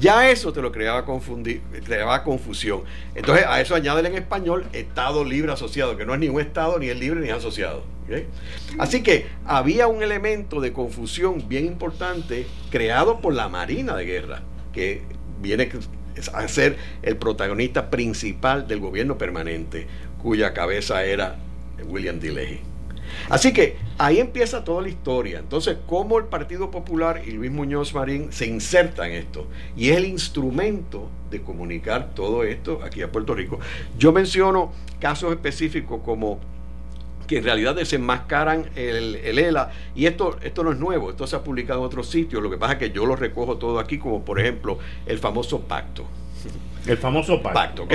Ya 0.00 0.30
eso 0.30 0.52
te 0.52 0.62
lo 0.62 0.72
creaba, 0.72 1.04
confundir, 1.04 1.60
creaba 1.84 2.22
confusión. 2.22 2.82
Entonces 3.14 3.44
a 3.46 3.60
eso 3.60 3.74
añaden 3.74 4.06
en 4.06 4.14
español 4.14 4.66
Estado 4.72 5.24
libre 5.24 5.52
asociado, 5.52 5.96
que 5.96 6.06
no 6.06 6.14
es 6.14 6.20
ni 6.20 6.28
un 6.28 6.40
Estado, 6.40 6.78
ni 6.78 6.88
es 6.88 6.98
libre, 6.98 7.20
ni 7.20 7.28
es 7.28 7.34
asociado. 7.34 7.82
Así 8.78 9.02
que 9.02 9.26
había 9.46 9.86
un 9.86 10.02
elemento 10.02 10.60
de 10.60 10.72
confusión 10.72 11.48
bien 11.48 11.66
importante 11.66 12.46
creado 12.70 13.20
por 13.20 13.34
la 13.34 13.48
Marina 13.48 13.96
de 13.96 14.04
Guerra, 14.04 14.42
que 14.72 15.02
viene 15.40 15.70
a 16.32 16.48
ser 16.48 16.76
el 17.02 17.16
protagonista 17.16 17.90
principal 17.90 18.66
del 18.66 18.80
gobierno 18.80 19.18
permanente, 19.18 19.86
cuya 20.22 20.52
cabeza 20.52 21.04
era 21.04 21.36
William 21.86 22.20
D. 22.20 22.60
Así 23.28 23.52
que 23.52 23.76
ahí 23.98 24.18
empieza 24.18 24.64
toda 24.64 24.82
la 24.82 24.88
historia. 24.88 25.38
Entonces, 25.38 25.76
cómo 25.86 26.18
el 26.18 26.26
Partido 26.26 26.70
Popular 26.70 27.22
y 27.26 27.32
Luis 27.32 27.50
Muñoz 27.50 27.94
Marín 27.94 28.32
se 28.32 28.46
insertan 28.46 29.10
en 29.10 29.16
esto. 29.16 29.46
Y 29.76 29.90
es 29.90 29.96
el 29.98 30.06
instrumento 30.06 31.10
de 31.30 31.42
comunicar 31.42 32.14
todo 32.14 32.44
esto 32.44 32.80
aquí 32.84 33.02
a 33.02 33.10
Puerto 33.10 33.34
Rico. 33.34 33.58
Yo 33.98 34.12
menciono 34.12 34.72
casos 35.00 35.32
específicos 35.32 36.00
como 36.04 36.40
que 37.26 37.38
en 37.38 37.44
realidad 37.44 37.74
desenmascaran 37.74 38.70
el, 38.76 39.16
el, 39.16 39.38
ELA. 39.38 39.70
Y 39.94 40.06
esto, 40.06 40.36
esto 40.42 40.64
no 40.64 40.72
es 40.72 40.78
nuevo, 40.78 41.10
esto 41.10 41.26
se 41.26 41.36
ha 41.36 41.44
publicado 41.44 41.80
en 41.80 41.86
otros 41.86 42.08
sitios. 42.08 42.42
Lo 42.42 42.50
que 42.50 42.56
pasa 42.56 42.74
es 42.74 42.78
que 42.78 42.90
yo 42.90 43.06
lo 43.06 43.16
recojo 43.16 43.56
todo 43.58 43.78
aquí, 43.78 43.98
como 43.98 44.24
por 44.24 44.40
ejemplo 44.40 44.78
el 45.06 45.18
famoso 45.18 45.60
pacto. 45.60 46.06
El 46.86 46.98
famoso 46.98 47.40
pacto. 47.40 47.86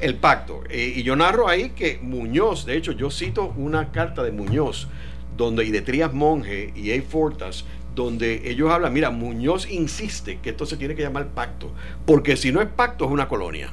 El 0.00 0.16
pacto. 0.16 0.62
Eh, 0.68 0.94
y 0.96 1.02
yo 1.02 1.16
narro 1.16 1.48
ahí 1.48 1.70
que 1.70 1.98
Muñoz, 2.02 2.66
de 2.66 2.76
hecho, 2.76 2.92
yo 2.92 3.10
cito 3.10 3.54
una 3.56 3.90
carta 3.90 4.22
de 4.22 4.32
Muñoz, 4.32 4.88
donde 5.36 5.64
y 5.64 5.70
de 5.70 5.80
Trías 5.80 6.12
Monge 6.12 6.72
y 6.76 6.92
A. 6.92 7.02
Fortas, 7.02 7.64
donde 7.94 8.50
ellos 8.50 8.70
hablan, 8.70 8.92
mira, 8.92 9.10
Muñoz 9.10 9.70
insiste 9.70 10.38
que 10.42 10.50
esto 10.50 10.66
se 10.66 10.76
tiene 10.76 10.94
que 10.94 11.02
llamar 11.02 11.28
pacto, 11.28 11.70
porque 12.04 12.36
si 12.36 12.52
no 12.52 12.60
es 12.60 12.68
pacto 12.68 13.04
es 13.06 13.10
una 13.10 13.28
colonia. 13.28 13.70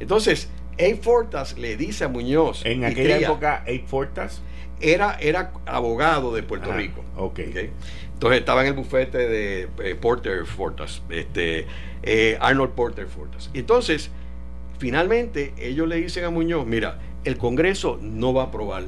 Entonces, 0.00 0.50
A. 0.78 1.02
Fortas 1.02 1.58
le 1.58 1.76
dice 1.76 2.04
a 2.04 2.08
Muñoz. 2.08 2.62
En 2.64 2.84
aquella 2.84 3.18
época, 3.18 3.64
A. 3.66 3.88
Fortas 3.88 4.42
era, 4.80 5.16
era 5.20 5.52
abogado 5.66 6.34
de 6.34 6.42
Puerto 6.42 6.72
Rico. 6.72 7.04
Okay. 7.16 7.70
Entonces 8.14 8.40
estaba 8.40 8.62
en 8.62 8.68
el 8.68 8.74
bufete 8.74 9.18
de 9.18 9.68
eh, 9.82 9.94
Porter 9.94 10.46
Fortas, 10.46 11.02
este, 11.10 11.66
eh, 12.02 12.38
Arnold 12.40 12.72
Porter 12.72 13.06
Fortas. 13.06 13.50
Entonces, 13.52 14.10
finalmente, 14.78 15.52
ellos 15.58 15.88
le 15.88 15.96
dicen 15.96 16.24
a 16.24 16.30
Muñoz: 16.30 16.66
Mira, 16.66 16.98
el 17.24 17.36
Congreso 17.36 17.98
no 18.00 18.32
va 18.32 18.42
a 18.42 18.46
aprobar 18.46 18.84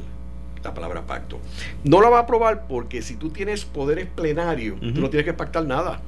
la 0.63 0.75
palabra 0.75 1.03
pacto. 1.03 1.41
No 1.83 2.01
la 2.01 2.09
va 2.09 2.19
a 2.19 2.23
aprobar 2.23 2.67
porque 2.67 3.03
si 3.03 3.17
tú 3.17 3.31
tienes 3.31 3.65
poderes 3.65 4.07
plenarios, 4.07 4.81
tú 4.81 5.01
no 5.01 5.11
tienes 5.11 5.25
que 5.25 5.35
pactar 5.35 5.65
nada. 5.65 6.01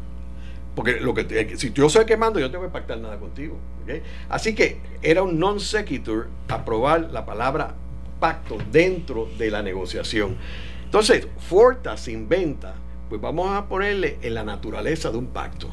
Porque 0.76 1.00
lo 1.00 1.14
que 1.14 1.56
si 1.56 1.72
yo 1.72 1.88
soy 1.88 2.04
que 2.04 2.18
mando, 2.18 2.38
yo 2.38 2.46
no 2.46 2.52
tengo 2.52 2.64
que 2.64 2.70
pactar 2.70 2.98
nada 2.98 3.18
contigo. 3.18 3.58
Así 4.28 4.54
que 4.54 4.78
era 5.00 5.22
un 5.22 5.40
non 5.40 5.58
sequitur 5.58 6.28
aprobar 6.48 7.08
la 7.10 7.24
palabra 7.24 7.74
pacto 8.20 8.58
dentro 8.70 9.26
de 9.38 9.50
la 9.50 9.62
negociación. 9.62 10.36
Entonces, 10.84 11.26
Fortas 11.38 12.08
inventa, 12.08 12.74
pues 13.08 13.20
vamos 13.22 13.50
a 13.50 13.66
ponerle 13.66 14.18
en 14.20 14.34
la 14.34 14.44
naturaleza 14.44 15.10
de 15.10 15.16
un 15.16 15.28
pacto. 15.28 15.70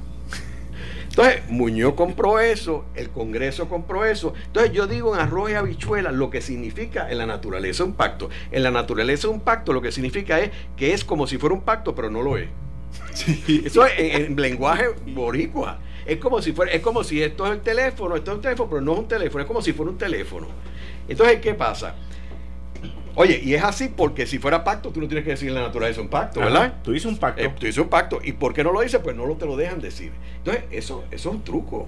Entonces, 1.10 1.44
Muñoz 1.50 1.96
compró 1.96 2.40
eso, 2.40 2.86
el 2.96 3.10
Congreso 3.10 3.68
compró 3.68 4.06
eso. 4.06 4.34
Entonces, 4.48 4.72
yo 4.72 4.88
digo 4.88 5.14
en 5.14 5.22
arroz 5.22 5.52
y 5.52 5.54
habichuela 5.56 6.14
lo 6.14 6.30
que 6.30 6.42
significa 6.42 7.12
en 7.12 7.18
la 7.18 7.26
naturaleza 7.26 7.84
un 7.84 7.94
pacto. 7.94 8.30
En 8.52 8.64
la 8.64 8.72
naturaleza 8.72 9.28
un 9.28 9.42
pacto 9.42 9.74
lo 9.74 9.82
que 9.82 9.92
significa 9.92 10.40
es 10.40 10.52
que 10.78 10.94
es 10.94 11.04
como 11.04 11.28
si 11.28 11.38
fuera 11.38 11.54
un 11.54 11.62
pacto, 11.62 11.94
pero 11.94 12.10
no 12.10 12.24
lo 12.24 12.38
es. 12.38 12.48
Eso 13.66 13.86
es 13.86 13.94
en, 13.98 14.36
lenguaje 14.36 14.86
boricua. 15.08 15.80
Es 16.06 16.18
como 16.18 16.42
si 16.42 16.52
fuera, 16.52 16.72
es 16.72 16.82
como 16.82 17.04
si 17.04 17.22
esto 17.22 17.46
es 17.46 17.54
el 17.54 17.62
teléfono, 17.62 18.16
esto 18.16 18.32
es 18.32 18.36
un 18.36 18.42
teléfono, 18.42 18.70
pero 18.70 18.82
no 18.82 18.94
es 18.94 19.00
un 19.00 19.08
teléfono, 19.08 19.42
es 19.42 19.48
como 19.48 19.62
si 19.62 19.74
fuera 19.74 19.92
un 19.92 19.98
teléfono. 19.98 20.48
Entonces, 21.08 21.40
¿qué 21.40 21.54
pasa? 21.54 21.96
Oye, 23.16 23.40
y 23.44 23.54
es 23.54 23.64
así 23.64 23.90
porque 23.96 24.26
si 24.26 24.40
fuera 24.40 24.64
pacto, 24.64 24.90
tú 24.90 25.00
no 25.00 25.08
tienes 25.08 25.24
que 25.24 25.32
decir 25.32 25.50
en 25.50 25.56
la 25.56 25.62
naturaleza 25.62 26.02
un 26.02 26.10
pacto, 26.10 26.40
¿verdad? 26.40 26.82
tú 26.84 26.92
dices 26.92 27.06
un 27.06 27.18
pacto. 27.18 27.42
Eh, 27.42 27.50
tú 27.50 27.66
dices 27.66 27.82
un 27.82 27.90
pacto. 27.90 28.20
¿Y 28.24 28.34
por 28.34 28.54
qué 28.54 28.64
no 28.64 28.72
lo 28.72 28.82
dices? 28.82 29.00
Pues 29.04 29.16
no 29.16 29.26
lo 29.26 29.36
te 29.36 29.46
lo 29.46 29.56
dejan 29.56 29.80
decir. 29.80 30.12
Entonces, 30.38 30.64
eso, 30.72 31.04
eso 31.12 31.30
es 31.30 31.36
un 31.36 31.44
truco. 31.44 31.88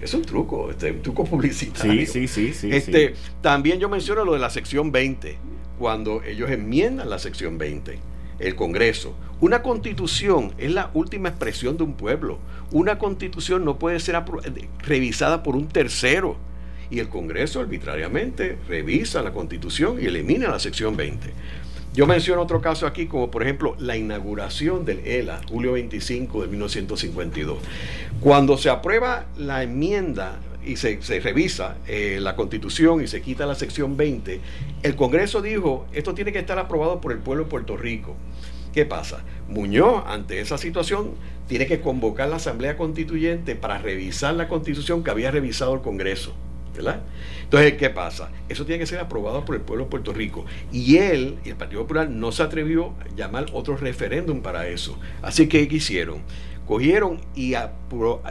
Es 0.00 0.14
un 0.14 0.22
truco, 0.22 0.70
este, 0.70 0.92
un 0.92 1.02
truco 1.02 1.24
publicitario. 1.24 2.06
Sí, 2.06 2.06
sí, 2.06 2.28
sí, 2.28 2.54
sí, 2.54 2.70
este, 2.72 3.14
También 3.40 3.80
yo 3.80 3.88
menciono 3.88 4.24
lo 4.24 4.32
de 4.32 4.38
la 4.38 4.50
sección 4.50 4.92
20, 4.92 5.38
cuando 5.78 6.22
ellos 6.22 6.50
enmiendan 6.50 7.10
la 7.10 7.18
sección 7.18 7.58
20, 7.58 7.98
el 8.38 8.54
Congreso. 8.56 9.14
Una 9.40 9.62
constitución 9.62 10.52
es 10.58 10.72
la 10.72 10.90
última 10.94 11.28
expresión 11.28 11.76
de 11.76 11.84
un 11.84 11.94
pueblo. 11.94 12.38
Una 12.72 12.98
constitución 12.98 13.64
no 13.64 13.78
puede 13.78 14.00
ser 14.00 14.22
revisada 14.80 15.42
por 15.42 15.56
un 15.56 15.68
tercero 15.68 16.36
y 16.90 16.98
el 16.98 17.08
Congreso 17.08 17.60
arbitrariamente 17.60 18.58
revisa 18.68 19.22
la 19.22 19.32
Constitución 19.32 19.98
y 20.00 20.06
elimina 20.06 20.48
la 20.48 20.58
sección 20.58 20.96
20. 20.96 21.32
Yo 21.94 22.06
menciono 22.06 22.42
otro 22.42 22.60
caso 22.60 22.86
aquí, 22.86 23.06
como 23.06 23.30
por 23.30 23.42
ejemplo 23.42 23.74
la 23.78 23.96
inauguración 23.96 24.84
del 24.84 25.00
ELA, 25.06 25.40
julio 25.48 25.72
25 25.72 26.42
de 26.42 26.48
1952. 26.48 27.58
Cuando 28.20 28.56
se 28.56 28.70
aprueba 28.70 29.26
la 29.36 29.62
enmienda 29.62 30.38
y 30.68 30.76
se, 30.76 30.98
revisa 31.20 31.78
eh, 31.86 32.18
la 32.20 32.36
constitución 32.36 33.02
y 33.02 33.06
se 33.06 33.22
quita 33.22 33.46
la 33.46 33.54
sección 33.54 33.96
20, 33.96 34.40
el 34.82 34.96
Congreso 34.96 35.42
dijo, 35.42 35.86
esto 35.92 36.14
tiene 36.14 36.32
que 36.32 36.38
estar 36.38 36.58
aprobado 36.58 37.00
por 37.00 37.12
el 37.12 37.18
pueblo 37.18 37.44
de 37.44 37.50
Puerto 37.50 37.76
Rico. 37.76 38.16
¿Qué 38.72 38.84
pasa? 38.84 39.24
Muñoz, 39.48 40.04
ante 40.06 40.40
esa 40.40 40.58
situación, 40.58 41.12
tiene 41.48 41.66
que 41.66 41.80
convocar 41.80 42.28
la 42.28 42.36
Asamblea 42.36 42.76
Constituyente 42.76 43.56
para 43.56 43.78
revisar 43.78 44.34
la 44.34 44.46
constitución 44.46 45.02
que 45.02 45.10
había 45.10 45.30
revisado 45.30 45.74
el 45.74 45.80
Congreso. 45.80 46.34
Entonces, 47.42 47.74
¿qué 47.74 47.90
pasa? 47.90 48.30
Eso 48.48 48.64
tiene 48.64 48.78
que 48.78 48.86
ser 48.86 49.00
aprobado 49.00 49.44
por 49.44 49.54
el 49.54 49.62
pueblo 49.62 49.84
de 49.84 49.90
Puerto 49.90 50.12
Rico. 50.12 50.44
Y 50.72 50.98
él 50.98 51.38
y 51.44 51.50
el 51.50 51.56
Partido 51.56 51.82
Popular 51.82 52.08
no 52.08 52.32
se 52.32 52.42
atrevió 52.42 52.94
a 53.00 53.14
llamar 53.16 53.46
otro 53.52 53.76
referéndum 53.76 54.42
para 54.42 54.68
eso. 54.68 54.98
Así 55.22 55.48
que, 55.48 55.66
¿qué 55.68 55.76
hicieron? 55.76 56.22
Cogieron 56.68 57.18
y 57.34 57.54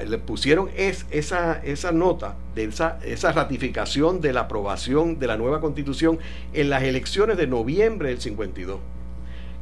le 0.06 0.18
pusieron 0.20 0.70
esa, 0.78 1.60
esa 1.64 1.92
nota, 1.92 2.36
de 2.54 2.66
esa, 2.66 3.00
esa 3.04 3.32
ratificación 3.32 4.22
de 4.22 4.32
la 4.32 4.42
aprobación 4.42 5.18
de 5.18 5.26
la 5.26 5.38
nueva 5.38 5.60
constitución 5.60 6.20
en 6.54 6.70
las 6.70 6.84
elecciones 6.84 7.36
de 7.38 7.48
noviembre 7.48 8.10
del 8.10 8.22
52. 8.22 8.80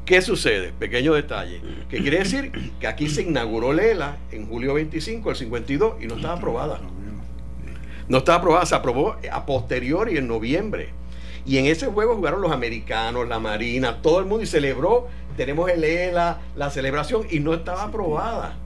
¿Qué 0.05 0.21
sucede? 0.21 0.73
Pequeño 0.77 1.13
detalle. 1.13 1.61
Que 1.89 1.99
quiere 1.99 2.19
decir 2.19 2.51
que 2.77 2.87
aquí 2.87 3.07
se 3.07 3.21
inauguró 3.21 3.71
Lela 3.71 4.17
en 4.33 4.45
julio 4.45 4.73
25 4.73 5.29
del 5.29 5.37
52 5.37 5.93
y 6.01 6.07
no 6.07 6.15
estaba 6.15 6.33
aprobada. 6.33 6.81
No 8.09 8.17
estaba 8.17 8.39
aprobada, 8.39 8.65
se 8.65 8.75
aprobó 8.75 9.15
a 9.31 9.45
posteriori 9.45 10.17
en 10.17 10.27
noviembre. 10.27 10.89
Y 11.45 11.59
en 11.59 11.67
ese 11.67 11.87
juego 11.87 12.15
jugaron 12.15 12.41
los 12.41 12.51
americanos, 12.51 13.25
la 13.25 13.39
Marina, 13.39 14.01
todo 14.01 14.19
el 14.19 14.25
mundo 14.25 14.43
y 14.43 14.47
celebró. 14.47 15.07
Tenemos 15.37 15.69
el 15.69 15.85
ELA, 15.85 16.41
la 16.57 16.69
celebración 16.69 17.25
y 17.31 17.39
no 17.39 17.53
estaba 17.53 17.83
aprobada. 17.83 18.57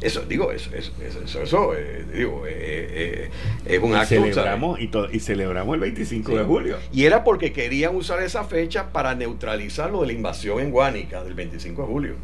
Eso, 0.00 0.22
digo, 0.22 0.50
eso, 0.50 0.70
eso, 0.74 0.92
eso, 1.00 1.42
eso 1.42 1.74
eh, 1.76 2.04
digo, 2.12 2.44
eh, 2.46 2.50
eh, 2.54 3.30
es 3.66 3.78
un 3.80 3.94
acto. 3.94 4.08
Celebramos, 4.08 4.80
y, 4.80 4.90
y, 5.12 5.20
celebramos 5.20 5.74
el 5.74 5.80
25 5.80 6.38
de 6.38 6.44
julio. 6.44 6.76
Y 6.92 7.04
era 7.04 7.22
porque 7.22 7.52
querían 7.52 7.94
usar 7.94 8.20
esa 8.20 8.42
fecha 8.42 8.92
para 8.92 9.14
neutralizar 9.14 9.90
lo 9.90 10.00
de 10.00 10.08
la 10.08 10.12
invasión 10.12 10.58
en 10.60 10.72
Guánica 10.72 11.22
del 11.22 11.34
25 11.34 11.82
de 11.82 11.88
julio. 11.88 12.16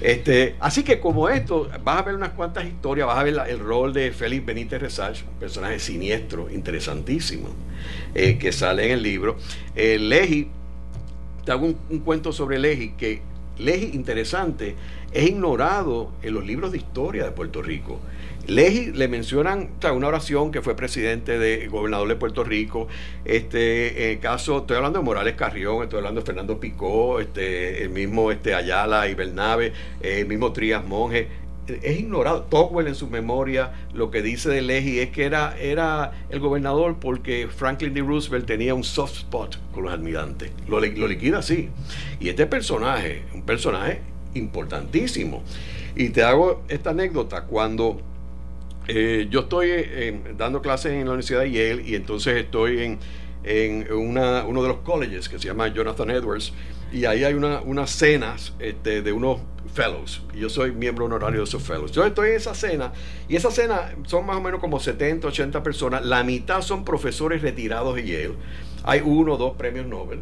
Este, 0.00 0.56
así 0.60 0.82
que 0.82 1.00
como 1.00 1.28
esto, 1.28 1.70
vas 1.82 1.98
a 1.98 2.02
ver 2.02 2.14
unas 2.14 2.30
cuantas 2.30 2.66
historias, 2.66 3.06
vas 3.06 3.18
a 3.18 3.22
ver 3.22 3.36
el 3.48 3.58
rol 3.58 3.92
de 3.92 4.12
Félix 4.12 4.44
Benítez 4.44 4.80
Resach, 4.80 5.22
un 5.22 5.38
personaje 5.38 5.78
siniestro, 5.78 6.50
interesantísimo, 6.50 7.48
eh, 8.14 8.36
que 8.38 8.52
sale 8.52 8.86
en 8.86 8.92
el 8.92 9.02
libro. 9.02 9.36
Eh, 9.74 9.98
Leji, 9.98 10.48
te 11.44 11.52
hago 11.52 11.66
un, 11.88 11.98
cuento 12.00 12.32
sobre 12.32 12.58
Leji, 12.58 12.90
que 12.90 13.22
Leji, 13.58 13.92
interesante, 13.94 14.74
es 15.16 15.30
ignorado 15.30 16.12
en 16.22 16.34
los 16.34 16.44
libros 16.44 16.72
de 16.72 16.78
historia 16.78 17.24
de 17.24 17.30
Puerto 17.30 17.62
Rico. 17.62 18.00
Leji 18.46 18.92
le 18.92 19.08
mencionan 19.08 19.70
una 19.94 20.08
oración 20.08 20.52
que 20.52 20.60
fue 20.60 20.76
presidente 20.76 21.38
de 21.38 21.68
gobernador 21.68 22.06
de 22.06 22.16
Puerto 22.16 22.44
Rico. 22.44 22.86
Este 23.24 24.12
en 24.12 24.18
caso, 24.18 24.58
estoy 24.58 24.76
hablando 24.76 24.98
de 24.98 25.04
Morales 25.06 25.34
Carrión, 25.34 25.82
estoy 25.82 25.98
hablando 25.98 26.20
de 26.20 26.26
Fernando 26.26 26.60
Picó, 26.60 27.18
este, 27.18 27.82
el 27.82 27.90
mismo 27.90 28.30
este, 28.30 28.54
Ayala 28.54 29.08
y 29.08 29.14
Bernabe, 29.14 29.72
el 30.02 30.26
mismo 30.26 30.52
Trías 30.52 30.84
Monge. 30.84 31.28
Es 31.66 31.98
ignorado. 31.98 32.42
Tocqueville 32.42 32.88
en 32.88 32.94
su 32.94 33.08
memoria 33.08 33.72
lo 33.94 34.10
que 34.10 34.20
dice 34.22 34.50
de 34.50 34.60
Leji 34.60 35.00
es 35.00 35.10
que 35.10 35.24
era, 35.24 35.56
era 35.58 36.12
el 36.28 36.40
gobernador 36.40 36.98
porque 37.00 37.48
Franklin 37.48 37.94
D. 37.94 38.02
Roosevelt 38.02 38.46
tenía 38.46 38.74
un 38.74 38.84
soft 38.84 39.16
spot 39.16 39.56
con 39.72 39.84
los 39.84 39.92
almirantes. 39.92 40.52
Lo 40.68 40.78
liquida 40.78 41.38
así. 41.38 41.70
Y 42.20 42.28
este 42.28 42.46
personaje, 42.46 43.22
un 43.34 43.42
personaje 43.42 44.00
importantísimo. 44.36 45.42
Y 45.94 46.10
te 46.10 46.22
hago 46.22 46.62
esta 46.68 46.90
anécdota 46.90 47.44
cuando 47.44 48.00
eh, 48.88 49.26
yo 49.30 49.40
estoy 49.40 49.68
eh, 49.70 50.20
dando 50.36 50.62
clases 50.62 50.92
en 50.92 51.06
la 51.06 51.12
Universidad 51.12 51.40
de 51.40 51.50
Yale 51.50 51.82
y 51.84 51.94
entonces 51.94 52.36
estoy 52.36 52.82
en, 52.82 52.98
en 53.44 53.92
uno 53.92 54.62
de 54.62 54.68
los 54.68 54.78
colleges 54.78 55.28
que 55.28 55.38
se 55.38 55.48
llama 55.48 55.68
Jonathan 55.68 56.10
Edwards 56.10 56.52
y 56.92 57.04
ahí 57.04 57.24
hay 57.24 57.34
una, 57.34 57.60
unas 57.62 57.90
cenas 57.90 58.52
este, 58.60 59.02
de 59.02 59.12
unos 59.12 59.40
fellows 59.74 60.22
yo 60.34 60.48
soy 60.48 60.72
miembro 60.72 61.06
honorario 61.06 61.40
de 61.40 61.44
esos 61.44 61.62
fellows. 61.62 61.90
Yo 61.92 62.04
estoy 62.04 62.30
en 62.30 62.36
esa 62.36 62.54
cena 62.54 62.92
y 63.28 63.36
esa 63.36 63.50
cena 63.50 63.94
son 64.06 64.26
más 64.26 64.36
o 64.36 64.40
menos 64.40 64.60
como 64.60 64.78
70, 64.78 65.26
80 65.26 65.62
personas, 65.62 66.04
la 66.04 66.22
mitad 66.22 66.62
son 66.62 66.84
profesores 66.84 67.42
retirados 67.42 67.96
de 67.96 68.06
Yale, 68.06 68.34
hay 68.84 69.00
uno 69.04 69.34
o 69.34 69.36
dos 69.36 69.56
premios 69.56 69.86
Nobel. 69.86 70.20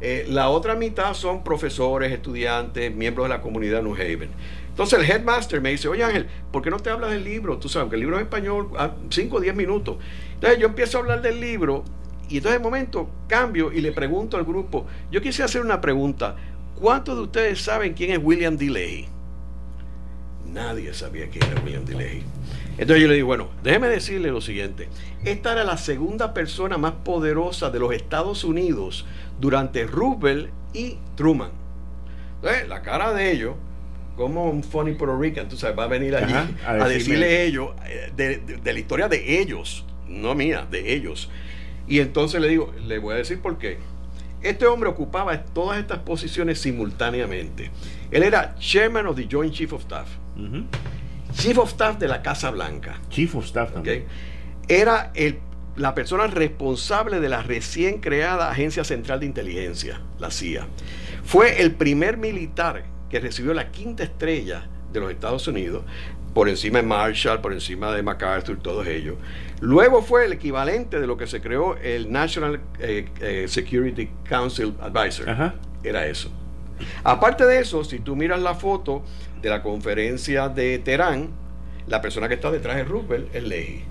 Eh, 0.00 0.26
la 0.28 0.48
otra 0.48 0.76
mitad 0.76 1.12
son 1.14 1.42
profesores, 1.42 2.12
estudiantes, 2.12 2.94
miembros 2.94 3.24
de 3.26 3.30
la 3.30 3.40
comunidad 3.40 3.82
New 3.82 3.94
Haven. 3.94 4.30
Entonces 4.68 5.00
el 5.00 5.10
headmaster 5.10 5.60
me 5.60 5.70
dice, 5.70 5.88
oye 5.88 6.04
Ángel, 6.04 6.28
¿por 6.52 6.62
qué 6.62 6.70
no 6.70 6.78
te 6.78 6.90
hablas 6.90 7.10
del 7.10 7.24
libro? 7.24 7.58
Tú 7.58 7.68
sabes 7.68 7.88
que 7.88 7.96
el 7.96 8.00
libro 8.00 8.16
es 8.16 8.22
español, 8.22 8.68
5 9.10 9.36
o 9.36 9.40
10 9.40 9.56
minutos. 9.56 9.96
Entonces 10.34 10.60
yo 10.60 10.68
empiezo 10.68 10.98
a 10.98 11.00
hablar 11.00 11.20
del 11.20 11.40
libro 11.40 11.82
y 12.28 12.36
entonces 12.36 12.60
de 12.60 12.64
momento 12.64 13.10
cambio 13.26 13.72
y 13.72 13.80
le 13.80 13.90
pregunto 13.90 14.36
al 14.36 14.44
grupo, 14.44 14.86
yo 15.10 15.20
quisiera 15.20 15.46
hacer 15.46 15.62
una 15.62 15.80
pregunta, 15.80 16.36
¿cuántos 16.76 17.16
de 17.16 17.22
ustedes 17.22 17.60
saben 17.60 17.94
quién 17.94 18.12
es 18.12 18.20
William 18.22 18.56
D. 18.56 19.08
Nadie 20.46 20.94
sabía 20.94 21.28
quién 21.28 21.44
era 21.50 21.60
William 21.62 21.84
D. 21.84 22.22
Entonces 22.78 23.02
yo 23.02 23.08
le 23.08 23.14
digo, 23.14 23.26
bueno, 23.26 23.48
déjeme 23.62 23.88
decirle 23.88 24.30
lo 24.30 24.40
siguiente, 24.40 24.88
esta 25.24 25.52
era 25.52 25.64
la 25.64 25.76
segunda 25.76 26.32
persona 26.32 26.78
más 26.78 26.92
poderosa 26.92 27.70
de 27.70 27.80
los 27.80 27.92
Estados 27.92 28.44
Unidos 28.44 29.04
durante 29.40 29.84
Roosevelt 29.84 30.50
y 30.72 30.96
Truman. 31.16 31.50
Entonces, 32.36 32.68
la 32.68 32.82
cara 32.82 33.12
de 33.12 33.32
ellos 33.32 33.56
como 34.18 34.50
un 34.50 34.64
funny 34.64 34.94
Puerto 34.94 35.16
Rican, 35.16 35.48
tú 35.48 35.56
sabes, 35.56 35.78
va 35.78 35.84
a 35.84 35.88
venir 35.88 36.16
allí 36.16 36.34
a, 36.66 36.88
decirle 36.88 37.44
ellos, 37.44 37.70
eh, 37.86 38.12
de, 38.16 38.72
la 38.72 38.78
historia 38.78 39.08
de 39.08 39.40
ellos, 39.40 39.84
no 40.08 40.34
mía, 40.34 40.66
de 40.68 40.92
ellos. 40.92 41.30
Y 41.86 42.00
entonces 42.00 42.40
le 42.40 42.48
digo, 42.48 42.74
le 42.84 42.98
voy 42.98 43.14
a 43.14 43.18
decir 43.18 43.40
por 43.40 43.58
qué. 43.58 43.78
Este 44.42 44.66
hombre 44.66 44.88
ocupaba 44.88 45.40
todas 45.44 45.78
estas 45.78 46.00
posiciones 46.00 46.60
simultáneamente. 46.60 47.70
Él 48.10 48.24
era 48.24 48.56
chairman 48.58 49.06
of 49.06 49.16
the 49.16 49.26
Joint 49.30 49.52
Chief 49.52 49.72
of 49.72 49.82
Staff. 49.82 50.08
Chief 51.38 51.56
of 51.56 51.70
Staff 51.70 51.98
de 51.98 52.08
la 52.08 52.20
Casa 52.20 52.50
Blanca. 52.50 53.00
Chief 53.10 53.32
of 53.36 53.44
Staff 53.44 53.72
también. 53.72 54.06
Era 54.66 55.12
el, 55.14 55.38
la 55.76 55.94
persona 55.94 56.26
responsable 56.26 57.20
de 57.20 57.28
la 57.28 57.42
recién 57.42 58.00
creada 58.00 58.50
Agencia 58.50 58.82
Central 58.82 59.20
de 59.20 59.26
Inteligencia, 59.26 60.00
la 60.18 60.32
CIA. 60.32 60.66
Fue 61.24 61.62
el 61.62 61.76
primer 61.76 62.16
militar 62.16 62.84
que 63.08 63.20
recibió 63.20 63.54
la 63.54 63.70
quinta 63.70 64.02
estrella 64.02 64.66
de 64.92 64.98
los 64.98 65.12
Estados 65.12 65.46
Unidos, 65.46 65.84
por 66.34 66.48
encima 66.48 66.80
de 66.80 66.86
Marshall, 66.86 67.40
por 67.40 67.52
encima 67.52 67.92
de 67.92 68.02
MacArthur, 68.02 68.58
todos 68.58 68.86
ellos. 68.88 69.16
Luego 69.60 70.02
fue 70.02 70.24
el 70.24 70.32
equivalente 70.32 70.98
de 70.98 71.06
lo 71.06 71.16
que 71.16 71.28
se 71.28 71.40
creó 71.40 71.76
el 71.76 72.10
National 72.10 72.60
eh, 72.80 73.08
eh, 73.20 73.46
Security 73.46 74.10
Council 74.24 74.74
Advisor. 74.80 75.54
Era 75.84 76.06
eso. 76.06 76.30
Aparte 77.04 77.44
de 77.44 77.60
eso, 77.60 77.84
si 77.84 78.00
tú 78.00 78.16
miras 78.16 78.40
la 78.40 78.54
foto 78.54 79.04
de 79.40 79.50
la 79.50 79.62
conferencia 79.62 80.48
de 80.48 80.78
Teherán, 80.78 81.30
la 81.86 82.02
persona 82.02 82.28
que 82.28 82.34
está 82.34 82.50
detrás 82.50 82.76
de 82.76 82.84
Roosevelt 82.84 83.34
es 83.34 83.42
Leahy. 83.42 83.84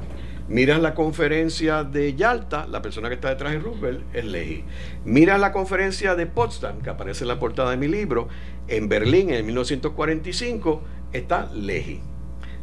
Miras 0.50 0.80
la 0.82 0.94
conferencia 0.94 1.84
de 1.84 2.16
Yalta, 2.16 2.68
la 2.68 2.82
persona 2.82 3.10
que 3.10 3.16
está 3.16 3.30
detrás 3.30 3.54
de 3.54 3.60
Roosevelt 3.60 4.04
es 4.16 4.26
Leahy. 4.26 4.64
Miras 5.04 5.40
la 5.40 5.52
conferencia 5.52 6.16
de 6.16 6.26
Potsdam, 6.26 6.82
que 6.82 6.90
aparece 6.90 7.24
en 7.24 7.30
la 7.30 7.40
portada 7.40 7.72
de 7.72 7.78
mi 7.78 7.88
libro, 7.88 8.30
en 8.68 8.88
Berlín 8.88 9.30
en 9.32 9.46
1945, 9.46 10.82
está 11.12 11.50
Leahy, 11.54 12.02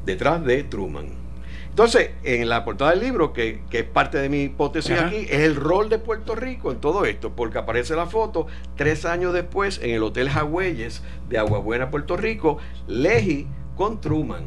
detrás 0.05 0.45
de 0.45 0.63
Truman. 0.65 1.24
Entonces, 1.75 2.13
en 2.23 2.49
la 2.49 2.65
portada 2.65 2.93
del 2.93 3.01
libro, 3.01 3.33
que, 3.33 3.61
es 3.69 3.83
parte 3.83 4.19
de 4.19 4.29
mi 4.29 4.43
hipótesis 4.43 4.97
aquí, 4.97 5.27
es 5.29 5.41
el 5.41 5.57
rol 5.57 5.89
de 5.89 5.99
Puerto 5.99 6.37
Rico 6.37 6.71
en 6.71 6.79
todo 6.79 7.05
esto, 7.05 7.33
porque 7.35 7.59
aparece 7.59 7.97
la 7.97 8.07
foto 8.07 8.47
tres 8.77 9.05
años 9.05 9.33
después 9.33 9.81
en 9.83 9.91
el 9.91 10.05
Hotel 10.05 10.31
Jagüeyes 10.31 11.03
de 11.29 11.37
Aguabuena, 11.37 11.91
Puerto 11.91 12.17
Rico, 12.17 12.59
Leahy 12.87 13.49
con 13.75 14.01
Truman. 14.01 14.45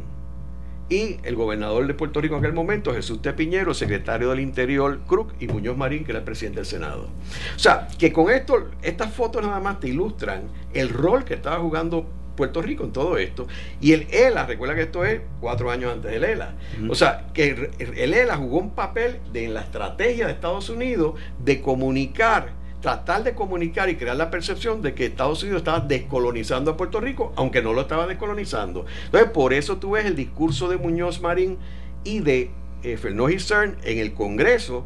Y 0.88 1.18
el 1.24 1.36
gobernador 1.36 1.86
de 1.86 1.94
Puerto 1.96 2.22
Rico 2.22 2.36
en 2.36 2.46
aquel 2.46 2.54
momento, 2.54 2.94
Jesús 2.94 3.22
Tepiñero, 3.22 3.74
secretario 3.74 4.30
del 4.30 4.40
Interior, 4.40 5.02
Cruz, 5.06 5.34
y 5.38 5.50
Muñoz 5.50 5.76
Marín, 5.76 6.06
que 6.06 6.14
era 6.14 6.20
el 6.20 6.26
presidente 6.26 6.62
del 6.62 6.66
Senado. 6.66 7.10
O 7.54 7.60
sea, 7.60 7.90
que 8.00 8.14
con 8.14 8.32
esto, 8.32 8.70
estas 8.82 9.14
fotos 9.14 9.44
nada 9.44 9.60
más 9.60 9.82
te 9.82 9.90
ilustran 9.90 10.44
el 10.74 10.88
rol 10.88 11.26
que 11.26 11.34
estaba 11.34 11.60
jugando 11.60 12.08
Puerto 12.38 12.62
Rico 12.62 12.86
en 12.86 12.94
todo 12.94 13.18
esto. 13.18 13.48
Y 13.82 13.92
el 13.92 14.08
ELA, 14.12 14.46
recuerda 14.46 14.76
que 14.76 14.84
esto 14.84 15.04
es 15.04 15.20
cuatro 15.42 15.70
años 15.70 15.92
antes 15.92 16.10
del 16.10 16.24
ELA. 16.24 16.54
O 16.90 16.96
sea, 16.96 17.28
que 17.34 17.72
el 17.80 18.14
ELA 18.14 18.38
jugó 18.38 18.60
un 18.60 18.70
papel 18.70 19.20
de, 19.34 19.44
en 19.44 19.54
la 19.54 19.62
estrategia 19.62 20.28
de 20.28 20.32
Estados 20.32 20.70
Unidos 20.70 21.16
de 21.44 21.62
comunicar 21.62 22.56
tratar 22.82 23.24
de 23.24 23.34
comunicar 23.34 23.90
y 23.90 23.96
crear 23.96 24.16
la 24.16 24.30
percepción 24.30 24.82
de 24.82 24.94
que 24.94 25.08
Estados 25.08 25.42
Unidos 25.42 25.62
estaba 25.62 25.80
descolonizando 25.80 26.72
a 26.72 26.78
Puerto 26.78 27.02
Rico, 27.02 27.34
aunque 27.36 27.62
no 27.62 27.74
lo 27.74 27.82
estaba 27.82 28.06
descolonizando. 28.06 28.86
Entonces, 29.06 29.32
por 29.32 29.52
eso 29.54 29.78
tú 29.78 29.92
ves 29.92 30.06
el 30.06 30.16
discurso 30.16 30.70
de 30.70 30.78
Muñoz 30.78 31.20
Marín 31.20 31.58
y 32.04 32.20
de 32.20 32.52
eh, 32.84 32.98
Fernández 32.98 33.44
Stern 33.44 33.78
en 33.84 33.98
el 33.98 34.14
Congreso, 34.14 34.86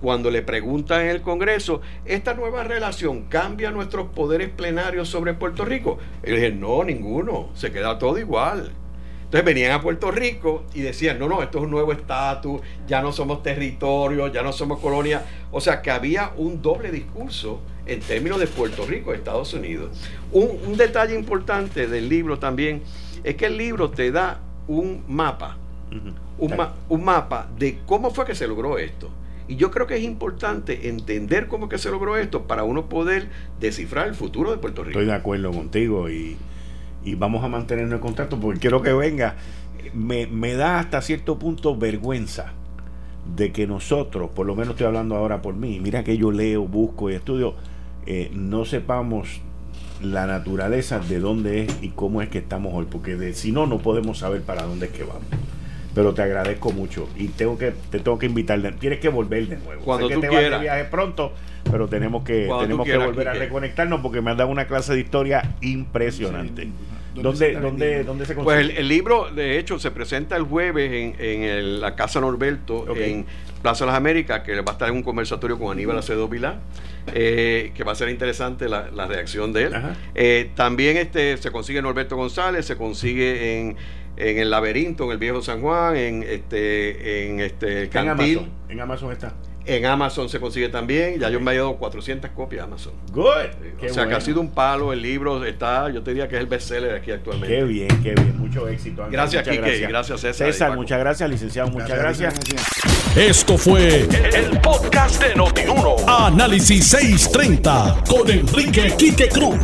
cuando 0.00 0.30
le 0.30 0.42
preguntan 0.42 1.02
en 1.02 1.08
el 1.08 1.22
Congreso, 1.22 1.80
¿esta 2.04 2.34
nueva 2.34 2.62
relación 2.64 3.24
cambia 3.24 3.70
nuestros 3.70 4.08
poderes 4.08 4.50
plenarios 4.50 5.08
sobre 5.08 5.34
Puerto 5.34 5.64
Rico? 5.64 5.98
Ellos 6.22 6.36
dijeron, 6.40 6.60
no, 6.60 6.84
ninguno, 6.84 7.50
se 7.54 7.72
queda 7.72 7.98
todo 7.98 8.18
igual. 8.18 8.72
Entonces 9.26 9.44
venían 9.44 9.72
a 9.72 9.80
Puerto 9.80 10.12
Rico 10.12 10.64
y 10.72 10.82
decían, 10.82 11.18
no, 11.18 11.28
no, 11.28 11.42
esto 11.42 11.58
es 11.58 11.64
un 11.64 11.70
nuevo 11.72 11.92
estatus, 11.92 12.60
ya 12.86 13.02
no 13.02 13.10
somos 13.10 13.42
territorio, 13.42 14.28
ya 14.28 14.42
no 14.42 14.52
somos 14.52 14.78
colonia. 14.78 15.24
O 15.50 15.60
sea 15.60 15.82
que 15.82 15.90
había 15.90 16.30
un 16.36 16.62
doble 16.62 16.92
discurso 16.92 17.60
en 17.86 17.98
términos 18.00 18.38
de 18.38 18.46
Puerto 18.46 18.86
Rico, 18.86 19.12
Estados 19.12 19.52
Unidos. 19.52 19.90
Un, 20.30 20.76
detalle 20.76 21.16
importante 21.16 21.88
del 21.88 22.08
libro 22.08 22.38
también 22.38 22.82
es 23.24 23.34
que 23.34 23.46
el 23.46 23.56
libro 23.56 23.90
te 23.90 24.12
da 24.12 24.40
un 24.68 25.02
mapa, 25.08 25.56
un, 26.38 27.04
mapa 27.04 27.48
de 27.58 27.80
cómo 27.84 28.10
fue 28.10 28.26
que 28.26 28.34
se 28.36 28.46
logró 28.46 28.78
esto. 28.78 29.10
Y 29.48 29.56
yo 29.56 29.70
creo 29.70 29.86
que 29.86 29.96
es 29.96 30.02
importante 30.02 30.88
entender 30.88 31.46
cómo 31.46 31.68
que 31.68 31.78
se 31.78 31.90
logró 31.90 32.16
esto 32.16 32.46
para 32.46 32.64
uno 32.64 32.88
poder 32.88 33.28
descifrar 33.60 34.08
el 34.08 34.14
futuro 34.14 34.50
de 34.50 34.58
Puerto 34.58 34.82
Rico. 34.82 34.98
Estoy 34.98 35.06
de 35.06 35.14
acuerdo 35.14 35.52
contigo 35.52 36.10
y 36.10 36.36
y 37.06 37.14
vamos 37.14 37.44
a 37.44 37.48
mantenernos 37.48 37.94
en 37.94 38.00
contacto 38.00 38.38
porque 38.38 38.60
quiero 38.60 38.82
que 38.82 38.92
venga. 38.92 39.36
Me, 39.94 40.54
da 40.54 40.80
hasta 40.80 41.00
cierto 41.00 41.38
punto 41.38 41.76
vergüenza 41.76 42.52
de 43.36 43.52
que 43.52 43.66
nosotros, 43.66 44.30
por 44.30 44.46
lo 44.46 44.56
menos 44.56 44.70
estoy 44.70 44.86
hablando 44.86 45.14
ahora 45.14 45.40
por 45.40 45.54
mí, 45.54 45.78
mira 45.80 46.02
que 46.02 46.18
yo 46.18 46.32
leo, 46.32 46.66
busco 46.66 47.08
y 47.08 47.14
estudio, 47.14 47.54
eh, 48.04 48.30
no 48.34 48.64
sepamos 48.64 49.40
la 50.02 50.26
naturaleza 50.26 50.98
de 50.98 51.20
dónde 51.20 51.62
es 51.62 51.78
y 51.80 51.90
cómo 51.90 52.20
es 52.20 52.28
que 52.28 52.38
estamos 52.38 52.74
hoy, 52.74 52.86
porque 52.90 53.32
si 53.34 53.52
no, 53.52 53.66
no 53.66 53.78
podemos 53.78 54.18
saber 54.18 54.42
para 54.42 54.64
dónde 54.64 54.86
es 54.86 54.92
que 54.92 55.04
vamos. 55.04 55.24
Pero 55.96 56.12
te 56.12 56.20
agradezco 56.20 56.72
mucho 56.72 57.08
y 57.16 57.28
tengo 57.28 57.56
que 57.56 57.72
te 57.90 58.00
tengo 58.00 58.18
que 58.18 58.26
invitar, 58.26 58.60
tienes 58.78 59.00
que 59.00 59.08
volver 59.08 59.48
de 59.48 59.56
nuevo. 59.56 59.82
Cuando 59.82 60.08
sé 60.08 60.14
tú 60.14 60.20
te 60.20 60.28
quieras. 60.28 60.50
Vas 60.50 60.60
de 60.60 60.64
viaje 60.64 60.84
pronto, 60.84 61.32
pero 61.70 61.88
tenemos 61.88 62.22
que 62.22 62.46
tenemos 62.60 62.86
que 62.86 62.98
volver 62.98 63.28
a 63.28 63.32
reconectarnos 63.32 64.00
porque 64.02 64.20
me 64.20 64.30
han 64.30 64.36
dado 64.36 64.50
una 64.50 64.66
clase 64.66 64.92
de 64.92 65.00
historia 65.00 65.54
impresionante. 65.62 66.68
¿Dónde, 67.14 67.54
dónde, 67.54 68.04
¿Dónde, 68.04 68.26
se 68.26 68.34
consigue? 68.34 68.44
Pues 68.44 68.78
el, 68.78 68.88
libro, 68.88 69.30
de 69.30 69.58
hecho, 69.58 69.78
se 69.78 69.90
presenta 69.90 70.36
el 70.36 70.42
jueves 70.42 70.92
en, 70.92 71.16
en 71.18 71.80
la 71.80 71.94
Casa 71.94 72.20
Norberto, 72.20 72.94
en 72.94 73.24
Plaza 73.62 73.86
de 73.86 73.90
las 73.90 73.96
Américas, 73.96 74.42
que 74.42 74.54
va 74.60 74.72
a 74.72 74.72
estar 74.72 74.90
en 74.90 74.96
un 74.96 75.02
conversatorio 75.02 75.58
con 75.58 75.72
Aníbal 75.72 75.96
Acedo 75.96 76.28
Vilá, 76.28 76.58
eh, 77.14 77.72
que 77.74 77.84
va 77.84 77.92
a 77.92 77.94
ser 77.94 78.10
interesante 78.10 78.68
la, 78.68 78.90
la 78.90 79.06
reacción 79.06 79.54
de 79.54 79.62
él. 79.62 79.72
Eh, 80.14 80.50
también 80.54 80.98
este, 80.98 81.38
se 81.38 81.50
consigue 81.50 81.80
Norberto 81.80 82.16
González, 82.16 82.66
se 82.66 82.76
consigue 82.76 83.60
en, 83.60 83.76
en 84.16 84.38
el 84.38 84.50
laberinto, 84.50 85.04
en 85.04 85.12
el 85.12 85.18
viejo 85.18 85.42
San 85.42 85.60
Juan, 85.60 85.96
en 85.96 86.22
este, 86.22 87.26
en 87.26 87.40
este 87.40 87.88
Cantil. 87.88 88.38
En 88.38 88.38
Amazon, 88.38 88.52
en 88.68 88.80
Amazon 88.80 89.12
está 89.12 89.34
En 89.68 89.84
Amazon 89.84 90.28
se 90.28 90.38
consigue 90.38 90.68
también. 90.68 91.18
Ya 91.18 91.28
yo 91.28 91.40
me 91.40 91.52
he 91.52 91.56
dado 91.56 91.76
400 91.76 92.30
copias 92.30 92.62
a 92.62 92.64
Amazon. 92.64 92.92
Good. 93.12 93.88
o 93.90 93.92
sea 93.92 94.06
que 94.06 94.14
ha 94.14 94.20
sido 94.20 94.40
un 94.40 94.50
palo. 94.50 94.92
El 94.92 95.02
libro 95.02 95.44
está, 95.44 95.90
yo 95.90 96.02
te 96.02 96.10
diría 96.12 96.28
que 96.28 96.36
es 96.36 96.40
el 96.40 96.46
bestseller 96.46 96.94
aquí 96.94 97.10
actualmente. 97.10 97.54
Qué 97.56 97.64
bien, 97.64 97.88
qué 98.02 98.14
bien. 98.14 98.38
Mucho 98.38 98.68
éxito. 98.68 99.02
Ángel. 99.02 99.12
Gracias, 99.12 99.46
Muchas 99.46 99.64
Quique. 99.64 99.76
y 99.78 99.86
Gracias, 99.86 100.20
César. 100.20 100.46
César, 100.46 100.76
muchas 100.76 100.98
gracias, 101.00 101.28
licenciado. 101.30 101.68
Muchas 101.70 101.98
gracias. 101.98 102.34
Esto 103.16 103.56
fue 103.58 104.02
el, 104.02 104.14
el 104.34 104.60
podcast 104.60 105.22
de 105.22 105.34
Notiuno. 105.34 105.96
Análisis 106.06 106.86
630 106.86 108.04
con 108.08 108.30
Enrique 108.30 108.94
Quique 108.96 109.28
Cruz. 109.28 109.58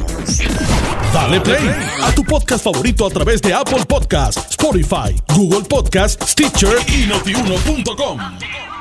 Dale 1.13 1.41
play 1.43 1.69
a 2.03 2.11
tu 2.15 2.25
podcast 2.25 2.65
favorito 2.65 3.07
a 3.07 3.11
través 3.11 3.43
de 3.43 3.53
Apple 3.53 3.85
Podcasts, 3.87 4.51
Spotify, 4.51 5.15
Google 5.29 5.63
Podcasts, 5.69 6.31
Stitcher 6.31 6.77
y 6.89 7.07
notiuno.com. 7.07 8.72